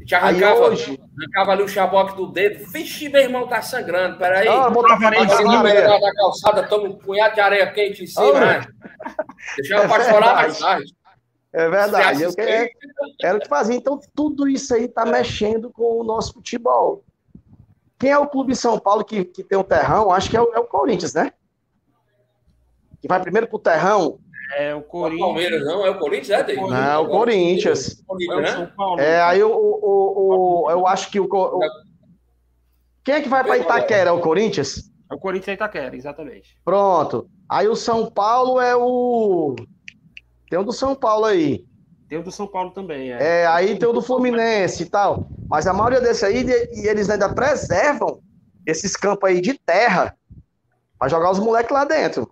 Te 0.06 0.16
arrancava, 0.16 0.70
hoje... 0.70 0.98
arrancava 1.20 1.52
ali 1.52 1.64
o 1.64 1.68
chaboque 1.68 2.16
do 2.16 2.28
dedo. 2.28 2.66
Vixe, 2.72 3.10
meu 3.10 3.20
irmão, 3.20 3.46
tá 3.46 3.62
sangrando. 3.62 4.18
Peraí. 4.18 4.48
Não, 4.48 4.72
botava 4.72 5.06
areia 5.06 6.00
da 6.00 6.14
calçada, 6.14 6.66
toma 6.66 6.88
um 6.88 6.98
punhado 6.98 7.36
de 7.36 7.42
areia 7.42 7.74
quente 7.74 8.06
em 8.06 8.08
cima, 8.08 8.40
né? 8.40 8.66
Deixava 9.58 9.84
é 9.84 9.88
pra 9.90 10.04
chorar 10.06 10.34
mais 10.34 10.58
tarde. 10.58 10.96
É 11.52 11.70
verdade. 11.70 12.24
Eu 12.24 12.32
Era 13.22 13.38
o 13.38 13.42
que 13.42 13.50
fazia. 13.50 13.76
Então, 13.76 14.00
tudo 14.16 14.48
isso 14.48 14.74
aí 14.74 14.86
está 14.86 15.06
mexendo 15.06 15.70
com 15.72 16.00
o 16.00 16.06
nosso 16.06 16.32
futebol. 16.32 17.04
Quem 18.00 18.12
é 18.12 18.18
o 18.18 18.28
clube 18.28 18.54
de 18.54 18.58
São 18.60 18.80
Paulo 18.80 19.04
que, 19.04 19.26
que 19.26 19.44
tem 19.44 19.58
um 19.58 19.64
terrão? 19.64 20.12
Acho 20.12 20.30
que 20.30 20.38
é 20.38 20.42
o, 20.42 20.54
é 20.54 20.60
o 20.60 20.66
Corinthians, 20.66 21.14
né? 21.14 21.32
Que 23.02 23.08
vai 23.08 23.20
primeiro 23.22 23.48
pro 23.48 23.60
terrão. 23.60 24.20
É 24.56 24.74
o 24.74 24.80
O 24.80 24.84
Corinthians. 24.84 25.20
Palmeiras 25.28 25.66
não, 25.66 25.86
é 25.86 25.90
o 25.90 26.00
Corinthians, 26.00 26.30
é, 26.30 26.44
David? 26.44 26.70
Não, 26.70 27.04
o 27.04 27.10
Corinthians. 27.10 28.00
É 28.00 28.04
Corinthians, 28.06 28.38
o 28.38 28.42
né? 28.42 28.48
São 28.48 28.68
Paulo. 28.76 29.00
É, 29.02 29.22
aí 29.22 29.44
o, 29.44 29.50
o, 29.52 30.64
o- 30.66 30.72
eu 30.72 30.88
acho 30.88 31.12
que 31.12 31.20
o, 31.20 31.26
o- 31.26 31.60
Quem 33.04 33.16
é 33.16 33.22
que 33.22 33.28
vai 33.30 33.44
para 33.44 33.58
Itaquera? 33.58 34.10
É 34.10 34.14
o 34.14 34.22
Corinthians? 34.22 34.90
É 35.12 35.16
o 35.16 35.20
Corinthians 35.20 35.48
e 35.50 35.56
Itaquera, 35.56 35.96
exatamente. 35.96 36.58
Pronto. 36.64 37.30
Aí 37.50 37.68
o 37.68 37.76
São 37.76 38.10
Paulo 38.10 38.60
é 38.62 38.76
o. 38.76 39.56
Tem 40.50 40.58
um 40.58 40.64
do 40.64 40.72
São 40.74 40.96
Paulo 40.96 41.26
aí. 41.26 41.66
Tem 42.08 42.18
o 42.18 42.24
do 42.24 42.32
São 42.32 42.48
Paulo 42.48 42.72
também. 42.72 43.12
É. 43.12 43.42
É, 43.42 43.48
aí 43.48 43.78
tem 43.78 43.88
o 43.88 43.94
do 43.94 44.02
Fluminense 44.02 44.84
e 44.84 44.86
tal. 44.86 45.28
Mas 45.50 45.68
a 45.68 45.74
maioria 45.74 46.00
desse 46.00 46.26
aí, 46.26 46.46
e 46.72 46.88
eles 46.88 47.10
ainda 47.10 47.34
preservam 47.34 48.22
esses 48.66 48.96
campos 48.96 49.30
aí 49.30 49.42
de 49.42 49.54
terra 49.58 50.16
para 50.98 51.10
jogar 51.10 51.32
os 51.32 51.40
moleques 51.40 51.72
lá 51.72 51.84
dentro. 51.84 52.32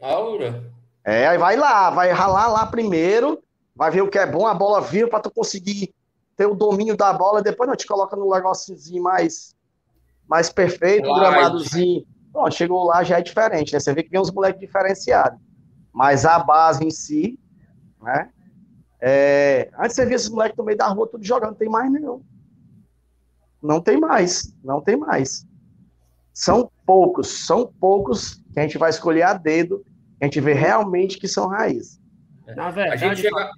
Aura. 0.00 0.64
É, 1.04 1.26
aí 1.26 1.38
vai 1.38 1.56
lá, 1.56 1.90
vai 1.90 2.10
ralar 2.10 2.48
lá 2.48 2.66
primeiro, 2.66 3.42
vai 3.74 3.90
ver 3.90 4.02
o 4.02 4.08
que 4.08 4.18
é 4.18 4.26
bom, 4.26 4.46
a 4.46 4.54
bola 4.54 4.80
viu 4.80 5.08
para 5.08 5.20
tu 5.20 5.30
conseguir 5.30 5.94
ter 6.36 6.46
o 6.46 6.54
domínio 6.54 6.96
da 6.96 7.12
bola, 7.12 7.42
depois 7.42 7.68
não 7.68 7.76
te 7.76 7.86
coloca 7.86 8.16
no 8.16 8.30
negóciozinho 8.30 9.02
mais 9.02 9.54
mais 10.28 10.50
perfeito, 10.50 11.08
Light. 11.08 11.20
gramadozinho. 11.20 12.04
Bom, 12.32 12.50
chegou 12.50 12.84
lá 12.84 13.04
já 13.04 13.18
é 13.18 13.22
diferente, 13.22 13.72
né? 13.72 13.78
Você 13.78 13.94
vê 13.94 14.02
que 14.02 14.10
vem 14.10 14.20
uns 14.20 14.32
moleques 14.32 14.60
diferenciados. 14.60 15.38
Mas 15.92 16.26
a 16.26 16.38
base 16.40 16.84
em 16.84 16.90
si, 16.90 17.38
né? 18.02 18.28
É, 19.00 19.70
antes 19.78 19.94
você 19.96 20.06
via 20.06 20.16
esses 20.16 20.28
moleques 20.30 20.56
no 20.56 20.64
meio 20.64 20.78
da 20.78 20.86
rua 20.88 21.08
tudo 21.08 21.24
jogando, 21.24 21.50
não 21.50 21.56
tem 21.58 21.68
mais 21.68 21.90
não. 21.92 22.22
Não 23.62 23.80
tem 23.80 23.98
mais, 23.98 24.54
não 24.62 24.80
tem 24.80 24.96
mais. 24.96 25.46
São 26.32 26.70
poucos, 26.84 27.46
são 27.46 27.66
poucos 27.80 28.42
que 28.52 28.58
a 28.60 28.62
gente 28.62 28.78
vai 28.78 28.90
escolher 28.90 29.22
a 29.22 29.34
dedo, 29.34 29.84
que 30.18 30.24
a 30.24 30.24
gente 30.26 30.40
vê 30.40 30.52
realmente 30.52 31.18
que 31.18 31.26
são 31.28 31.48
raízes. 31.48 31.98
Na 32.54 32.68
A 32.68 32.70
verdade, 32.70 33.00
gente 33.00 33.20
chega. 33.22 33.50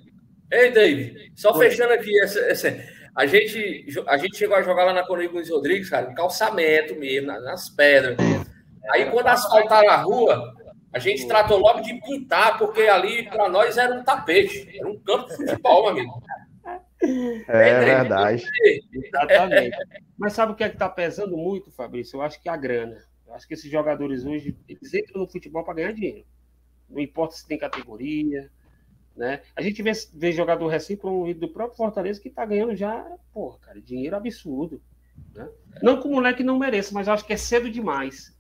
Ei, 0.51 0.71
David, 0.73 1.33
só 1.37 1.53
Oi. 1.57 1.69
fechando 1.69 1.93
aqui 1.93 2.19
essa, 2.21 2.39
essa- 2.41 2.99
A 3.15 3.27
gente, 3.27 3.85
a 4.07 4.17
gente 4.17 4.37
chegou 4.37 4.57
a 4.57 4.63
jogar 4.63 4.85
lá 4.85 4.95
na 4.95 5.05
Corinthians 5.05 5.51
Rodrigues, 5.51 5.91
cara, 5.91 6.11
em 6.11 6.15
calçamento 6.15 6.95
mesmo, 6.95 7.27
na- 7.27 7.41
nas 7.41 7.69
pedras. 7.69 8.17
Aí 8.93 9.11
quando 9.11 9.27
asfaltaram 9.27 9.91
a 9.91 9.97
rua, 9.97 10.55
a 10.93 10.99
gente 10.99 11.27
tratou 11.27 11.59
logo 11.59 11.81
de 11.81 11.95
pintar, 12.01 12.59
porque 12.59 12.83
ali 12.83 13.29
para 13.29 13.49
nós 13.49 13.77
era 13.77 13.95
um 13.95 14.03
tapete, 14.03 14.79
era 14.79 14.89
um 14.89 14.99
campo 14.99 15.29
de 15.29 15.37
futebol, 15.37 15.83
meu 15.83 15.91
amigo. 15.91 16.23
É 17.49 17.81
verdade. 17.81 18.45
Exatamente. 18.93 19.77
Mas 20.17 20.33
sabe 20.33 20.53
o 20.53 20.55
que 20.55 20.65
é 20.65 20.69
que 20.69 20.75
está 20.75 20.89
pesando 20.89 21.37
muito, 21.37 21.71
Fabrício? 21.71 22.17
Eu 22.17 22.23
acho 22.23 22.41
que 22.41 22.49
a 22.49 22.57
grana. 22.57 22.97
Eu 23.27 23.35
acho 23.35 23.47
que 23.47 23.55
esses 23.55 23.71
jogadores 23.71 24.25
hoje, 24.25 24.57
eles 24.69 24.95
entram 24.95 25.21
no 25.21 25.29
futebol 25.29 25.63
para 25.63 25.75
ganhar 25.75 25.93
dinheiro. 25.93 26.27
Não 26.89 26.99
importa 26.99 27.35
se 27.35 27.47
tem 27.47 27.59
categoria, 27.59 28.51
né? 29.15 29.43
A 29.55 29.61
gente 29.61 29.83
vê, 29.83 29.93
vê 30.15 30.33
jogador 30.33 30.67
recém-promovido 30.69 31.41
do 31.41 31.53
próprio 31.53 31.77
Fortaleza 31.77 32.21
que 32.21 32.29
está 32.29 32.45
ganhando 32.47 32.75
já, 32.75 33.05
porra, 33.33 33.59
cara, 33.59 33.81
dinheiro 33.81 34.17
absurdo. 34.17 34.81
Né? 35.35 35.47
Não 35.83 36.01
que 36.01 36.09
o 36.09 36.11
moleque 36.11 36.43
não 36.43 36.59
mereça, 36.59 36.95
mas 36.95 37.07
eu 37.07 37.13
acho 37.13 37.27
que 37.27 37.33
é 37.33 37.37
cedo 37.37 37.71
demais, 37.71 38.35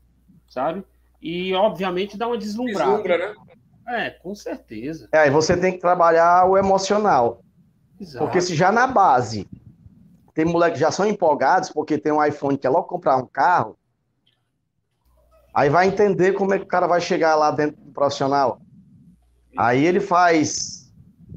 sabe? 0.49 0.83
E, 1.21 1.53
obviamente, 1.55 2.17
dá 2.17 2.27
uma 2.27 2.39
deslumbrada. 2.39 2.91
Deslumbra, 2.91 3.19
né? 3.19 3.35
É, 3.89 4.11
com 4.11 4.35
certeza. 4.35 5.09
É, 5.13 5.19
aí 5.21 5.31
você 5.31 5.57
tem 5.57 5.73
que 5.73 5.79
trabalhar 5.79 6.45
o 6.45 6.57
emocional. 6.57 7.43
Exato. 7.99 8.25
Porque 8.25 8.41
se 8.41 8.55
já 8.55 8.71
na 8.71 8.87
base 8.87 9.49
tem 10.35 10.45
moleque 10.45 10.75
que 10.75 10.81
já 10.81 10.93
são 10.93 11.07
empolgados 11.07 11.71
porque 11.71 11.99
tem 11.99 12.13
um 12.13 12.25
iPhone 12.25 12.57
que 12.57 12.63
quer 12.63 12.69
logo 12.69 12.87
comprar 12.87 13.17
um 13.17 13.27
carro, 13.27 13.77
aí 15.53 15.69
vai 15.69 15.89
entender 15.89 16.33
como 16.33 16.55
é 16.55 16.59
que 16.59 16.65
o 16.65 16.69
cara 16.69 16.87
vai 16.87 17.01
chegar 17.01 17.35
lá 17.35 17.51
dentro 17.51 17.81
do 17.83 17.91
profissional. 17.91 18.61
Aí 19.57 19.85
ele 19.85 19.99
faz 19.99 20.93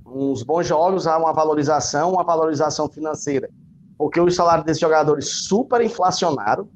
uns 0.05 0.43
bons 0.43 0.67
jogos, 0.67 1.07
há 1.07 1.17
uma 1.17 1.33
valorização, 1.33 2.11
uma 2.11 2.23
valorização 2.23 2.87
financeira. 2.89 3.49
Porque 3.97 4.19
os 4.19 4.35
salários 4.35 4.65
desses 4.65 4.81
jogadores 4.81 5.45
super 5.47 5.81
inflacionaram. 5.81 6.69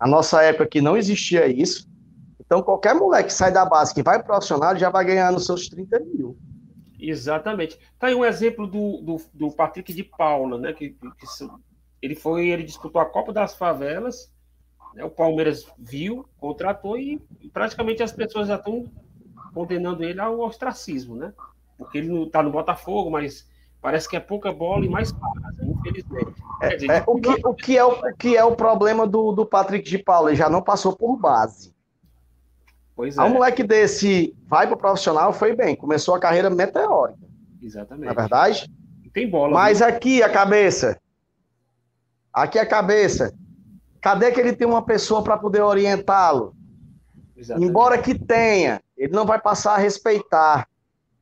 Na 0.00 0.06
nossa 0.06 0.42
época 0.42 0.64
aqui 0.64 0.80
não 0.80 0.96
existia 0.96 1.46
isso. 1.46 1.85
Então 2.46 2.62
qualquer 2.62 2.94
moleque 2.94 3.28
que 3.28 3.34
sai 3.34 3.52
da 3.52 3.64
base 3.64 3.92
que 3.92 4.02
vai 4.02 4.18
pro 4.18 4.28
profissional 4.28 4.76
já 4.76 4.88
vai 4.88 5.04
ganhando 5.04 5.40
seus 5.40 5.68
30 5.68 6.00
mil. 6.00 6.38
Exatamente. 6.98 7.78
Tá 7.98 8.06
aí 8.06 8.14
um 8.14 8.24
exemplo 8.24 8.66
do, 8.66 9.02
do, 9.02 9.20
do 9.34 9.50
Patrick 9.50 9.92
de 9.92 10.02
Paula, 10.02 10.58
né? 10.58 10.72
Que, 10.72 10.90
que 10.90 11.26
ele 12.00 12.14
foi, 12.14 12.48
ele 12.48 12.62
disputou 12.62 13.00
a 13.00 13.06
Copa 13.06 13.32
das 13.32 13.54
Favelas, 13.54 14.32
né, 14.94 15.04
o 15.04 15.10
Palmeiras 15.10 15.66
viu, 15.78 16.26
contratou 16.38 16.98
e 16.98 17.20
praticamente 17.52 18.02
as 18.02 18.12
pessoas 18.12 18.48
já 18.48 18.56
estão 18.56 18.84
condenando 19.52 20.04
ele 20.04 20.20
ao 20.20 20.40
ostracismo, 20.40 21.16
né? 21.16 21.32
Porque 21.76 21.98
ele 21.98 22.08
não 22.08 22.28
tá 22.28 22.42
no 22.42 22.50
Botafogo, 22.50 23.10
mas 23.10 23.48
parece 23.80 24.08
que 24.08 24.16
é 24.16 24.20
pouca 24.20 24.52
bola 24.52 24.84
e 24.84 24.88
mais 24.88 25.12
pagas, 25.12 25.54
infelizmente. 25.60 26.34
Dizer, 26.78 26.90
É, 26.90 27.04
o, 27.06 27.20
que, 27.20 27.46
o, 27.46 27.54
que 27.54 27.76
é 27.76 27.84
o, 27.84 27.90
o 27.90 28.16
que 28.16 28.36
é 28.36 28.44
o 28.44 28.56
problema 28.56 29.06
do, 29.06 29.32
do 29.32 29.44
Patrick 29.44 29.88
de 29.88 29.98
Paula? 29.98 30.30
Ele 30.30 30.36
já 30.36 30.48
não 30.48 30.62
passou 30.62 30.96
por 30.96 31.16
base. 31.16 31.75
Pois 32.96 33.18
é, 33.18 33.22
um 33.22 33.34
moleque 33.34 33.62
desse 33.62 34.34
vai 34.46 34.66
pro 34.66 34.76
profissional, 34.76 35.30
foi 35.30 35.54
bem, 35.54 35.76
começou 35.76 36.14
a 36.14 36.18
carreira 36.18 36.48
meteórica, 36.48 37.20
não 37.20 37.62
é 37.62 37.66
exatamente. 37.66 38.14
verdade? 38.14 38.72
E 39.04 39.10
Tem 39.10 39.28
bola. 39.28 39.52
Mas 39.52 39.82
aqui 39.82 40.22
a 40.22 40.30
cabeça, 40.30 40.98
aqui 42.32 42.58
a 42.58 42.64
cabeça, 42.64 43.34
cadê 44.00 44.32
que 44.32 44.40
ele 44.40 44.54
tem 44.54 44.66
uma 44.66 44.82
pessoa 44.82 45.22
para 45.22 45.36
poder 45.36 45.60
orientá-lo? 45.60 46.54
viu? 47.34 47.42
Exatamente. 47.42 47.68
Embora 47.68 47.98
que 47.98 48.18
tenha, 48.18 48.80
ele 48.96 49.12
não 49.12 49.26
vai 49.26 49.38
passar 49.38 49.74
a 49.74 49.78
respeitar, 49.78 50.66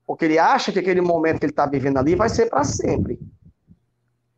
porque 0.07 0.27
ele 0.27 0.39
acha 0.39 0.71
que 0.71 0.79
aquele 0.79 1.01
momento 1.01 1.41
que 1.41 1.47
ele 1.47 1.53
está 1.53 1.67
vivendo 1.67 1.99
ali 1.99 2.15
vai 2.15 2.29
ser 2.29 2.49
para 2.49 2.63
sempre. 2.63 3.19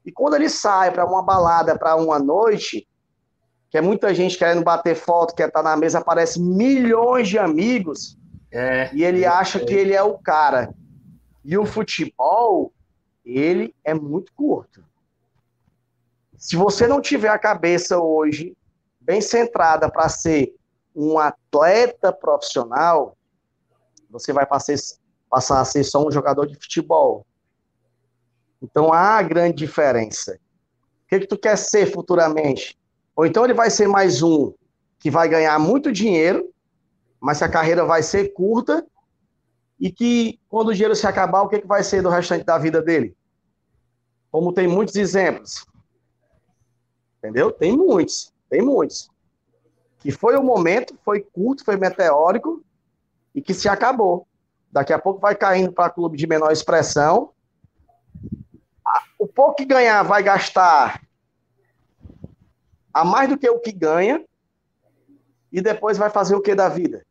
E 0.07 0.11
quando 0.11 0.37
ele 0.37 0.49
sai 0.49 0.91
para 0.91 1.05
uma 1.05 1.23
balada, 1.23 1.79
para 1.79 1.97
uma 1.97 2.19
noite, 2.19 2.89
que 3.77 3.79
é 3.79 3.83
muita 3.83 4.15
gente 4.15 4.39
querendo 4.39 4.65
bater 4.65 4.97
foto, 4.97 5.35
quer 5.35 5.49
estar 5.49 5.63
na 5.63 5.77
mesa, 5.77 5.99
aparece 5.99 6.41
milhões 6.41 7.29
de 7.29 7.39
amigos, 7.39 8.17
É, 8.51 8.91
e 8.95 9.05
ele 9.05 9.27
acha 9.27 9.61
que 9.61 9.75
ele 9.75 9.93
é 9.93 10.03
o 10.03 10.17
cara. 10.17 10.73
E 11.45 11.59
o 11.59 11.67
futebol, 11.67 12.73
ele 13.23 13.75
é 13.85 13.93
muito 13.93 14.33
curto. 14.33 14.83
Se 16.39 16.57
você 16.57 16.87
não 16.87 17.03
tiver 17.03 17.29
a 17.29 17.39
cabeça 17.39 17.99
hoje 17.99 18.57
bem 18.99 19.21
centrada 19.21 19.91
para 19.91 20.09
ser 20.09 20.55
um 20.95 21.19
atleta 21.19 22.11
profissional, 22.11 23.15
você 24.09 24.33
vai 24.33 24.47
passar, 24.47 24.75
passar 25.29 25.61
a 25.61 25.67
ser 25.67 25.85
só 25.85 26.03
um 26.03 26.11
jogador 26.11 26.47
de 26.47 26.55
futebol. 26.55 27.27
Então 28.63 28.91
há 28.91 29.21
grande 29.23 29.57
diferença. 29.57 30.41
O 31.05 31.09
que, 31.09 31.21
que 31.21 31.27
tu 31.27 31.37
quer 31.37 31.59
ser 31.59 31.93
futuramente? 31.93 32.79
Ou 33.17 33.25
então 33.25 33.45
ele 33.45 33.55
vai 33.55 33.71
ser 33.71 33.89
mais 33.89 34.23
um 34.23 34.53
que 34.99 35.11
vai 35.11 35.27
ganhar 35.27 35.59
muito 35.59 35.91
dinheiro, 35.91 36.53
mas 37.19 37.39
que 37.39 37.45
a 37.45 37.49
carreira 37.49 37.85
vai 37.85 38.03
ser 38.03 38.35
curta 38.35 38.87
e 39.81 39.91
que 39.91 40.39
quando 40.49 40.69
o 40.69 40.75
dinheiro 40.75 40.95
se 40.95 41.07
acabar, 41.07 41.43
o 41.43 41.49
que, 41.49 41.61
que 41.61 41.67
vai 41.67 41.83
ser 41.83 42.03
do 42.03 42.11
restante 42.11 42.45
da 42.45 42.59
vida 42.59 42.83
dele? 42.83 43.17
Como 44.31 44.53
tem 44.53 44.69
muitos 44.69 44.97
exemplos. 44.97 45.67
Entendeu? 47.19 47.51
Tem 47.51 47.75
muitos, 47.75 48.33
tem 48.51 48.61
muitos. 48.61 49.11
Que 49.99 50.11
foi 50.11 50.37
o 50.37 50.43
momento, 50.43 50.99
foi 51.03 51.21
curto, 51.21 51.65
foi 51.65 51.77
meteórico 51.77 52.63
e 53.35 53.41
que 53.41 53.55
se 53.55 53.69
acabou. 53.69 54.27
Daqui 54.71 54.93
a 54.93 54.99
pouco 54.99 55.21
vai 55.21 55.35
caindo 55.35 55.73
para 55.73 55.91
clube 55.91 56.19
de 56.19 56.27
menor 56.27 56.53
expressão. 56.53 57.31
O 59.19 59.27
pouco 59.27 59.57
que 59.57 59.65
ganhar 59.65 60.03
vai 60.03 60.23
gastar 60.23 61.06
a 62.97 63.05
mais 63.05 63.29
do 63.29 63.37
que 63.37 63.47
o 63.51 63.61
que 63.61 63.73
ganha 63.73 64.25
e 65.53 65.61
depois 65.61 65.99
vai 65.99 66.09
fazer 66.09 66.35
o 66.35 66.41
que 66.41 66.55
da 66.55 66.67
vida? 66.67 67.05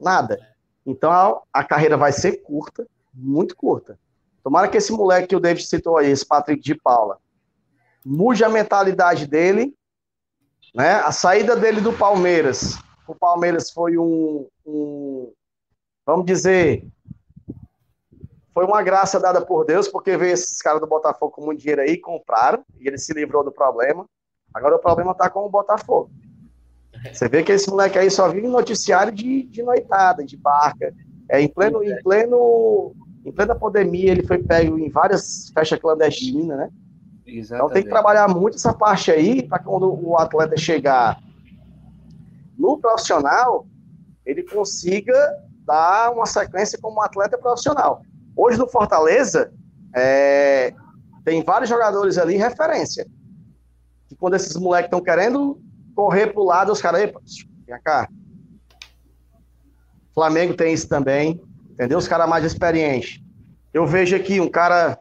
Nada. 0.00 0.40
Então 0.86 1.12
a, 1.12 1.42
a 1.52 1.62
carreira 1.62 1.94
vai 1.94 2.10
ser 2.10 2.38
curta, 2.38 2.86
muito 3.12 3.54
curta. 3.54 3.98
Tomara 4.42 4.66
que 4.68 4.78
esse 4.78 4.92
moleque 4.92 5.28
que 5.28 5.36
o 5.36 5.40
David 5.40 5.66
citou 5.66 5.98
aí, 5.98 6.10
esse 6.10 6.24
Patrick 6.24 6.62
de 6.62 6.74
Paula, 6.74 7.18
mude 8.02 8.44
a 8.44 8.48
mentalidade 8.48 9.26
dele, 9.26 9.76
né? 10.74 10.94
A 11.00 11.12
saída 11.12 11.54
dele 11.54 11.82
do 11.82 11.92
Palmeiras. 11.92 12.78
O 13.06 13.14
Palmeiras 13.14 13.70
foi 13.70 13.98
um, 13.98 14.48
um 14.64 15.34
vamos 16.06 16.24
dizer, 16.24 16.88
foi 18.54 18.64
uma 18.64 18.82
graça 18.82 19.20
dada 19.20 19.44
por 19.44 19.66
Deus, 19.66 19.86
porque 19.86 20.16
veio 20.16 20.32
esses 20.32 20.62
caras 20.62 20.80
do 20.80 20.86
Botafogo 20.86 21.32
com 21.32 21.44
muito 21.44 21.60
dinheiro 21.60 21.82
aí, 21.82 21.98
compraram, 21.98 22.64
e 22.80 22.88
ele 22.88 22.96
se 22.96 23.12
livrou 23.12 23.44
do 23.44 23.52
problema. 23.52 24.08
Agora 24.56 24.76
o 24.76 24.78
problema 24.78 25.14
tá 25.14 25.28
com 25.28 25.40
o 25.40 25.50
Botafogo. 25.50 26.10
Você 27.12 27.28
vê 27.28 27.42
que 27.42 27.52
esse 27.52 27.68
moleque 27.68 27.98
aí 27.98 28.10
só 28.10 28.26
vive 28.26 28.48
noticiário 28.48 29.12
de, 29.12 29.42
de 29.42 29.62
noitada, 29.62 30.24
de 30.24 30.34
barca. 30.34 30.94
É 31.28 31.38
em 31.38 31.46
pleno, 31.46 31.84
em 31.84 32.02
pleno, 32.02 32.94
Em 33.22 33.30
plena 33.30 33.54
pandemia, 33.54 34.12
ele 34.12 34.26
foi 34.26 34.38
pego 34.38 34.78
em 34.78 34.88
várias 34.88 35.50
festas 35.50 35.78
clandestinas, 35.78 36.56
né? 36.56 36.70
Exatamente. 37.26 37.54
Então 37.54 37.68
tem 37.68 37.82
que 37.82 37.90
trabalhar 37.90 38.28
muito 38.28 38.56
essa 38.56 38.72
parte 38.72 39.10
aí 39.10 39.42
para 39.42 39.58
quando 39.58 39.92
o 39.92 40.16
atleta 40.16 40.56
chegar 40.56 41.20
no 42.58 42.78
profissional, 42.78 43.66
ele 44.24 44.42
consiga 44.42 45.14
dar 45.66 46.12
uma 46.12 46.24
sequência 46.24 46.78
como 46.80 46.96
um 46.96 47.02
atleta 47.02 47.36
profissional. 47.36 48.00
Hoje 48.34 48.56
no 48.56 48.66
Fortaleza, 48.66 49.52
é, 49.94 50.72
tem 51.26 51.42
vários 51.42 51.68
jogadores 51.68 52.16
ali 52.16 52.36
referência. 52.36 53.06
Quando 54.18 54.34
esses 54.34 54.56
moleques 54.56 54.86
estão 54.86 55.02
querendo 55.02 55.60
correr 55.94 56.32
pro 56.32 56.44
lado, 56.44 56.72
os 56.72 56.80
caras, 56.80 57.02
epa, 57.02 57.20
vem 57.66 57.80
cá. 57.82 58.08
Flamengo 60.14 60.54
tem 60.54 60.72
isso 60.72 60.88
também, 60.88 61.40
entendeu? 61.70 61.98
Os 61.98 62.08
caras 62.08 62.28
mais 62.28 62.44
experientes. 62.44 63.20
Eu 63.72 63.86
vejo 63.86 64.16
aqui 64.16 64.40
um 64.40 64.48
cara 64.48 64.98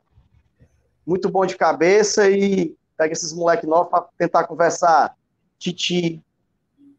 muito 1.05 1.29
bom 1.29 1.45
de 1.45 1.55
cabeça 1.55 2.29
e 2.29 2.75
pega 2.97 3.13
esses 3.13 3.31
moleques 3.31 3.67
novos 3.67 3.89
para 3.89 4.07
tentar 4.17 4.45
conversar. 4.45 5.15
Titi, 5.57 6.21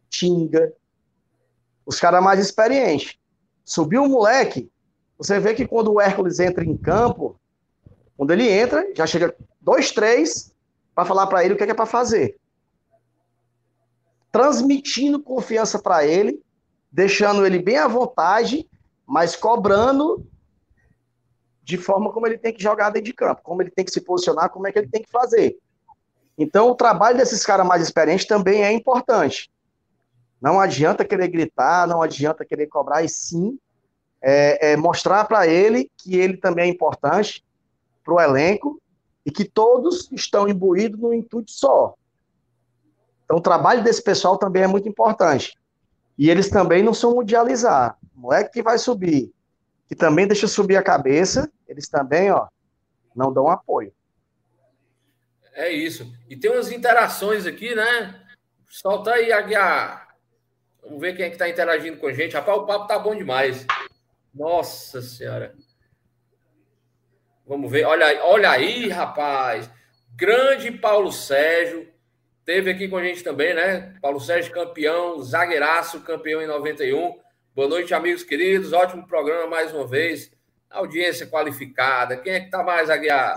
Tinga, 0.08 0.72
os 1.84 2.00
caras 2.00 2.22
mais 2.22 2.40
experientes. 2.40 3.16
Subiu 3.64 4.04
o 4.04 4.08
moleque, 4.08 4.70
você 5.18 5.38
vê 5.38 5.54
que 5.54 5.66
quando 5.66 5.92
o 5.92 6.00
Hércules 6.00 6.40
entra 6.40 6.64
em 6.64 6.76
campo, 6.76 7.38
quando 8.16 8.30
ele 8.30 8.48
entra, 8.48 8.86
já 8.94 9.06
chega 9.06 9.34
dois, 9.60 9.90
três, 9.90 10.54
para 10.96 11.04
falar 11.04 11.26
para 11.26 11.44
ele 11.44 11.52
o 11.52 11.56
que 11.58 11.62
é, 11.62 11.66
que 11.66 11.72
é 11.72 11.74
para 11.74 11.84
fazer. 11.84 12.38
Transmitindo 14.32 15.22
confiança 15.22 15.78
para 15.78 16.06
ele, 16.06 16.42
deixando 16.90 17.44
ele 17.44 17.58
bem 17.58 17.76
à 17.76 17.86
vontade, 17.86 18.66
mas 19.06 19.36
cobrando 19.36 20.26
de 21.62 21.76
forma 21.76 22.10
como 22.10 22.26
ele 22.26 22.38
tem 22.38 22.50
que 22.50 22.62
jogar 22.62 22.88
dentro 22.88 23.04
de 23.04 23.12
campo, 23.12 23.42
como 23.42 23.60
ele 23.60 23.70
tem 23.70 23.84
que 23.84 23.90
se 23.90 24.00
posicionar, 24.00 24.48
como 24.48 24.66
é 24.66 24.72
que 24.72 24.78
ele 24.78 24.88
tem 24.88 25.02
que 25.02 25.10
fazer. 25.10 25.58
Então, 26.38 26.70
o 26.70 26.74
trabalho 26.74 27.18
desses 27.18 27.44
caras 27.44 27.66
mais 27.66 27.82
experientes 27.82 28.26
também 28.26 28.64
é 28.64 28.72
importante. 28.72 29.50
Não 30.40 30.58
adianta 30.58 31.04
querer 31.04 31.28
gritar, 31.28 31.86
não 31.86 32.00
adianta 32.00 32.44
querer 32.44 32.68
cobrar, 32.68 33.02
e 33.02 33.08
sim 33.08 33.58
é, 34.22 34.72
é 34.72 34.76
mostrar 34.78 35.26
para 35.26 35.46
ele 35.46 35.90
que 35.98 36.16
ele 36.16 36.38
também 36.38 36.64
é 36.64 36.72
importante 36.72 37.44
para 38.02 38.14
o 38.14 38.20
elenco 38.20 38.80
e 39.26 39.30
que 39.32 39.44
todos 39.44 40.08
estão 40.12 40.48
imbuídos 40.48 41.00
no 41.00 41.12
intuito 41.12 41.50
só. 41.50 41.96
Então, 43.24 43.38
o 43.38 43.40
trabalho 43.40 43.82
desse 43.82 44.00
pessoal 44.00 44.38
também 44.38 44.62
é 44.62 44.68
muito 44.68 44.88
importante. 44.88 45.58
E 46.16 46.30
eles 46.30 46.48
também 46.48 46.80
não 46.80 46.94
são 46.94 47.16
mundializar. 47.16 47.98
O 48.16 48.20
moleque 48.20 48.52
que 48.52 48.62
vai 48.62 48.78
subir, 48.78 49.32
que 49.88 49.96
também 49.96 50.28
deixa 50.28 50.46
subir 50.46 50.76
a 50.76 50.82
cabeça, 50.82 51.50
eles 51.66 51.88
também, 51.88 52.30
ó, 52.30 52.46
não 53.16 53.32
dão 53.32 53.48
apoio. 53.48 53.92
É 55.52 55.72
isso. 55.72 56.08
E 56.28 56.36
tem 56.36 56.52
umas 56.52 56.70
interações 56.70 57.46
aqui, 57.46 57.74
né? 57.74 58.22
Solta 58.70 59.10
aí, 59.10 59.32
Aguiar. 59.32 60.06
Vamos 60.84 61.00
ver 61.00 61.16
quem 61.16 61.24
é 61.24 61.28
que 61.28 61.34
está 61.34 61.48
interagindo 61.48 61.96
com 61.96 62.06
a 62.06 62.12
gente. 62.12 62.34
Rapaz, 62.34 62.58
o 62.58 62.66
papo 62.66 62.86
tá 62.86 62.96
bom 62.96 63.16
demais. 63.16 63.66
Nossa 64.32 65.02
Senhora. 65.02 65.52
Vamos 67.46 67.70
ver. 67.70 67.84
Olha, 67.84 68.24
olha 68.24 68.50
aí, 68.50 68.88
rapaz. 68.88 69.70
Grande 70.16 70.72
Paulo 70.72 71.12
Sérgio. 71.12 71.86
Teve 72.44 72.70
aqui 72.70 72.88
com 72.88 72.96
a 72.96 73.04
gente 73.04 73.22
também, 73.22 73.54
né? 73.54 73.94
Paulo 74.02 74.18
Sérgio, 74.18 74.52
campeão, 74.52 75.22
zagueiraço, 75.22 76.00
campeão 76.00 76.42
em 76.42 76.46
91. 76.48 77.16
Boa 77.54 77.68
noite, 77.68 77.94
amigos 77.94 78.24
queridos. 78.24 78.72
Ótimo 78.72 79.06
programa 79.06 79.46
mais 79.46 79.72
uma 79.72 79.86
vez. 79.86 80.30
Audiência 80.68 81.26
qualificada. 81.28 82.16
Quem 82.16 82.32
é 82.32 82.40
que 82.40 82.50
tá 82.50 82.64
mais, 82.64 82.90
Aguiar? 82.90 83.36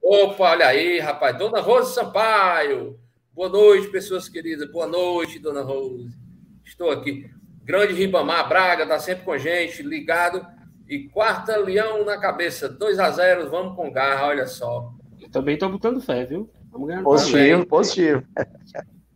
Opa, 0.00 0.50
olha 0.50 0.68
aí, 0.68 1.00
rapaz. 1.00 1.36
Dona 1.36 1.60
Rose 1.60 1.92
Sampaio. 1.92 3.00
Boa 3.32 3.48
noite, 3.48 3.88
pessoas 3.88 4.28
queridas. 4.28 4.70
Boa 4.70 4.86
noite, 4.86 5.40
Dona 5.40 5.62
Rose. 5.62 6.16
Estou 6.64 6.88
aqui. 6.90 7.28
Grande 7.64 7.94
Ribamar 7.94 8.48
Braga 8.48 8.84
está 8.84 8.98
sempre 9.00 9.24
com 9.24 9.32
a 9.32 9.38
gente, 9.38 9.82
ligado. 9.82 10.46
E 10.90 11.08
quarta, 11.08 11.56
Leão 11.56 12.04
na 12.04 12.18
cabeça. 12.18 12.68
2 12.68 12.98
a 12.98 13.08
0 13.12 13.48
vamos 13.48 13.76
com 13.76 13.92
garra, 13.92 14.26
olha 14.26 14.48
só. 14.48 14.92
Eu 15.20 15.30
também 15.30 15.54
estou 15.54 15.70
botando 15.70 16.00
fé, 16.00 16.24
viu? 16.24 16.50
Vamos 16.72 16.88
ganhar. 16.88 17.04
Positivo, 17.04 17.64
positivo. 17.64 18.24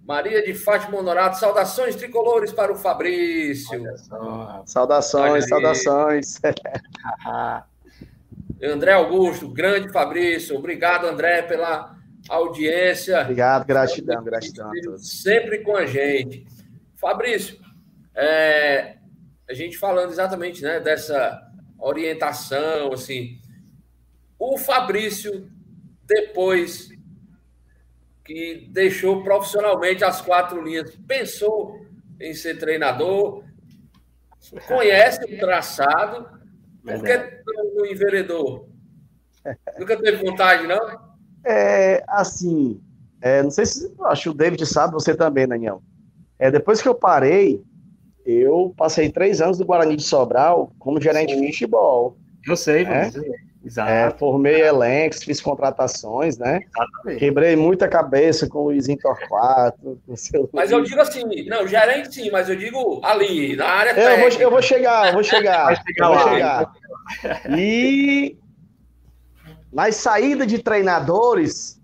Maria 0.06 0.44
de 0.44 0.55
Fátima 0.55 0.98
Honorato, 0.98 1.36
saudações 1.36 1.96
tricolores 1.96 2.52
para 2.52 2.72
o 2.72 2.76
Fabrício. 2.76 3.82
Saudações, 4.64 5.48
saudações. 5.48 6.40
André 8.62 8.92
Augusto, 8.92 9.48
grande 9.48 9.90
Fabrício. 9.90 10.56
Obrigado, 10.56 11.09
André, 11.09 11.42
pela 11.42 11.96
audiência. 12.28 13.22
Obrigado, 13.22 13.66
gratidão, 13.66 14.22
gratidão. 14.22 14.70
Sempre 14.98 15.59
com 15.59 15.76
a 15.76 15.86
gente. 15.86 16.46
Fabrício, 16.94 17.59
é, 18.14 18.94
a 19.51 19.55
gente 19.55 19.76
falando 19.76 20.10
exatamente 20.10 20.62
né, 20.62 20.78
dessa 20.78 21.51
orientação, 21.85 22.93
assim, 22.93 23.39
o 24.39 24.56
Fabrício, 24.59 25.51
depois 26.02 26.89
que 28.24 28.69
deixou 28.70 29.23
profissionalmente 29.23 30.02
as 30.02 30.20
quatro 30.20 30.62
linhas, 30.62 30.97
pensou 31.06 31.85
em 32.19 32.32
ser 32.32 32.59
treinador, 32.59 33.44
conhece 34.66 35.24
o 35.24 35.39
traçado, 35.39 36.27
por 36.82 37.02
que 37.02 37.43
no 37.77 37.86
enveredor? 37.86 38.66
Nunca 39.78 39.97
teve 40.01 40.24
vontade, 40.24 40.66
não? 40.66 41.15
É, 41.44 42.02
assim, 42.09 42.81
é, 43.20 43.43
não 43.43 43.51
sei 43.51 43.66
se, 43.66 43.94
acho 44.05 44.23
que 44.23 44.28
o 44.31 44.35
David 44.35 44.65
sabe, 44.65 44.94
você 44.94 45.15
também, 45.15 45.47
Daniel. 45.47 45.82
É, 46.39 46.51
depois 46.51 46.81
que 46.81 46.89
eu 46.89 46.94
parei, 46.94 47.62
eu 48.24 48.74
passei 48.76 49.10
três 49.10 49.40
anos 49.40 49.59
no 49.59 49.66
Guarani 49.66 49.96
de 49.96 50.02
Sobral 50.02 50.72
como 50.78 51.01
gerente 51.01 51.34
de 51.34 51.46
futebol. 51.46 52.16
Eu 52.46 52.56
sei, 52.56 52.84
né? 52.84 53.10
Exato. 53.64 53.90
É, 53.90 54.10
formei 54.10 54.60
elencos, 54.60 55.22
fiz 55.22 55.40
contratações, 55.40 56.36
né? 56.36 56.60
Exatamente. 56.68 57.18
Quebrei 57.18 57.56
muita 57.56 57.88
cabeça 57.88 58.46
com 58.46 58.59
o 58.59 58.64
Luizinho 58.64 58.98
Torquato. 58.98 59.98
Mas 60.52 60.70
eu 60.70 60.82
digo 60.82 61.01
assim, 61.01 61.22
não, 61.46 61.66
gerente 61.66 62.14
sim, 62.14 62.30
mas 62.30 62.51
eu 62.51 62.56
digo 62.56 63.01
ali, 63.02 63.56
na 63.56 63.64
área 63.64 63.94
técnica. 63.94 64.22
Eu 64.22 64.30
vou, 64.30 64.40
eu 64.40 64.51
vou 64.51 64.62
chegar, 64.62 65.06
eu 65.09 65.12
vou 65.14 65.22
chegar. 65.22 65.82
Chegar 65.82 66.06
eu 66.06 66.14
vou 66.14 66.28
chegar. 66.28 66.72
E 67.56 68.36
nas 69.72 69.96
saídas 69.96 70.46
de 70.46 70.59
treinadores, 70.59 71.80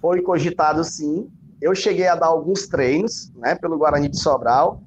foi 0.00 0.20
cogitado 0.20 0.84
sim, 0.84 1.30
eu 1.60 1.74
cheguei 1.74 2.06
a 2.06 2.14
dar 2.14 2.26
alguns 2.26 2.68
treinos, 2.68 3.32
né, 3.36 3.54
pelo 3.54 3.78
Guarani 3.78 4.08
de 4.08 4.20
Sobral, 4.20 4.82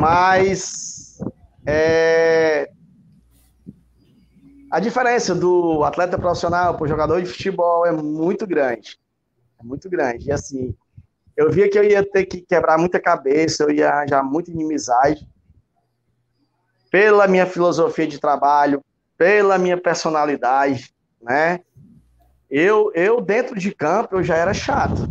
mas 0.00 1.18
é, 1.66 2.70
a 4.70 4.80
diferença 4.80 5.34
do 5.34 5.84
atleta 5.84 6.16
profissional 6.16 6.74
para 6.74 6.84
o 6.84 6.88
jogador 6.88 7.20
de 7.20 7.28
futebol 7.28 7.84
é 7.84 7.92
muito 7.92 8.46
grande, 8.46 8.98
é 9.60 9.62
muito 9.62 9.90
grande. 9.90 10.28
E 10.28 10.32
assim, 10.32 10.74
eu 11.36 11.50
via 11.50 11.68
que 11.68 11.78
eu 11.78 11.84
ia 11.84 12.02
ter 12.02 12.24
que 12.24 12.40
quebrar 12.40 12.78
muita 12.78 12.98
cabeça, 12.98 13.64
eu 13.64 13.70
ia 13.70 14.06
já 14.06 14.22
muita 14.22 14.50
inimizade 14.50 15.28
pela 16.90 17.28
minha 17.28 17.46
filosofia 17.46 18.06
de 18.06 18.18
trabalho, 18.18 18.82
pela 19.18 19.58
minha 19.58 19.76
personalidade, 19.76 20.94
né? 21.20 21.60
Eu, 22.50 22.90
eu 22.94 23.20
dentro 23.20 23.56
de 23.58 23.72
campo, 23.72 24.16
eu 24.16 24.24
já 24.24 24.34
era 24.34 24.54
chato. 24.54 25.08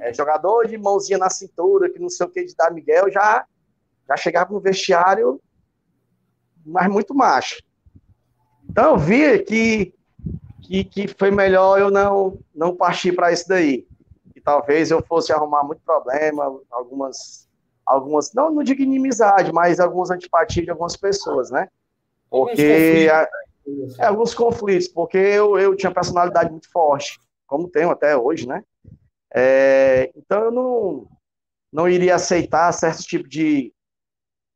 É, 0.00 0.12
jogador 0.12 0.66
de 0.66 0.76
mãozinha 0.78 1.18
na 1.18 1.30
cintura, 1.30 1.90
que 1.90 1.98
não 1.98 2.08
sei 2.08 2.26
o 2.26 2.30
que 2.30 2.44
de 2.44 2.54
dar 2.54 2.72
Miguel, 2.72 3.10
já, 3.10 3.44
já 4.08 4.16
chegava 4.16 4.52
no 4.52 4.60
vestiário, 4.60 5.40
mas 6.64 6.88
muito 6.88 7.14
macho. 7.14 7.62
Então 8.68 8.92
eu 8.92 8.98
vi 8.98 9.38
que, 9.40 9.94
que, 10.62 10.84
que 10.84 11.08
foi 11.08 11.30
melhor 11.30 11.78
eu 11.78 11.90
não, 11.90 12.38
não 12.54 12.74
partir 12.74 13.12
para 13.12 13.32
isso 13.32 13.48
daí. 13.48 13.86
E 14.34 14.40
talvez 14.40 14.90
eu 14.90 15.02
fosse 15.06 15.32
arrumar 15.32 15.62
muito 15.64 15.82
problema, 15.82 16.60
algumas, 16.70 17.48
algumas 17.84 18.32
não, 18.32 18.50
não 18.50 18.62
digo 18.62 18.82
inimizade, 18.82 19.52
mas 19.52 19.78
algumas 19.78 20.10
antipatias 20.10 20.64
de 20.64 20.70
algumas 20.70 20.96
pessoas, 20.96 21.50
né? 21.50 21.68
Porque 22.30 23.08
é, 23.98 24.06
alguns 24.06 24.34
conflitos, 24.34 24.88
porque 24.88 25.18
eu, 25.18 25.58
eu 25.58 25.76
tinha 25.76 25.92
personalidade 25.92 26.50
muito 26.50 26.70
forte, 26.70 27.20
como 27.46 27.68
tenho 27.68 27.90
até 27.90 28.16
hoje, 28.16 28.48
né? 28.48 28.64
É, 29.34 30.12
então 30.16 30.44
eu 30.44 30.50
não, 30.50 31.08
não 31.72 31.88
iria 31.88 32.14
aceitar 32.14 32.72
certo 32.72 33.02
tipo 33.02 33.28
de, 33.28 33.72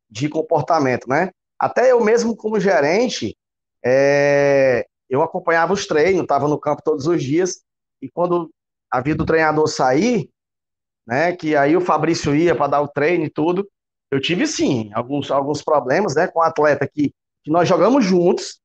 de 0.09 0.29
comportamento, 0.29 1.07
né? 1.07 1.31
Até 1.59 1.91
eu 1.91 2.03
mesmo 2.03 2.35
como 2.35 2.59
gerente, 2.59 3.35
é, 3.83 4.85
eu 5.09 5.23
acompanhava 5.23 5.73
os 5.73 5.87
treinos, 5.87 6.21
estava 6.21 6.47
no 6.47 6.59
campo 6.59 6.83
todos 6.83 7.07
os 7.07 7.23
dias, 7.23 7.63
e 8.01 8.09
quando 8.09 8.51
a 8.91 9.01
vida 9.01 9.17
do 9.17 9.25
treinador 9.25 9.67
sair, 9.67 10.29
né, 11.05 11.35
que 11.35 11.55
aí 11.55 11.75
o 11.75 11.81
Fabrício 11.81 12.35
ia 12.35 12.55
para 12.55 12.67
dar 12.67 12.81
o 12.81 12.87
treino 12.87 13.25
e 13.25 13.29
tudo, 13.29 13.67
eu 14.11 14.21
tive 14.21 14.45
sim 14.45 14.91
alguns, 14.93 15.31
alguns 15.31 15.63
problemas, 15.63 16.15
né, 16.15 16.27
com 16.27 16.39
um 16.39 16.43
atleta 16.43 16.87
que, 16.87 17.13
que 17.43 17.51
nós 17.51 17.67
jogamos 17.67 18.05
juntos, 18.05 18.59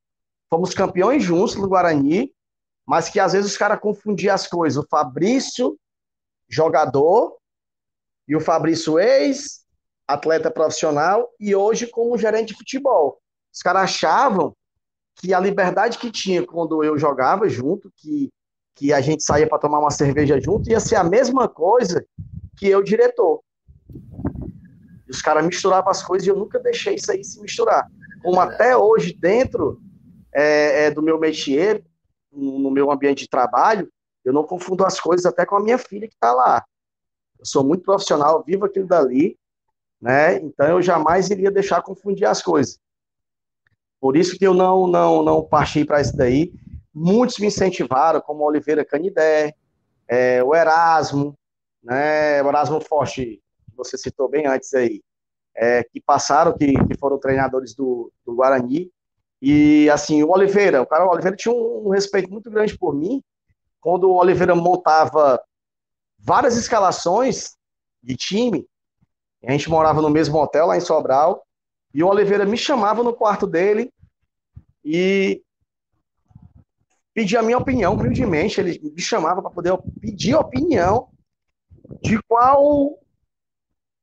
fomos 0.50 0.74
campeões 0.74 1.22
juntos 1.22 1.56
no 1.56 1.68
Guarani, 1.68 2.32
mas 2.86 3.08
que 3.08 3.18
às 3.20 3.32
vezes 3.32 3.52
os 3.52 3.56
caras 3.56 3.80
confundiam 3.80 4.34
as 4.34 4.46
coisas. 4.46 4.82
O 4.82 4.86
Fabrício, 4.88 5.78
jogador, 6.52 7.36
e 8.28 8.36
o 8.36 8.40
Fabrício, 8.40 8.98
ex, 8.98 9.64
atleta 10.06 10.50
profissional, 10.50 11.28
e 11.40 11.54
hoje 11.54 11.86
como 11.86 12.18
gerente 12.18 12.48
de 12.48 12.58
futebol. 12.58 13.18
Os 13.52 13.60
caras 13.60 13.84
achavam 13.84 14.54
que 15.16 15.32
a 15.32 15.40
liberdade 15.40 15.98
que 15.98 16.10
tinha 16.10 16.46
quando 16.46 16.84
eu 16.84 16.98
jogava 16.98 17.48
junto, 17.48 17.90
que, 17.96 18.30
que 18.74 18.92
a 18.92 19.00
gente 19.00 19.22
saía 19.22 19.48
para 19.48 19.58
tomar 19.58 19.78
uma 19.78 19.90
cerveja 19.90 20.40
junto, 20.40 20.70
ia 20.70 20.80
ser 20.80 20.96
a 20.96 21.04
mesma 21.04 21.48
coisa 21.48 22.04
que 22.56 22.68
eu, 22.68 22.82
diretor. 22.82 23.40
Os 25.08 25.20
caras 25.20 25.44
misturavam 25.44 25.90
as 25.90 26.02
coisas 26.02 26.26
e 26.26 26.30
eu 26.30 26.36
nunca 26.36 26.58
deixei 26.58 26.94
isso 26.94 27.10
aí 27.10 27.22
se 27.24 27.40
misturar. 27.40 27.86
Como 28.22 28.40
até 28.40 28.76
hoje, 28.76 29.12
dentro 29.12 29.80
é, 30.32 30.84
é, 30.84 30.90
do 30.90 31.02
meu 31.02 31.18
métier, 31.18 31.84
no 32.32 32.70
meu 32.70 32.90
ambiente 32.90 33.24
de 33.24 33.28
trabalho, 33.28 33.90
eu 34.24 34.32
não 34.32 34.44
confundo 34.44 34.84
as 34.84 35.00
coisas 35.00 35.26
até 35.26 35.44
com 35.44 35.56
a 35.56 35.62
minha 35.62 35.78
filha 35.78 36.08
que 36.08 36.14
está 36.14 36.32
lá. 36.32 36.64
Eu 37.38 37.46
sou 37.46 37.64
muito 37.64 37.82
profissional, 37.82 38.42
vivo 38.46 38.64
aquilo 38.64 38.86
dali, 38.86 39.36
né? 40.00 40.36
Então 40.36 40.66
eu 40.66 40.82
jamais 40.82 41.30
iria 41.30 41.50
deixar 41.50 41.82
confundir 41.82 42.26
as 42.26 42.42
coisas. 42.42 42.78
Por 44.00 44.16
isso 44.16 44.36
que 44.38 44.46
eu 44.46 44.54
não 44.54 44.86
não 44.86 45.22
não 45.22 45.44
parti 45.44 45.84
para 45.84 46.00
isso 46.00 46.16
daí. 46.16 46.52
Muitos 46.94 47.38
me 47.38 47.46
incentivaram, 47.46 48.20
como 48.20 48.44
Oliveira 48.44 48.84
Canidé, 48.84 49.54
é, 50.06 50.42
o 50.42 50.54
Erasmo, 50.54 51.36
né? 51.82 52.42
O 52.42 52.48
Erasmo 52.48 52.80
Forte, 52.80 53.40
que 53.70 53.76
você 53.76 53.96
citou 53.96 54.28
bem 54.28 54.46
antes 54.46 54.74
aí, 54.74 55.02
é, 55.54 55.82
que 55.84 56.00
passaram, 56.00 56.56
que, 56.56 56.72
que 56.72 56.98
foram 56.98 57.18
treinadores 57.18 57.74
do, 57.74 58.12
do 58.24 58.34
Guarani. 58.34 58.90
E 59.40 59.90
assim, 59.90 60.22
o 60.22 60.30
Oliveira, 60.30 60.82
o 60.82 60.86
cara 60.86 61.04
o 61.04 61.10
Oliveira 61.10 61.36
tinha 61.36 61.52
um, 61.52 61.86
um 61.86 61.90
respeito 61.90 62.30
muito 62.30 62.50
grande 62.50 62.78
por 62.78 62.94
mim, 62.94 63.22
quando 63.82 64.08
o 64.08 64.14
Oliveira 64.14 64.54
montava 64.54 65.42
várias 66.18 66.56
escalações 66.56 67.56
de 68.00 68.16
time, 68.16 68.64
a 69.44 69.50
gente 69.50 69.68
morava 69.68 70.00
no 70.00 70.08
mesmo 70.08 70.38
hotel 70.38 70.68
lá 70.68 70.76
em 70.76 70.80
Sobral, 70.80 71.44
e 71.92 72.02
o 72.02 72.08
Oliveira 72.08 72.46
me 72.46 72.56
chamava 72.56 73.02
no 73.02 73.12
quarto 73.12 73.44
dele 73.44 73.92
e 74.84 75.42
pedia 77.12 77.40
a 77.40 77.42
minha 77.42 77.58
opinião, 77.58 77.94
humildemente. 77.94 78.60
Ele 78.60 78.80
me 78.94 79.02
chamava 79.02 79.42
para 79.42 79.50
poder 79.50 79.76
pedir 80.00 80.36
opinião 80.36 81.08
de 82.00 82.22
qual 82.22 82.98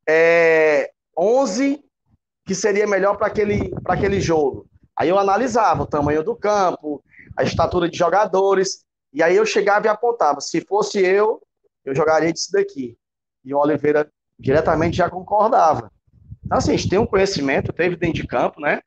é, 0.08 0.92
11 1.18 1.84
que 2.46 2.54
seria 2.54 2.86
melhor 2.86 3.18
para 3.18 3.28
aquele, 3.28 3.74
aquele 3.86 4.20
jogo. 4.20 4.68
Aí 4.96 5.08
eu 5.08 5.18
analisava 5.18 5.84
o 5.84 5.88
tamanho 5.88 6.24
do 6.24 6.36
campo, 6.36 7.02
a 7.36 7.44
estatura 7.44 7.90
de 7.90 7.98
jogadores, 7.98 8.86
e 9.12 9.24
aí 9.24 9.36
eu 9.36 9.46
chegava 9.46 9.88
e 9.88 9.90
apontava. 9.90 10.42
Se 10.42 10.62
fosse 10.62 11.00
eu, 11.00 11.42
eu 11.84 11.96
jogaria 11.96 12.32
disso 12.32 12.52
daqui. 12.52 12.98
E 13.44 13.54
o 13.54 13.60
Oliveira 13.60 14.10
diretamente 14.38 14.98
já 14.98 15.10
concordava. 15.10 15.92
Então, 16.46 16.58
assim, 16.58 16.74
a 16.74 16.78
gente 16.78 16.90
tem 16.90 17.00
um 17.00 17.06
conhecimento, 17.06 17.74
teve 17.74 17.96
dentro 17.96 18.22
de 18.22 18.28
campo, 18.28 18.62
né? 18.62 18.82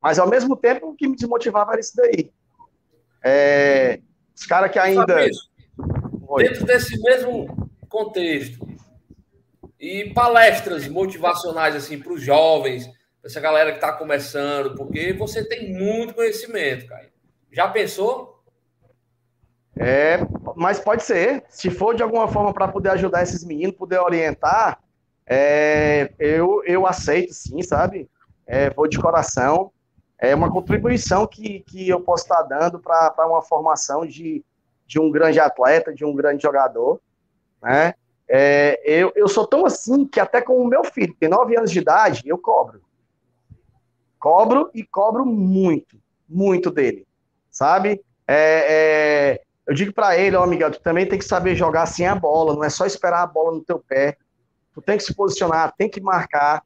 Mas, 0.00 0.18
ao 0.18 0.28
mesmo 0.28 0.56
tempo, 0.56 0.88
o 0.88 0.94
que 0.94 1.08
me 1.08 1.16
desmotivava 1.16 1.72
era 1.72 1.80
isso 1.80 1.96
daí. 1.96 2.30
É, 3.22 4.00
os 4.36 4.46
caras 4.46 4.70
que 4.70 4.78
ainda... 4.78 5.26
Dentro 6.36 6.66
desse 6.66 7.00
mesmo 7.00 7.70
contexto, 7.88 8.58
e 9.80 10.10
palestras 10.12 10.88
motivacionais, 10.88 11.74
assim, 11.74 11.98
para 11.98 12.12
os 12.12 12.22
jovens, 12.22 12.90
essa 13.24 13.40
galera 13.40 13.70
que 13.70 13.78
está 13.78 13.92
começando, 13.92 14.74
porque 14.74 15.12
você 15.12 15.44
tem 15.44 15.72
muito 15.72 16.14
conhecimento, 16.14 16.86
cara. 16.86 17.08
Já 17.52 17.68
pensou? 17.68 18.37
É, 19.78 20.18
mas 20.56 20.80
pode 20.80 21.02
ser. 21.04 21.44
Se 21.48 21.70
for 21.70 21.94
de 21.94 22.02
alguma 22.02 22.26
forma 22.28 22.52
para 22.52 22.68
poder 22.68 22.90
ajudar 22.90 23.22
esses 23.22 23.44
meninos, 23.44 23.76
poder 23.76 23.98
orientar, 23.98 24.80
é, 25.24 26.12
eu, 26.18 26.62
eu 26.64 26.86
aceito 26.86 27.32
sim, 27.32 27.62
sabe? 27.62 28.08
É, 28.46 28.70
vou 28.70 28.88
de 28.88 28.98
coração. 28.98 29.70
É 30.18 30.34
uma 30.34 30.50
contribuição 30.50 31.26
que, 31.26 31.60
que 31.60 31.88
eu 31.88 32.00
posso 32.00 32.24
estar 32.24 32.42
dando 32.42 32.80
para 32.80 33.26
uma 33.26 33.40
formação 33.40 34.04
de, 34.04 34.44
de 34.84 34.98
um 34.98 35.10
grande 35.10 35.38
atleta, 35.38 35.94
de 35.94 36.04
um 36.04 36.14
grande 36.14 36.42
jogador. 36.42 37.00
Né? 37.62 37.94
É, 38.26 38.80
eu, 38.84 39.12
eu 39.14 39.28
sou 39.28 39.46
tão 39.46 39.64
assim 39.64 40.04
que 40.06 40.18
até 40.18 40.40
com 40.40 40.60
o 40.60 40.66
meu 40.66 40.82
filho, 40.82 41.12
que 41.12 41.20
tem 41.20 41.28
9 41.28 41.56
anos 41.56 41.70
de 41.70 41.78
idade, 41.78 42.22
eu 42.26 42.36
cobro. 42.36 42.80
Cobro 44.18 44.70
e 44.74 44.82
cobro 44.82 45.24
muito, 45.24 45.96
muito 46.28 46.70
dele, 46.70 47.06
sabe? 47.48 48.02
É, 48.26 49.36
é, 49.36 49.42
eu 49.68 49.74
digo 49.74 49.92
para 49.92 50.18
ele, 50.18 50.34
ó, 50.34 50.44
Miguel, 50.46 50.72
tu 50.72 50.80
também 50.80 51.06
tem 51.06 51.18
que 51.18 51.24
saber 51.24 51.54
jogar 51.54 51.86
sem 51.86 52.06
a 52.06 52.14
bola, 52.16 52.54
não 52.54 52.64
é 52.64 52.70
só 52.70 52.86
esperar 52.86 53.22
a 53.22 53.26
bola 53.26 53.52
no 53.52 53.64
teu 53.64 53.78
pé 53.78 54.16
tu 54.78 54.82
tem 54.82 54.96
que 54.96 55.02
se 55.02 55.14
posicionar, 55.14 55.74
tem 55.76 55.90
que 55.90 56.00
marcar. 56.00 56.62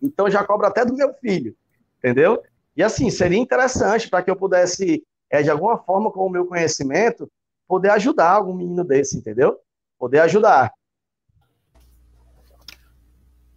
Então 0.00 0.30
já 0.30 0.44
cobro 0.44 0.66
até 0.66 0.84
do 0.84 0.94
meu 0.94 1.12
filho, 1.14 1.56
entendeu? 1.98 2.40
E 2.76 2.82
assim, 2.82 3.10
seria 3.10 3.38
interessante 3.38 4.08
para 4.08 4.22
que 4.22 4.30
eu 4.30 4.36
pudesse, 4.36 5.02
é, 5.28 5.42
de 5.42 5.50
alguma 5.50 5.76
forma, 5.76 6.12
com 6.12 6.26
o 6.26 6.30
meu 6.30 6.46
conhecimento, 6.46 7.28
poder 7.66 7.90
ajudar 7.90 8.30
algum 8.30 8.54
menino 8.54 8.84
desse, 8.84 9.16
entendeu? 9.18 9.58
Poder 9.98 10.20
ajudar. 10.20 10.72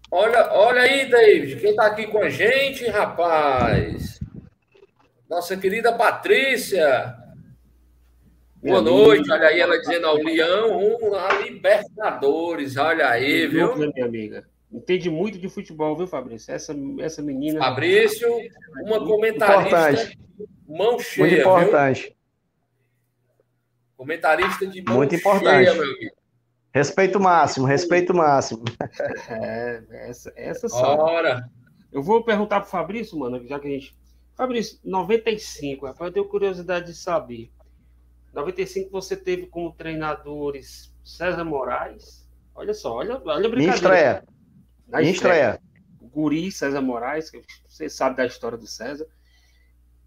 Olha, 0.10 0.52
olha 0.54 0.82
aí, 0.82 1.10
David, 1.10 1.60
quem 1.60 1.72
está 1.72 1.86
aqui 1.86 2.08
com 2.08 2.20
a 2.20 2.30
gente, 2.30 2.88
rapaz? 2.88 4.20
Nossa 5.30 5.56
querida 5.56 5.94
Patrícia. 5.94 7.16
Boa 8.62 8.82
noite, 8.82 9.32
olha 9.32 9.48
aí 9.48 9.60
ela 9.60 9.78
dizendo 9.78 10.08
ao 10.08 10.18
Leão, 10.18 10.80
um 10.80 11.14
a 11.14 11.34
Libertadores, 11.42 12.76
olha 12.76 13.10
aí, 13.10 13.48
viu? 13.48 13.76
Minha 13.76 14.06
amiga. 14.06 14.48
Entende 14.72 15.10
muito 15.10 15.38
de 15.38 15.48
futebol, 15.48 15.96
viu, 15.96 16.08
Fabrício? 16.08 16.54
Essa, 16.54 16.76
essa 17.00 17.22
menina. 17.22 17.60
Fabrício, 17.60 18.28
uma 18.84 19.00
comentarista 19.06 19.92
importante. 19.92 20.20
mão 20.68 21.00
cheia. 21.00 21.28
Muito 21.28 21.40
importante. 21.42 22.02
Viu? 22.02 22.18
Comentarista 23.96 24.68
de 24.68 24.82
mão 24.82 24.96
muito 24.98 25.16
importante. 25.16 25.66
cheia, 25.66 25.74
meu 25.74 25.84
amigo. 25.84 26.18
Respeito 26.74 27.20
máximo, 27.20 27.66
respeito 27.66 28.14
máximo. 28.14 28.64
É, 29.30 29.84
essa, 30.10 30.34
essa 30.36 30.70
só. 30.70 30.96
Ora. 30.96 31.48
Eu 31.92 32.04
vou 32.04 32.24
perguntar 32.24 32.62
pro 32.62 32.70
Fabrício, 32.70 33.18
mano, 33.18 33.46
já 33.48 33.60
que 33.60 33.68
a 33.68 33.72
gente. 33.72 33.96
Fabrício, 34.36 34.80
95, 34.84 35.88
rapaz, 35.88 36.08
eu 36.10 36.14
tenho 36.14 36.28
curiosidade 36.28 36.88
de 36.88 36.96
saber. 36.96 37.50
95 38.38 38.92
você 38.92 39.18
teve 39.18 39.48
como 39.48 39.72
treinadores 39.72 40.94
César 41.04 41.44
Moraes. 41.44 42.30
Olha 42.54 42.74
só, 42.74 42.94
olha, 42.94 43.20
olha 43.26 43.48
a 43.48 43.50
brincadeira. 43.50 43.76
estreia. 43.76 44.24
Na 44.88 45.02
estreia. 45.02 45.60
O 46.00 46.08
Guri, 46.08 46.52
César 46.52 46.82
Moraes, 46.82 47.32
que 47.32 47.42
você 47.68 47.90
sabe 47.90 48.18
da 48.18 48.26
história 48.26 48.58
do 48.58 48.68
César. 48.68 49.08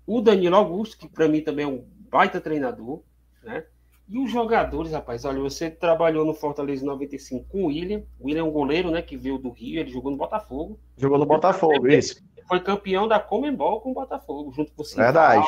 O 0.06 0.20
Danilo 0.20 0.56
Augusto, 0.56 0.96
que 0.96 1.08
para 1.08 1.28
mim 1.28 1.40
também 1.40 1.64
é 1.64 1.68
um 1.68 1.84
baita 2.08 2.40
treinador, 2.40 3.02
né? 3.42 3.64
E 4.08 4.18
os 4.18 4.30
jogadores, 4.30 4.92
rapaz, 4.92 5.24
olha, 5.24 5.40
você 5.40 5.70
trabalhou 5.70 6.24
no 6.24 6.34
Fortaleza 6.34 6.84
95 6.84 7.46
com 7.48 7.64
o 7.64 7.66
William. 7.66 8.02
O 8.18 8.26
William 8.26 8.40
é 8.40 8.44
um 8.44 8.50
goleiro, 8.50 8.90
né, 8.90 9.02
que 9.02 9.16
veio 9.16 9.38
do 9.38 9.50
Rio, 9.50 9.78
ele 9.78 9.90
jogou 9.90 10.10
no 10.10 10.16
Botafogo. 10.16 10.80
Jogou 10.96 11.16
no 11.16 11.26
Botafogo, 11.26 11.86
isso. 11.86 12.20
Foi 12.48 12.58
campeão 12.58 13.06
da 13.06 13.20
Comembol 13.20 13.80
com 13.80 13.92
o 13.92 13.94
Botafogo, 13.94 14.52
junto 14.52 14.72
com 14.72 14.82
o 14.82 14.84
Cintal, 14.84 15.04
Verdade. 15.04 15.46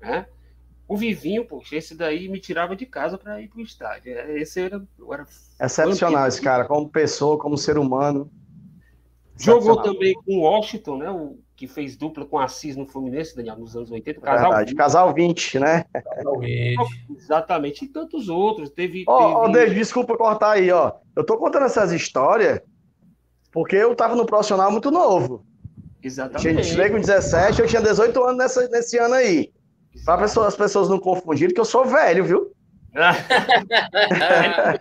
Né? 0.00 0.26
O 0.86 0.96
Vivinho, 0.96 1.46
poxa, 1.46 1.76
esse 1.76 1.94
daí 1.94 2.28
me 2.28 2.38
tirava 2.38 2.76
de 2.76 2.84
casa 2.84 3.16
para 3.16 3.40
ir 3.40 3.48
para 3.48 3.58
o 3.58 3.62
estádio. 3.62 4.12
É, 4.12 4.38
esse 4.38 4.60
era. 4.60 4.82
era 5.10 5.26
Excepcional 5.60 6.28
esse 6.28 6.42
cara, 6.42 6.66
como 6.66 6.88
pessoa, 6.88 7.38
como 7.38 7.56
ser 7.56 7.78
humano. 7.78 8.30
Jogou 9.36 9.82
também 9.82 10.14
com 10.14 10.36
o 10.36 10.40
Washington, 10.42 10.98
né? 10.98 11.10
O 11.10 11.38
que 11.56 11.66
fez 11.66 11.96
dupla 11.96 12.24
com 12.24 12.38
Assis 12.38 12.76
no 12.76 12.86
Fluminense, 12.86 13.34
Daniel, 13.34 13.56
nos 13.56 13.74
anos 13.74 13.90
80. 13.90 14.20
Casal 14.20 14.50
Verdade, 14.50 14.70
20. 14.70 14.76
casal 14.76 15.14
20, 15.14 15.58
né? 15.58 15.84
Casal 15.92 16.38
20. 16.38 16.76
Exatamente, 17.16 17.84
e 17.84 17.88
tantos 17.88 18.28
outros. 18.28 18.70
Teve. 18.70 19.04
Ó, 19.06 19.18
teve... 19.18 19.34
oh, 19.38 19.52
David, 19.52 19.74
desculpa 19.76 20.16
cortar 20.16 20.52
aí, 20.52 20.70
ó. 20.70 20.92
Eu 21.16 21.24
tô 21.24 21.36
contando 21.38 21.66
essas 21.66 21.92
histórias 21.92 22.60
porque 23.50 23.76
eu 23.76 23.94
tava 23.94 24.14
no 24.14 24.26
profissional 24.26 24.70
muito 24.70 24.90
novo. 24.90 25.46
Exatamente. 26.02 26.64
Cheguei 26.64 26.90
com 26.90 27.00
17, 27.00 27.60
eu 27.60 27.66
tinha 27.66 27.80
18 27.80 28.22
anos 28.22 28.36
nessa, 28.36 28.68
nesse 28.68 28.98
ano 28.98 29.14
aí. 29.14 29.52
Para 30.04 30.22
pessoa, 30.22 30.48
as 30.48 30.56
pessoas 30.56 30.88
não 30.88 30.98
confundirem 30.98 31.54
que 31.54 31.60
eu 31.60 31.64
sou 31.64 31.84
velho, 31.84 32.24
viu? 32.24 32.52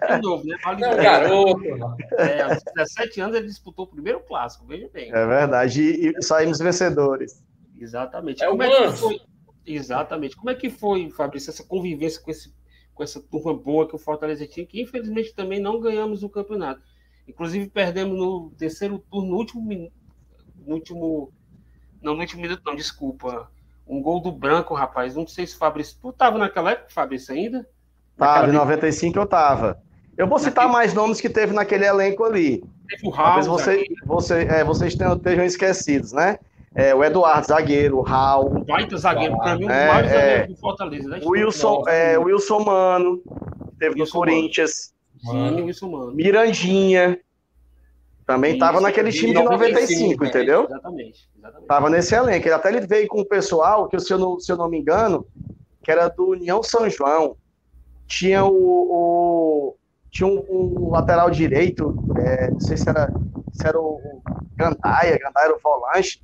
é 0.02 0.18
novo, 0.22 0.45
né? 0.45 0.56
Vale 0.64 0.82
não, 0.82 0.95
garoto. 0.95 1.62
É, 2.18 2.41
aos 2.41 2.64
17 2.64 3.22
anos 3.22 3.36
ele 3.36 3.48
disputou 3.48 3.86
o 3.86 3.88
primeiro 3.88 4.20
clássico, 4.20 4.66
veja 4.66 4.88
bem. 4.94 5.10
É 5.12 5.26
verdade, 5.26 5.82
e, 5.82 6.14
e 6.16 6.22
saímos 6.22 6.60
vencedores. 6.60 7.44
Exatamente. 7.76 8.44
É 8.44 8.48
Como 8.48 8.62
é 8.62 8.70
que 8.70 8.91
foi? 8.98 9.20
Exatamente. 9.66 10.36
Como 10.36 10.50
é 10.50 10.56
que 10.56 10.70
foi, 10.70 11.10
Fabrício, 11.10 11.50
essa 11.50 11.64
convivência 11.64 12.22
com, 12.22 12.30
esse, 12.30 12.54
com 12.94 13.04
essa 13.04 13.20
turma 13.20 13.54
boa 13.54 13.88
que 13.88 13.95
o 13.95 14.00
Fortaleza 14.00 14.45
tinha, 14.45 14.66
que 14.66 14.82
infelizmente 14.82 15.34
também 15.34 15.60
não 15.60 15.80
ganhamos 15.80 16.22
o 16.22 16.30
campeonato. 16.30 16.82
Inclusive, 17.28 17.68
perdemos 17.70 18.18
no 18.18 18.52
terceiro 18.52 19.00
turno, 19.10 19.32
no 19.32 19.38
último 19.38 19.64
minuto. 19.64 19.94
No 20.66 20.76
último. 20.76 21.34
Não, 22.02 22.14
no 22.14 22.22
último 22.22 22.41
minuto, 22.41 22.62
não, 22.66 22.76
desculpa. 22.76 23.50
Um 23.88 24.02
gol 24.02 24.20
do 24.22 24.32
branco, 24.32 24.74
rapaz. 24.74 25.16
Não 25.16 25.28
sei 25.28 25.46
se 25.46 25.56
o 25.56 25.58
Fabrício. 25.60 25.98
Tu 26.02 26.12
tava 26.14 26.38
naquela 26.38 26.72
época, 26.72 26.88
Fabrício, 26.90 27.34
ainda? 27.34 27.68
Tava, 28.18 28.48
em 28.50 28.54
95 28.54 29.18
eu 29.20 29.26
tava. 29.26 29.82
Eu 30.18 30.28
vou 30.28 30.38
citar 30.40 30.70
mais 30.70 30.94
nomes 30.94 31.20
que 31.20 31.30
teve 31.30 31.54
naquele 31.54 31.86
elenco 31.86 32.24
ali. 32.24 32.64
Teve 32.88 33.08
o 33.08 33.12
Talvez 33.12 33.48
Raul. 33.48 33.58
você, 33.60 33.84
você, 34.06 34.34
é, 34.44 34.64
vocês 34.64 34.94
tenham, 34.96 35.16
estejam 35.16 35.44
esquecidos, 35.44 36.12
né? 36.14 36.38
É, 36.76 36.94
o 36.94 37.04
Eduardo, 37.04 37.48
zagueiro, 37.48 37.98
o 37.98 38.02
Raul, 38.02 38.58
Um 38.58 38.64
baita 38.64 38.98
zagueiro, 38.98 39.38
pra 39.38 39.56
mim, 39.56 39.66
um 39.66 39.70
É, 39.70 39.84
é. 39.86 40.08
zagueiros 40.08 40.48
do 40.56 40.60
Fortaleza. 40.60 41.10
né? 41.10 41.20
o 41.24 41.30
Wilson, 41.30 41.84
é, 41.88 42.18
o 42.18 42.24
Wilson 42.24 42.60
Mano, 42.60 43.18
que 43.18 43.76
teve 43.80 43.96
no 43.96 44.02
Wilson 44.02 44.20
Mano. 44.20 44.32
Corinthians, 44.32 44.94
Sim, 45.24 45.62
o 45.62 45.66
Wilson 45.66 45.88
Mano. 45.92 46.12
Mirandinha, 46.14 47.20
também 48.26 48.58
tava 48.58 48.74
Isso, 48.76 48.84
naquele 48.84 49.12
time 49.12 49.34
de 49.34 49.44
95, 49.44 50.24
né? 50.24 50.30
entendeu? 50.30 50.66
Exatamente, 50.66 51.30
exatamente. 51.38 51.68
Tava 51.68 51.90
nesse 51.90 52.16
elenco. 52.16 52.48
Ele 52.48 52.54
até 52.54 52.70
ele 52.70 52.88
veio 52.88 53.08
com 53.08 53.22
o 53.22 53.26
pessoal, 53.26 53.88
que 53.88 54.00
se 54.00 54.14
eu 54.14 54.18
não, 54.18 54.40
se 54.40 54.52
eu 54.52 54.58
não 54.58 54.70
me 54.70 54.80
engano, 54.80 55.26
que 55.84 55.91
era 55.91 56.08
do 56.08 56.30
União 56.30 56.64
São 56.64 56.90
João. 56.90 57.36
Tinha 58.08 58.44
o. 58.45 58.52
o- 58.54 59.76
tinha 60.12 60.28
um, 60.28 60.45
um 60.50 60.90
lateral 60.91 61.32
direito, 61.32 61.98
é, 62.16 62.52
não 62.52 62.60
sei 62.60 62.78
se 62.78 62.88
era, 62.88 63.12
se 63.52 63.68
era 63.68 63.80
o, 63.80 63.95
o 63.95 64.22
Gandaia, 64.56 65.18
Gandaia 65.18 65.45
era 65.45 65.56
o 65.56 65.60
volante. 65.60 66.22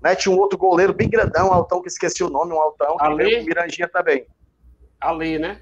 Né? 0.00 0.14
Tinha 0.14 0.32
um 0.34 0.38
outro 0.38 0.56
goleiro 0.56 0.94
bem 0.94 1.10
grandão, 1.10 1.52
altão, 1.52 1.82
que 1.82 1.88
esqueci 1.88 2.22
o 2.22 2.30
nome, 2.30 2.52
um 2.52 2.60
altão, 2.60 2.96
que 2.96 3.04
Ale? 3.04 3.16
veio 3.16 3.36
com 3.38 3.42
o 3.42 3.46
Miranjinha 3.46 3.88
também. 3.88 4.26
Ale, 5.00 5.40
né? 5.40 5.60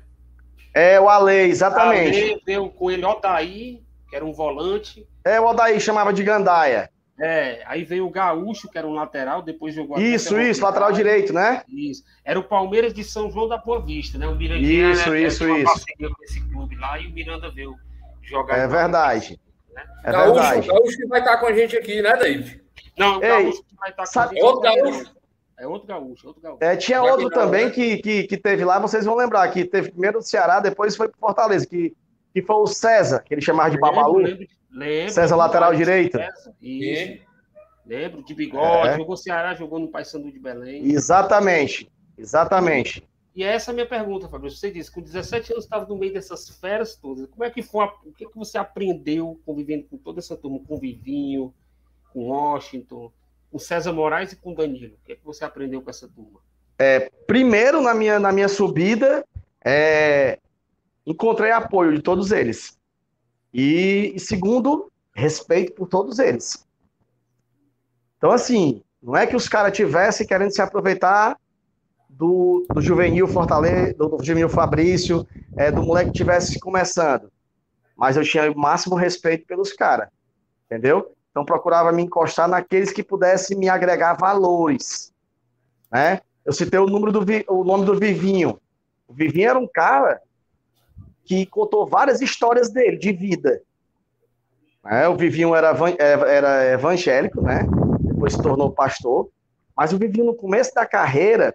É, 0.75 1.01
o 1.01 1.09
Ale, 1.09 1.35
exatamente. 1.35 2.21
Ale 2.21 2.43
veio 2.45 2.71
com 2.71 2.91
ele 2.91 3.05
Odaí, 3.05 3.83
que 4.11 4.16
era 4.16 4.24
um 4.24 4.32
volante. 4.32 5.07
É, 5.24 5.41
o 5.41 5.47
Odaí 5.47 5.81
chamava 5.81 6.12
de 6.12 6.23
Gandaia. 6.24 6.91
É, 7.23 7.62
aí 7.66 7.85
veio 7.85 8.07
o 8.07 8.11
Gaúcho, 8.11 8.69
que 8.70 8.78
era 8.78 8.87
um 8.87 8.95
lateral, 8.95 9.43
depois 9.43 9.74
jogou 9.74 9.99
Isso, 10.01 10.41
isso, 10.41 10.62
lateral 10.62 10.89
lateral. 10.89 10.93
direito, 10.93 11.32
né? 11.35 11.62
Isso. 11.69 12.03
Era 12.24 12.39
o 12.39 12.43
Palmeiras 12.43 12.95
de 12.95 13.05
São 13.05 13.31
João 13.31 13.47
da 13.47 13.59
Boa 13.59 13.81
Vista, 13.81 14.16
né? 14.16 14.27
O 14.27 14.35
Mirandinha 14.35 14.91
Isso, 14.93 15.03
era- 15.09 15.20
isso, 15.20 15.39
tinha 15.45 15.51
uma 15.53 15.59
isso. 15.62 15.85
com 16.16 16.24
esse 16.24 16.41
clube 16.49 16.77
lá 16.77 16.99
e 16.99 17.07
o 17.07 17.12
Miranda 17.12 17.51
veio 17.51 17.74
jogar. 18.23 18.57
É 18.59 18.66
verdade. 18.66 19.39
É 20.03 20.12
Gaúcho, 20.12 20.35
verdade. 20.35 20.66
Gaúcho 20.69 20.97
que 20.97 21.07
vai 21.07 21.20
estar 21.20 21.37
com 21.37 21.47
a 21.47 21.53
gente 21.53 21.77
aqui, 21.77 22.01
né, 22.01 22.16
David? 22.16 22.62
Não, 22.99 23.19
o 23.19 23.23
Ei, 23.24 23.28
Gaúcho 23.45 23.62
que 23.65 23.77
vai 23.77 23.91
estar 23.91 24.07
com 24.07 24.19
a 24.20 24.27
gente 24.27 24.43
Outro 24.43 24.61
Gaúcho? 24.62 25.15
É 25.59 25.66
outro 25.66 25.89
Gaúcho, 25.89 26.27
outro 26.27 26.43
Gaúcho. 26.43 26.65
É, 26.65 26.74
tinha 26.74 27.03
outro 27.03 27.28
também 27.28 27.66
né? 27.66 27.70
que, 27.70 27.99
que, 27.99 28.23
que 28.24 28.37
teve 28.39 28.65
lá, 28.65 28.78
vocês 28.78 29.05
vão 29.05 29.15
lembrar, 29.15 29.47
que 29.51 29.62
teve 29.66 29.91
primeiro 29.91 30.16
no 30.16 30.23
Ceará, 30.23 30.59
depois 30.59 30.97
foi 30.97 31.07
pro 31.07 31.20
Fortaleza, 31.20 31.66
que, 31.66 31.95
que 32.32 32.43
foi 32.43 32.57
o 32.57 32.66
César, 32.66 33.20
que 33.23 33.35
ele 33.35 33.40
chamava 33.40 33.70
de 33.70 33.78
Babalu. 33.78 34.19
Lembro, 34.19 34.31
lembro, 34.40 34.48
lembro, 34.70 35.12
César, 35.12 35.36
lateral 35.36 35.74
direito. 35.74 36.16
César, 36.19 36.55
Isso. 36.61 37.31
Lembro, 37.86 38.23
de 38.24 38.35
bigode, 38.35 38.89
É. 38.89 38.97
jogou 38.97 39.16
Ceará, 39.16 39.55
jogou 39.55 39.78
no 39.81 39.89
Paysandu 39.89 40.31
de 40.31 40.39
Belém. 40.39 40.85
Exatamente, 40.93 41.90
exatamente. 42.16 43.02
E 43.35 43.43
essa 43.43 43.70
é 43.70 43.73
a 43.73 43.74
minha 43.74 43.86
pergunta, 43.86 44.28
Fabrício. 44.28 44.59
Você 44.59 44.70
disse, 44.70 44.90
com 44.93 45.01
17 45.01 45.52
anos 45.52 45.65
estava 45.65 45.86
no 45.86 45.97
meio 45.97 46.12
dessas 46.12 46.48
feras 46.48 46.94
todas. 46.97 47.27
Como 47.31 47.43
é 47.44 47.51
que 47.51 47.62
foi? 47.62 47.85
a- 47.85 47.93
O 48.05 48.12
que, 48.12 48.27
que 48.27 48.36
você 48.36 48.59
aprendeu 48.59 49.40
convivendo 49.47 49.85
com 49.89 49.97
toda 49.97 50.19
essa 50.20 50.36
turma, 50.36 50.61
com 50.66 50.74
o 50.74 50.78
Vivinho, 50.78 51.55
com 52.12 52.28
Washington, 52.28 53.11
com 53.51 53.59
César 53.59 53.93
Moraes 53.93 54.32
e 54.32 54.36
com 54.36 54.52
Danilo? 54.55 54.94
O 54.94 55.07
que, 55.07 55.16
que 55.16 55.24
você 55.24 55.44
aprendeu 55.44 55.81
com 55.81 55.90
essa 55.90 56.09
turma? 56.09 56.40
Primeiro, 57.27 57.81
na 57.82 57.94
minha, 57.94 58.19
na 58.19 58.32
minha 58.32 58.48
subida, 58.48 59.24
é, 59.65 60.39
encontrei 61.11 61.51
apoio 61.51 61.95
de 61.95 62.03
todos 62.03 62.31
eles. 62.31 62.78
E, 63.53 64.15
segundo, 64.19 64.91
respeito 65.15 65.73
por 65.73 65.89
todos 65.89 66.19
eles. 66.19 66.66
Então, 68.16 68.31
assim, 68.31 68.82
não 69.03 69.16
é 69.16 69.27
que 69.27 69.37
os 69.37 69.49
caras 69.49 69.77
tivessem 69.77 70.27
querendo 70.27 70.53
se 70.53 70.61
aproveitar 70.61 71.37
do, 72.09 72.66
do 72.73 72.81
juvenil 72.81 73.27
Fortaleza, 73.27 73.95
do, 73.95 74.09
do 74.09 74.24
juvenil 74.24 74.49
Fabrício, 74.49 75.27
é, 75.57 75.70
do 75.70 75.82
moleque 75.82 76.11
que 76.11 76.16
estivesse 76.16 76.59
começando. 76.61 77.31
Mas 77.97 78.16
eu 78.16 78.24
tinha 78.24 78.51
o 78.51 78.59
máximo 78.59 78.95
respeito 78.95 79.47
pelos 79.47 79.73
caras, 79.73 80.09
entendeu? 80.66 81.15
Então 81.31 81.45
procurava 81.45 81.93
me 81.93 82.03
encostar 82.03 82.49
naqueles 82.49 82.93
que 82.93 83.03
pudessem 83.03 83.57
me 83.57 83.69
agregar 83.69 84.15
valores, 84.15 85.12
né? 85.91 86.20
Eu 86.45 86.53
citei 86.53 86.81
o, 86.81 86.87
número 86.87 87.12
do, 87.12 87.24
o 87.49 87.65
nome 87.65 87.85
do 87.85 87.99
Vivinho. 87.99 88.61
O 89.07 89.12
Vivinho 89.12 89.51
era 89.51 89.59
um 89.59 89.69
cara 89.69 90.20
que 91.31 91.47
contou 91.47 91.86
várias 91.86 92.20
histórias 92.20 92.73
dele, 92.73 92.97
de 92.97 93.12
vida. 93.12 93.62
né? 94.82 95.07
O 95.07 95.16
Vivinho 95.16 95.55
era, 95.55 95.73
é, 95.97 96.36
era 96.36 96.65
evangélico, 96.73 97.40
né? 97.40 97.65
Depois 98.05 98.32
se 98.32 98.43
tornou 98.43 98.73
pastor. 98.73 99.31
Mas 99.77 99.93
o 99.93 99.97
Vivinho, 99.97 100.27
no 100.27 100.35
começo 100.35 100.74
da 100.74 100.85
carreira, 100.85 101.55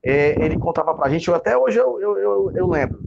é, 0.00 0.40
ele 0.44 0.56
contava 0.56 0.94
pra 0.94 1.08
gente, 1.08 1.26
eu, 1.26 1.34
até 1.34 1.58
hoje 1.58 1.76
eu, 1.76 2.00
eu, 2.00 2.16
eu, 2.16 2.52
eu 2.54 2.68
lembro, 2.68 3.00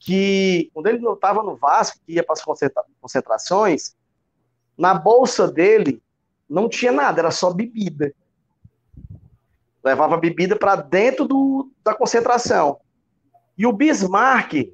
que 0.00 0.72
quando 0.74 0.88
ele 0.88 1.08
estava 1.08 1.40
no 1.40 1.54
Vasco, 1.54 2.00
que 2.04 2.14
ia 2.14 2.24
para 2.24 2.32
as 2.32 2.42
concentra- 2.42 2.82
concentrações, 3.00 3.94
na 4.76 4.92
bolsa 4.92 5.46
dele 5.46 6.02
não 6.50 6.68
tinha 6.68 6.90
nada, 6.90 7.20
era 7.20 7.30
só 7.30 7.52
bebida 7.52 8.12
levava 9.84 10.16
bebida 10.16 10.56
para 10.56 10.76
dentro 10.76 11.28
do, 11.28 11.70
da 11.84 11.94
concentração. 11.94 12.80
E 13.56 13.66
o 13.66 13.72
Bismarck, 13.72 14.73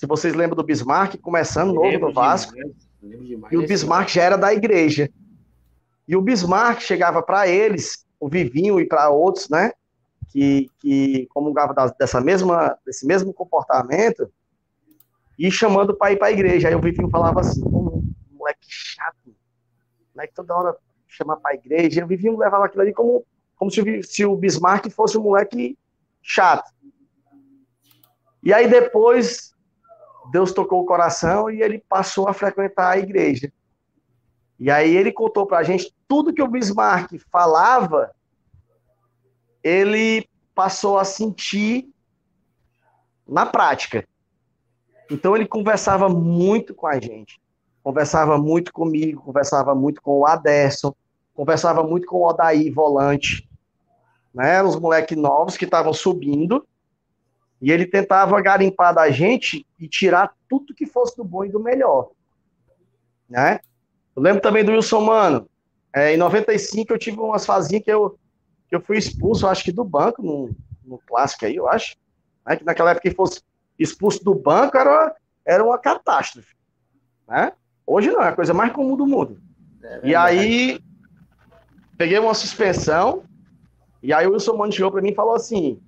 se 0.00 0.06
vocês 0.06 0.34
lembram 0.34 0.56
do 0.56 0.62
Bismarck, 0.62 1.18
começando 1.18 1.74
novo 1.74 1.98
no 1.98 2.10
Vasco, 2.10 2.54
demais, 3.02 3.52
e 3.52 3.56
o 3.58 3.66
Bismarck 3.66 4.08
já 4.08 4.22
era 4.22 4.38
da 4.38 4.50
igreja. 4.50 5.10
E 6.08 6.16
o 6.16 6.22
Bismarck 6.22 6.80
chegava 6.80 7.22
para 7.22 7.46
eles, 7.46 8.06
o 8.18 8.26
Vivinho 8.26 8.80
e 8.80 8.86
para 8.86 9.10
outros, 9.10 9.50
né, 9.50 9.72
que, 10.28 10.70
que 10.78 11.26
comungavam 11.34 11.76
dessa 11.98 12.18
mesma, 12.18 12.78
desse 12.86 13.06
mesmo 13.06 13.34
comportamento, 13.34 14.32
e 15.38 15.50
chamando 15.50 15.94
para 15.94 16.12
ir 16.12 16.16
para 16.16 16.28
a 16.28 16.32
igreja. 16.32 16.68
Aí 16.68 16.74
o 16.74 16.80
Vivinho 16.80 17.10
falava 17.10 17.40
assim, 17.40 17.60
"Pô, 17.60 18.02
moleque 18.32 18.66
chato, 18.66 19.36
moleque 20.14 20.32
toda 20.32 20.56
hora 20.56 20.76
chama 21.08 21.36
para 21.36 21.50
a 21.50 21.54
igreja. 21.54 22.00
E 22.00 22.04
o 22.04 22.06
Vivinho 22.06 22.38
levava 22.38 22.64
aquilo 22.64 22.80
ali 22.80 22.94
como, 22.94 23.22
como 23.54 23.70
se, 23.70 24.02
se 24.02 24.24
o 24.24 24.34
Bismarck 24.34 24.88
fosse 24.88 25.18
um 25.18 25.24
moleque 25.24 25.76
chato. 26.22 26.72
E 28.42 28.54
aí 28.54 28.66
depois 28.66 29.49
Deus 30.30 30.52
tocou 30.52 30.82
o 30.82 30.86
coração 30.86 31.50
e 31.50 31.62
ele 31.62 31.82
passou 31.88 32.28
a 32.28 32.32
frequentar 32.32 32.90
a 32.90 32.98
igreja. 32.98 33.52
E 34.58 34.70
aí 34.70 34.94
ele 34.94 35.10
contou 35.10 35.46
pra 35.46 35.62
gente 35.62 35.94
tudo 36.06 36.32
que 36.32 36.42
o 36.42 36.48
Bismarck 36.48 37.18
falava, 37.30 38.10
ele 39.62 40.28
passou 40.54 40.98
a 40.98 41.04
sentir 41.04 41.88
na 43.26 43.46
prática. 43.46 44.06
Então 45.10 45.34
ele 45.34 45.46
conversava 45.46 46.08
muito 46.08 46.74
com 46.74 46.86
a 46.86 47.00
gente. 47.00 47.40
Conversava 47.82 48.36
muito 48.36 48.72
comigo, 48.72 49.22
conversava 49.22 49.74
muito 49.74 50.02
com 50.02 50.18
o 50.18 50.26
Aderson, 50.26 50.94
conversava 51.34 51.82
muito 51.82 52.06
com 52.06 52.18
o 52.18 52.28
Odaí, 52.28 52.70
volante, 52.70 53.48
né? 54.34 54.62
Os 54.62 54.76
moleques 54.76 55.16
novos 55.16 55.56
que 55.56 55.64
estavam 55.64 55.92
subindo. 55.92 56.66
E 57.60 57.70
ele 57.70 57.86
tentava 57.86 58.40
garimpar 58.40 58.94
da 58.94 59.10
gente 59.10 59.66
e 59.78 59.86
tirar 59.86 60.32
tudo 60.48 60.74
que 60.74 60.86
fosse 60.86 61.16
do 61.16 61.24
bom 61.24 61.44
e 61.44 61.50
do 61.50 61.60
melhor. 61.60 62.10
Né? 63.28 63.60
Eu 64.16 64.22
lembro 64.22 64.40
também 64.40 64.64
do 64.64 64.72
Wilson 64.72 65.00
Mano. 65.00 65.48
É, 65.92 66.14
em 66.14 66.16
95 66.16 66.92
eu 66.92 66.98
tive 66.98 67.18
umas 67.18 67.44
fazinhas 67.44 67.84
que 67.84 67.92
eu, 67.92 68.18
que 68.68 68.76
eu 68.76 68.80
fui 68.80 68.96
expulso, 68.96 69.46
acho 69.46 69.64
que 69.64 69.72
do 69.72 69.84
banco, 69.84 70.22
no, 70.22 70.50
no 70.84 70.98
clássico 70.98 71.44
aí, 71.44 71.56
eu 71.56 71.68
acho. 71.68 71.96
Né? 72.46 72.56
Que 72.56 72.64
naquela 72.64 72.92
época 72.92 73.08
que 73.08 73.14
fosse 73.14 73.42
expulso 73.78 74.24
do 74.24 74.34
banco 74.34 74.76
era, 74.76 75.14
era 75.44 75.64
uma 75.64 75.78
catástrofe. 75.78 76.54
Né? 77.28 77.52
Hoje 77.86 78.10
não, 78.10 78.22
é 78.22 78.28
a 78.28 78.34
coisa 78.34 78.54
mais 78.54 78.72
comum 78.72 78.96
do 78.96 79.06
mundo. 79.06 79.40
E 80.02 80.14
aí, 80.14 80.78
peguei 81.96 82.18
uma 82.18 82.34
suspensão, 82.34 83.24
e 84.02 84.12
aí 84.12 84.26
o 84.26 84.32
Wilson 84.32 84.56
Mano 84.56 84.72
chegou 84.72 84.90
pra 84.90 85.02
mim 85.02 85.10
e 85.10 85.14
falou 85.14 85.34
assim: 85.34 85.80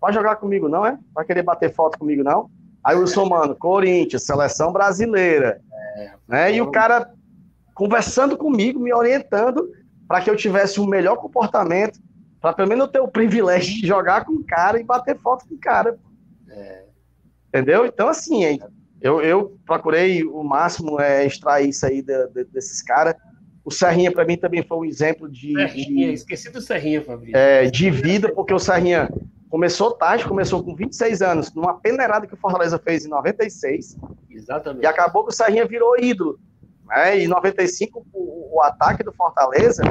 vai 0.00 0.12
jogar 0.12 0.36
comigo, 0.36 0.68
não 0.68 0.84
é? 0.86 0.98
Vai 1.14 1.24
querer 1.24 1.42
bater 1.42 1.72
foto 1.72 1.98
comigo, 1.98 2.22
não? 2.22 2.50
Aí 2.82 2.96
o 2.96 3.00
Wilson 3.00 3.26
Mano, 3.26 3.54
Corinthians, 3.54 4.24
seleção 4.24 4.72
brasileira. 4.72 5.60
né? 6.26 6.52
E 6.54 6.60
o 6.62 6.70
cara 6.70 7.10
conversando 7.74 8.36
comigo, 8.36 8.78
me 8.80 8.92
orientando 8.92 9.70
para 10.08 10.20
que 10.20 10.30
eu 10.30 10.36
tivesse 10.36 10.80
um 10.80 10.86
melhor 10.86 11.16
comportamento, 11.16 11.98
para 12.40 12.52
pelo 12.52 12.68
menos 12.68 12.86
eu 12.86 12.90
ter 12.92 13.00
o 13.00 13.08
privilégio 13.08 13.74
de 13.80 13.86
jogar 13.86 14.24
com 14.24 14.32
o 14.32 14.44
cara 14.44 14.80
e 14.80 14.84
bater 14.84 15.16
foto 15.18 15.46
com 15.48 15.54
o 15.54 15.58
cara. 15.58 15.98
Entendeu? 17.48 17.84
Então, 17.84 18.08
assim, 18.08 18.44
hein, 18.44 18.60
eu, 19.00 19.20
eu 19.20 19.56
procurei 19.66 20.24
o 20.24 20.42
máximo 20.42 21.00
é, 21.00 21.26
extrair 21.26 21.68
isso 21.70 21.84
aí 21.84 22.00
de- 22.02 22.26
de- 22.28 22.44
desses 22.44 22.80
caras. 22.82 23.14
O 23.64 23.70
Serrinha, 23.70 24.10
para 24.12 24.24
mim, 24.24 24.36
também 24.36 24.62
foi 24.62 24.78
um 24.78 24.84
exemplo 24.84 25.28
de, 25.28 25.52
Serrinha, 25.52 26.08
de, 26.08 26.12
esqueci 26.14 26.50
do 26.50 26.60
Serrinha, 26.60 27.02
Fabrício. 27.02 27.36
é, 27.36 27.66
de 27.66 27.90
vida, 27.90 28.32
porque 28.32 28.54
o 28.54 28.58
Serrinha 28.58 29.08
começou 29.50 29.90
tarde, 29.90 30.24
começou 30.24 30.62
com 30.62 30.74
26 30.74 31.20
anos, 31.20 31.52
numa 31.52 31.74
peneirada 31.74 32.26
que 32.26 32.34
o 32.34 32.36
Fortaleza 32.36 32.78
fez 32.78 33.04
em 33.04 33.08
96, 33.08 33.98
Exatamente. 34.30 34.84
e 34.84 34.86
acabou 34.86 35.24
que 35.24 35.32
o 35.32 35.36
Serrinha 35.36 35.66
virou 35.66 35.98
ídolo. 35.98 36.38
Né? 36.86 37.18
E 37.18 37.24
em 37.24 37.28
95, 37.28 38.06
o, 38.12 38.56
o 38.56 38.62
ataque 38.62 39.02
do 39.02 39.12
Fortaleza 39.12 39.82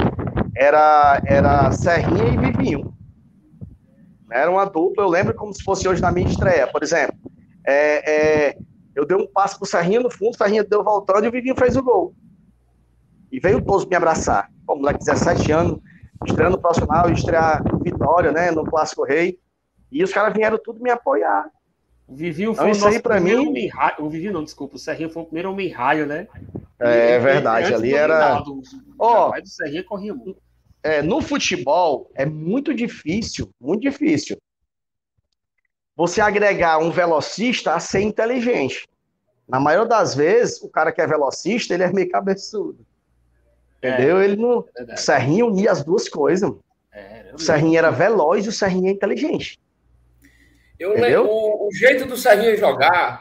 era, 0.56 1.20
era 1.26 1.70
Serrinha 1.72 2.28
e 2.28 2.38
Vivinho. 2.38 2.94
Era 4.32 4.50
uma 4.50 4.64
dupla, 4.64 5.04
eu 5.04 5.08
lembro 5.08 5.34
como 5.34 5.52
se 5.52 5.62
fosse 5.62 5.86
hoje 5.86 6.00
na 6.00 6.10
minha 6.10 6.28
estreia. 6.28 6.66
Por 6.66 6.82
exemplo, 6.82 7.16
é, 7.66 8.48
é, 8.48 8.58
eu 8.94 9.04
dei 9.04 9.16
um 9.16 9.26
passo 9.26 9.58
pro 9.58 9.68
Serrinha 9.68 10.00
no 10.00 10.10
fundo, 10.10 10.30
o 10.30 10.36
Serrinha 10.36 10.64
deu 10.64 10.82
voltando 10.82 11.24
e 11.24 11.28
o 11.28 11.32
Vivinho 11.32 11.56
fez 11.56 11.76
o 11.76 11.82
gol. 11.82 12.14
E 13.30 13.38
veio 13.38 13.58
o 13.58 13.62
Toso 13.62 13.86
me 13.88 13.96
abraçar. 13.96 14.50
Pô, 14.66 14.76
moleque, 14.76 15.00
17 15.00 15.52
anos, 15.52 15.78
estreando 16.26 16.56
no 16.56 16.62
profissional, 16.62 17.10
estrear 17.10 17.62
Vitória, 17.82 18.32
né, 18.32 18.50
no 18.50 18.64
Clássico 18.64 19.04
Rei. 19.04 19.38
E 19.90 20.02
os 20.04 20.12
caras 20.12 20.32
vieram 20.34 20.58
tudo 20.58 20.80
me 20.82 20.90
apoiar. 20.90 21.50
O 22.06 22.14
Vivinho 22.14 22.52
Então, 22.52 22.64
foi 22.64 22.72
isso 22.72 22.82
o 22.82 22.88
nosso 22.88 23.02
pra 23.02 23.14
primeiro 23.16 23.42
mim- 23.42 23.48
homem 23.48 23.68
raio. 23.68 23.94
O 24.00 24.10
Vivinho 24.10 24.32
não, 24.32 24.42
desculpa. 24.44 24.76
O 24.76 24.78
Serrinha 24.78 25.08
foi 25.08 25.22
o 25.22 25.26
primeiro 25.26 25.50
homem 25.52 25.68
raio, 25.68 26.06
né? 26.06 26.26
É 26.78 27.14
Ele- 27.14 27.18
verdade, 27.24 27.72
ali 27.74 27.94
era- 27.94 28.42
O 28.42 28.62
Ó. 28.98 29.30
do 29.40 29.46
Serrinha 29.48 29.84
corria 29.84 30.14
muito. 30.14 30.40
É, 30.82 31.02
no 31.02 31.20
futebol 31.20 32.10
é 32.14 32.24
muito 32.24 32.74
difícil, 32.74 33.50
muito 33.60 33.82
difícil, 33.82 34.36
você 35.94 36.20
agregar 36.20 36.78
um 36.78 36.90
velocista 36.90 37.74
a 37.74 37.80
ser 37.80 38.00
inteligente. 38.00 38.88
Na 39.46 39.60
maioria 39.60 39.88
das 39.88 40.14
vezes, 40.14 40.60
o 40.62 40.68
cara 40.68 40.90
que 40.92 41.00
é 41.00 41.06
velocista, 41.06 41.74
ele 41.74 41.82
é 41.82 41.92
meio 41.92 42.08
cabeçudo. 42.08 42.78
Entendeu? 43.78 44.22
Ele 44.22 44.36
não. 44.36 44.64
É 44.76 44.94
O. 44.94 44.96
Serrinho 44.96 45.46
unia 45.48 45.70
as 45.72 45.84
duas 45.84 46.08
coisas. 46.08 46.48
mano. 46.48 46.62
É, 46.92 47.30
O 47.34 47.38
Serrinho 47.38 47.78
era 47.78 47.90
veloz 47.90 48.46
e 48.46 48.48
o 48.48 48.52
Serrinho 48.52 48.88
é 48.88 48.90
inteligente. 48.92 49.58
Eu 50.80 50.94
lembro, 50.94 51.26
o, 51.30 51.68
o 51.68 51.72
jeito 51.74 52.06
do 52.06 52.16
Serrinha 52.16 52.56
jogar, 52.56 53.20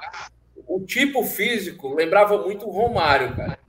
o 0.66 0.80
tipo 0.80 1.24
físico, 1.24 1.94
lembrava 1.94 2.38
muito 2.38 2.66
o 2.68 2.72
Romário, 2.72 3.36
cara. 3.36 3.60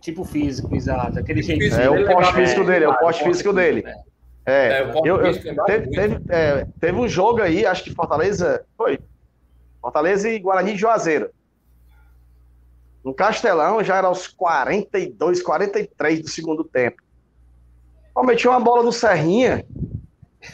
Tipo 0.00 0.24
físico, 0.24 0.74
exato. 0.74 1.18
Aquele 1.18 1.42
jeito. 1.42 1.60
Físico, 1.62 1.80
É 1.80 1.88
o 1.90 1.94
lembrava- 1.94 2.32
físico 2.34 2.64
dele, 2.64 2.84
é 2.84 2.88
o 2.88 2.98
porte 2.98 3.22
físico 3.24 3.52
dele. 3.52 3.82
É, 4.46 4.78
É, 4.80 4.86
o 4.86 5.06
eu, 5.06 5.20
eu- 5.24 5.64
teve, 5.66 5.90
teve, 5.90 6.20
é, 6.28 6.66
teve 6.80 6.98
um 6.98 7.06
jogo 7.08 7.42
aí, 7.42 7.64
acho 7.66 7.84
que 7.84 7.94
Fortaleza. 7.94 8.64
Foi. 8.76 8.98
Fortaleza 9.80 10.28
e 10.28 10.38
Guarani 10.38 10.72
de 10.72 10.78
Juazeiro. 10.78 11.30
No 13.04 13.14
Castelão 13.14 13.82
já 13.82 13.96
era 13.96 14.06
aos 14.08 14.26
42, 14.28 15.42
43 15.42 16.20
do 16.20 16.28
segundo 16.28 16.64
tempo. 16.64 17.02
Ó, 18.14 18.22
meti 18.22 18.46
uma 18.46 18.60
bola 18.60 18.82
no 18.82 18.92
Serrinha. 18.92 19.64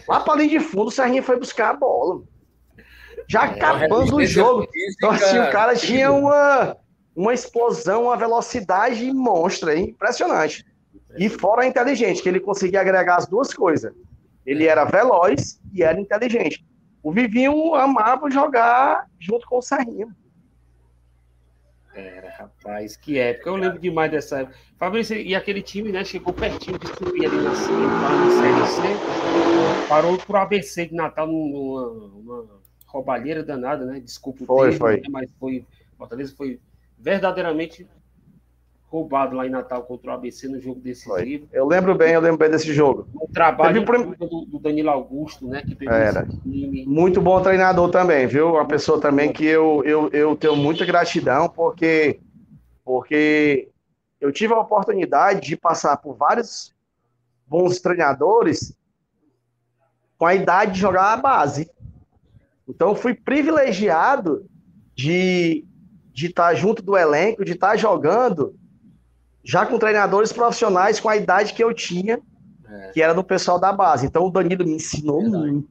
Lá 0.08 0.20
pra 0.20 0.36
linha 0.36 0.50
de 0.50 0.60
fundo, 0.60 0.88
o 0.88 0.92
Serrinha 0.92 1.22
foi 1.22 1.38
buscar 1.38 1.70
a 1.70 1.74
bola. 1.74 2.22
Já 3.28 3.42
acabando 3.42 4.16
o 4.16 4.24
jogo. 4.24 4.68
física 4.70 4.94
Então, 4.96 5.10
assim, 5.10 5.38
o 5.38 5.50
cara 5.50 5.74
tinha 5.74 6.12
uma, 6.12 6.76
uma 7.14 7.34
explosão, 7.34 8.04
uma 8.04 8.16
velocidade 8.16 9.10
monstra, 9.12 9.76
hein? 9.76 9.90
impressionante. 9.90 10.64
E 11.18 11.28
fora 11.28 11.66
inteligente, 11.66 12.22
que 12.22 12.28
ele 12.28 12.40
conseguia 12.40 12.80
agregar 12.80 13.16
as 13.16 13.26
duas 13.26 13.52
coisas. 13.52 13.92
Ele 14.44 14.66
era 14.66 14.84
veloz 14.84 15.60
e 15.72 15.82
era 15.82 16.00
inteligente. 16.00 16.64
O 17.02 17.10
Vivinho 17.12 17.74
amava 17.74 18.30
jogar 18.30 19.06
junto 19.18 19.46
com 19.46 19.58
o 19.58 19.62
Serrinho. 19.62 20.08
Era, 21.94 22.28
rapaz, 22.30 22.94
que 22.94 23.18
época. 23.18 23.48
Eu 23.48 23.56
lembro 23.56 23.78
demais 23.78 24.10
dessa 24.10 24.40
época. 24.40 24.56
Fabrício, 24.78 25.16
e 25.16 25.34
aquele 25.34 25.62
time, 25.62 25.90
né, 25.90 26.04
chegou 26.04 26.34
pertinho 26.34 26.78
de 26.78 26.86
subir 26.88 27.24
ali 27.24 27.36
na 27.36 27.54
Série 27.54 28.66
C. 28.66 29.88
Parou 29.88 30.18
pro 30.18 30.36
ABC 30.36 30.86
de 30.86 30.94
Natal 30.94 31.26
numa, 31.26 31.86
numa 31.86 32.60
roubalheira 32.96 33.42
danada, 33.42 33.84
né? 33.84 34.00
Desculpa 34.00 34.42
o 34.42 34.46
Foi, 34.46 34.70
termo, 34.70 34.78
foi. 34.78 34.96
né, 34.96 35.08
mas 35.10 35.30
foi. 35.38 35.64
Fortaleza 35.98 36.34
foi 36.36 36.58
verdadeiramente 36.98 37.86
roubado 38.88 39.36
lá 39.36 39.46
em 39.46 39.50
Natal 39.50 39.82
contra 39.82 40.10
o 40.10 40.14
ABC 40.14 40.48
no 40.48 40.60
jogo 40.60 40.80
decisivo. 40.80 41.48
Eu 41.52 41.66
lembro 41.66 41.94
bem, 41.94 42.12
eu 42.14 42.20
lembro 42.20 42.38
bem 42.38 42.50
desse 42.50 42.72
jogo. 42.72 43.08
O 43.14 43.28
trabalho 43.28 43.84
prim- 43.84 44.12
do, 44.12 44.46
do 44.46 44.58
Danilo 44.58 44.90
Augusto, 44.90 45.46
né? 45.46 45.62
Que 45.62 45.76
Era. 45.88 46.26
Muito 46.86 47.20
bom 47.20 47.42
treinador 47.42 47.90
também, 47.90 48.26
viu? 48.26 48.52
Uma 48.54 48.66
pessoa 48.66 49.00
também 49.00 49.32
que 49.32 49.44
eu, 49.44 49.82
eu, 49.84 50.08
eu 50.10 50.36
tenho 50.36 50.56
muita 50.56 50.84
gratidão, 50.86 51.48
porque, 51.48 52.20
porque 52.84 53.68
eu 54.20 54.32
tive 54.32 54.54
a 54.54 54.60
oportunidade 54.60 55.40
de 55.40 55.56
passar 55.56 55.96
por 55.96 56.14
vários 56.14 56.74
bons 57.46 57.80
treinadores 57.80 58.74
com 60.18 60.26
a 60.26 60.34
idade 60.34 60.72
de 60.72 60.80
jogar 60.80 61.12
a 61.12 61.16
base. 61.16 61.70
Então, 62.68 62.88
eu 62.90 62.94
fui 62.94 63.14
privilegiado 63.14 64.44
de 64.94 65.64
de 66.12 66.28
estar 66.28 66.54
junto 66.54 66.82
do 66.82 66.96
elenco, 66.96 67.44
de 67.44 67.52
estar 67.52 67.76
jogando 67.76 68.54
já 69.44 69.66
com 69.66 69.78
treinadores 69.78 70.32
profissionais 70.32 70.98
com 70.98 71.10
a 71.10 71.16
idade 71.16 71.52
que 71.52 71.62
eu 71.62 71.74
tinha, 71.74 72.18
É. 72.66 72.90
que 72.92 73.02
era 73.02 73.12
do 73.12 73.22
pessoal 73.22 73.60
da 73.60 73.70
base. 73.70 74.06
Então, 74.06 74.24
o 74.24 74.30
Danilo 74.30 74.64
me 74.64 74.76
ensinou 74.76 75.20
Verdade. 75.20 75.44
muito, 75.52 75.68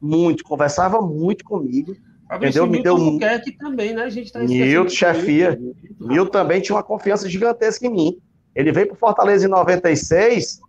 muito, 0.00 0.42
conversava 0.44 1.00
muito 1.00 1.44
comigo. 1.44 1.94
Fabrício 2.28 2.62
Entendeu? 2.62 2.66
Me 2.66 2.70
Milton 2.72 2.82
deu 2.82 2.94
um- 2.96 3.06
Albuquerque 3.06 3.52
também, 3.52 3.94
né? 3.94 4.02
A 4.02 4.10
gente 4.10 4.32
tá 4.32 4.40
Milton, 4.40 4.88
chefia. 4.88 5.54
dele. 5.54 5.76
Mil 6.00 6.26
também 6.28 6.60
tinha 6.60 6.74
uma 6.74 6.82
confiança 6.82 7.28
gigantesca 7.28 7.86
em 7.86 7.90
mim. 7.90 8.18
Ele 8.56 8.72
veio 8.72 8.88
para 8.88 8.96
Fortaleza 8.96 9.46
em 9.46 9.48
96 9.50 10.60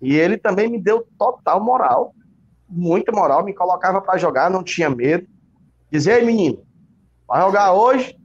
e 0.00 0.14
ele 0.16 0.38
também 0.38 0.66
me 0.70 0.80
deu 0.80 1.06
total 1.18 1.62
moral, 1.62 2.14
muita 2.68 3.12
moral, 3.12 3.44
me 3.44 3.54
colocava 3.54 4.00
para 4.00 4.18
jogar, 4.18 4.50
não 4.50 4.62
tinha 4.62 4.88
medo. 4.90 5.26
Dizia, 5.90 6.18
ei 6.18 6.24
menino, 6.24 6.64
vai 7.26 7.40
jogar 7.40 7.72
hoje, 7.72 8.16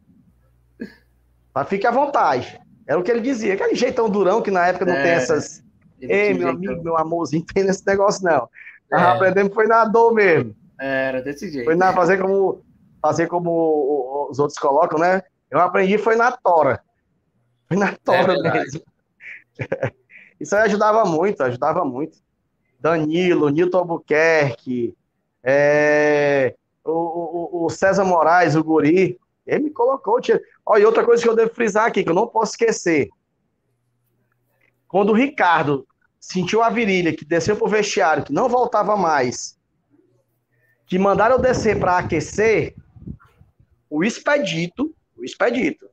mas 1.53 1.67
fique 1.67 1.85
à 1.85 1.91
vontade. 1.91 2.59
Era 2.87 2.99
o 2.99 3.03
que 3.03 3.11
ele 3.11 3.21
dizia, 3.21 3.53
aquele 3.53 3.75
jeitão 3.75 4.09
durão 4.09 4.41
que 4.41 4.51
na 4.51 4.67
época 4.67 4.85
não 4.85 4.93
É, 4.93 5.03
tem 5.03 5.11
essas. 5.11 5.63
Ei, 5.99 6.33
meu 6.33 6.47
jeitão. 6.47 6.49
amigo, 6.49 6.83
meu 6.83 6.97
amorzinho, 6.97 7.45
tem 7.53 7.63
nesse 7.63 7.85
negócio 7.85 8.23
não. 8.23 8.49
Tava 8.89 9.03
É. 9.05 9.15
aprendendo 9.15 9.53
foi 9.53 9.67
na 9.67 9.85
dor 9.85 10.13
mesmo. 10.13 10.55
Era 10.79 11.21
desse 11.21 11.49
jeito. 11.51 11.65
Foi 11.65 11.75
na 11.75 11.93
fazer 11.93 12.17
como 12.19 12.63
fazer 13.01 13.27
como 13.27 14.27
os 14.29 14.39
outros 14.39 14.57
colocam, 14.59 14.99
né? 14.99 15.21
Eu 15.49 15.59
aprendi 15.59 15.97
foi 15.97 16.15
na 16.15 16.31
tora. 16.31 16.81
Foi 17.67 17.77
na 17.77 17.93
tora 18.03 18.23
verdade. 18.25 18.59
mesmo. 18.59 18.81
Isso 20.39 20.55
aí 20.55 20.63
ajudava 20.63 21.05
muito, 21.05 21.41
ajudava 21.43 21.85
muito. 21.85 22.17
Danilo, 22.81 23.49
Nilton 23.49 23.77
Albuquerque, 23.77 24.95
é, 25.43 26.55
o, 26.83 26.91
o- 27.61 27.65
o 27.65 27.69
César 27.69 28.03
Moraes, 28.03 28.55
o 28.55 28.63
Guri, 28.63 29.19
ele 29.45 29.65
me 29.65 29.69
colocou. 29.69 30.19
Ó, 30.65 30.77
e 30.77 30.85
outra 30.85 31.05
coisa 31.05 31.21
que 31.21 31.29
eu 31.29 31.35
devo 31.35 31.53
frisar 31.53 31.85
aqui, 31.85 32.03
que 32.03 32.09
eu 32.09 32.15
não 32.15 32.27
posso 32.27 32.53
esquecer. 32.53 33.09
Quando 34.87 35.11
o 35.11 35.15
Ricardo 35.15 35.87
sentiu 36.19 36.63
a 36.63 36.69
virilha, 36.69 37.15
que 37.15 37.23
desceu 37.23 37.55
pro 37.55 37.67
vestiário, 37.67 38.23
que 38.23 38.33
não 38.33 38.49
voltava 38.49 38.97
mais, 38.97 39.57
que 40.87 40.97
mandaram 40.97 41.35
eu 41.35 41.41
descer 41.41 41.79
para 41.79 41.97
aquecer, 41.99 42.75
o 43.89 44.03
Expedito, 44.03 44.93
o 45.15 45.23
Expedito, 45.23 45.87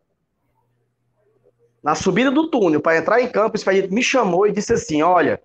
na 1.82 1.94
subida 1.94 2.31
do 2.31 2.51
túnel 2.51 2.81
para 2.81 2.97
entrar 2.98 3.20
em 3.20 3.31
campo, 3.31 3.56
o 3.56 3.59
Expedito 3.59 3.93
me 3.93 4.02
chamou 4.02 4.47
e 4.47 4.52
disse 4.52 4.73
assim: 4.73 5.02
Olha, 5.02 5.40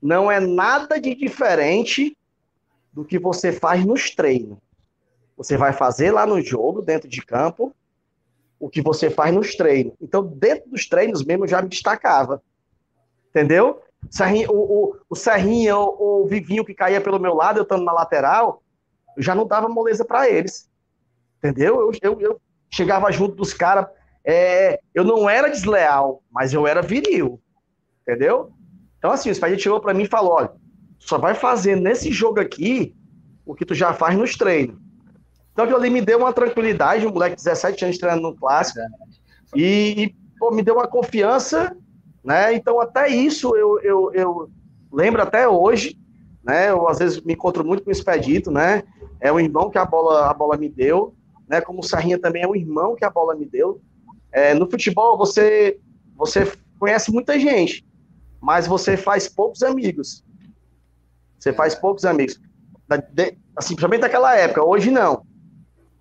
não 0.00 0.30
é 0.30 0.40
nada 0.40 1.00
de 1.00 1.14
diferente 1.14 2.16
do 2.92 3.04
que 3.04 3.18
você 3.18 3.52
faz 3.52 3.84
nos 3.84 4.10
treinos. 4.10 4.58
Você 5.36 5.56
vai 5.56 5.72
fazer 5.72 6.10
lá 6.10 6.26
no 6.26 6.40
jogo, 6.40 6.82
dentro 6.82 7.08
de 7.08 7.24
campo, 7.24 7.74
o 8.58 8.68
que 8.68 8.82
você 8.82 9.08
faz 9.08 9.32
nos 9.34 9.54
treinos. 9.54 9.94
Então, 10.00 10.24
dentro 10.24 10.68
dos 10.70 10.88
treinos 10.88 11.24
mesmo, 11.24 11.44
eu 11.44 11.48
já 11.48 11.62
me 11.62 11.68
destacava. 11.68 12.42
Entendeu? 13.30 13.80
Serrinha, 14.10 14.50
o, 14.50 14.56
o, 14.56 14.96
o 15.10 15.14
Serrinha, 15.14 15.76
o, 15.76 16.22
o 16.22 16.26
Vivinho 16.26 16.64
que 16.64 16.74
caía 16.74 17.00
pelo 17.00 17.20
meu 17.20 17.34
lado, 17.34 17.58
eu 17.58 17.62
estando 17.62 17.84
na 17.84 17.92
lateral, 17.92 18.62
eu 19.16 19.22
já 19.22 19.34
não 19.34 19.46
dava 19.46 19.68
moleza 19.68 20.04
para 20.04 20.28
eles. 20.28 20.68
Entendeu? 21.38 21.80
Eu, 21.80 21.92
eu, 22.02 22.20
eu 22.20 22.40
chegava 22.70 23.10
junto 23.12 23.36
dos 23.36 23.52
caras. 23.52 23.86
é, 24.24 24.80
eu 24.92 25.04
não 25.04 25.30
era 25.30 25.48
desleal, 25.48 26.22
mas 26.30 26.52
eu 26.52 26.66
era 26.66 26.82
viril. 26.82 27.40
Entendeu? 28.02 28.52
Então, 28.98 29.10
assim, 29.10 29.30
o 29.30 29.34
Spade 29.34 29.62
chegou 29.62 29.80
para 29.80 29.94
mim 29.94 30.02
e 30.02 30.08
falou: 30.08 30.32
olha, 30.32 30.50
só 30.98 31.18
vai 31.18 31.34
fazer 31.34 31.76
nesse 31.76 32.12
jogo 32.12 32.40
aqui 32.40 32.94
o 33.46 33.54
que 33.54 33.64
tu 33.64 33.74
já 33.74 33.92
faz 33.92 34.16
nos 34.16 34.36
treinos. 34.36 34.76
Então, 35.52 35.64
aquilo 35.64 35.78
ali 35.78 35.90
me 35.90 36.00
deu 36.00 36.18
uma 36.18 36.32
tranquilidade, 36.32 37.06
um 37.06 37.12
moleque 37.12 37.36
de 37.36 37.42
17 37.42 37.84
anos 37.84 37.98
treinando 37.98 38.28
no 38.28 38.36
clássico. 38.36 38.78
E, 39.56 40.04
e, 40.04 40.14
pô, 40.38 40.50
me 40.50 40.62
deu 40.62 40.74
uma 40.74 40.86
confiança, 40.86 41.76
né? 42.22 42.54
Então, 42.54 42.80
até 42.80 43.08
isso 43.08 43.56
eu, 43.56 43.80
eu, 43.80 44.12
eu 44.12 44.50
lembro 44.92 45.22
até 45.22 45.48
hoje, 45.48 45.98
né? 46.44 46.70
Eu 46.70 46.88
às 46.88 46.98
vezes 46.98 47.20
me 47.20 47.32
encontro 47.32 47.64
muito 47.64 47.82
com 47.82 47.90
o 47.90 47.92
Expedito, 47.92 48.50
né? 48.50 48.82
É 49.20 49.32
o 49.32 49.40
irmão 49.40 49.70
que 49.70 49.78
a 49.78 49.84
bola, 49.84 50.30
a 50.30 50.34
bola 50.34 50.56
me 50.56 50.68
deu, 50.68 51.14
né? 51.48 51.60
Como 51.60 51.80
o 51.80 51.84
Sarrinha 51.84 52.18
também 52.18 52.42
é 52.42 52.46
o 52.46 52.54
irmão 52.54 52.94
que 52.94 53.04
a 53.04 53.10
bola 53.10 53.34
me 53.34 53.46
deu. 53.46 53.80
É, 54.30 54.54
no 54.54 54.70
futebol, 54.70 55.16
você, 55.16 55.80
você 56.14 56.52
conhece 56.78 57.10
muita 57.10 57.38
gente, 57.38 57.84
mas 58.40 58.66
você 58.66 58.96
faz 58.96 59.28
poucos 59.28 59.62
amigos. 59.62 60.24
Você 61.38 61.52
faz 61.52 61.74
poucos 61.74 62.04
amigos. 62.04 62.40
Assim, 63.56 63.74
principalmente 63.74 64.00
naquela 64.00 64.36
época, 64.36 64.64
hoje 64.64 64.90
não. 64.90 65.24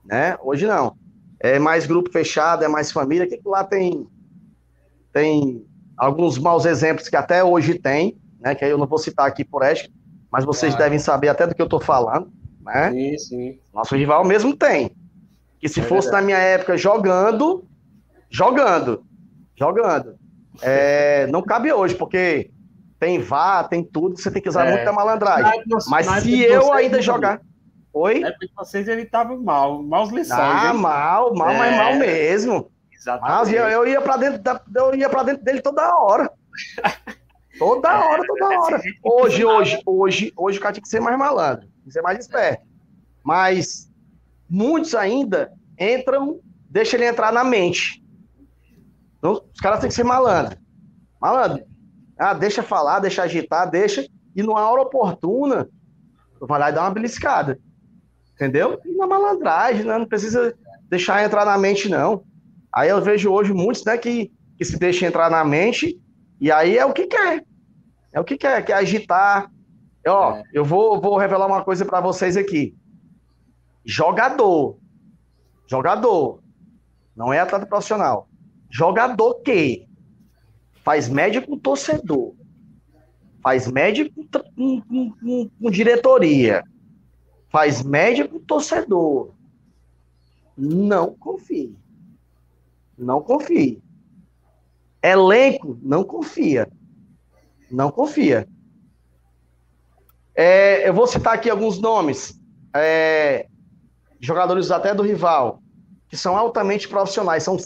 Né? 0.06 0.38
Hoje 0.42 0.66
não. 0.66 0.96
É 1.40 1.60
mais 1.60 1.86
grupo 1.86 2.12
fechado, 2.12 2.64
é 2.64 2.68
mais 2.68 2.92
família. 2.92 3.28
Que 3.28 3.40
lá 3.46 3.64
tem 3.64 4.08
tem 5.14 5.66
alguns 5.98 6.38
maus 6.38 6.66
exemplos 6.66 7.10
que 7.10 7.16
até 7.16 7.44
hoje 7.44 7.80
tem, 7.80 8.18
né? 8.40 8.54
Que 8.54 8.64
aí 8.66 8.72
eu 8.72 8.78
não 8.78 8.86
vou 8.86 9.00
citar 9.00 9.28
aqui 9.28 9.44
por 9.44 9.64
ética, 9.64 9.92
mas 10.32 10.46
vocês 10.46 10.74
Claro. 10.74 10.84
devem 10.86 11.00
saber 11.00 11.30
até 11.30 11.48
do 11.48 11.56
que 11.56 11.62
eu 11.62 11.68
tô 11.68 11.80
falando, 11.80 12.32
né? 12.62 12.92
Sim, 12.92 13.18
sim. 13.18 13.60
Nosso 13.74 13.96
rival 13.96 14.24
mesmo 14.24 14.56
tem. 14.56 14.92
Que 15.60 15.68
se 15.68 15.80
É 15.80 15.84
fosse 15.84 16.12
na 16.12 16.22
minha 16.22 16.38
época 16.38 16.78
jogando, 16.78 17.66
jogando, 18.30 19.04
jogando, 19.56 20.16
é, 20.62 21.28
não 21.28 21.42
cabe 21.42 21.72
hoje, 21.72 21.96
porque 21.96 22.50
tem 23.00 23.20
VAR, 23.20 23.68
tem 23.68 23.84
tudo, 23.84 24.18
você 24.20 24.32
tem 24.32 24.42
que 24.42 24.50
usar 24.50 24.66
É. 24.66 24.72
muita 24.72 24.92
malandragem. 24.92 25.60
Época- 25.62 25.78
Mas 25.90 26.06
na 26.08 26.22
se 26.22 26.42
eu 26.42 26.74
ainda 26.74 27.02
jogar. 27.02 27.40
Oi? 27.94 28.20
Na 28.20 28.28
época 28.30 28.46
de 28.48 28.54
vocês 28.56 28.88
ele 28.88 29.06
tava 29.06 29.36
mal, 29.38 29.82
maus 29.84 30.10
lições. 30.10 30.40
Ah, 30.40 30.72
hein? 30.74 30.80
mal, 30.80 31.34
mal, 31.34 31.54
mas 31.54 31.74
É. 31.74 31.78
mal 31.78 31.96
mesmo. 31.96 32.72
Mas 32.92 33.02
Exatamente. 33.02 33.56
eu, 33.56 33.68
eu 33.68 33.88
ia 33.88 34.02
pra 34.02 34.18
dentro 34.18 34.40
da- 34.42 34.62
eu 34.76 34.96
ia 34.96 35.10
para 35.10 35.24
dentro 35.24 35.44
dele 35.44 35.62
toda 35.62 35.96
hora. 35.98 36.32
Toda 37.58 37.90
hora, 38.06 38.22
toda 38.28 38.60
hora. 38.60 38.82
Hoje, 39.04 39.44
hoje, 39.44 39.82
hoje, 39.84 40.34
hoje 40.38 40.58
o 40.60 40.62
cara 40.62 40.74
tinha 40.74 40.82
que 40.84 40.88
ser 40.88 41.00
mais 41.00 41.18
malandro, 41.18 41.62
tem 41.62 41.86
que 41.86 41.92
ser 41.92 42.02
mais 42.04 42.20
esperto. 42.20 42.64
Mas 43.24 43.90
muitos 44.48 44.94
ainda 44.94 45.52
entram, 45.80 46.40
deixa 46.70 46.96
ele 46.96 47.06
entrar 47.06 47.34
na 47.34 47.44
mente. 47.44 48.04
Então, 49.18 49.42
os 49.54 49.60
caras 49.60 49.80
têm 49.80 49.90
que 49.90 49.96
ser 49.96 50.04
malandro. 50.04 50.58
Malandro. 51.22 51.66
Ah, 52.18 52.34
deixa 52.34 52.64
falar, 52.64 53.00
deixa 53.00 53.24
agitar, 53.24 53.70
deixa. 53.70 54.08
E 54.36 54.44
numa 54.44 54.70
hora 54.70 54.82
oportuna, 54.82 55.68
vai 56.40 56.60
lá 56.60 56.70
e 56.70 56.74
dá 56.74 56.82
uma 56.82 56.92
beliscada. 56.92 57.60
Entendeu? 58.34 58.80
E 58.86 58.96
na 58.96 59.08
malandragem, 59.08 59.84
né? 59.84 59.98
Não 59.98 60.06
precisa 60.06 60.54
deixar 60.90 61.24
entrar 61.24 61.46
na 61.46 61.58
mente, 61.58 61.90
não. 61.90 62.24
Aí 62.74 62.90
eu 62.90 63.02
vejo 63.02 63.32
hoje 63.32 63.54
muitos, 63.54 63.84
né, 63.84 63.98
que, 63.98 64.32
que 64.58 64.64
se 64.64 64.78
deixam 64.78 65.08
entrar 65.08 65.32
na 65.32 65.44
mente, 65.44 66.00
e 66.40 66.52
aí 66.52 66.78
é 66.78 66.86
o 66.86 66.94
que 66.94 67.08
quer. 67.08 67.44
É 68.14 68.20
o 68.20 68.24
que 68.24 68.38
quer, 68.38 68.64
quer 68.64 68.74
agitar. 68.74 69.50
Ó, 70.08 70.36
É. 70.36 70.44
eu 70.54 70.64
vou, 70.64 71.02
vou 71.02 71.18
revelar 71.18 71.48
uma 71.48 71.64
coisa 71.64 71.84
para 71.86 72.00
vocês 72.00 72.38
aqui. 72.38 72.76
Jogador. 73.84 74.78
Jogador. 75.68 76.40
Não 77.16 77.34
é 77.34 77.40
atleta 77.40 77.66
profissional. 77.66 78.30
Jogador 78.70 79.36
que 79.42 79.88
faz 80.84 81.08
média 81.10 81.42
com 81.42 81.58
torcedor. 81.58 82.34
Faz 83.42 83.68
média 83.72 84.10
com, 84.14 84.26
com- 84.82 85.12
com- 85.12 85.50
com 85.62 85.72
diretoria. 85.72 86.64
Faz 87.50 87.82
média 87.84 88.28
com 88.28 88.40
torcedor. 88.40 89.32
Não 90.58 91.14
confie. 91.14 91.76
Não 92.98 93.22
confie. 93.22 93.82
Elenco, 95.02 95.78
não 95.82 96.04
confia. 96.04 96.68
Não 97.72 97.92
confia. 97.92 98.48
É, 100.36 100.88
eu 100.88 100.94
vou 100.94 101.08
citar 101.08 101.34
aqui 101.34 101.50
alguns 101.50 101.80
nomes. 101.80 102.40
é, 102.74 103.48
jogadores 104.20 104.72
até 104.72 104.94
do 104.94 105.04
rival, 105.04 105.62
que 106.10 106.18
são 106.18 106.36
altamente 106.38 106.88
profissionais, 106.88 107.44
são 107.44 107.58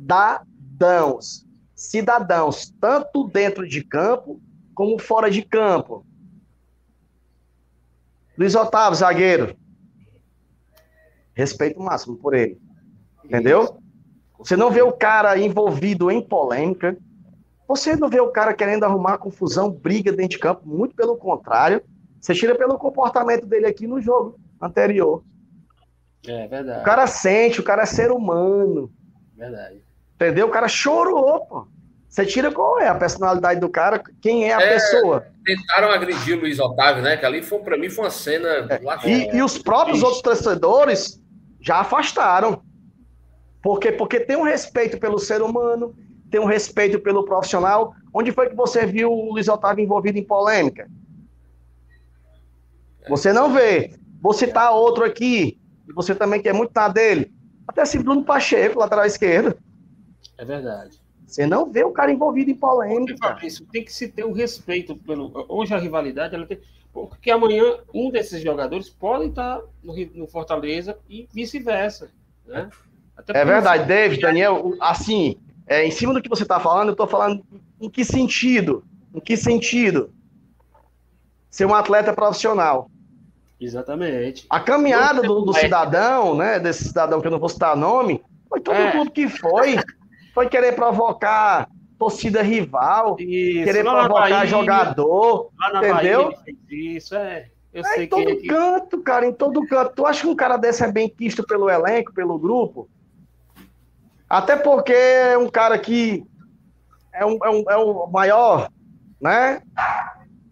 cidadãos. 0.00 1.46
Cidadãos, 1.74 2.70
tanto 2.80 3.28
dentro 3.28 3.66
de 3.66 3.82
campo 3.82 4.40
como 4.74 4.98
fora 4.98 5.30
de 5.30 5.42
campo. 5.42 6.04
Luiz 8.36 8.54
Otávio, 8.54 8.98
zagueiro. 8.98 9.56
Respeito 11.34 11.80
máximo 11.80 12.16
por 12.16 12.34
ele. 12.34 12.60
Entendeu? 13.24 13.78
Você 14.38 14.56
não 14.56 14.70
vê 14.70 14.82
o 14.82 14.92
cara 14.92 15.38
envolvido 15.38 16.10
em 16.10 16.22
polêmica. 16.22 16.96
Você 17.68 17.94
não 17.96 18.08
vê 18.08 18.20
o 18.20 18.30
cara 18.30 18.54
querendo 18.54 18.84
arrumar 18.84 19.18
confusão, 19.18 19.70
briga 19.70 20.10
dentro 20.10 20.30
de 20.30 20.38
campo. 20.38 20.66
Muito 20.66 20.94
pelo 20.94 21.16
contrário. 21.16 21.82
Você 22.20 22.34
tira 22.34 22.54
pelo 22.54 22.78
comportamento 22.78 23.46
dele 23.46 23.66
aqui 23.66 23.86
no 23.86 24.00
jogo 24.00 24.38
anterior. 24.60 25.22
É 26.26 26.46
verdade. 26.46 26.80
O 26.80 26.84
cara 26.84 27.06
sente, 27.06 27.60
o 27.60 27.64
cara 27.64 27.82
é 27.82 27.86
ser 27.86 28.10
humano. 28.10 28.92
Verdade. 29.34 29.82
Entendeu? 30.20 30.48
O 30.48 30.50
cara 30.50 30.68
chorou, 30.68 31.40
pô. 31.46 31.66
Você 32.06 32.26
tira 32.26 32.52
qual 32.52 32.78
é 32.78 32.88
a 32.88 32.94
personalidade 32.94 33.58
do 33.60 33.68
cara, 33.70 34.02
quem 34.20 34.44
é 34.44 34.52
a 34.52 34.60
É. 34.60 34.74
pessoa. 34.74 35.24
Tentaram 35.44 35.90
agredir 35.90 36.36
o 36.36 36.40
Luiz 36.40 36.58
Otávio, 36.58 37.02
né? 37.02 37.16
Que 37.16 37.24
ali 37.24 37.40
foi, 37.40 37.60
pra 37.60 37.78
mim 37.78 37.88
foi 37.88 38.04
uma 38.04 38.10
cena 38.10 38.68
lá 38.82 39.00
E, 39.06 39.34
e 39.34 39.42
os 39.42 39.56
próprios 39.56 40.02
outros 40.02 40.20
torcedores 40.20 41.18
já 41.60 41.76
afastaram. 41.80 42.62
Por 43.62 43.78
quê? 43.78 43.92
Porque 43.92 44.20
tem 44.20 44.36
um 44.36 44.42
respeito 44.42 44.98
pelo 44.98 45.18
ser 45.18 45.40
humano, 45.40 45.94
tem 46.30 46.40
um 46.40 46.46
respeito 46.46 46.98
pelo 46.98 47.24
profissional. 47.24 47.94
Onde 48.12 48.32
foi 48.32 48.50
que 48.50 48.56
você 48.56 48.84
viu 48.84 49.10
o 49.10 49.32
Luiz 49.32 49.48
Otávio 49.48 49.82
envolvido 49.84 50.18
em 50.18 50.24
polêmica? 50.24 50.86
Você 53.08 53.32
não 53.32 53.52
vê. 53.52 53.94
Vou 54.20 54.34
citar 54.34 54.72
outro 54.72 55.04
aqui, 55.04 55.58
e 55.88 55.92
você 55.94 56.14
também 56.14 56.42
quer 56.42 56.52
muito 56.52 56.72
na 56.74 56.88
dele. 56.88 57.32
Até 57.66 57.82
esse 57.82 57.98
Bruno 57.98 58.24
Pacheco, 58.24 58.78
lateral 58.80 59.06
esquerdo. 59.06 59.56
É 60.40 60.44
verdade. 60.44 60.98
Você 61.26 61.46
não 61.46 61.70
vê 61.70 61.84
o 61.84 61.92
cara 61.92 62.10
envolvido 62.10 62.50
em 62.50 62.54
polêmica. 62.54 63.14
Fabrício, 63.18 63.66
tem 63.66 63.84
que 63.84 63.92
se 63.92 64.08
ter 64.08 64.24
um 64.24 64.32
respeito 64.32 64.96
pelo. 64.96 65.30
Hoje 65.48 65.74
a 65.74 65.78
rivalidade, 65.78 66.34
ela 66.34 66.46
tem. 66.46 66.58
Porque 66.92 67.30
amanhã 67.30 67.76
um 67.94 68.10
desses 68.10 68.42
jogadores 68.42 68.88
pode 68.88 69.26
estar 69.26 69.60
no, 69.84 69.94
no 70.14 70.26
Fortaleza 70.26 70.96
e 71.08 71.28
vice-versa. 71.32 72.10
Né? 72.46 72.70
É 73.18 73.22
porque- 73.22 73.44
verdade, 73.44 73.84
David, 73.86 74.20
Daniel, 74.22 74.54
o- 74.66 74.76
assim, 74.80 75.36
é, 75.66 75.84
em 75.86 75.90
cima 75.90 76.14
do 76.14 76.22
que 76.22 76.28
você 76.28 76.42
está 76.42 76.58
falando, 76.58 76.88
eu 76.88 76.92
estou 76.92 77.06
falando 77.06 77.44
em 77.80 77.88
que 77.90 78.02
sentido? 78.04 78.82
Em 79.14 79.20
que 79.20 79.36
sentido? 79.36 80.10
Ser 81.50 81.66
um 81.66 81.74
atleta 81.74 82.12
profissional. 82.14 82.90
Exatamente. 83.60 84.46
A 84.48 84.58
caminhada 84.58 85.20
do, 85.22 85.42
do 85.42 85.52
cidadão, 85.52 86.34
né, 86.34 86.58
desse 86.58 86.84
cidadão 86.84 87.20
que 87.20 87.26
eu 87.26 87.30
não 87.30 87.38
vou 87.38 87.48
citar 87.48 87.76
nome, 87.76 88.22
foi 88.48 88.58
todo 88.60 88.74
É. 88.74 88.96
mundo 88.96 89.10
que 89.10 89.28
foi. 89.28 89.76
Foi 90.34 90.48
querer 90.48 90.72
provocar 90.74 91.68
torcida 91.98 92.40
rival, 92.42 93.16
Isso, 93.18 93.64
querer 93.64 93.82
provocar 93.84 94.08
Bahia, 94.30 94.46
jogador. 94.46 95.50
Entendeu? 95.76 96.30
Bahia 96.30 96.56
isso, 96.70 97.14
é. 97.14 97.48
Eu 97.72 97.82
É 97.82 97.84
sei 97.84 98.04
em 98.04 98.08
que 98.08 98.08
todo 98.08 98.28
ele. 98.30 98.46
canto, 98.48 99.02
cara, 99.02 99.26
em 99.26 99.32
todo 99.32 99.66
canto. 99.66 99.92
Tu 99.94 100.06
acha 100.06 100.22
que 100.22 100.26
um 100.28 100.34
cara 100.34 100.56
desse 100.56 100.82
é 100.82 100.90
bem 100.90 101.08
quisto 101.08 101.44
pelo 101.46 101.68
elenco, 101.68 102.12
pelo 102.12 102.38
grupo? 102.38 102.88
Até 104.28 104.56
porque 104.56 104.92
é 104.92 105.36
um 105.36 105.48
cara 105.48 105.78
que 105.78 106.24
é, 107.12 107.24
um, 107.26 107.38
é, 107.44 107.50
um, 107.50 107.64
é 107.70 107.76
o 107.76 108.06
maior, 108.06 108.70
né? 109.20 109.60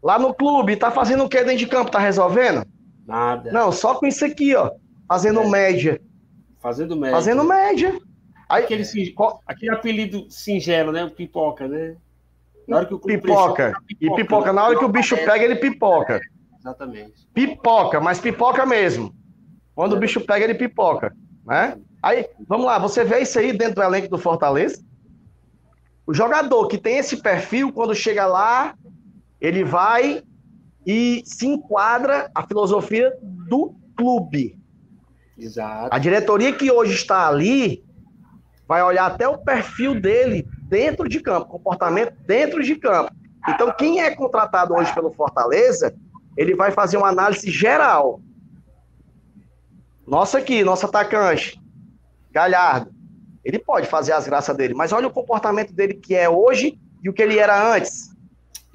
Lá 0.03 0.19
no 0.19 0.35
clube, 0.35 0.77
tá 0.77 0.91
fazendo 0.91 1.25
o 1.25 1.29
que 1.29 1.39
dentro 1.43 1.59
de 1.59 1.67
campo? 1.67 1.91
Tá 1.91 1.99
resolvendo? 1.99 2.65
Nada. 3.07 3.51
Não, 3.51 3.73
só 3.73 3.95
com 3.95 4.07
isso 4.07 4.25
aqui, 4.25 4.55
ó. 4.55 4.71
Fazendo 5.09 5.41
É. 5.41 5.49
média. 5.49 6.01
Fazendo 6.61 6.95
média. 6.97 7.17
Fazendo 7.17 7.45
média. 7.45 7.99
Aí, 8.49 8.65
Aquele, 8.65 9.13
Qual- 9.13 9.43
aquele 9.47 9.71
apelido 9.73 10.27
singelo, 10.31 10.91
né? 10.93 11.05
O 11.05 11.11
pipoca, 11.11 11.69
né? 11.69 11.97
Na 12.67 12.79
hora 12.79 12.87
que 12.87 12.95
o 12.95 12.99
pipoca. 12.99 13.73
precisa, 13.87 14.13
E 14.15 14.15
pipoca, 14.17 14.53
na 14.53 14.65
hora 14.65 14.79
que 14.79 14.85
o 14.85 14.89
bicho 14.89 15.17
pega, 15.17 15.45
ele 15.45 15.57
pipoca. 15.57 16.21
Exatamente. 16.59 17.27
Pipoca, 17.33 18.01
mas 18.01 18.21
pipoca 18.21 18.65
mesmo. 18.67 19.15
Quando 19.75 19.95
o 19.95 19.99
bicho 19.99 20.21
pega, 20.21 20.45
ele 20.45 20.55
pipoca, 20.55 21.15
né? 21.47 21.79
Aí, 22.03 22.27
vamos 22.47 22.67
lá, 22.67 22.79
você 22.79 23.05
vê 23.05 23.21
isso 23.21 23.39
aí 23.39 23.53
dentro 23.53 23.77
do 23.77 23.83
elenco 23.83 24.09
do 24.09 24.19
Fortaleza? 24.19 24.83
O 26.07 26.13
jogador 26.15 26.69
que 26.69 26.79
tem 26.79 26.99
esse 26.99 27.23
perfil, 27.23 27.73
quando 27.73 27.95
chega 27.95 28.27
lá, 28.27 28.75
ele 29.41 29.63
vai 29.65 30.23
e 30.87 31.23
se 31.25 31.47
enquadra 31.47 32.31
a 32.35 32.47
filosofia 32.47 33.13
do 33.23 33.75
clube. 33.97 34.59
Exato. 35.37 35.89
A 35.95 35.99
diretoria 35.99 36.53
que 36.53 36.71
hoje 36.71 36.95
está 36.95 37.29
ali 37.29 37.85
vai 38.69 38.83
olhar 38.83 39.07
até 39.07 39.27
o 39.27 39.39
perfil 39.39 39.99
dele 39.99 40.47
dentro 40.65 41.09
de 41.09 41.21
campo, 41.21 41.47
comportamento 41.49 42.13
dentro 42.27 42.63
de 42.63 42.77
campo. 42.77 43.11
Então, 43.49 43.73
quem 43.73 44.03
é 44.03 44.15
contratado 44.15 44.75
hoje 44.75 44.95
pelo 44.95 45.11
Fortaleza, 45.11 45.97
ele 46.37 46.55
vai 46.55 46.71
fazer 46.71 46.99
uma 46.99 47.09
análise 47.09 47.51
geral. 47.51 48.21
Nossa 50.07 50.39
aqui, 50.39 50.63
nosso 50.63 50.85
atacante, 50.85 51.59
Galhardo, 52.31 52.93
ele 53.43 53.59
pode 53.59 53.87
fazer 53.87 54.13
as 54.13 54.27
graças 54.27 54.55
dele, 54.55 54.75
mas 54.75 54.93
olha 54.93 55.07
o 55.07 55.13
comportamento 55.13 55.73
dele 55.73 55.95
que 55.95 56.15
é 56.15 56.29
hoje 56.29 56.79
e 57.03 57.09
o 57.09 57.13
que 57.13 57.23
ele 57.23 57.39
era 57.39 57.75
antes. 57.75 58.15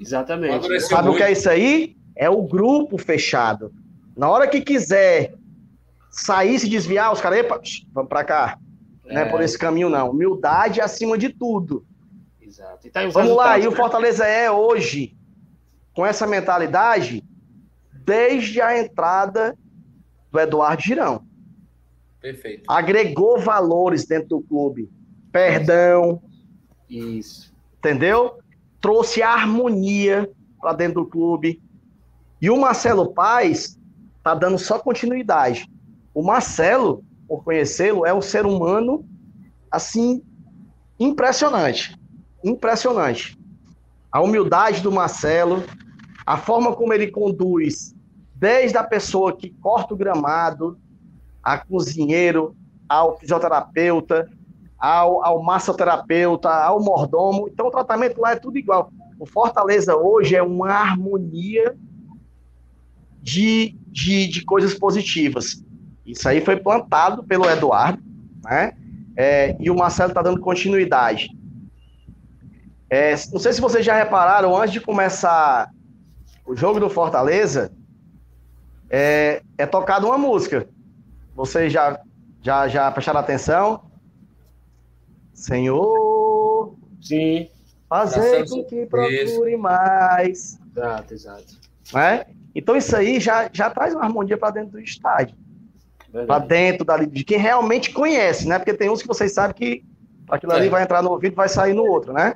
Exatamente. 0.00 0.54
Amadureceu 0.54 0.88
Sabe 0.88 1.02
o 1.02 1.12
muito. 1.12 1.18
que 1.18 1.22
é 1.22 1.32
isso 1.32 1.48
aí? 1.48 1.96
É 2.16 2.28
o 2.28 2.42
grupo 2.42 2.98
fechado. 2.98 3.72
Na 4.16 4.28
hora 4.28 4.48
que 4.48 4.60
quiser 4.60 5.34
sair, 6.10 6.58
se 6.58 6.68
desviar, 6.68 7.12
os 7.12 7.20
caras, 7.20 7.38
epa, 7.38 7.60
vamos 7.92 8.08
pra 8.08 8.24
cá. 8.24 8.58
Não 9.04 9.20
é 9.20 9.24
por 9.24 9.40
esse 9.40 9.58
caminho, 9.58 9.88
não. 9.88 10.10
Humildade 10.10 10.80
acima 10.80 11.18
de 11.18 11.28
tudo. 11.28 11.84
Exato. 12.40 12.88
Tá 12.90 13.06
Vamos 13.08 13.36
lá, 13.36 13.58
e 13.58 13.66
o 13.66 13.70
né? 13.70 13.76
Fortaleza 13.76 14.26
é 14.26 14.50
hoje, 14.50 15.16
com 15.94 16.06
essa 16.06 16.26
mentalidade, 16.26 17.22
desde 17.92 18.60
a 18.60 18.78
entrada 18.78 19.56
do 20.30 20.38
Eduardo 20.38 20.82
Girão. 20.82 21.24
Perfeito. 22.20 22.64
Agregou 22.68 23.38
valores 23.38 24.06
dentro 24.06 24.28
do 24.28 24.40
clube. 24.42 24.90
Perdão, 25.30 26.22
Isso. 26.88 27.52
entendeu? 27.78 28.38
Trouxe 28.80 29.22
a 29.22 29.30
harmonia 29.30 30.30
para 30.60 30.72
dentro 30.72 31.02
do 31.02 31.06
clube. 31.06 31.62
E 32.40 32.48
o 32.48 32.56
Marcelo 32.56 33.12
Paz 33.12 33.78
tá 34.22 34.34
dando 34.34 34.58
só 34.58 34.78
continuidade. 34.78 35.68
O 36.14 36.22
Marcelo, 36.22 37.04
por 37.28 37.42
conhecê-lo, 37.44 38.06
é 38.06 38.12
um 38.12 38.22
ser 38.22 38.46
humano 38.46 39.04
assim 39.70 40.22
impressionante, 40.98 41.98
impressionante. 42.42 43.38
A 44.10 44.20
humildade 44.20 44.80
do 44.80 44.92
Marcelo, 44.92 45.64
a 46.24 46.36
forma 46.36 46.74
como 46.74 46.92
ele 46.92 47.10
conduz, 47.10 47.94
desde 48.34 48.76
a 48.76 48.84
pessoa 48.84 49.36
que 49.36 49.50
corta 49.50 49.94
o 49.94 49.96
gramado, 49.96 50.78
a 51.42 51.58
cozinheiro, 51.58 52.56
ao 52.88 53.18
fisioterapeuta, 53.18 54.30
ao, 54.78 55.24
ao 55.24 55.42
massoterapeuta, 55.42 56.50
ao 56.50 56.80
mordomo. 56.80 57.48
Então, 57.48 57.66
o 57.66 57.70
tratamento 57.70 58.20
lá 58.20 58.32
é 58.32 58.36
tudo 58.36 58.58
igual. 58.58 58.92
O 59.18 59.26
Fortaleza 59.26 59.96
hoje 59.96 60.36
é 60.36 60.42
uma 60.42 60.70
harmonia 60.70 61.76
de, 63.22 63.76
de, 63.88 64.28
de 64.28 64.44
coisas 64.44 64.74
positivas. 64.74 65.63
Isso 66.04 66.28
aí 66.28 66.40
foi 66.40 66.56
plantado 66.56 67.24
pelo 67.24 67.48
Eduardo, 67.48 68.02
né? 68.42 68.72
É, 69.16 69.56
e 69.60 69.70
o 69.70 69.76
Marcelo 69.76 70.10
está 70.10 70.22
dando 70.22 70.40
continuidade. 70.40 71.28
É, 72.90 73.14
não 73.32 73.40
sei 73.40 73.52
se 73.52 73.60
vocês 73.60 73.84
já 73.84 73.94
repararam, 73.96 74.56
antes 74.56 74.72
de 74.72 74.80
começar 74.80 75.70
o 76.44 76.54
jogo 76.54 76.78
do 76.78 76.90
Fortaleza, 76.90 77.72
é, 78.90 79.42
é 79.56 79.66
tocada 79.66 80.06
uma 80.06 80.18
música. 80.18 80.68
Vocês 81.34 81.72
já, 81.72 82.00
já, 82.42 82.68
já 82.68 82.90
prestaram 82.90 83.20
atenção? 83.20 83.90
Senhor, 85.32 86.76
Sim. 87.00 87.48
fazer 87.88 88.48
com 88.48 88.64
que 88.64 88.86
procure 88.86 89.56
mais. 89.56 90.58
Exato, 90.76 91.14
exato. 91.14 91.60
Né? 91.92 92.24
Então 92.54 92.76
isso 92.76 92.94
aí 92.94 93.18
já, 93.18 93.50
já 93.52 93.68
traz 93.70 93.94
uma 93.94 94.04
harmonia 94.04 94.38
para 94.38 94.52
dentro 94.52 94.72
do 94.72 94.80
estádio. 94.80 95.36
Para 96.26 96.38
dentro 96.38 96.84
dali, 96.84 97.06
de 97.06 97.24
quem 97.24 97.38
realmente 97.38 97.92
conhece, 97.92 98.46
né? 98.46 98.58
Porque 98.58 98.74
tem 98.74 98.88
uns 98.90 99.02
que 99.02 99.08
vocês 99.08 99.32
sabem 99.32 99.54
que 99.54 99.84
aquilo 100.30 100.52
ali 100.52 100.66
É. 100.66 100.70
vai 100.70 100.82
entrar 100.82 101.02
no 101.02 101.10
ouvido 101.10 101.32
e 101.32 101.36
vai 101.36 101.48
sair 101.48 101.74
no 101.74 101.84
outro, 101.84 102.12
né? 102.12 102.34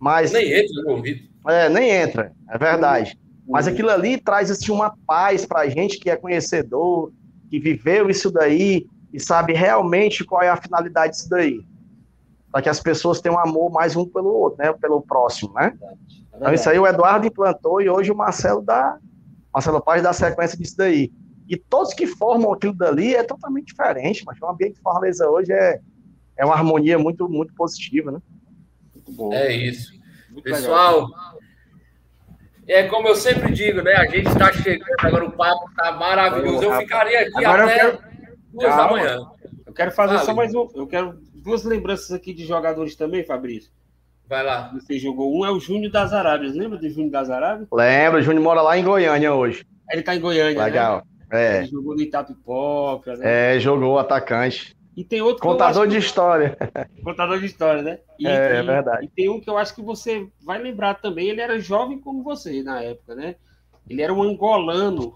Mas 0.00 0.32
Nem 0.32 0.52
entra 0.52 0.82
no 0.82 0.90
ouvido. 0.92 1.20
é, 1.48 1.68
nem 1.68 1.90
entra, 1.90 2.32
é 2.48 2.56
verdade. 2.58 3.18
Mas 3.46 3.66
aquilo 3.66 3.90
ali 3.90 4.18
traz 4.18 4.50
assim, 4.50 4.70
uma 4.72 4.94
paz 5.06 5.44
para 5.46 5.60
a 5.60 5.68
gente 5.68 5.98
que 5.98 6.10
é 6.10 6.16
conhecedor, 6.16 7.10
que 7.50 7.58
viveu 7.58 8.08
isso 8.10 8.30
daí 8.30 8.86
e 9.12 9.18
sabe 9.20 9.52
realmente 9.54 10.24
qual 10.24 10.42
é 10.42 10.48
a 10.50 10.56
finalidade 10.56 11.12
disso 11.14 11.28
daí. 11.30 11.60
Para 12.52 12.62
que 12.62 12.68
as 12.68 12.80
pessoas 12.80 13.20
tenham 13.20 13.38
amor 13.38 13.70
mais 13.70 13.94
um 13.96 14.06
pelo 14.06 14.28
outro, 14.32 14.58
né? 14.62 14.72
Pelo 14.74 15.00
próximo, 15.02 15.52
né? 15.54 15.72
Então 16.34 16.52
isso 16.52 16.68
aí 16.70 16.78
o 16.78 16.86
Eduardo 16.86 17.26
implantou 17.26 17.80
e 17.80 17.88
hoje 17.90 18.10
o 18.12 18.16
Marcelo 18.16 18.62
dá, 18.62 18.96
Marcelo 19.52 19.82
Paz 19.82 20.02
dá 20.02 20.12
sequência 20.12 20.56
disso 20.56 20.76
daí. 20.76 21.10
E 21.48 21.56
todos 21.56 21.94
que 21.94 22.06
formam 22.06 22.52
aquilo 22.52 22.74
dali 22.74 23.14
é 23.14 23.22
totalmente 23.22 23.68
diferente, 23.68 24.22
mas 24.26 24.38
o 24.40 24.46
ambiente 24.46 24.74
de 24.74 24.80
Fortaleza 24.80 25.28
hoje 25.28 25.52
é, 25.52 25.80
é 26.36 26.44
uma 26.44 26.54
harmonia 26.54 26.98
muito, 26.98 27.28
muito 27.28 27.54
positiva, 27.54 28.12
né? 28.12 28.18
Muito 28.94 29.12
bom. 29.12 29.32
É 29.32 29.52
isso. 29.52 29.92
Muito 30.30 30.44
legal. 30.44 30.60
Pessoal, 30.60 31.08
é 32.66 32.82
como 32.84 33.08
eu 33.08 33.16
sempre 33.16 33.50
digo, 33.52 33.80
né? 33.82 33.94
A 33.94 34.04
gente 34.06 34.28
está 34.28 34.52
chegando, 34.52 34.84
agora 34.98 35.24
o 35.24 35.32
papo 35.32 35.68
está 35.70 35.92
maravilhoso. 35.92 36.64
Eu 36.64 36.76
ficaria 36.76 37.20
aqui 37.22 37.44
Agora 37.44 37.62
eu 37.62 37.68
até 37.68 37.78
quero- 37.78 37.98
duas 38.52 38.68
da 38.70 38.76
Calma. 38.76 38.90
manhã. 38.92 39.18
Eu 39.66 39.72
quero 39.72 39.90
fazer 39.92 40.14
Fale. 40.14 40.26
só 40.26 40.34
mais 40.34 40.54
um. 40.54 40.68
Eu 40.74 40.86
quero 40.86 41.18
duas 41.34 41.64
lembranças 41.64 42.10
aqui 42.12 42.34
de 42.34 42.44
jogadores 42.44 42.94
também, 42.94 43.24
Fabrício. 43.24 43.70
Vai 44.28 44.44
lá. 44.44 44.70
Você 44.74 44.98
jogou 44.98 45.34
um 45.34 45.46
é 45.46 45.50
o 45.50 45.58
Júnior 45.58 45.90
das 45.90 46.12
Arábias. 46.12 46.54
Lembra 46.54 46.76
do 46.76 46.90
Júnior 46.90 47.10
das 47.10 47.30
Arábias? 47.30 47.66
Lembra, 47.72 48.20
o 48.20 48.22
Júnior 48.22 48.42
mora 48.44 48.60
lá 48.60 48.76
em 48.76 48.84
Goiânia 48.84 49.32
hoje. 49.32 49.64
Ele 49.90 50.02
tá 50.02 50.14
em 50.14 50.20
Goiânia, 50.20 50.62
né? 50.62 51.02
É, 51.30 51.58
Ele 51.58 51.66
jogou 51.66 51.94
no 51.94 52.00
Itapipoca, 52.02 53.16
né? 53.16 53.56
é, 53.56 53.60
jogou 53.60 53.94
o 53.94 53.98
atacante. 53.98 54.74
E 54.96 55.04
tem 55.04 55.20
outro 55.20 55.36
que 55.42 55.46
Contador 55.46 55.82
acho 55.82 55.90
de 55.92 55.98
história. 55.98 56.56
que- 56.56 57.02
contador 57.04 57.38
de 57.38 57.46
história, 57.46 57.82
né? 57.82 57.98
E, 58.18 58.26
É, 58.26 58.60
e- 58.60 58.62
verdade. 58.62 59.04
E 59.04 59.08
tem 59.08 59.28
um 59.28 59.40
que 59.40 59.48
eu 59.48 59.56
acho 59.56 59.74
que 59.74 59.82
você 59.82 60.26
vai 60.44 60.58
lembrar 60.60 60.94
também. 60.94 61.28
Ele 61.28 61.40
era 61.40 61.58
jovem 61.60 62.00
como 62.00 62.22
você 62.22 62.62
na 62.62 62.82
época, 62.82 63.14
né? 63.14 63.36
Ele 63.88 64.02
era 64.02 64.12
um 64.12 64.22
angolano. 64.22 65.14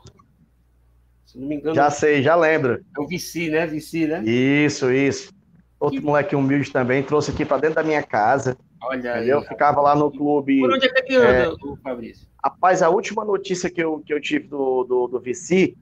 Se 1.25 1.39
não 1.39 1.49
me 1.49 1.57
engano, 1.57 1.75
Já 1.75 1.91
sei, 1.91 2.23
já 2.23 2.37
lembro. 2.37 2.85
é 2.97 3.01
o 3.01 3.07
Vici, 3.07 3.49
né? 3.51 3.67
Vici, 3.67 4.07
né? 4.07 4.23
Isso, 4.25 4.91
isso. 4.93 5.33
Outro 5.81 6.03
moleque 6.03 6.37
humilde 6.37 6.71
também, 6.71 7.03
trouxe 7.03 7.31
aqui 7.33 7.45
para 7.45 7.57
dentro 7.59 7.77
da 7.77 7.83
minha 7.83 8.03
casa. 8.03 8.57
Olha 8.85 9.15
aí. 9.15 9.29
Eu 9.29 9.43
ficava 9.43 9.81
lá 9.81 9.97
no 9.97 10.11
clube. 10.13 10.61
Por 10.61 10.73
onde 10.75 10.87
é 10.87 10.89
que 10.91 11.13
ele 11.13 11.17
anda, 11.25 11.55
o 11.65 11.77
Fabrício? 11.83 12.29
Rapaz, 12.45 12.83
a 12.83 12.91
última 12.91 13.25
notícia 13.25 13.69
que 13.71 13.83
eu, 13.83 14.01
que 14.01 14.13
eu 14.13 14.21
tive 14.21 14.47
do, 14.47 14.85
do, 14.85 15.09
do 15.09 15.21
Vici 15.21 15.77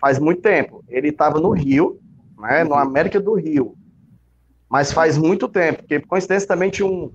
faz 0.00 0.18
muito 0.18 0.40
tempo. 0.40 0.84
Ele 0.88 1.08
estava 1.08 1.38
no 1.38 1.50
Rio, 1.50 2.00
né? 2.38 2.64
No 2.64 2.74
América 2.74 3.20
do 3.20 3.34
Rio. 3.34 3.76
Mas 4.68 4.92
faz 4.92 5.18
muito 5.18 5.48
tempo, 5.48 5.80
porque 5.80 5.98
por 5.98 6.08
coincidência 6.08 6.48
também 6.48 6.70
tinha 6.70 6.86
um, 6.86 7.12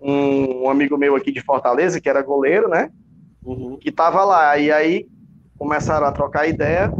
um, 0.00 0.64
um 0.64 0.70
amigo 0.70 0.96
meu 0.96 1.16
aqui 1.16 1.32
de 1.32 1.40
Fortaleza, 1.40 2.00
que 2.00 2.08
era 2.08 2.22
goleiro, 2.22 2.68
né? 2.68 2.90
Uhum. 3.44 3.76
que 3.76 3.90
tava 3.90 4.24
lá. 4.24 4.56
E 4.56 4.70
aí 4.70 5.08
começaram 5.58 6.06
a 6.06 6.12
trocar 6.12 6.48
ideia 6.48 6.92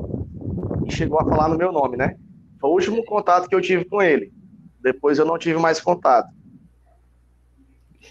e 0.84 0.90
chegou 0.90 1.20
a 1.20 1.24
falar 1.24 1.48
no 1.48 1.56
meu 1.56 1.72
nome, 1.72 1.96
né? 1.96 2.16
Foi 2.60 2.70
o 2.70 2.74
último 2.74 3.04
contato 3.04 3.48
que 3.48 3.54
eu 3.54 3.60
tive 3.60 3.84
com 3.84 4.02
ele. 4.02 4.32
Depois 4.80 5.18
eu 5.18 5.24
não 5.24 5.38
tive 5.38 5.58
mais 5.58 5.80
contato. 5.80 6.28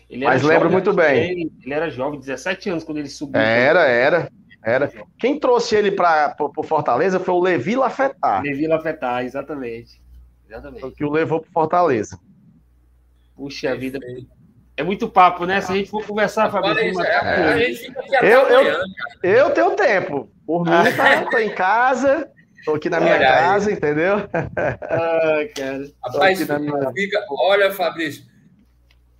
Mas 0.09 0.41
lembro 0.41 0.69
jovem, 0.69 0.71
muito 0.71 0.93
bem. 0.93 1.19
É. 1.19 1.31
Ele, 1.31 1.51
ele 1.63 1.73
era 1.73 1.89
jovem, 1.89 2.19
17 2.19 2.69
anos 2.69 2.83
quando 2.83 2.97
ele 2.97 3.09
subiu. 3.09 3.39
Era, 3.41 3.85
era, 3.85 4.31
era. 4.63 4.91
Quem 5.19 5.39
trouxe 5.39 5.75
ele 5.75 5.91
para 5.91 6.35
o 6.39 6.63
Fortaleza 6.63 7.19
foi 7.19 7.33
o 7.33 7.39
Levi 7.41 7.75
Lafetar, 7.75 8.41
Levi 8.43 8.67
Lafetar, 8.67 9.23
exatamente. 9.25 10.01
foi 10.47 10.51
Exatamente. 10.57 10.91
que 10.95 11.03
o 11.05 11.09
levou 11.11 11.39
para 11.41 11.51
Fortaleza. 11.51 12.19
Puxa 13.35 13.75
vida. 13.75 13.99
É 14.77 14.83
muito 14.83 15.07
papo, 15.09 15.45
né? 15.45 15.61
Se 15.61 15.71
a 15.71 15.75
gente 15.75 15.89
for 15.89 16.05
conversar, 16.05 16.49
Fabrício, 16.51 17.01
é, 17.01 17.15
até 17.15 18.33
Eu- 18.33 18.47
eu-. 18.47 18.81
Eu 19.23 19.49
tenho 19.51 19.71
tempo. 19.75 20.29
Por 20.45 20.63
mim, 20.65 20.71
tá, 20.95 21.25
tô 21.29 21.37
em 21.37 21.53
casa, 21.53 22.29
tô 22.65 22.75
aqui 22.75 22.89
na 22.89 22.99
minha 22.99 23.13
Olha 23.15 23.27
aí. 23.29 23.35
casa, 23.39 23.71
entendeu? 23.71 24.15
Ah, 24.33 25.39
cara. 25.55 25.91
Rapaz, 26.03 26.47
minha- 26.47 26.91
fica, 26.93 27.25
olha, 27.29 27.71
Fabrício, 27.73 28.23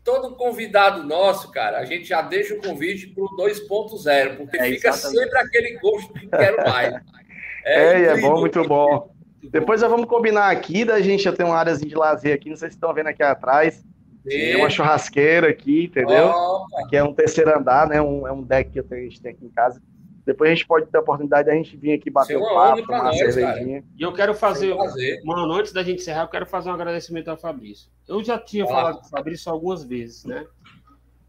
todo 0.04 0.36
convidado 0.36 1.04
nosso, 1.04 1.52
cara, 1.52 1.80
a 1.80 1.86
gente 1.86 2.06
já 2.06 2.22
deixa 2.22 2.54
o 2.54 2.62
convite 2.62 3.08
para 3.08 3.24
o 3.24 3.38
2.0, 3.38 4.38
porque 4.38 4.58
É, 4.58 4.66
fica 4.72 4.94
sempre 4.94 5.38
aquele 5.38 5.78
gosto 5.80 6.14
de 6.14 6.28
quero 6.28 6.58
mais. 6.58 6.94
É, 7.64 7.94
é 7.94 8.12
incrível. 8.14 8.32
bom, 8.32 8.40
muito 8.40 8.68
bom. 8.68 9.12
Depois 9.44 9.82
nós 9.82 9.92
vamos 9.92 10.08
combinar 10.08 10.50
aqui, 10.50 10.84
da 10.84 11.00
gente 11.00 11.22
já 11.22 11.32
tem 11.32 11.46
uma 11.46 11.56
áreazinha 11.56 11.90
de 11.90 11.96
lazer 11.96 12.34
aqui, 12.34 12.50
não 12.50 12.56
sei 12.58 12.70
se 12.70 12.76
estão 12.76 12.92
vendo 12.92 13.06
aqui 13.06 13.22
atrás. 13.22 13.84
Tem 14.24 14.56
uma 14.56 14.70
churrasqueira 14.70 15.50
aqui, 15.50 15.86
entendeu? 15.86 16.28
Opa, 16.28 16.88
que 16.90 16.98
é 16.98 17.04
um 17.04 17.14
terceiro 17.14 17.56
andar, 17.56 17.88
né? 17.88 18.02
Um, 18.02 18.28
é 18.28 18.32
um 18.32 18.42
deck 18.42 18.72
que 18.72 18.80
eu 18.80 18.84
tenho, 18.84 19.02
a 19.02 19.04
gente 19.04 19.22
tem 19.22 19.32
aqui 19.32 19.46
em 19.46 19.50
casa. 19.50 19.80
Depois 20.26 20.52
a 20.52 20.54
gente 20.54 20.68
pode 20.68 20.86
ter 20.86 20.98
a 20.98 21.02
oportunidade 21.02 21.46
de 21.46 21.52
a 21.52 21.56
gente 21.56 21.76
vir 21.76 21.94
aqui 21.94 22.10
bater 22.10 22.38
o 22.38 22.42
honra 22.42 22.76
papo, 22.76 22.86
tomar 22.86 23.02
uma 23.04 23.14
cervejinha. 23.14 23.84
E 23.98 24.02
eu 24.02 24.14
quero 24.14 24.34
fazer, 24.34 24.76
mano, 25.24 25.52
antes 25.54 25.74
da 25.74 25.84
gente 25.84 26.02
encerrar, 26.02 26.24
eu 26.24 26.28
quero 26.28 26.46
fazer 26.46 26.70
um 26.70 26.74
agradecimento 26.74 27.30
ao 27.30 27.38
Fabrício. 27.38 27.90
Eu 28.08 28.24
já 28.24 28.38
tinha 28.38 28.66
Vai 28.66 28.74
lá. 28.74 28.80
falado 28.80 29.00
com 29.00 29.08
o 29.08 29.10
Fabrício 29.10 29.52
algumas 29.52 29.84
vezes, 29.84 30.26
né? 30.26 30.46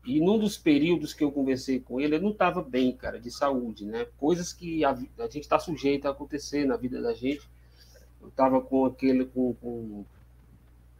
E 0.05 0.21
num 0.21 0.39
dos 0.39 0.59
períodos 0.59 1.15
que 1.15 1.23
eu 1.23 1.31
conversei 1.31 1.79
com 1.81 2.01
ele, 2.01 2.17
ele 2.17 2.25
não 2.25 2.33
estava 2.33 2.61
bem, 2.61 2.93
cara, 2.93 3.21
de 3.21 3.31
saúde, 3.31 3.87
né? 3.87 4.07
Coisas 4.19 4.53
que 4.53 4.85
a, 4.85 4.91
a 4.91 5.23
gente 5.25 5.41
está 5.41 5.59
sujeito 5.59 6.07
a 6.07 6.11
acontecer 6.11 6.67
na 6.67 6.77
vida 6.77 7.01
da 7.01 7.15
gente. 7.15 7.49
Eu 8.21 8.29
estava 8.29 8.61
com 8.61 8.85
aquele, 8.85 9.25
com, 9.25 9.55
com 9.55 10.05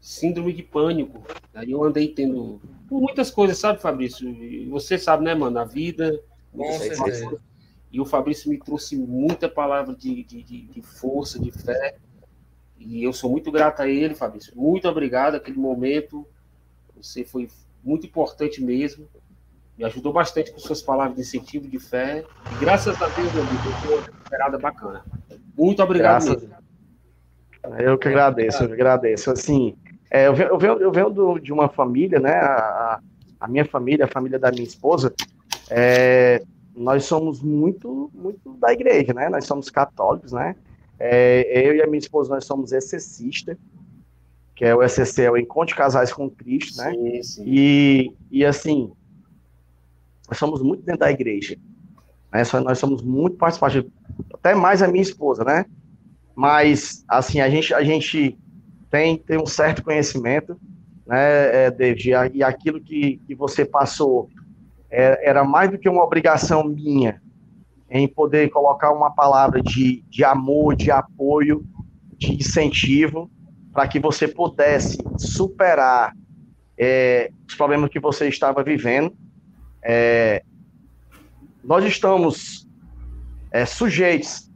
síndrome 0.01 0.53
de 0.53 0.63
pânico. 0.63 1.23
Aí 1.53 1.73
eu 1.73 1.83
andei 1.83 2.09
tendo 2.09 2.61
por 2.89 3.01
muitas 3.01 3.31
coisas, 3.31 3.59
sabe, 3.59 3.83
Fabrício? 3.83 4.29
Você 4.71 4.97
sabe, 4.97 5.25
né, 5.25 5.35
mano? 5.35 5.59
A 5.59 5.65
vida. 5.65 6.21
Com 6.53 6.73
certeza. 6.79 7.41
E 7.93 8.01
o 8.01 8.05
Fabrício 8.07 8.49
me 8.49 8.59
trouxe 8.59 8.97
muita 8.97 9.49
palavra 9.49 9.95
de, 9.95 10.25
de, 10.25 10.43
de, 10.43 10.81
força, 10.83 11.39
de 11.39 11.51
fé. 11.53 11.97
E 12.79 13.05
eu 13.05 13.13
sou 13.13 13.31
muito 13.31 13.53
grato 13.53 13.81
a 13.83 13.89
ele, 13.89 14.15
Fabrício. 14.15 14.53
Muito 14.57 14.89
obrigado 14.89 15.35
aquele 15.35 15.59
momento. 15.59 16.27
Você 16.97 17.23
foi 17.23 17.49
muito 17.85 18.07
importante 18.07 18.63
mesmo. 18.65 19.07
Me 19.77 19.85
ajudou 19.85 20.13
bastante 20.13 20.51
com 20.53 20.59
suas 20.59 20.81
palavras 20.83 21.17
de 21.17 21.21
incentivo, 21.23 21.69
de 21.69 21.79
fé. 21.79 22.25
E 22.57 22.59
graças 22.61 23.01
a 23.01 23.09
Deus, 23.09 23.33
meu 23.35 23.43
amigo, 23.43 23.63
eu 23.67 23.73
fui 23.73 23.95
uma 23.95 24.03
recuperada 24.03 24.59
bacana. 24.59 25.05
Muito 25.57 25.83
obrigado 25.83 26.25
Graças- 26.25 26.43
mesmo. 26.43 26.63
Eu 27.79 27.97
que 27.99 28.09
agradeço, 28.09 28.63
eu 28.65 28.69
que 28.69 28.75
agradeço. 28.75 29.31
Assim, 29.31 29.77
é, 30.11 30.27
eu 30.27 30.35
venho, 30.35 30.49
eu 30.51 30.59
venho, 30.59 30.79
eu 30.81 30.91
venho 30.93 31.11
do- 31.11 31.39
de 31.39 31.53
uma 31.53 31.69
família, 31.69 32.19
né? 32.19 32.33
A, 32.33 32.55
a- 32.57 33.01
a 33.41 33.49
minha 33.49 33.65
família, 33.65 34.05
a 34.07 34.09
família 34.09 34.39
da 34.39 34.51
minha 34.51 34.65
esposa, 34.65 35.15
é, 35.71 36.43
nós 36.75 37.05
somos 37.05 37.43
muito, 37.43 38.11
muito 38.15 38.55
da 38.55 38.73
igreja, 38.73 39.13
né? 39.13 39.29
Nós 39.29 39.45
somos 39.45 39.71
católicos, 39.71 40.33
né? 40.33 40.57
É, 40.99 41.69
eu 41.69 41.75
e 41.75 41.83
a 41.83 41.87
minha 41.87 41.99
esposa, 41.99 42.35
nós 42.35 42.45
somos 42.45 42.73
excessistas. 42.73 43.57
que 44.55 44.65
é 44.65 44.75
o 44.75 44.83
ECC, 44.83 45.23
é 45.23 45.31
o 45.31 45.37
Encontro 45.37 45.69
de 45.69 45.75
Casais 45.75 46.13
com 46.13 46.31
Cristo, 46.31 46.79
né? 46.79 46.93
Sim, 46.93 47.23
sim. 47.23 47.45
E, 47.47 48.13
e 48.31 48.45
assim, 48.45 48.93
nós 50.29 50.39
somos 50.39 50.63
muito 50.63 50.83
dentro 50.83 51.01
da 51.01 51.11
igreja. 51.11 51.57
Né? 52.33 52.43
Nós 52.65 52.79
somos 52.79 53.03
muito 53.03 53.37
participantes, 53.37 53.91
até 54.33 54.55
mais 54.55 54.83
a 54.83 54.89
minha 54.89 55.03
esposa, 55.03 55.45
né? 55.45 55.65
Mas, 56.35 57.05
assim, 57.09 57.41
a 57.41 57.51
gente, 57.51 57.75
a 57.75 57.83
gente 57.83 58.39
tem, 58.91 59.19
tem 59.19 59.39
um 59.39 59.47
certo 59.47 59.83
conhecimento, 59.83 60.59
né, 61.07 61.67
é, 61.67 61.71
David? 61.71 62.11
E 62.35 62.43
aquilo 62.43 62.81
que, 62.81 63.19
que 63.27 63.35
você 63.35 63.65
passou 63.65 64.31
era 64.93 65.43
mais 65.43 65.71
do 65.71 65.79
que 65.79 65.89
uma 65.89 66.05
obrigação 66.05 66.63
minha 66.65 67.21
em 67.89 68.07
poder 68.07 68.51
colocar 68.51 68.93
uma 68.93 69.11
palavra 69.11 69.61
de, 69.63 70.03
de 70.09 70.25
amor, 70.25 70.77
de 70.77 70.91
apoio, 70.91 71.65
de 72.17 72.35
incentivo, 72.35 73.31
para 73.73 73.89
que 73.89 73.99
você 73.99 74.29
pudesse 74.29 74.99
superar 75.19 76.15
é, 76.79 77.31
os 77.49 77.55
problemas 77.55 77.91
que 77.91 78.01
você 78.01 78.29
estava 78.29 78.63
vivendo. 78.63 79.15
É, 79.83 80.43
nós 81.65 81.85
estamos 81.85 82.67
é, 83.51 83.65
sujeitos 83.65 84.51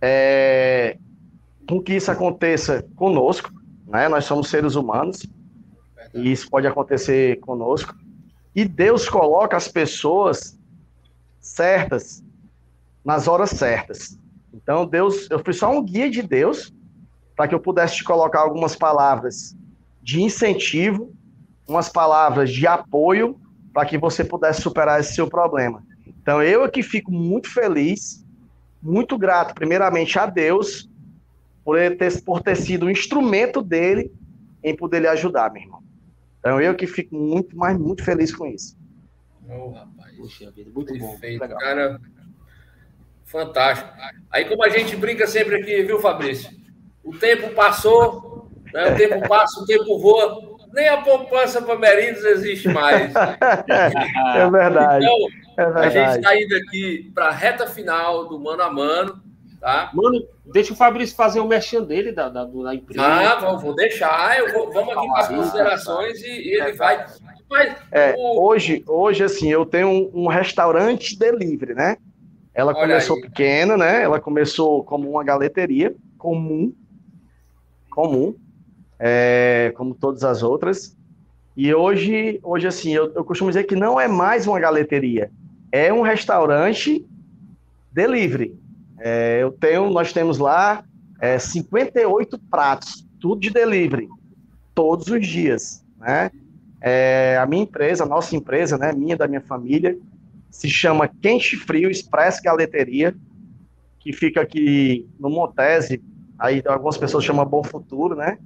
é, 0.00 0.96
com 1.68 1.82
que 1.82 1.94
isso 1.94 2.10
aconteça 2.10 2.84
conosco, 2.94 3.50
né? 3.86 4.08
Nós 4.08 4.24
somos 4.24 4.48
seres 4.48 4.74
humanos 4.74 5.26
e 6.14 6.32
isso 6.32 6.48
pode 6.48 6.66
acontecer 6.66 7.40
conosco. 7.40 7.94
E 8.58 8.64
Deus 8.64 9.08
coloca 9.08 9.56
as 9.56 9.68
pessoas 9.68 10.58
certas 11.40 12.24
nas 13.04 13.28
horas 13.28 13.50
certas. 13.50 14.18
Então 14.52 14.84
Deus, 14.84 15.30
eu 15.30 15.38
fui 15.38 15.52
só 15.52 15.70
um 15.70 15.80
guia 15.80 16.10
de 16.10 16.22
Deus 16.22 16.74
para 17.36 17.46
que 17.46 17.54
eu 17.54 17.60
pudesse 17.60 17.98
te 17.98 18.02
colocar 18.02 18.40
algumas 18.40 18.74
palavras 18.74 19.56
de 20.02 20.20
incentivo, 20.20 21.14
umas 21.68 21.88
palavras 21.88 22.50
de 22.50 22.66
apoio 22.66 23.40
para 23.72 23.86
que 23.86 23.96
você 23.96 24.24
pudesse 24.24 24.60
superar 24.60 24.98
esse 24.98 25.14
seu 25.14 25.28
problema. 25.28 25.80
Então 26.04 26.42
eu 26.42 26.64
aqui 26.64 26.82
fico 26.82 27.12
muito 27.12 27.48
feliz, 27.48 28.26
muito 28.82 29.16
grato 29.16 29.54
primeiramente 29.54 30.18
a 30.18 30.26
Deus 30.26 30.90
por 31.64 31.78
ter, 31.96 32.24
por 32.24 32.42
ter 32.42 32.56
sido 32.56 32.86
um 32.86 32.90
instrumento 32.90 33.62
dele 33.62 34.10
em 34.64 34.74
poder 34.74 35.02
lhe 35.02 35.06
ajudar, 35.06 35.52
meu 35.52 35.62
irmão. 35.62 35.77
Então 36.38 36.60
eu 36.60 36.74
que 36.74 36.86
fico 36.86 37.14
muito, 37.16 37.56
mas 37.56 37.76
muito 37.78 38.04
feliz 38.04 38.34
com 38.34 38.46
isso. 38.46 38.76
Ô, 39.48 39.70
rapaz. 39.70 40.16
Puxa 40.16 40.50
vida, 40.50 40.70
muito 40.74 40.92
bom. 40.94 41.06
muito 41.06 41.20
Perfeito, 41.20 41.40
legal. 41.42 41.58
cara. 41.58 42.00
Fantástico. 43.24 43.90
Aí, 44.30 44.44
como 44.46 44.64
a 44.64 44.68
gente 44.68 44.96
brinca 44.96 45.26
sempre 45.26 45.56
aqui, 45.56 45.82
viu, 45.82 46.00
Fabrício? 46.00 46.50
O 47.04 47.14
tempo 47.16 47.50
passou, 47.54 48.50
né? 48.72 48.92
o 48.92 48.96
tempo 48.96 49.28
passa, 49.28 49.60
o 49.60 49.66
tempo 49.66 49.98
voa. 49.98 50.58
Nem 50.72 50.86
a 50.88 50.98
poupança 51.02 51.62
para 51.62 51.78
Merinos 51.78 52.22
existe 52.24 52.68
mais. 52.68 53.12
É 54.36 54.50
verdade, 54.50 55.04
Então, 55.06 55.28
é 55.56 55.62
a 55.64 55.82
gente 55.84 55.92
verdade. 55.94 56.18
está 56.18 56.40
indo 56.40 56.56
aqui 56.56 57.10
para 57.14 57.28
a 57.28 57.32
reta 57.32 57.66
final 57.66 58.28
do 58.28 58.38
mano 58.38 58.62
a 58.62 58.70
mano, 58.72 59.22
tá? 59.60 59.90
Mano, 59.94 60.22
deixa 60.46 60.72
o 60.72 60.76
Fabrício 60.76 61.16
fazer 61.16 61.40
o 61.40 61.46
merchan 61.46 61.82
dele 61.82 62.12
da, 62.12 62.28
da, 62.28 62.44
da 62.44 62.74
empresa. 62.74 63.02
Ah, 63.04 63.40
vou, 63.40 63.58
vou 63.58 63.74
deixar. 63.74 64.38
Eu 64.38 64.52
vou, 64.52 64.72
vamos 64.72 64.96
aqui 64.96 65.06
para 65.08 65.20
as 65.20 65.28
considerações 65.28 66.20
e, 66.22 66.26
e 66.28 66.60
ele 66.60 66.72
vai. 66.72 67.06
Mas, 67.50 67.76
É, 67.90 68.14
o- 68.16 68.42
hoje, 68.46 68.84
hoje, 68.86 69.24
assim, 69.24 69.48
eu 69.50 69.64
tenho 69.66 69.88
um, 69.88 70.10
um 70.24 70.26
restaurante 70.28 71.18
delivery, 71.18 71.74
né? 71.74 71.96
Ela 72.54 72.72
Olha 72.72 72.80
começou 72.80 73.16
aí. 73.16 73.22
pequena, 73.22 73.76
né? 73.76 74.02
Ela 74.02 74.20
começou 74.20 74.82
como 74.84 75.08
uma 75.10 75.22
galeteria 75.24 75.94
comum, 76.18 76.72
comum, 77.90 78.34
é, 78.98 79.72
como 79.76 79.94
todas 79.94 80.24
as 80.24 80.42
outras. 80.42 80.96
E 81.56 81.72
hoje, 81.74 82.38
hoje 82.42 82.66
assim, 82.66 82.92
eu, 82.94 83.12
eu 83.14 83.24
costumo 83.24 83.50
dizer 83.50 83.64
que 83.64 83.74
não 83.74 84.00
é 84.00 84.06
mais 84.06 84.46
uma 84.46 84.60
galeteria, 84.60 85.30
é 85.72 85.92
um 85.92 86.02
restaurante 86.02 87.04
delivery. 87.92 88.56
É, 88.98 89.42
eu 89.42 89.52
tenho, 89.52 89.90
nós 89.90 90.12
temos 90.12 90.38
lá 90.38 90.84
é, 91.20 91.38
58 91.38 92.38
pratos, 92.50 93.06
tudo 93.20 93.40
de 93.40 93.50
delivery, 93.50 94.08
todos 94.74 95.08
os 95.08 95.26
dias, 95.26 95.84
né? 95.98 96.30
É, 96.80 97.36
a 97.40 97.46
minha 97.46 97.62
empresa, 97.62 98.04
a 98.04 98.06
nossa 98.06 98.36
empresa, 98.36 98.78
né, 98.78 98.92
minha 98.92 99.16
da 99.16 99.26
minha 99.26 99.40
família, 99.40 99.98
se 100.50 100.68
chama 100.68 101.08
Quente 101.08 101.56
Frio 101.56 101.90
Express 101.90 102.40
Galeteria, 102.40 103.14
que 103.98 104.12
fica 104.12 104.40
aqui 104.40 105.08
no 105.18 105.28
Montese, 105.28 106.02
aí 106.38 106.62
algumas 106.66 106.96
pessoas 106.96 107.24
chamam 107.24 107.44
Bom 107.44 107.64
Futuro, 107.64 108.14
né? 108.14 108.38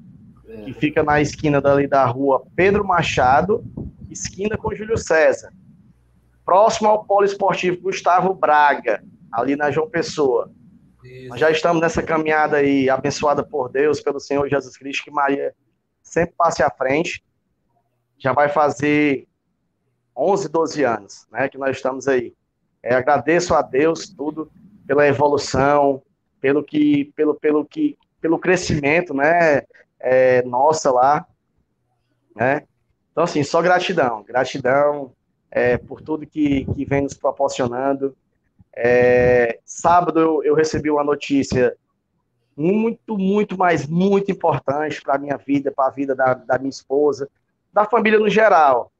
É. 0.49 0.63
Que 0.63 0.73
fica 0.73 1.03
na 1.03 1.21
esquina 1.21 1.61
dali 1.61 1.87
da 1.87 2.05
rua 2.07 2.43
Pedro 2.57 2.85
Machado, 2.85 3.63
esquina 4.11 4.57
com 4.57 4.75
Júlio 4.75 4.97
César. 4.97 5.53
Próximo 6.45 6.89
ao 6.89 7.05
Polo 7.05 7.25
Esportivo 7.25 7.81
Gustavo 7.83 8.35
Braga, 8.35 9.05
ali 9.33 9.57
na 9.57 9.71
João 9.71 9.89
Pessoa. 9.89 10.53
Nós 11.29 11.41
já 11.41 11.51
estamos 11.51 11.81
nessa 11.81 12.03
caminhada 12.03 12.59
aí, 12.59 12.89
abençoada 12.89 13.43
por 13.43 13.69
Deus, 13.69 14.01
pelo 14.01 14.21
Senhor 14.21 14.49
Jesus 14.49 14.77
Cristo, 14.77 15.05
que 15.05 15.11
Maria 15.11 15.55
sempre 16.03 16.35
passe 16.37 16.63
à 16.63 16.71
frente. 16.71 17.25
Já 18.19 18.33
vai 18.33 18.49
fazer 18.49 19.27
11, 20.17 20.49
12 20.49 20.85
anos, 20.85 21.27
né, 21.31 21.49
que 21.49 21.59
nós 21.59 21.77
estamos 21.77 22.07
aí. 22.07 22.35
É, 22.83 22.95
agradeço 22.95 23.55
a 23.55 23.63
Deus 23.63 24.09
tudo 24.09 24.51
pela 24.87 25.07
evolução, 25.07 26.03
pelo 26.41 26.63
que, 26.63 27.13
pelo, 27.17 27.35
pelo 27.35 27.65
que, 27.65 27.97
pelo 28.21 28.39
crescimento, 28.39 29.15
né, 29.15 29.63
é, 29.99 30.43
nossa 30.43 30.91
lá, 30.91 31.27
né. 32.37 32.63
Então 33.11 33.25
assim, 33.25 33.43
só 33.43 33.61
gratidão, 33.61 34.23
gratidão 34.23 35.13
é, 35.51 35.77
por 35.77 36.01
tudo 36.01 36.27
que, 36.27 36.65
que 36.75 36.85
vem 36.85 37.03
nos 37.03 37.15
proporcionando. 37.15 38.17
É, 38.77 39.59
sábado 39.65 40.19
eu, 40.21 40.45
eu 40.45 40.55
recebi 40.55 40.91
uma 40.91 41.05
notícia 41.05 41.75
muito, 42.57 43.17
muito, 43.19 43.57
mas 43.59 43.87
muito 43.87 44.31
importante 44.31 45.01
para 45.03 45.15
a 45.15 45.19
minha 45.19 45.37
vida, 45.37 45.73
para 45.75 45.87
a 45.87 45.91
vida 45.91 46.15
da, 46.15 46.35
da 46.35 46.59
minha 46.59 46.71
esposa, 46.71 47.29
da 47.73 47.85
família 47.85 48.19
no 48.19 48.29
geral. 48.29 48.91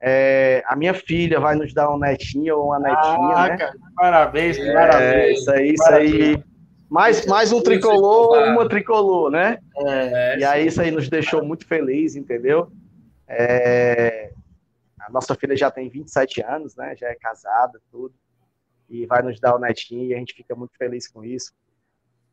É, 0.00 0.62
a 0.66 0.76
minha 0.76 0.92
filha 0.92 1.40
vai 1.40 1.54
nos 1.54 1.72
dar 1.72 1.90
um 1.90 1.98
netinho 1.98 2.58
ou 2.58 2.66
uma 2.66 2.78
netinha, 2.78 3.36
Ah, 3.36 3.48
né? 3.48 3.56
cara, 3.56 3.74
parabéns, 3.96 4.58
É, 4.58 4.72
parabéns. 4.72 5.02
É, 5.02 5.32
isso 5.32 5.50
aí, 5.50 5.72
isso 5.72 5.88
aí. 5.88 6.44
Mais, 6.90 7.26
mais 7.26 7.52
um 7.52 7.62
tricolor, 7.62 8.48
uma 8.50 8.68
tricolor, 8.68 9.30
né? 9.30 9.58
É, 9.86 10.38
E 10.38 10.44
aí 10.44 10.66
isso 10.66 10.80
aí 10.80 10.90
nos 10.90 11.08
deixou 11.08 11.42
muito 11.44 11.66
feliz, 11.66 12.14
entendeu? 12.16 12.70
É, 13.26 14.30
a 15.00 15.10
nossa 15.10 15.34
filha 15.34 15.56
já 15.56 15.70
tem 15.70 15.88
27 15.88 16.42
anos, 16.42 16.76
né? 16.76 16.94
Já 16.96 17.08
é 17.08 17.14
casada, 17.14 17.80
tudo. 17.90 18.14
E 18.94 19.06
vai 19.06 19.22
nos 19.22 19.40
dar 19.40 19.56
o 19.56 19.58
netinho 19.58 20.04
e 20.04 20.14
a 20.14 20.18
gente 20.18 20.34
fica 20.34 20.54
muito 20.54 20.76
feliz 20.76 21.08
com 21.08 21.24
isso. 21.24 21.52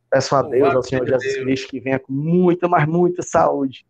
Peço 0.09 0.35
a 0.35 0.41
Deus, 0.41 0.75
ao 0.75 0.83
Senhor 0.83 1.05
seja 1.05 1.19
Jesus. 1.19 1.43
Cristo, 1.43 1.69
que 1.69 1.79
venha 1.79 1.97
com 1.97 2.11
muita, 2.11 2.67
mas 2.67 2.85
muita 2.85 3.23
saúde, 3.23 3.85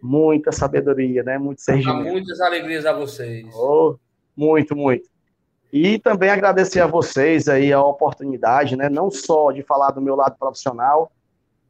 muita 0.00 0.52
sabedoria, 0.52 1.22
né? 1.22 1.36
Muito 1.38 1.60
muitas 2.04 2.40
alegrias 2.40 2.86
a 2.86 2.92
vocês. 2.92 3.46
Oh, 3.54 3.96
muito, 4.36 4.76
muito. 4.76 5.08
E 5.72 5.98
também 5.98 6.30
agradecer 6.30 6.80
a 6.80 6.86
vocês 6.86 7.48
aí 7.48 7.72
a 7.72 7.82
oportunidade, 7.82 8.76
né? 8.76 8.88
Não 8.88 9.10
só 9.10 9.52
de 9.52 9.62
falar 9.62 9.90
do 9.90 10.00
meu 10.00 10.16
lado 10.16 10.36
profissional, 10.38 11.12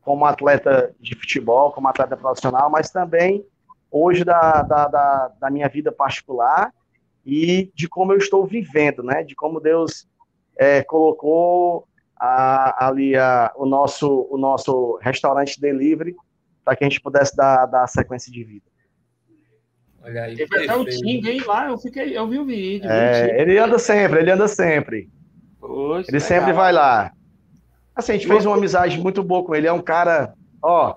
como 0.03 0.25
atleta 0.25 0.95
de 0.99 1.15
futebol, 1.15 1.73
como 1.73 1.89
atleta 1.89 2.17
profissional, 2.17 2.71
mas 2.71 2.91
também 2.91 3.45
hoje 3.91 4.25
da, 4.25 4.63
da, 4.63 4.89
da, 4.89 5.33
da 5.41 5.51
minha 5.51 5.69
vida 5.69 5.91
particular 5.91 6.73
e 7.25 7.71
de 7.75 7.89
como 7.89 8.13
eu 8.13 8.19
estou 8.19 8.47
vivendo, 8.47 9.03
né? 9.03 9.23
De 9.23 9.35
como 9.35 9.61
Deus 9.61 10.07
é, 10.61 10.83
colocou 10.83 11.89
a- 12.15 12.87
ali 12.87 13.17
a- 13.17 13.51
o, 13.57 13.65
nosso, 13.65 14.29
o 14.31 14.37
nosso 14.37 14.99
restaurante 15.01 15.59
delivery 15.59 16.15
para 16.63 16.77
que 16.77 16.85
a 16.85 16.89
gente 16.89 17.01
pudesse 17.01 17.35
dar, 17.35 17.65
dar 17.65 17.87
sequência 17.87 18.31
de 18.31 18.45
vida. 18.45 18.67
Olha 20.03 20.25
aí. 20.25 20.37
teve 20.37 20.55
até 20.65 20.75
o 20.77 20.85
perfeito. 20.85 21.03
Ting 21.07 21.29
aí 21.29 21.41
lá, 21.41 21.69
eu, 21.69 21.79
fiquei, 21.79 22.17
eu 22.17 22.29
vi 22.29 22.39
o 22.39 22.45
vídeo. 22.45 22.91
É, 22.91 23.41
ele 23.41 23.59
anda 23.59 23.79
sempre, 23.79 24.21
ele 24.21 24.31
anda 24.31 24.47
sempre. 24.49 25.09
Poxa, 25.59 26.09
Ele 26.11 26.19
legal. 26.19 26.29
sempre 26.29 26.53
vai 26.53 26.73
lá. 26.73 27.11
Assim, 27.95 28.13
a 28.13 28.15
gente 28.17 28.27
fez 28.27 28.45
uma 28.47 28.57
amizade 28.57 28.99
muito 28.99 29.23
boa 29.23 29.45
com 29.45 29.55
ele. 29.55 29.67
É 29.67 29.73
um 29.73 29.83
cara, 29.83 30.33
ó, 30.63 30.97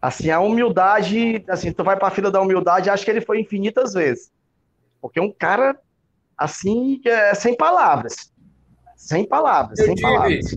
assim, 0.00 0.30
a 0.30 0.40
humildade, 0.40 1.44
assim, 1.48 1.72
tu 1.72 1.84
vai 1.84 1.96
pra 1.96 2.10
fila 2.10 2.30
da 2.32 2.40
humildade, 2.40 2.90
acho 2.90 3.04
que 3.04 3.10
ele 3.12 3.20
foi 3.20 3.40
infinitas 3.40 3.94
vezes. 3.94 4.32
Porque 5.00 5.20
é 5.20 5.22
um 5.22 5.32
cara, 5.32 5.78
assim, 6.36 7.00
é 7.04 7.34
sem 7.34 7.56
palavras. 7.56 8.31
Sem 9.02 9.26
palavras, 9.26 9.78
Eu 9.80 9.86
sem 9.86 9.94
tive, 9.96 10.06
palavras. 10.08 10.56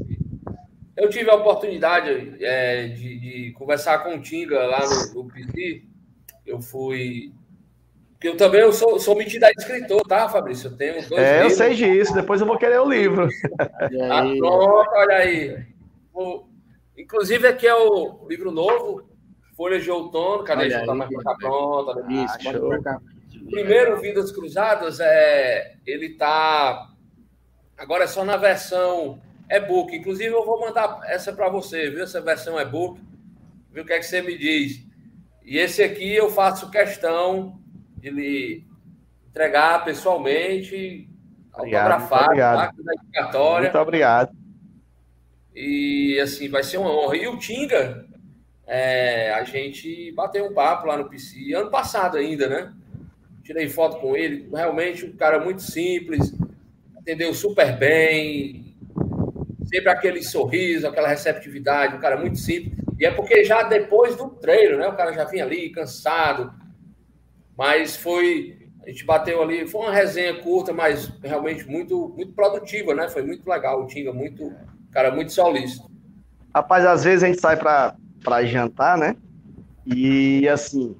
eu 0.95 1.09
tive 1.09 1.29
a 1.31 1.35
oportunidade 1.35 2.35
é, 2.43 2.87
de, 2.89 3.19
de 3.19 3.51
conversar 3.53 4.03
com 4.03 4.15
o 4.15 4.21
Tinga 4.21 4.65
lá 4.67 4.79
no, 4.87 5.23
no 5.23 5.31
PC. 5.31 5.81
Eu 6.45 6.61
fui. 6.61 7.33
Porque 8.11 8.27
eu 8.29 8.37
também 8.37 8.61
eu 8.61 8.71
sou, 8.71 8.99
sou 8.99 9.15
metido 9.15 9.43
a 9.45 9.51
escritor, 9.51 10.01
tá, 10.07 10.29
Fabrício? 10.29 10.69
Eu 10.69 10.77
tenho 10.77 10.93
dois 11.09 11.11
É, 11.11 11.37
eu 11.39 11.49
livros. 11.49 11.57
sei 11.57 11.73
disso, 11.73 12.13
depois 12.13 12.39
eu 12.39 12.45
vou 12.47 12.57
querer 12.57 12.79
o 12.79 12.87
livro. 12.87 13.27
Ah, 14.09 14.21
aí, 14.21 14.37
pronto, 14.37 14.89
olha 14.93 15.15
aí. 15.15 15.65
O- 16.13 16.45
inclusive, 16.95 17.47
aqui 17.47 17.65
é 17.67 17.73
o 17.75 18.27
livro 18.29 18.51
novo, 18.51 19.09
Folhas 19.57 19.83
de 19.83 19.89
outono, 19.89 20.43
cadê? 20.43 20.63
Deixa 20.63 20.77
eu 20.77 20.81
botar 20.81 20.95
mais 20.95 21.09
pra 21.09 21.23
cá, 21.23 21.35
pronto. 21.39 21.99
olha. 21.99 22.13
Isso, 22.23 22.35
Ah, 22.35 22.51
show. 22.51 22.69
Primeiro 23.49 23.99
Vidas 23.99 24.31
Cruzadas, 24.31 24.99
é, 24.99 25.77
ele 25.85 26.09
tá. 26.15 26.91
Agora 27.77 28.05
é 28.05 28.07
só 28.07 28.23
na 28.23 28.37
versão 28.37 29.21
e-book. 29.49 29.95
Inclusive, 29.95 30.33
eu 30.33 30.45
vou 30.45 30.59
mandar 30.59 31.01
essa 31.05 31.33
para 31.33 31.49
você, 31.49 31.89
viu? 31.89 32.03
Essa 32.03 32.21
versão 32.21 32.59
e-book. 32.59 33.01
Viu 33.71 33.83
o 33.83 33.85
que 33.85 33.93
é 33.93 33.99
que 33.99 34.05
você 34.05 34.21
me 34.21 34.37
diz? 34.37 34.83
E 35.43 35.57
esse 35.57 35.83
aqui 35.83 36.15
eu 36.15 36.29
faço 36.29 36.71
questão 36.71 37.59
de 37.97 38.09
lhe 38.09 38.65
entregar 39.29 39.83
pessoalmente, 39.83 41.09
Obrigado, 41.53 41.91
autografado, 41.91 42.25
obrigado. 42.25 42.57
tá? 42.57 42.73
Com 42.73 42.83
dedicatória. 42.83 43.63
Muito 43.69 43.77
obrigado. 43.81 44.35
E 45.53 46.19
assim, 46.21 46.49
vai 46.49 46.63
ser 46.63 46.77
uma 46.77 46.91
honra. 46.91 47.17
E 47.17 47.27
o 47.27 47.37
Tinga, 47.37 48.05
é, 48.65 49.31
a 49.33 49.43
gente 49.43 50.11
bateu 50.13 50.45
um 50.45 50.53
papo 50.53 50.87
lá 50.87 50.97
no 50.97 51.09
PC, 51.09 51.53
ano 51.53 51.69
passado 51.69 52.17
ainda, 52.17 52.47
né? 52.47 52.73
Tirei 53.43 53.69
foto 53.69 53.97
com 53.99 54.15
ele, 54.15 54.49
realmente 54.51 55.05
um 55.05 55.15
cara 55.15 55.39
muito 55.39 55.61
simples, 55.61 56.33
atendeu 57.05 57.35
super 57.35 57.77
bem, 57.77 58.75
sempre 59.65 59.89
aquele 59.89 60.23
sorriso, 60.23 60.87
aquela 60.87 61.07
receptividade, 61.07 61.95
um 61.95 61.99
cara 61.99 62.17
muito 62.17 62.39
simples. 62.39 62.73
E 62.99 63.05
é 63.05 63.11
porque 63.11 63.43
já 63.43 63.61
depois 63.61 64.15
do 64.15 64.29
treino, 64.29 64.77
né? 64.77 64.87
O 64.87 64.95
cara 64.95 65.13
já 65.13 65.23
vinha 65.25 65.45
ali 65.45 65.69
cansado, 65.69 66.51
mas 67.55 67.95
foi. 67.95 68.57
A 68.83 68.89
gente 68.89 69.05
bateu 69.05 69.41
ali, 69.41 69.67
foi 69.67 69.81
uma 69.81 69.93
resenha 69.93 70.41
curta, 70.41 70.71
mas 70.71 71.07
realmente 71.23 71.67
muito, 71.67 72.09
muito 72.09 72.33
produtiva, 72.33 72.93
né? 72.93 73.07
Foi 73.09 73.23
muito 73.23 73.47
legal. 73.49 73.83
O 73.83 73.87
Tinga, 73.87 74.13
muito, 74.13 74.51
cara, 74.91 75.13
muito 75.13 75.31
solícito. 75.31 75.89
Rapaz, 76.53 76.85
às 76.85 77.03
vezes 77.03 77.23
a 77.23 77.27
gente 77.27 77.41
sai 77.41 77.57
pra, 77.57 77.95
pra 78.23 78.45
jantar, 78.45 78.97
né? 78.97 79.15
E 79.85 80.47
assim, 80.47 80.95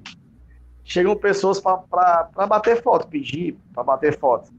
chegam 0.84 1.16
pessoas 1.16 1.62
pra 1.62 2.48
bater 2.48 2.82
foto, 2.82 3.08
pedir 3.08 3.56
pra 3.72 3.84
bater 3.84 4.18
foto. 4.18 4.52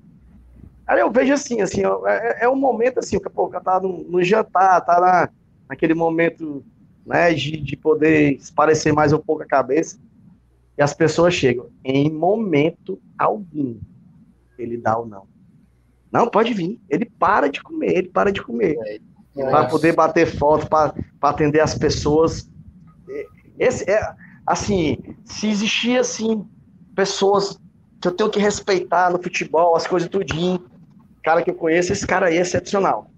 Aí 0.87 1.01
eu 1.01 1.11
vejo 1.11 1.33
assim, 1.33 1.61
assim, 1.61 1.85
ó, 1.85 2.07
é, 2.07 2.45
é 2.45 2.49
um 2.49 2.57
momento 2.57 2.99
assim, 2.99 3.19
que 3.19 3.29
o 3.29 3.49
cara 3.49 3.65
tá 3.65 3.81
no, 3.81 4.05
no 4.05 4.23
jantar, 4.23 4.81
tá 4.83 5.01
na, 5.01 5.29
naquele 5.69 5.95
momento, 5.95 6.65
né, 7.05 7.33
de, 7.35 7.57
de 7.57 7.77
poder 7.77 8.37
esparecer 8.37 8.93
mais 8.93 9.13
um 9.13 9.19
pouco 9.19 9.43
a 9.43 9.47
cabeça. 9.47 9.99
E 10.79 10.83
as 10.83 10.95
pessoas 10.95 11.35
chegam, 11.35 11.71
em 11.85 12.11
momento 12.11 13.01
algum, 13.19 13.79
ele 14.59 14.77
dá 14.77 14.97
ou 14.97 15.07
não. 15.07 15.27
Não, 16.13 16.29
pode 16.29 16.55
vir. 16.55 16.81
Ele 16.89 17.05
para 17.05 17.49
de 17.49 17.63
comer, 17.63 17.97
ele 17.97 18.09
para 18.09 18.31
de 18.31 18.43
comer 18.43 18.77
para 19.45 19.67
poder 19.67 19.95
bater 19.95 20.27
foto, 20.27 20.67
para 20.69 20.95
atender 21.21 21.61
as 21.61 21.77
pessoas. 21.77 22.49
Esse 23.59 23.91
é 23.91 24.15
assim, 24.47 24.99
se 25.25 25.49
existia 25.49 26.01
assim 26.01 26.47
pessoas 26.95 27.59
que 28.01 28.09
eu 28.09 28.13
tenho 28.13 28.31
que 28.31 28.39
respeitar 28.39 29.11
no 29.11 29.23
futebol, 29.23 29.77
as 29.77 29.87
coisas 29.87 30.09
tudinho, 30.09 30.65
cara 31.27 31.43
que 31.43 31.51
eu 31.51 31.55
conheço, 31.57 31.93
esse 31.93 32.07
cara 32.07 32.27
aí 32.27 32.37
é 32.39 32.41
excepcional. 32.41 33.11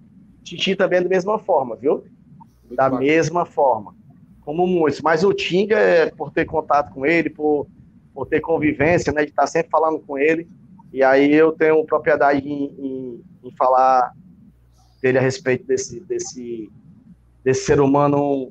Titi 0.42 0.74
também 0.74 1.00
é 1.00 1.02
da 1.02 1.10
mesma 1.10 1.38
forma, 1.38 1.76
viu? 1.76 2.04
Da 2.70 2.84
bacana. 2.88 3.00
mesma 3.00 3.44
forma. 3.44 3.94
Como 4.40 4.66
muitos, 4.66 5.02
mas 5.02 5.22
o 5.24 5.34
Tinga, 5.34 5.78
é, 5.78 6.10
por 6.10 6.30
ter 6.30 6.46
contato 6.46 6.90
com 6.94 7.04
ele, 7.04 7.28
por, 7.28 7.66
por 8.14 8.26
ter 8.26 8.40
convivência, 8.40 9.12
né, 9.12 9.24
de 9.26 9.30
estar 9.30 9.46
sempre 9.46 9.70
falando 9.70 9.98
com 9.98 10.16
ele, 10.16 10.48
e 10.90 11.02
aí 11.02 11.34
eu 11.34 11.52
tenho 11.52 11.84
propriedade 11.84 12.48
em, 12.48 12.64
em, 12.78 13.24
em 13.44 13.50
falar 13.58 14.14
dele 15.02 15.18
a 15.18 15.20
respeito 15.20 15.66
desse, 15.66 16.00
desse, 16.00 16.70
desse 17.44 17.66
ser 17.66 17.78
humano 17.78 18.50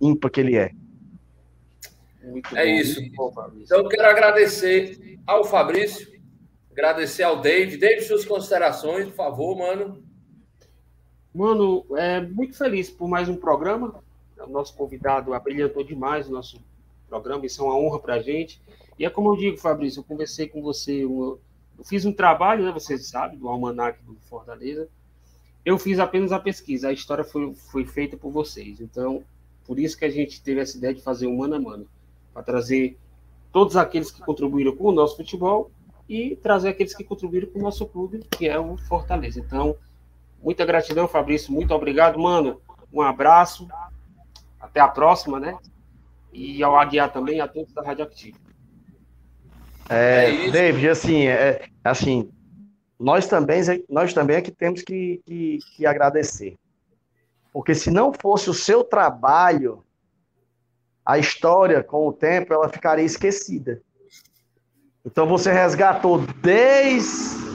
ímpar 0.00 0.30
que 0.30 0.40
ele 0.40 0.56
é. 0.56 0.72
Muito 2.24 2.56
É 2.56 2.64
bom, 2.64 2.72
isso. 2.72 3.00
muito 3.00 3.14
bom, 3.14 3.30
Fabrício. 3.32 3.64
Então, 3.66 3.78
eu 3.78 3.88
quero 3.88 4.08
agradecer 4.08 5.16
ao 5.24 5.44
Fabrício, 5.44 6.08
agradecer 6.76 7.22
ao 7.22 7.40
David. 7.40 7.78
David, 7.78 8.04
suas 8.04 8.26
considerações, 8.26 9.08
por 9.08 9.14
favor, 9.14 9.56
mano. 9.56 10.04
Mano, 11.34 11.86
é 11.96 12.20
muito 12.20 12.56
feliz 12.56 12.90
por 12.90 13.08
mais 13.08 13.30
um 13.30 13.36
programa. 13.36 14.04
O 14.38 14.50
nosso 14.50 14.76
convidado 14.76 15.32
abrilhantou 15.32 15.82
demais 15.82 16.28
o 16.28 16.32
nosso 16.32 16.62
programa, 17.08 17.46
isso 17.46 17.62
é 17.62 17.64
uma 17.64 17.78
honra 17.78 17.98
para 17.98 18.14
a 18.14 18.22
gente. 18.22 18.60
E 18.98 19.06
é 19.06 19.10
como 19.10 19.30
eu 19.30 19.36
digo, 19.36 19.56
Fabrício, 19.56 20.00
eu 20.00 20.04
conversei 20.04 20.48
com 20.48 20.60
você, 20.60 21.04
eu 21.04 21.40
fiz 21.84 22.04
um 22.04 22.12
trabalho, 22.12 22.64
né, 22.64 22.72
você 22.72 22.98
sabe, 22.98 23.38
do 23.38 23.48
Almanac 23.48 24.02
do 24.04 24.14
Fortaleza. 24.28 24.86
Eu 25.64 25.78
fiz 25.78 25.98
apenas 25.98 26.30
a 26.30 26.38
pesquisa, 26.38 26.88
a 26.88 26.92
história 26.92 27.24
foi, 27.24 27.54
foi 27.54 27.86
feita 27.86 28.18
por 28.18 28.30
vocês. 28.30 28.80
Então, 28.82 29.24
por 29.64 29.78
isso 29.78 29.96
que 29.96 30.04
a 30.04 30.10
gente 30.10 30.42
teve 30.42 30.60
essa 30.60 30.76
ideia 30.76 30.94
de 30.94 31.02
fazer 31.02 31.26
um 31.26 31.38
mano 31.38 31.54
a 31.54 31.60
mano, 31.60 31.88
para 32.34 32.42
trazer 32.42 32.98
todos 33.50 33.76
aqueles 33.76 34.10
que 34.10 34.20
contribuíram 34.20 34.76
com 34.76 34.84
o 34.84 34.92
nosso 34.92 35.16
futebol 35.16 35.70
e 36.08 36.36
trazer 36.36 36.70
aqueles 36.70 36.94
que 36.94 37.04
contribuíram 37.04 37.48
com 37.48 37.58
o 37.58 37.62
nosso 37.62 37.86
clube, 37.86 38.20
que 38.30 38.48
é 38.48 38.58
o 38.58 38.76
Fortaleza. 38.76 39.40
Então, 39.40 39.76
Muita 40.46 40.64
gratidão, 40.64 41.08
Fabrício. 41.08 41.52
Muito 41.52 41.74
obrigado, 41.74 42.18
mano. 42.18 42.60
Um 42.92 43.02
abraço. 43.02 43.66
Até 44.60 44.78
a 44.78 44.86
próxima, 44.86 45.40
né? 45.40 45.58
E 46.32 46.62
ao 46.62 46.78
Aguiar 46.78 47.12
também, 47.12 47.40
a 47.40 47.48
todos 47.48 47.72
da 47.72 47.82
Radioactiva. 47.82 48.38
É, 49.88 50.26
É 50.26 50.30
isso. 50.30 50.52
David, 50.52 50.88
assim, 50.88 51.26
é, 51.26 51.68
assim, 51.82 52.30
nós 52.98 53.26
também, 53.26 53.60
nós 53.88 54.12
também 54.12 54.36
é 54.36 54.40
que 54.40 54.50
temos 54.50 54.82
que, 54.82 55.20
que, 55.26 55.58
que 55.74 55.86
agradecer. 55.86 56.56
Porque 57.52 57.74
se 57.74 57.90
não 57.90 58.12
fosse 58.12 58.50
o 58.50 58.54
seu 58.54 58.84
trabalho, 58.84 59.82
a 61.04 61.18
história, 61.18 61.82
com 61.82 62.06
o 62.06 62.12
tempo, 62.12 62.52
ela 62.52 62.68
ficaria 62.68 63.04
esquecida. 63.04 63.80
Então 65.06 65.24
você 65.24 65.52
resgatou 65.52 66.18
desde 66.42 67.46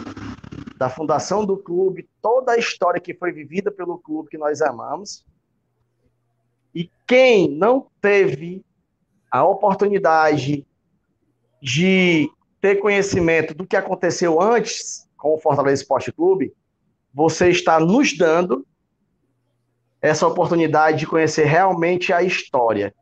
da 0.78 0.90
fundação 0.90 1.46
do 1.46 1.58
clube, 1.58 2.10
toda 2.22 2.54
a 2.54 2.58
história 2.58 3.00
que 3.00 3.14
foi 3.14 3.32
vivida 3.32 3.70
pelo 3.70 4.00
clube 4.00 4.30
que 4.30 4.38
nós 4.38 4.62
amamos. 4.62 5.24
E 6.74 6.90
quem 7.06 7.48
não 7.50 7.86
teve 8.02 8.66
a 9.30 9.44
oportunidade 9.44 10.66
de 11.62 12.32
ter 12.60 12.78
conhecimento 12.78 13.54
do 13.54 13.68
que 13.68 13.76
aconteceu 13.76 14.42
antes 14.42 15.08
com 15.18 15.36
o 15.36 15.38
Fortaleza 15.38 15.84
Esporte 15.84 16.12
Clube, 16.12 16.52
você 17.14 17.50
está 17.50 17.80
nos 17.80 18.18
dando 18.18 18.66
essa 20.02 20.26
oportunidade 20.26 21.00
de 21.00 21.06
conhecer 21.06 21.46
realmente 21.46 22.12
a 22.12 22.24
história. 22.24 22.96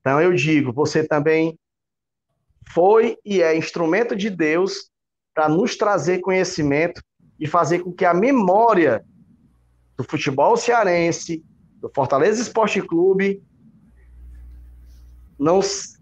Então 0.00 0.18
eu 0.18 0.32
digo, 0.32 0.72
você 0.72 1.06
também 1.06 1.58
foi 2.72 3.16
e 3.24 3.42
é 3.42 3.56
instrumento 3.56 4.14
de 4.14 4.30
Deus 4.30 4.90
para 5.34 5.48
nos 5.48 5.76
trazer 5.76 6.20
conhecimento 6.20 7.02
e 7.38 7.46
fazer 7.46 7.80
com 7.80 7.92
que 7.92 8.04
a 8.04 8.14
memória 8.14 9.04
do 9.96 10.04
futebol 10.04 10.56
cearense, 10.56 11.42
do 11.80 11.90
Fortaleza 11.94 12.42
Esporte 12.42 12.80
Clube, 12.82 13.42
não, 15.38 15.60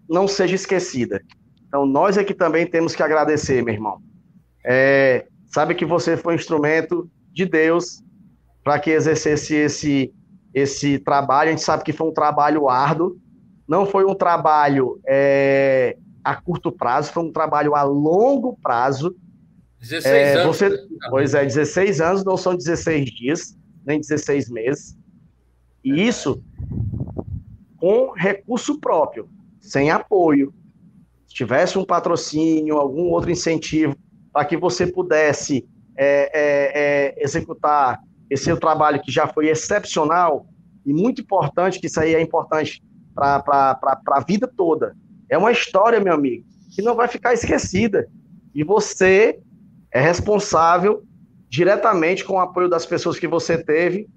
não 0.09 0.27
seja 0.27 0.55
esquecida. 0.55 1.21
Então, 1.67 1.85
nós 1.85 2.17
aqui 2.17 2.33
também 2.33 2.67
temos 2.67 2.95
que 2.95 3.03
agradecer, 3.03 3.63
meu 3.63 3.73
irmão. 3.73 4.01
É, 4.65 5.27
sabe 5.47 5.75
que 5.75 5.85
você 5.85 6.17
foi 6.17 6.33
um 6.33 6.35
instrumento 6.35 7.09
de 7.31 7.45
Deus 7.45 8.03
para 8.63 8.79
que 8.79 8.89
exercesse 8.89 9.55
esse, 9.55 10.13
esse 10.53 10.99
trabalho. 10.99 11.49
A 11.49 11.51
gente 11.51 11.63
sabe 11.63 11.83
que 11.83 11.93
foi 11.93 12.07
um 12.07 12.13
trabalho 12.13 12.67
árduo, 12.67 13.17
não 13.67 13.85
foi 13.85 14.03
um 14.03 14.15
trabalho 14.15 14.99
é, 15.07 15.95
a 16.23 16.35
curto 16.35 16.71
prazo, 16.71 17.11
foi 17.11 17.23
um 17.23 17.31
trabalho 17.31 17.75
a 17.75 17.83
longo 17.83 18.57
prazo. 18.61 19.15
16 19.79 20.05
É, 20.05 20.33
anos. 20.35 20.57
você- 20.57 20.69
né? 20.69 20.77
Pois 21.09 21.33
é, 21.33 21.45
16 21.45 22.01
anos 22.01 22.23
não 22.25 22.35
são 22.37 22.55
16 22.55 23.05
dias, 23.05 23.57
nem 23.85 23.99
16 23.99 24.49
meses. 24.49 24.97
E 25.83 26.05
isso 26.05 26.43
com 27.77 28.11
recurso 28.11 28.79
próprio, 28.79 29.29
sem 29.61 29.89
apoio. 29.89 30.53
Se 31.27 31.33
tivesse 31.35 31.77
um 31.77 31.85
patrocínio, 31.85 32.77
algum 32.77 33.09
outro 33.09 33.31
incentivo 33.31 33.95
para 34.33 34.43
que 34.45 34.57
você 34.57 34.85
pudesse 34.85 35.65
é, 35.95 36.31
é, 36.33 37.13
é, 37.19 37.23
executar 37.23 38.01
esse 38.29 38.43
seu 38.45 38.57
trabalho 38.59 39.01
que 39.01 39.11
já 39.11 39.27
foi 39.27 39.47
excepcional 39.47 40.47
e 40.85 40.93
muito 40.93 41.21
importante, 41.21 41.79
que 41.79 41.87
isso 41.87 41.99
aí 41.99 42.13
é 42.15 42.21
importante 42.21 42.81
para 43.15 43.43
a 44.07 44.19
vida 44.25 44.47
toda. 44.47 44.95
É 45.29 45.37
uma 45.37 45.51
história, 45.51 45.99
meu 45.99 46.13
amigo, 46.13 46.43
que 46.73 46.81
não 46.81 46.95
vai 46.95 47.07
ficar 47.07 47.33
esquecida. 47.33 48.07
E 48.53 48.63
você 48.63 49.39
é 49.91 50.01
responsável 50.01 51.03
diretamente 51.49 52.23
com 52.23 52.33
o 52.33 52.39
apoio 52.39 52.69
das 52.69 52.85
pessoas 52.85 53.19
que 53.19 53.27
você 53.27 53.57
teve 53.57 54.07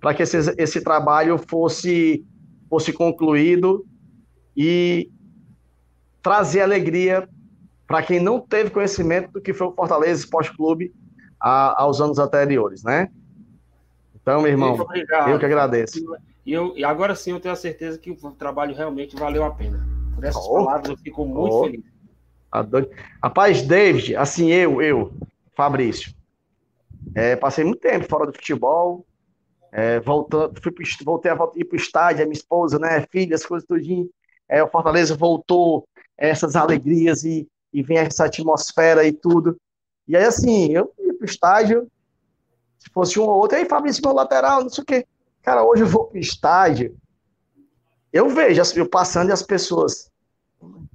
para 0.00 0.14
que 0.14 0.22
esse, 0.22 0.36
esse 0.56 0.80
trabalho 0.80 1.38
fosse, 1.38 2.24
fosse 2.68 2.92
concluído 2.92 3.84
e 4.56 5.10
trazer 6.22 6.60
alegria 6.60 7.28
para 7.86 8.02
quem 8.02 8.20
não 8.20 8.38
teve 8.38 8.70
conhecimento 8.70 9.32
do 9.32 9.40
que 9.40 9.52
foi 9.52 9.66
o 9.66 9.72
Fortaleza 9.72 10.20
Esporte 10.20 10.54
Clube 10.56 10.92
há, 11.40 11.82
aos 11.82 12.00
anos 12.00 12.18
anteriores, 12.18 12.82
né? 12.82 13.08
Então, 14.14 14.42
meu 14.42 14.50
irmão, 14.50 14.76
eu 15.28 15.38
que 15.38 15.46
agradeço. 15.46 15.98
E, 16.44 16.52
eu, 16.52 16.76
e 16.76 16.84
agora 16.84 17.14
sim 17.14 17.32
eu 17.32 17.40
tenho 17.40 17.52
a 17.52 17.56
certeza 17.56 17.98
que 17.98 18.10
o 18.10 18.16
trabalho 18.32 18.74
realmente 18.74 19.16
valeu 19.16 19.42
a 19.42 19.50
pena. 19.50 19.97
Por 20.18 20.24
essas 20.24 20.44
Oh. 20.44 20.54
palavras 20.64 20.88
eu 20.90 20.96
fico 20.96 21.24
muito 21.24 21.54
Oh. 21.54 21.64
feliz. 21.64 21.84
Adoro. 22.50 22.90
Rapaz, 23.22 23.62
David, 23.62 24.16
assim, 24.16 24.50
eu, 24.50 24.82
eu, 24.82 25.12
Fabrício, 25.54 26.12
é, 27.14 27.36
passei 27.36 27.64
muito 27.64 27.80
tempo 27.80 28.06
fora 28.08 28.26
do 28.26 28.32
futebol, 28.32 29.04
é, 29.70 30.00
voltando, 30.00 30.58
fui 30.60 30.72
voltei 31.04 31.30
a 31.30 31.38
ir 31.56 31.64
pro 31.64 31.76
estádio, 31.76 32.22
a 32.22 32.26
minha 32.26 32.36
esposa, 32.36 32.78
né, 32.78 33.06
filha, 33.12 33.34
as 33.34 33.44
coisas 33.44 33.66
tudinho, 33.66 34.08
é, 34.48 34.62
o 34.62 34.68
Fortaleza 34.68 35.14
voltou, 35.14 35.86
essas 36.16 36.56
alegrias 36.56 37.22
e, 37.22 37.46
e 37.72 37.82
vem 37.82 37.98
essa 37.98 38.24
atmosfera 38.24 39.06
e 39.06 39.12
tudo. 39.12 39.56
E 40.06 40.16
aí, 40.16 40.24
assim, 40.24 40.72
eu 40.72 40.92
ia 40.98 41.14
pro 41.14 41.26
estádio, 41.26 41.86
se 42.78 42.88
fosse 42.90 43.20
um 43.20 43.24
ou 43.24 43.36
outro, 43.40 43.58
aí 43.58 43.66
Fabrício, 43.66 44.02
meu 44.02 44.14
lateral, 44.14 44.62
não 44.62 44.70
sei 44.70 44.82
o 44.82 44.86
quê. 44.86 45.06
Cara, 45.42 45.62
hoje 45.62 45.82
eu 45.82 45.86
vou 45.86 46.06
pro 46.06 46.18
estádio, 46.18 46.96
eu 48.12 48.28
vejo, 48.28 48.62
eu 48.76 48.88
passando 48.88 49.30
e 49.30 49.32
as 49.32 49.42
pessoas, 49.42 50.10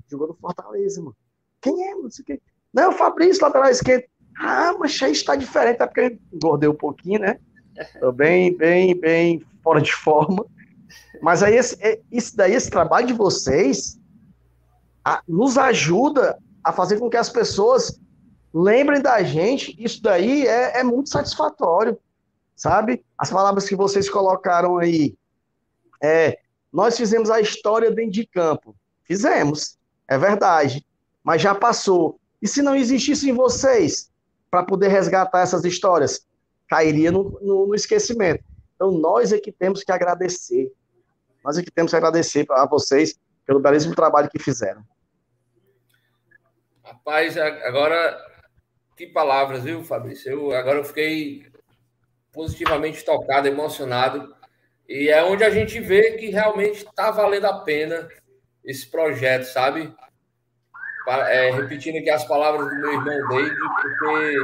jogou 0.10 0.28
no 0.28 0.34
Fortaleza, 0.36 1.02
mano. 1.02 1.16
Quem 1.62 1.88
é, 1.88 1.96
mano? 1.96 2.10
Não 2.74 2.90
o 2.90 2.94
Fabrício, 2.94 3.44
lateral 3.44 3.70
esquerdo. 3.70 4.06
Ah, 4.38 4.74
mas 4.80 5.00
aí 5.02 5.12
está 5.12 5.36
diferente, 5.36 5.82
é 5.82 5.86
porque 5.86 6.00
eu 6.02 6.20
engordei 6.34 6.68
um 6.68 6.76
pouquinho, 6.76 7.20
né? 7.20 7.40
Tô 8.00 8.12
bem, 8.12 8.56
bem, 8.56 9.00
bem 9.00 9.46
fora 9.64 9.80
de 9.82 9.94
forma. 9.94 10.46
Mas 11.22 11.42
aí, 11.44 11.56
esse, 11.56 11.78
é- 11.82 12.00
isso 12.12 12.36
daí, 12.36 12.54
esse 12.54 12.70
trabalho 12.70 13.08
de 13.08 13.14
vocês, 13.14 14.00
a- 15.06 15.22
nos 15.28 15.58
ajuda 15.58 16.38
a 16.64 16.72
fazer 16.72 17.00
com 17.00 17.10
que 17.10 17.18
as 17.18 17.30
pessoas 17.30 18.00
lembrem 18.54 19.02
da 19.02 19.22
gente. 19.24 19.76
Isso 19.78 20.02
daí 20.02 20.48
é, 20.48 20.80
é 20.80 20.84
muito 20.84 21.10
satisfatório, 21.10 21.98
sabe? 22.56 23.04
As 23.18 23.30
palavras 23.30 23.68
que 23.68 23.76
vocês 23.76 24.10
colocaram 24.10 24.78
aí. 24.78 25.16
É, 26.02 26.40
nós 26.74 26.98
fizemos 26.98 27.30
a 27.30 27.40
história 27.40 27.92
dentro 27.92 28.12
de 28.14 28.26
campo. 28.26 28.76
Fizemos, 29.04 29.78
é 30.08 30.18
verdade. 30.18 30.84
Mas 31.24 31.42
já 31.42 31.54
passou. 31.54 32.20
E 32.42 32.48
se 32.48 32.62
não 32.62 32.76
existissem 32.76 33.32
vocês 33.34 34.12
para 34.50 34.64
poder 34.64 34.88
resgatar 34.90 35.42
essas 35.42 35.64
histórias? 35.64 36.26
Cairia 36.68 37.12
no, 37.12 37.40
no- 37.42 37.68
no 37.68 37.76
esquecimento. 37.76 38.44
Então, 38.76 38.92
nós 38.92 39.32
é 39.32 39.38
que 39.40 39.52
temos 39.52 39.84
que 39.84 39.92
agradecer. 39.92 40.72
Nós 41.46 41.58
é 41.58 41.64
que 41.64 41.72
temos 41.72 41.92
que 41.92 41.96
agradecer 41.96 42.46
a 42.50 42.66
vocês 42.66 43.18
pelo 43.46 43.60
belíssimo 43.60 43.94
trabalho 43.96 44.30
que 44.30 44.40
fizeram. 44.40 44.84
Rapaz, 46.84 47.38
agora, 47.38 48.18
que 48.98 49.08
palavras, 49.08 49.64
viu, 49.64 49.84
Fabrício? 49.84 50.32
Eu, 50.32 50.52
agora 50.54 50.80
eu 50.80 50.84
fiquei 50.84 51.46
positivamente 52.32 53.04
tocado, 53.06 53.48
emocionado. 53.48 54.36
E 54.88 55.10
é 55.10 55.24
onde 55.24 55.44
a 55.44 55.50
gente 55.50 55.80
vê 55.80 56.12
que 56.14 56.30
realmente 56.30 56.86
está 56.86 57.10
valendo 57.12 57.46
a 57.46 57.60
pena 57.60 58.08
esse 58.64 58.90
projeto, 58.90 59.46
sabe? 59.46 59.94
É, 61.08 61.52
repetindo 61.52 61.98
aqui 61.98 62.10
as 62.10 62.26
palavras 62.26 62.70
do 62.70 62.76
meu 62.76 62.94
irmão 62.94 63.28
David, 63.28 63.58
porque. 63.82 64.38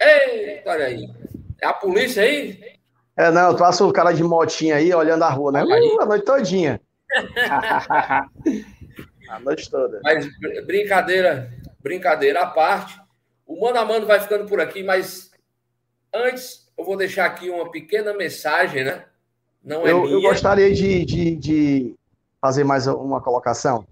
Eita, 0.00 0.70
olha 0.70 0.86
aí. 0.86 1.08
É 1.60 1.66
a 1.66 1.72
polícia 1.72 2.22
aí? 2.22 2.76
É, 3.16 3.30
não, 3.30 3.54
tu 3.54 3.58
passa 3.58 3.84
o 3.84 3.92
cara 3.92 4.12
de 4.12 4.22
motinha 4.22 4.76
aí, 4.76 4.92
olhando 4.94 5.22
a 5.22 5.30
rua, 5.30 5.50
né? 5.50 5.64
Uh, 5.64 6.02
a 6.02 6.06
noite 6.06 6.24
todinha. 6.24 6.80
A 9.28 9.40
noite 9.40 9.68
toda. 9.68 10.00
Mas 10.04 10.24
br- 10.38 10.64
brincadeira, 10.64 11.50
brincadeira 11.80 12.42
à 12.42 12.46
parte. 12.46 12.96
O 13.44 13.60
Mano 13.60 13.78
a 13.78 13.84
Mano 13.84 14.06
vai 14.06 14.20
ficando 14.20 14.46
por 14.46 14.60
aqui, 14.60 14.84
mas 14.84 15.30
antes 16.14 16.65
eu 16.78 16.84
vou 16.84 16.96
deixar 16.96 17.26
aqui 17.26 17.48
uma 17.50 17.70
pequena 17.70 18.12
mensagem, 18.14 18.84
né? 18.84 19.04
Não 19.64 19.86
é 19.86 19.90
Eu, 19.90 20.04
eu 20.08 20.18
minha. 20.18 20.30
gostaria 20.30 20.72
de, 20.72 21.04
de, 21.04 21.36
de 21.36 21.94
fazer 22.40 22.64
mais 22.64 22.86
uma 22.86 23.20
colocação. 23.20 23.86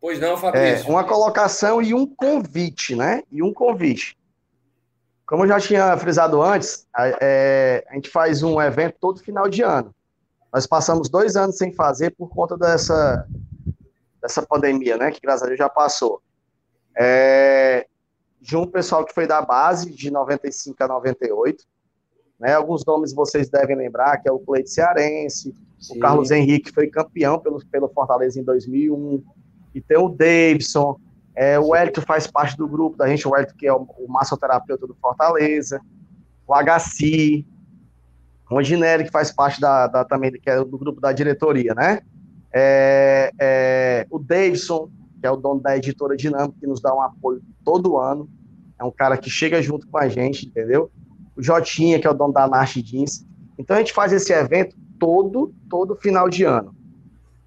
Pois 0.00 0.18
não, 0.20 0.34
É, 0.34 0.36
Fabrício. 0.36 0.90
uma 0.90 1.04
colocação 1.04 1.80
e 1.80 1.94
um 1.94 2.06
convite, 2.06 2.94
né? 2.94 3.22
E 3.30 3.42
um 3.42 3.52
convite. 3.52 4.16
Como 5.26 5.44
eu 5.44 5.48
já 5.48 5.58
tinha 5.58 5.96
frisado 5.96 6.42
antes, 6.42 6.86
a, 6.92 7.08
é, 7.20 7.84
a 7.88 7.94
gente 7.94 8.10
faz 8.10 8.42
um 8.42 8.60
evento 8.60 8.96
todo 9.00 9.20
final 9.22 9.48
de 9.48 9.62
ano. 9.62 9.94
Nós 10.52 10.66
passamos 10.66 11.08
dois 11.08 11.36
anos 11.36 11.56
sem 11.56 11.72
fazer 11.72 12.10
por 12.10 12.28
conta 12.28 12.56
dessa, 12.56 13.26
dessa 14.20 14.42
pandemia, 14.42 14.96
né? 14.98 15.10
Que 15.10 15.20
graças 15.20 15.42
a 15.42 15.46
Deus 15.46 15.58
já 15.58 15.68
passou. 15.68 16.20
É, 16.96 17.86
de 18.40 18.56
um 18.56 18.66
pessoal 18.66 19.04
que 19.04 19.14
foi 19.14 19.26
da 19.26 19.40
base, 19.40 19.90
de 19.90 20.10
95 20.10 20.84
a 20.84 20.88
98. 20.88 21.64
Né? 22.38 22.54
Alguns 22.54 22.84
nomes 22.84 23.14
vocês 23.14 23.48
devem 23.48 23.76
lembrar, 23.76 24.18
que 24.18 24.28
é 24.28 24.32
o 24.32 24.38
Cleide 24.38 24.70
Cearense, 24.70 25.54
o 25.90 25.98
Carlos 25.98 26.30
Henrique 26.30 26.72
foi 26.72 26.88
campeão 26.88 27.38
pelo, 27.38 27.64
pelo 27.66 27.88
Fortaleza 27.88 28.40
em 28.40 28.44
2001. 28.44 29.22
E 29.74 29.80
tem 29.80 29.98
o 29.98 30.08
Davidson. 30.08 30.98
É, 31.34 31.58
o 31.58 31.74
Hélito 31.74 32.00
faz 32.00 32.26
parte 32.26 32.56
do 32.56 32.66
grupo 32.68 32.96
da 32.96 33.06
gente, 33.08 33.26
o 33.26 33.36
Hélito 33.36 33.54
que 33.54 33.66
é 33.66 33.72
o, 33.72 33.82
o 33.98 34.06
massoterapeuta 34.08 34.86
do 34.86 34.94
Fortaleza. 34.94 35.80
O 36.46 36.54
HC. 36.54 37.44
O 38.50 38.62
Ginelli, 38.62 39.04
que 39.04 39.10
faz 39.10 39.32
parte 39.32 39.60
da, 39.60 39.86
da- 39.88 40.04
também 40.04 40.30
que 40.30 40.48
é 40.48 40.56
do 40.64 40.78
grupo 40.78 41.00
da 41.00 41.12
diretoria, 41.12 41.74
né? 41.74 42.00
É, 42.52 43.32
é, 43.40 44.06
o 44.10 44.18
Davidson, 44.18 44.88
que 45.20 45.26
é 45.26 45.30
o 45.30 45.36
dono 45.36 45.60
da 45.60 45.76
editora 45.76 46.16
Dinâmica, 46.16 46.54
que 46.60 46.66
nos 46.66 46.80
dá 46.80 46.94
um 46.94 47.00
apoio 47.02 47.42
todo 47.64 47.98
ano. 47.98 48.28
É 48.78 48.84
um 48.84 48.92
cara 48.92 49.16
que 49.16 49.28
chega 49.28 49.60
junto 49.60 49.88
com 49.88 49.98
a 49.98 50.08
gente, 50.08 50.46
entendeu? 50.46 50.90
O 51.36 51.42
Jotinha, 51.42 51.98
que 51.98 52.06
é 52.06 52.10
o 52.10 52.14
dono 52.14 52.32
da 52.32 52.46
Narche 52.46 52.82
Jeans. 52.82 53.26
Então 53.58 53.76
a 53.76 53.80
gente 53.80 53.92
faz 53.92 54.12
esse 54.12 54.32
evento 54.32 54.76
todo, 54.98 55.52
todo 55.68 55.96
final 55.96 56.28
de 56.28 56.44
ano. 56.44 56.74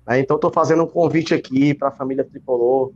né? 0.05 0.19
Então 0.19 0.35
estou 0.35 0.51
fazendo 0.51 0.83
um 0.83 0.87
convite 0.87 1.33
aqui 1.33 1.73
para 1.73 1.89
a 1.89 1.91
família 1.91 2.23
Tricolor, 2.23 2.91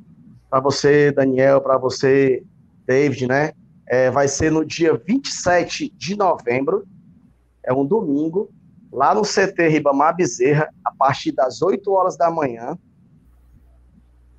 para 0.50 0.60
você, 0.60 1.12
Daniel, 1.12 1.62
para 1.62 1.78
você, 1.78 2.44
David, 2.86 3.28
né? 3.28 3.54
É, 3.88 4.10
vai 4.12 4.28
ser 4.28 4.52
no 4.52 4.66
dia 4.66 4.94
27 4.94 5.94
de 5.98 6.16
novembro, 6.16 6.86
é 7.64 7.74
um 7.74 7.86
domingo, 7.86 8.50
lá 8.92 9.14
no 9.14 9.22
CT 9.22 9.68
Ribamar 9.68 10.16
Bezerra, 10.16 10.70
a 10.84 10.92
partir 10.92 11.32
das 11.32 11.62
8 11.62 11.92
horas 11.92 12.18
da 12.18 12.30
manhã. 12.30 12.78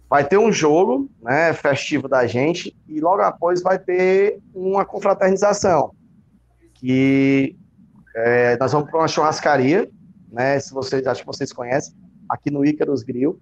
Vai 0.08 0.26
ter 0.26 0.38
um 0.38 0.52
jogo, 0.52 1.10
né, 1.22 1.54
festivo 1.54 2.06
da 2.06 2.26
gente, 2.26 2.76
e 2.86 3.00
logo 3.00 3.22
após 3.22 3.62
vai 3.62 3.78
ter 3.78 4.38
uma 4.54 4.84
confraternização, 4.84 5.94
que 6.82 7.56
é, 8.16 8.56
nós 8.58 8.72
vamos 8.72 8.90
para 8.90 9.00
uma 9.00 9.08
churrascaria, 9.08 9.88
né, 10.30 10.58
se 10.58 10.74
vocês, 10.74 11.06
acho 11.06 11.20
que 11.20 11.26
vocês 11.26 11.52
conhecem, 11.52 11.94
aqui 12.28 12.50
no 12.50 12.64
Ícaros 12.64 13.04
Grill. 13.04 13.38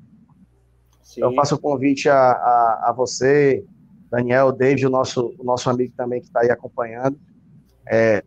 Sim. 1.02 1.22
Eu 1.22 1.32
faço 1.34 1.54
o 1.54 1.58
convite 1.58 2.08
a, 2.08 2.14
a, 2.14 2.84
a 2.88 2.92
você, 2.92 3.64
Daniel, 4.10 4.52
David, 4.52 4.86
o 4.86 4.90
nosso, 4.90 5.34
o 5.38 5.42
nosso 5.42 5.70
amigo 5.70 5.94
também 5.96 6.20
que 6.20 6.26
está 6.26 6.40
aí 6.40 6.50
acompanhando, 6.50 7.18
é, 7.90 8.22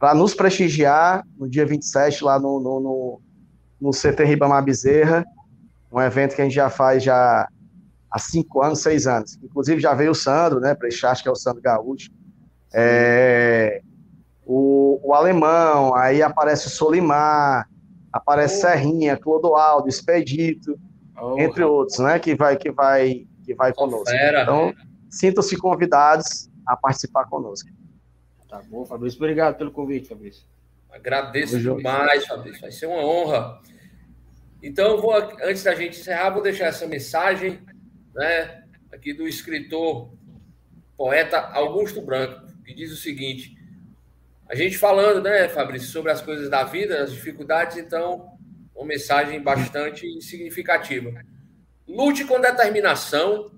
para 0.00 0.14
nos 0.14 0.34
prestigiar 0.34 1.24
no 1.38 1.48
dia 1.48 1.64
27, 1.64 2.24
lá 2.24 2.40
no, 2.40 2.58
no, 2.58 2.80
no, 2.80 3.20
no 3.80 3.90
CT 3.90 4.24
Ribamar 4.24 4.64
Bezerra, 4.64 5.24
um 5.92 6.00
evento 6.00 6.34
que 6.34 6.40
a 6.40 6.44
gente 6.44 6.54
já 6.54 6.68
faz 6.68 7.04
já 7.04 7.48
há 8.10 8.18
cinco 8.18 8.62
anos, 8.62 8.80
seis 8.80 9.06
anos. 9.06 9.38
Inclusive 9.42 9.80
já 9.80 9.94
veio 9.94 10.10
o 10.10 10.14
Sandro, 10.14 10.58
né, 10.58 10.74
Prechast, 10.74 11.22
que 11.22 11.28
é 11.28 11.32
o 11.32 11.36
Sandro 11.36 11.62
Gaúcho, 11.62 12.10
é, 12.72 13.82
o, 14.52 15.00
o 15.04 15.14
Alemão, 15.14 15.94
aí 15.94 16.20
aparece 16.20 16.66
o 16.66 16.70
Solimar, 16.70 17.68
aparece 18.12 18.56
Oh. 18.56 18.60
Serrinha, 18.62 19.16
Clodoaldo, 19.16 19.88
Expedito, 19.88 20.76
Oh, 21.16 21.38
entre 21.38 21.62
outros, 21.62 21.98
né, 21.98 22.18
que 22.18 22.34
vai 22.34 22.56
que 22.56 22.72
vai 22.72 23.26
que 23.44 23.54
vai 23.54 23.72
conosco. 23.72 24.10
Fera. 24.10 24.42
Então, 24.42 24.74
sintam-se 25.08 25.56
convidados 25.56 26.50
a 26.66 26.74
participar 26.76 27.26
conosco. 27.26 27.68
Tá 28.48 28.60
bom, 28.68 28.84
Fabrício. 28.84 29.18
Obrigado 29.18 29.56
pelo 29.56 29.70
convite, 29.70 30.08
Fabrício. 30.08 30.44
Agradeço 30.90 31.60
junto. 31.60 31.76
demais, 31.76 32.26
Fabrício. 32.26 32.60
Vai 32.60 32.72
ser 32.72 32.86
uma 32.86 33.04
honra. 33.04 33.60
Então, 34.62 35.00
vou, 35.00 35.14
antes 35.14 35.62
da 35.62 35.74
gente 35.74 36.00
encerrar, 36.00 36.30
vou 36.30 36.42
deixar 36.42 36.66
essa 36.66 36.86
mensagem 36.86 37.60
né, 38.14 38.64
aqui 38.90 39.12
do 39.12 39.28
escritor, 39.28 40.12
poeta 40.96 41.38
Augusto 41.38 42.00
Branco, 42.00 42.46
que 42.64 42.74
diz 42.74 42.90
o 42.90 42.96
seguinte: 42.96 43.59
a 44.50 44.56
gente 44.56 44.76
falando, 44.76 45.22
né, 45.22 45.48
Fabrício, 45.48 45.88
sobre 45.90 46.10
as 46.10 46.20
coisas 46.20 46.50
da 46.50 46.64
vida, 46.64 47.04
as 47.04 47.12
dificuldades, 47.12 47.76
então, 47.76 48.36
uma 48.74 48.84
mensagem 48.84 49.40
bastante 49.40 50.20
significativa. 50.20 51.12
Lute 51.86 52.24
com 52.24 52.40
determinação, 52.40 53.48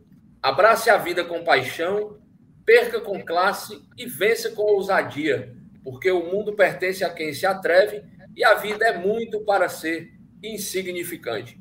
abrace 0.43 0.91
a 0.91 0.99
vida 0.99 1.25
com 1.25 1.43
paixão, 1.43 2.19
perca 2.67 3.01
com 3.01 3.25
classe 3.25 3.81
e 3.97 4.05
vença 4.05 4.51
com 4.51 4.61
ousadia, 4.65 5.57
porque 5.83 6.11
o 6.11 6.31
mundo 6.31 6.53
pertence 6.53 7.03
a 7.03 7.09
quem 7.09 7.33
se 7.33 7.47
atreve 7.47 8.03
e 8.37 8.45
a 8.45 8.53
vida 8.53 8.85
é 8.85 8.99
muito 8.99 9.41
para 9.47 9.71
ser 9.71 10.13
insignificante. 10.43 11.59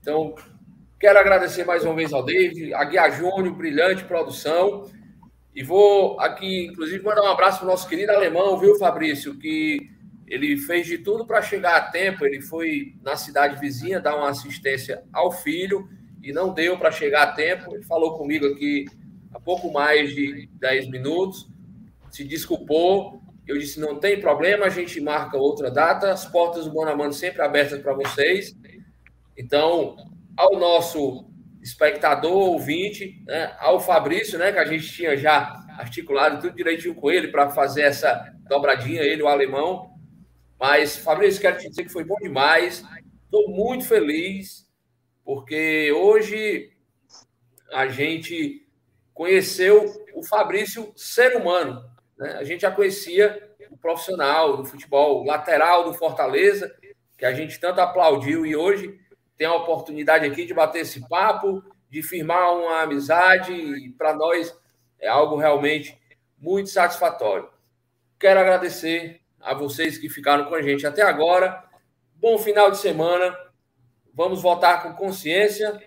Então, 0.00 0.36
quero 1.00 1.18
agradecer 1.18 1.64
mais 1.64 1.84
uma 1.84 1.96
vez 1.96 2.12
ao 2.12 2.24
David, 2.24 2.72
a 2.74 2.84
Guia 2.84 3.10
Júnior, 3.10 3.56
brilhante 3.56 4.04
produção, 4.04 4.88
e 5.58 5.62
vou 5.64 6.20
aqui, 6.20 6.66
inclusive, 6.66 7.02
mandar 7.02 7.22
um 7.22 7.32
abraço 7.32 7.58
para 7.58 7.66
o 7.66 7.70
nosso 7.72 7.88
querido 7.88 8.12
alemão, 8.12 8.56
viu, 8.60 8.76
Fabrício, 8.76 9.36
que 9.36 9.90
ele 10.24 10.56
fez 10.56 10.86
de 10.86 10.98
tudo 10.98 11.26
para 11.26 11.42
chegar 11.42 11.74
a 11.74 11.80
tempo. 11.80 12.24
Ele 12.24 12.40
foi 12.40 12.94
na 13.02 13.16
cidade 13.16 13.58
vizinha 13.58 13.98
dar 13.98 14.14
uma 14.14 14.28
assistência 14.28 15.02
ao 15.12 15.32
filho 15.32 15.88
e 16.22 16.32
não 16.32 16.54
deu 16.54 16.78
para 16.78 16.92
chegar 16.92 17.24
a 17.24 17.32
tempo. 17.32 17.74
Ele 17.74 17.82
falou 17.82 18.16
comigo 18.16 18.46
aqui 18.46 18.84
há 19.34 19.40
pouco 19.40 19.72
mais 19.72 20.14
de 20.14 20.48
10 20.60 20.90
minutos, 20.90 21.50
se 22.08 22.22
desculpou. 22.22 23.20
Eu 23.44 23.58
disse: 23.58 23.80
não 23.80 23.98
tem 23.98 24.20
problema, 24.20 24.66
a 24.66 24.70
gente 24.70 25.00
marca 25.00 25.36
outra 25.36 25.72
data. 25.72 26.12
As 26.12 26.24
portas 26.24 26.66
do 26.66 26.70
Bonamano 26.70 27.12
sempre 27.12 27.42
abertas 27.42 27.82
para 27.82 27.94
vocês. 27.94 28.56
Então, 29.36 29.96
ao 30.36 30.56
nosso 30.56 31.27
espectador, 31.62 32.32
ouvinte, 32.32 33.22
né, 33.26 33.54
ao 33.58 33.80
Fabrício, 33.80 34.38
né, 34.38 34.52
que 34.52 34.58
a 34.58 34.64
gente 34.64 34.90
tinha 34.92 35.16
já 35.16 35.54
articulado 35.78 36.40
tudo 36.40 36.56
direitinho 36.56 36.94
com 36.94 37.10
ele 37.10 37.28
para 37.28 37.50
fazer 37.50 37.82
essa 37.82 38.32
dobradinha, 38.48 39.02
ele, 39.02 39.22
o 39.22 39.28
alemão. 39.28 39.90
Mas, 40.58 40.96
Fabrício, 40.96 41.40
quero 41.40 41.58
te 41.58 41.68
dizer 41.68 41.84
que 41.84 41.92
foi 41.92 42.04
bom 42.04 42.16
demais. 42.16 42.84
Estou 43.24 43.48
muito 43.48 43.84
feliz, 43.84 44.66
porque 45.24 45.92
hoje 45.92 46.72
a 47.72 47.86
gente 47.88 48.66
conheceu 49.14 50.04
o 50.14 50.24
Fabrício 50.24 50.92
ser 50.96 51.36
humano. 51.36 51.82
Né? 52.16 52.32
A 52.32 52.44
gente 52.44 52.62
já 52.62 52.70
conhecia 52.70 53.48
o 53.70 53.76
profissional 53.76 54.56
do 54.56 54.64
futebol, 54.64 55.24
lateral 55.24 55.84
do 55.84 55.94
Fortaleza, 55.94 56.74
que 57.16 57.24
a 57.24 57.32
gente 57.32 57.60
tanto 57.60 57.80
aplaudiu, 57.80 58.46
e 58.46 58.56
hoje 58.56 58.98
tem 59.38 59.46
a 59.46 59.54
oportunidade 59.54 60.26
aqui 60.26 60.44
de 60.44 60.52
bater 60.52 60.80
esse 60.80 61.08
papo, 61.08 61.62
de 61.88 62.02
firmar 62.02 62.52
uma 62.54 62.82
amizade, 62.82 63.52
e 63.52 63.90
para 63.90 64.12
nós 64.12 64.54
é 64.98 65.08
algo 65.08 65.36
realmente 65.36 65.96
muito 66.36 66.68
satisfatório. 66.68 67.48
Quero 68.18 68.40
agradecer 68.40 69.20
a 69.40 69.54
vocês 69.54 69.96
que 69.96 70.08
ficaram 70.08 70.46
com 70.46 70.54
a 70.56 70.60
gente 70.60 70.84
até 70.84 71.02
agora. 71.02 71.64
Bom 72.16 72.36
final 72.36 72.70
de 72.70 72.78
semana. 72.78 73.36
Vamos 74.12 74.42
votar 74.42 74.82
com 74.82 74.92
consciência, 74.94 75.80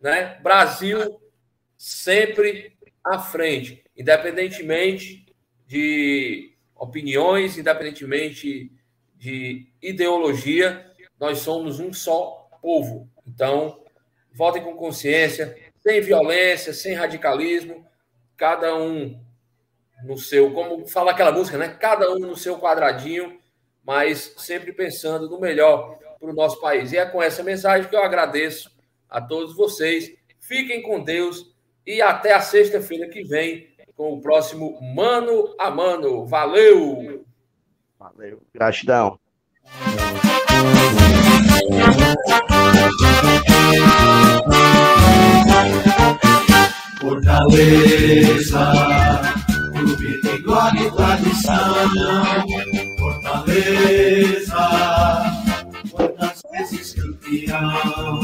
né? 0.00 0.40
Brasil 0.42 1.20
sempre 1.76 2.74
à 3.04 3.18
frente, 3.18 3.84
independentemente 3.94 5.26
de 5.66 6.56
opiniões, 6.74 7.58
independentemente 7.58 8.72
de 9.16 9.68
ideologia, 9.82 10.91
nós 11.22 11.38
somos 11.38 11.78
um 11.78 11.92
só 11.92 12.48
povo. 12.60 13.08
Então, 13.24 13.80
votem 14.34 14.60
com 14.60 14.74
consciência, 14.74 15.56
sem 15.78 16.00
violência, 16.00 16.72
sem 16.72 16.94
radicalismo, 16.94 17.86
cada 18.36 18.74
um 18.74 19.22
no 20.02 20.18
seu, 20.18 20.52
como 20.52 20.84
fala 20.84 21.12
aquela 21.12 21.30
música, 21.30 21.56
né? 21.56 21.68
Cada 21.68 22.10
um 22.10 22.18
no 22.18 22.36
seu 22.36 22.58
quadradinho, 22.58 23.38
mas 23.84 24.34
sempre 24.36 24.72
pensando 24.72 25.30
no 25.30 25.38
melhor 25.38 25.96
para 26.18 26.28
o 26.28 26.34
nosso 26.34 26.60
país. 26.60 26.90
E 26.90 26.98
é 26.98 27.06
com 27.06 27.22
essa 27.22 27.44
mensagem 27.44 27.88
que 27.88 27.94
eu 27.94 28.02
agradeço 28.02 28.76
a 29.08 29.20
todos 29.20 29.54
vocês. 29.54 30.12
Fiquem 30.40 30.82
com 30.82 31.04
Deus 31.04 31.54
e 31.86 32.02
até 32.02 32.32
a 32.32 32.40
sexta-feira 32.40 33.08
que 33.08 33.22
vem 33.22 33.68
com 33.94 34.14
o 34.14 34.20
próximo 34.20 34.76
Mano 34.82 35.54
a 35.56 35.70
Mano. 35.70 36.26
Valeu! 36.26 37.24
Valeu. 37.96 38.42
Gratidão. 38.52 39.20
Fortaleza, 47.00 48.72
clube 49.72 50.20
de 50.22 50.38
glória 50.42 50.80
e 50.80 50.90
tradição. 50.90 51.74
Fortaleza, 52.98 54.62
quantas 55.92 56.42
vezes 56.52 56.94
campeão. 56.94 58.20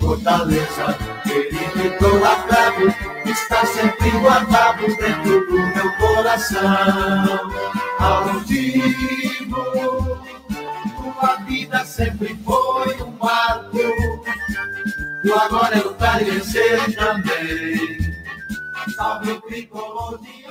Fortaleza, 0.00 0.98
querido 1.22 1.86
idolatrado, 1.86 2.92
está 3.26 3.64
sempre 3.66 4.10
guardado 4.10 4.86
dentro 4.86 5.46
do 5.46 5.56
meu 5.56 5.92
coração. 5.98 7.50
Altivo, 7.98 10.15
tua 11.16 11.36
vida 11.36 11.84
sempre 11.84 12.38
foi 12.44 13.02
um 13.02 13.10
marco. 13.12 13.78
E 15.24 15.32
agora 15.32 15.78
eu 15.78 15.94
quero 15.94 16.24
vencer 16.26 16.94
também. 16.94 18.14
Salve 18.94 19.32
o 19.32 19.40
tricolor 19.42 20.18
de 20.20 20.45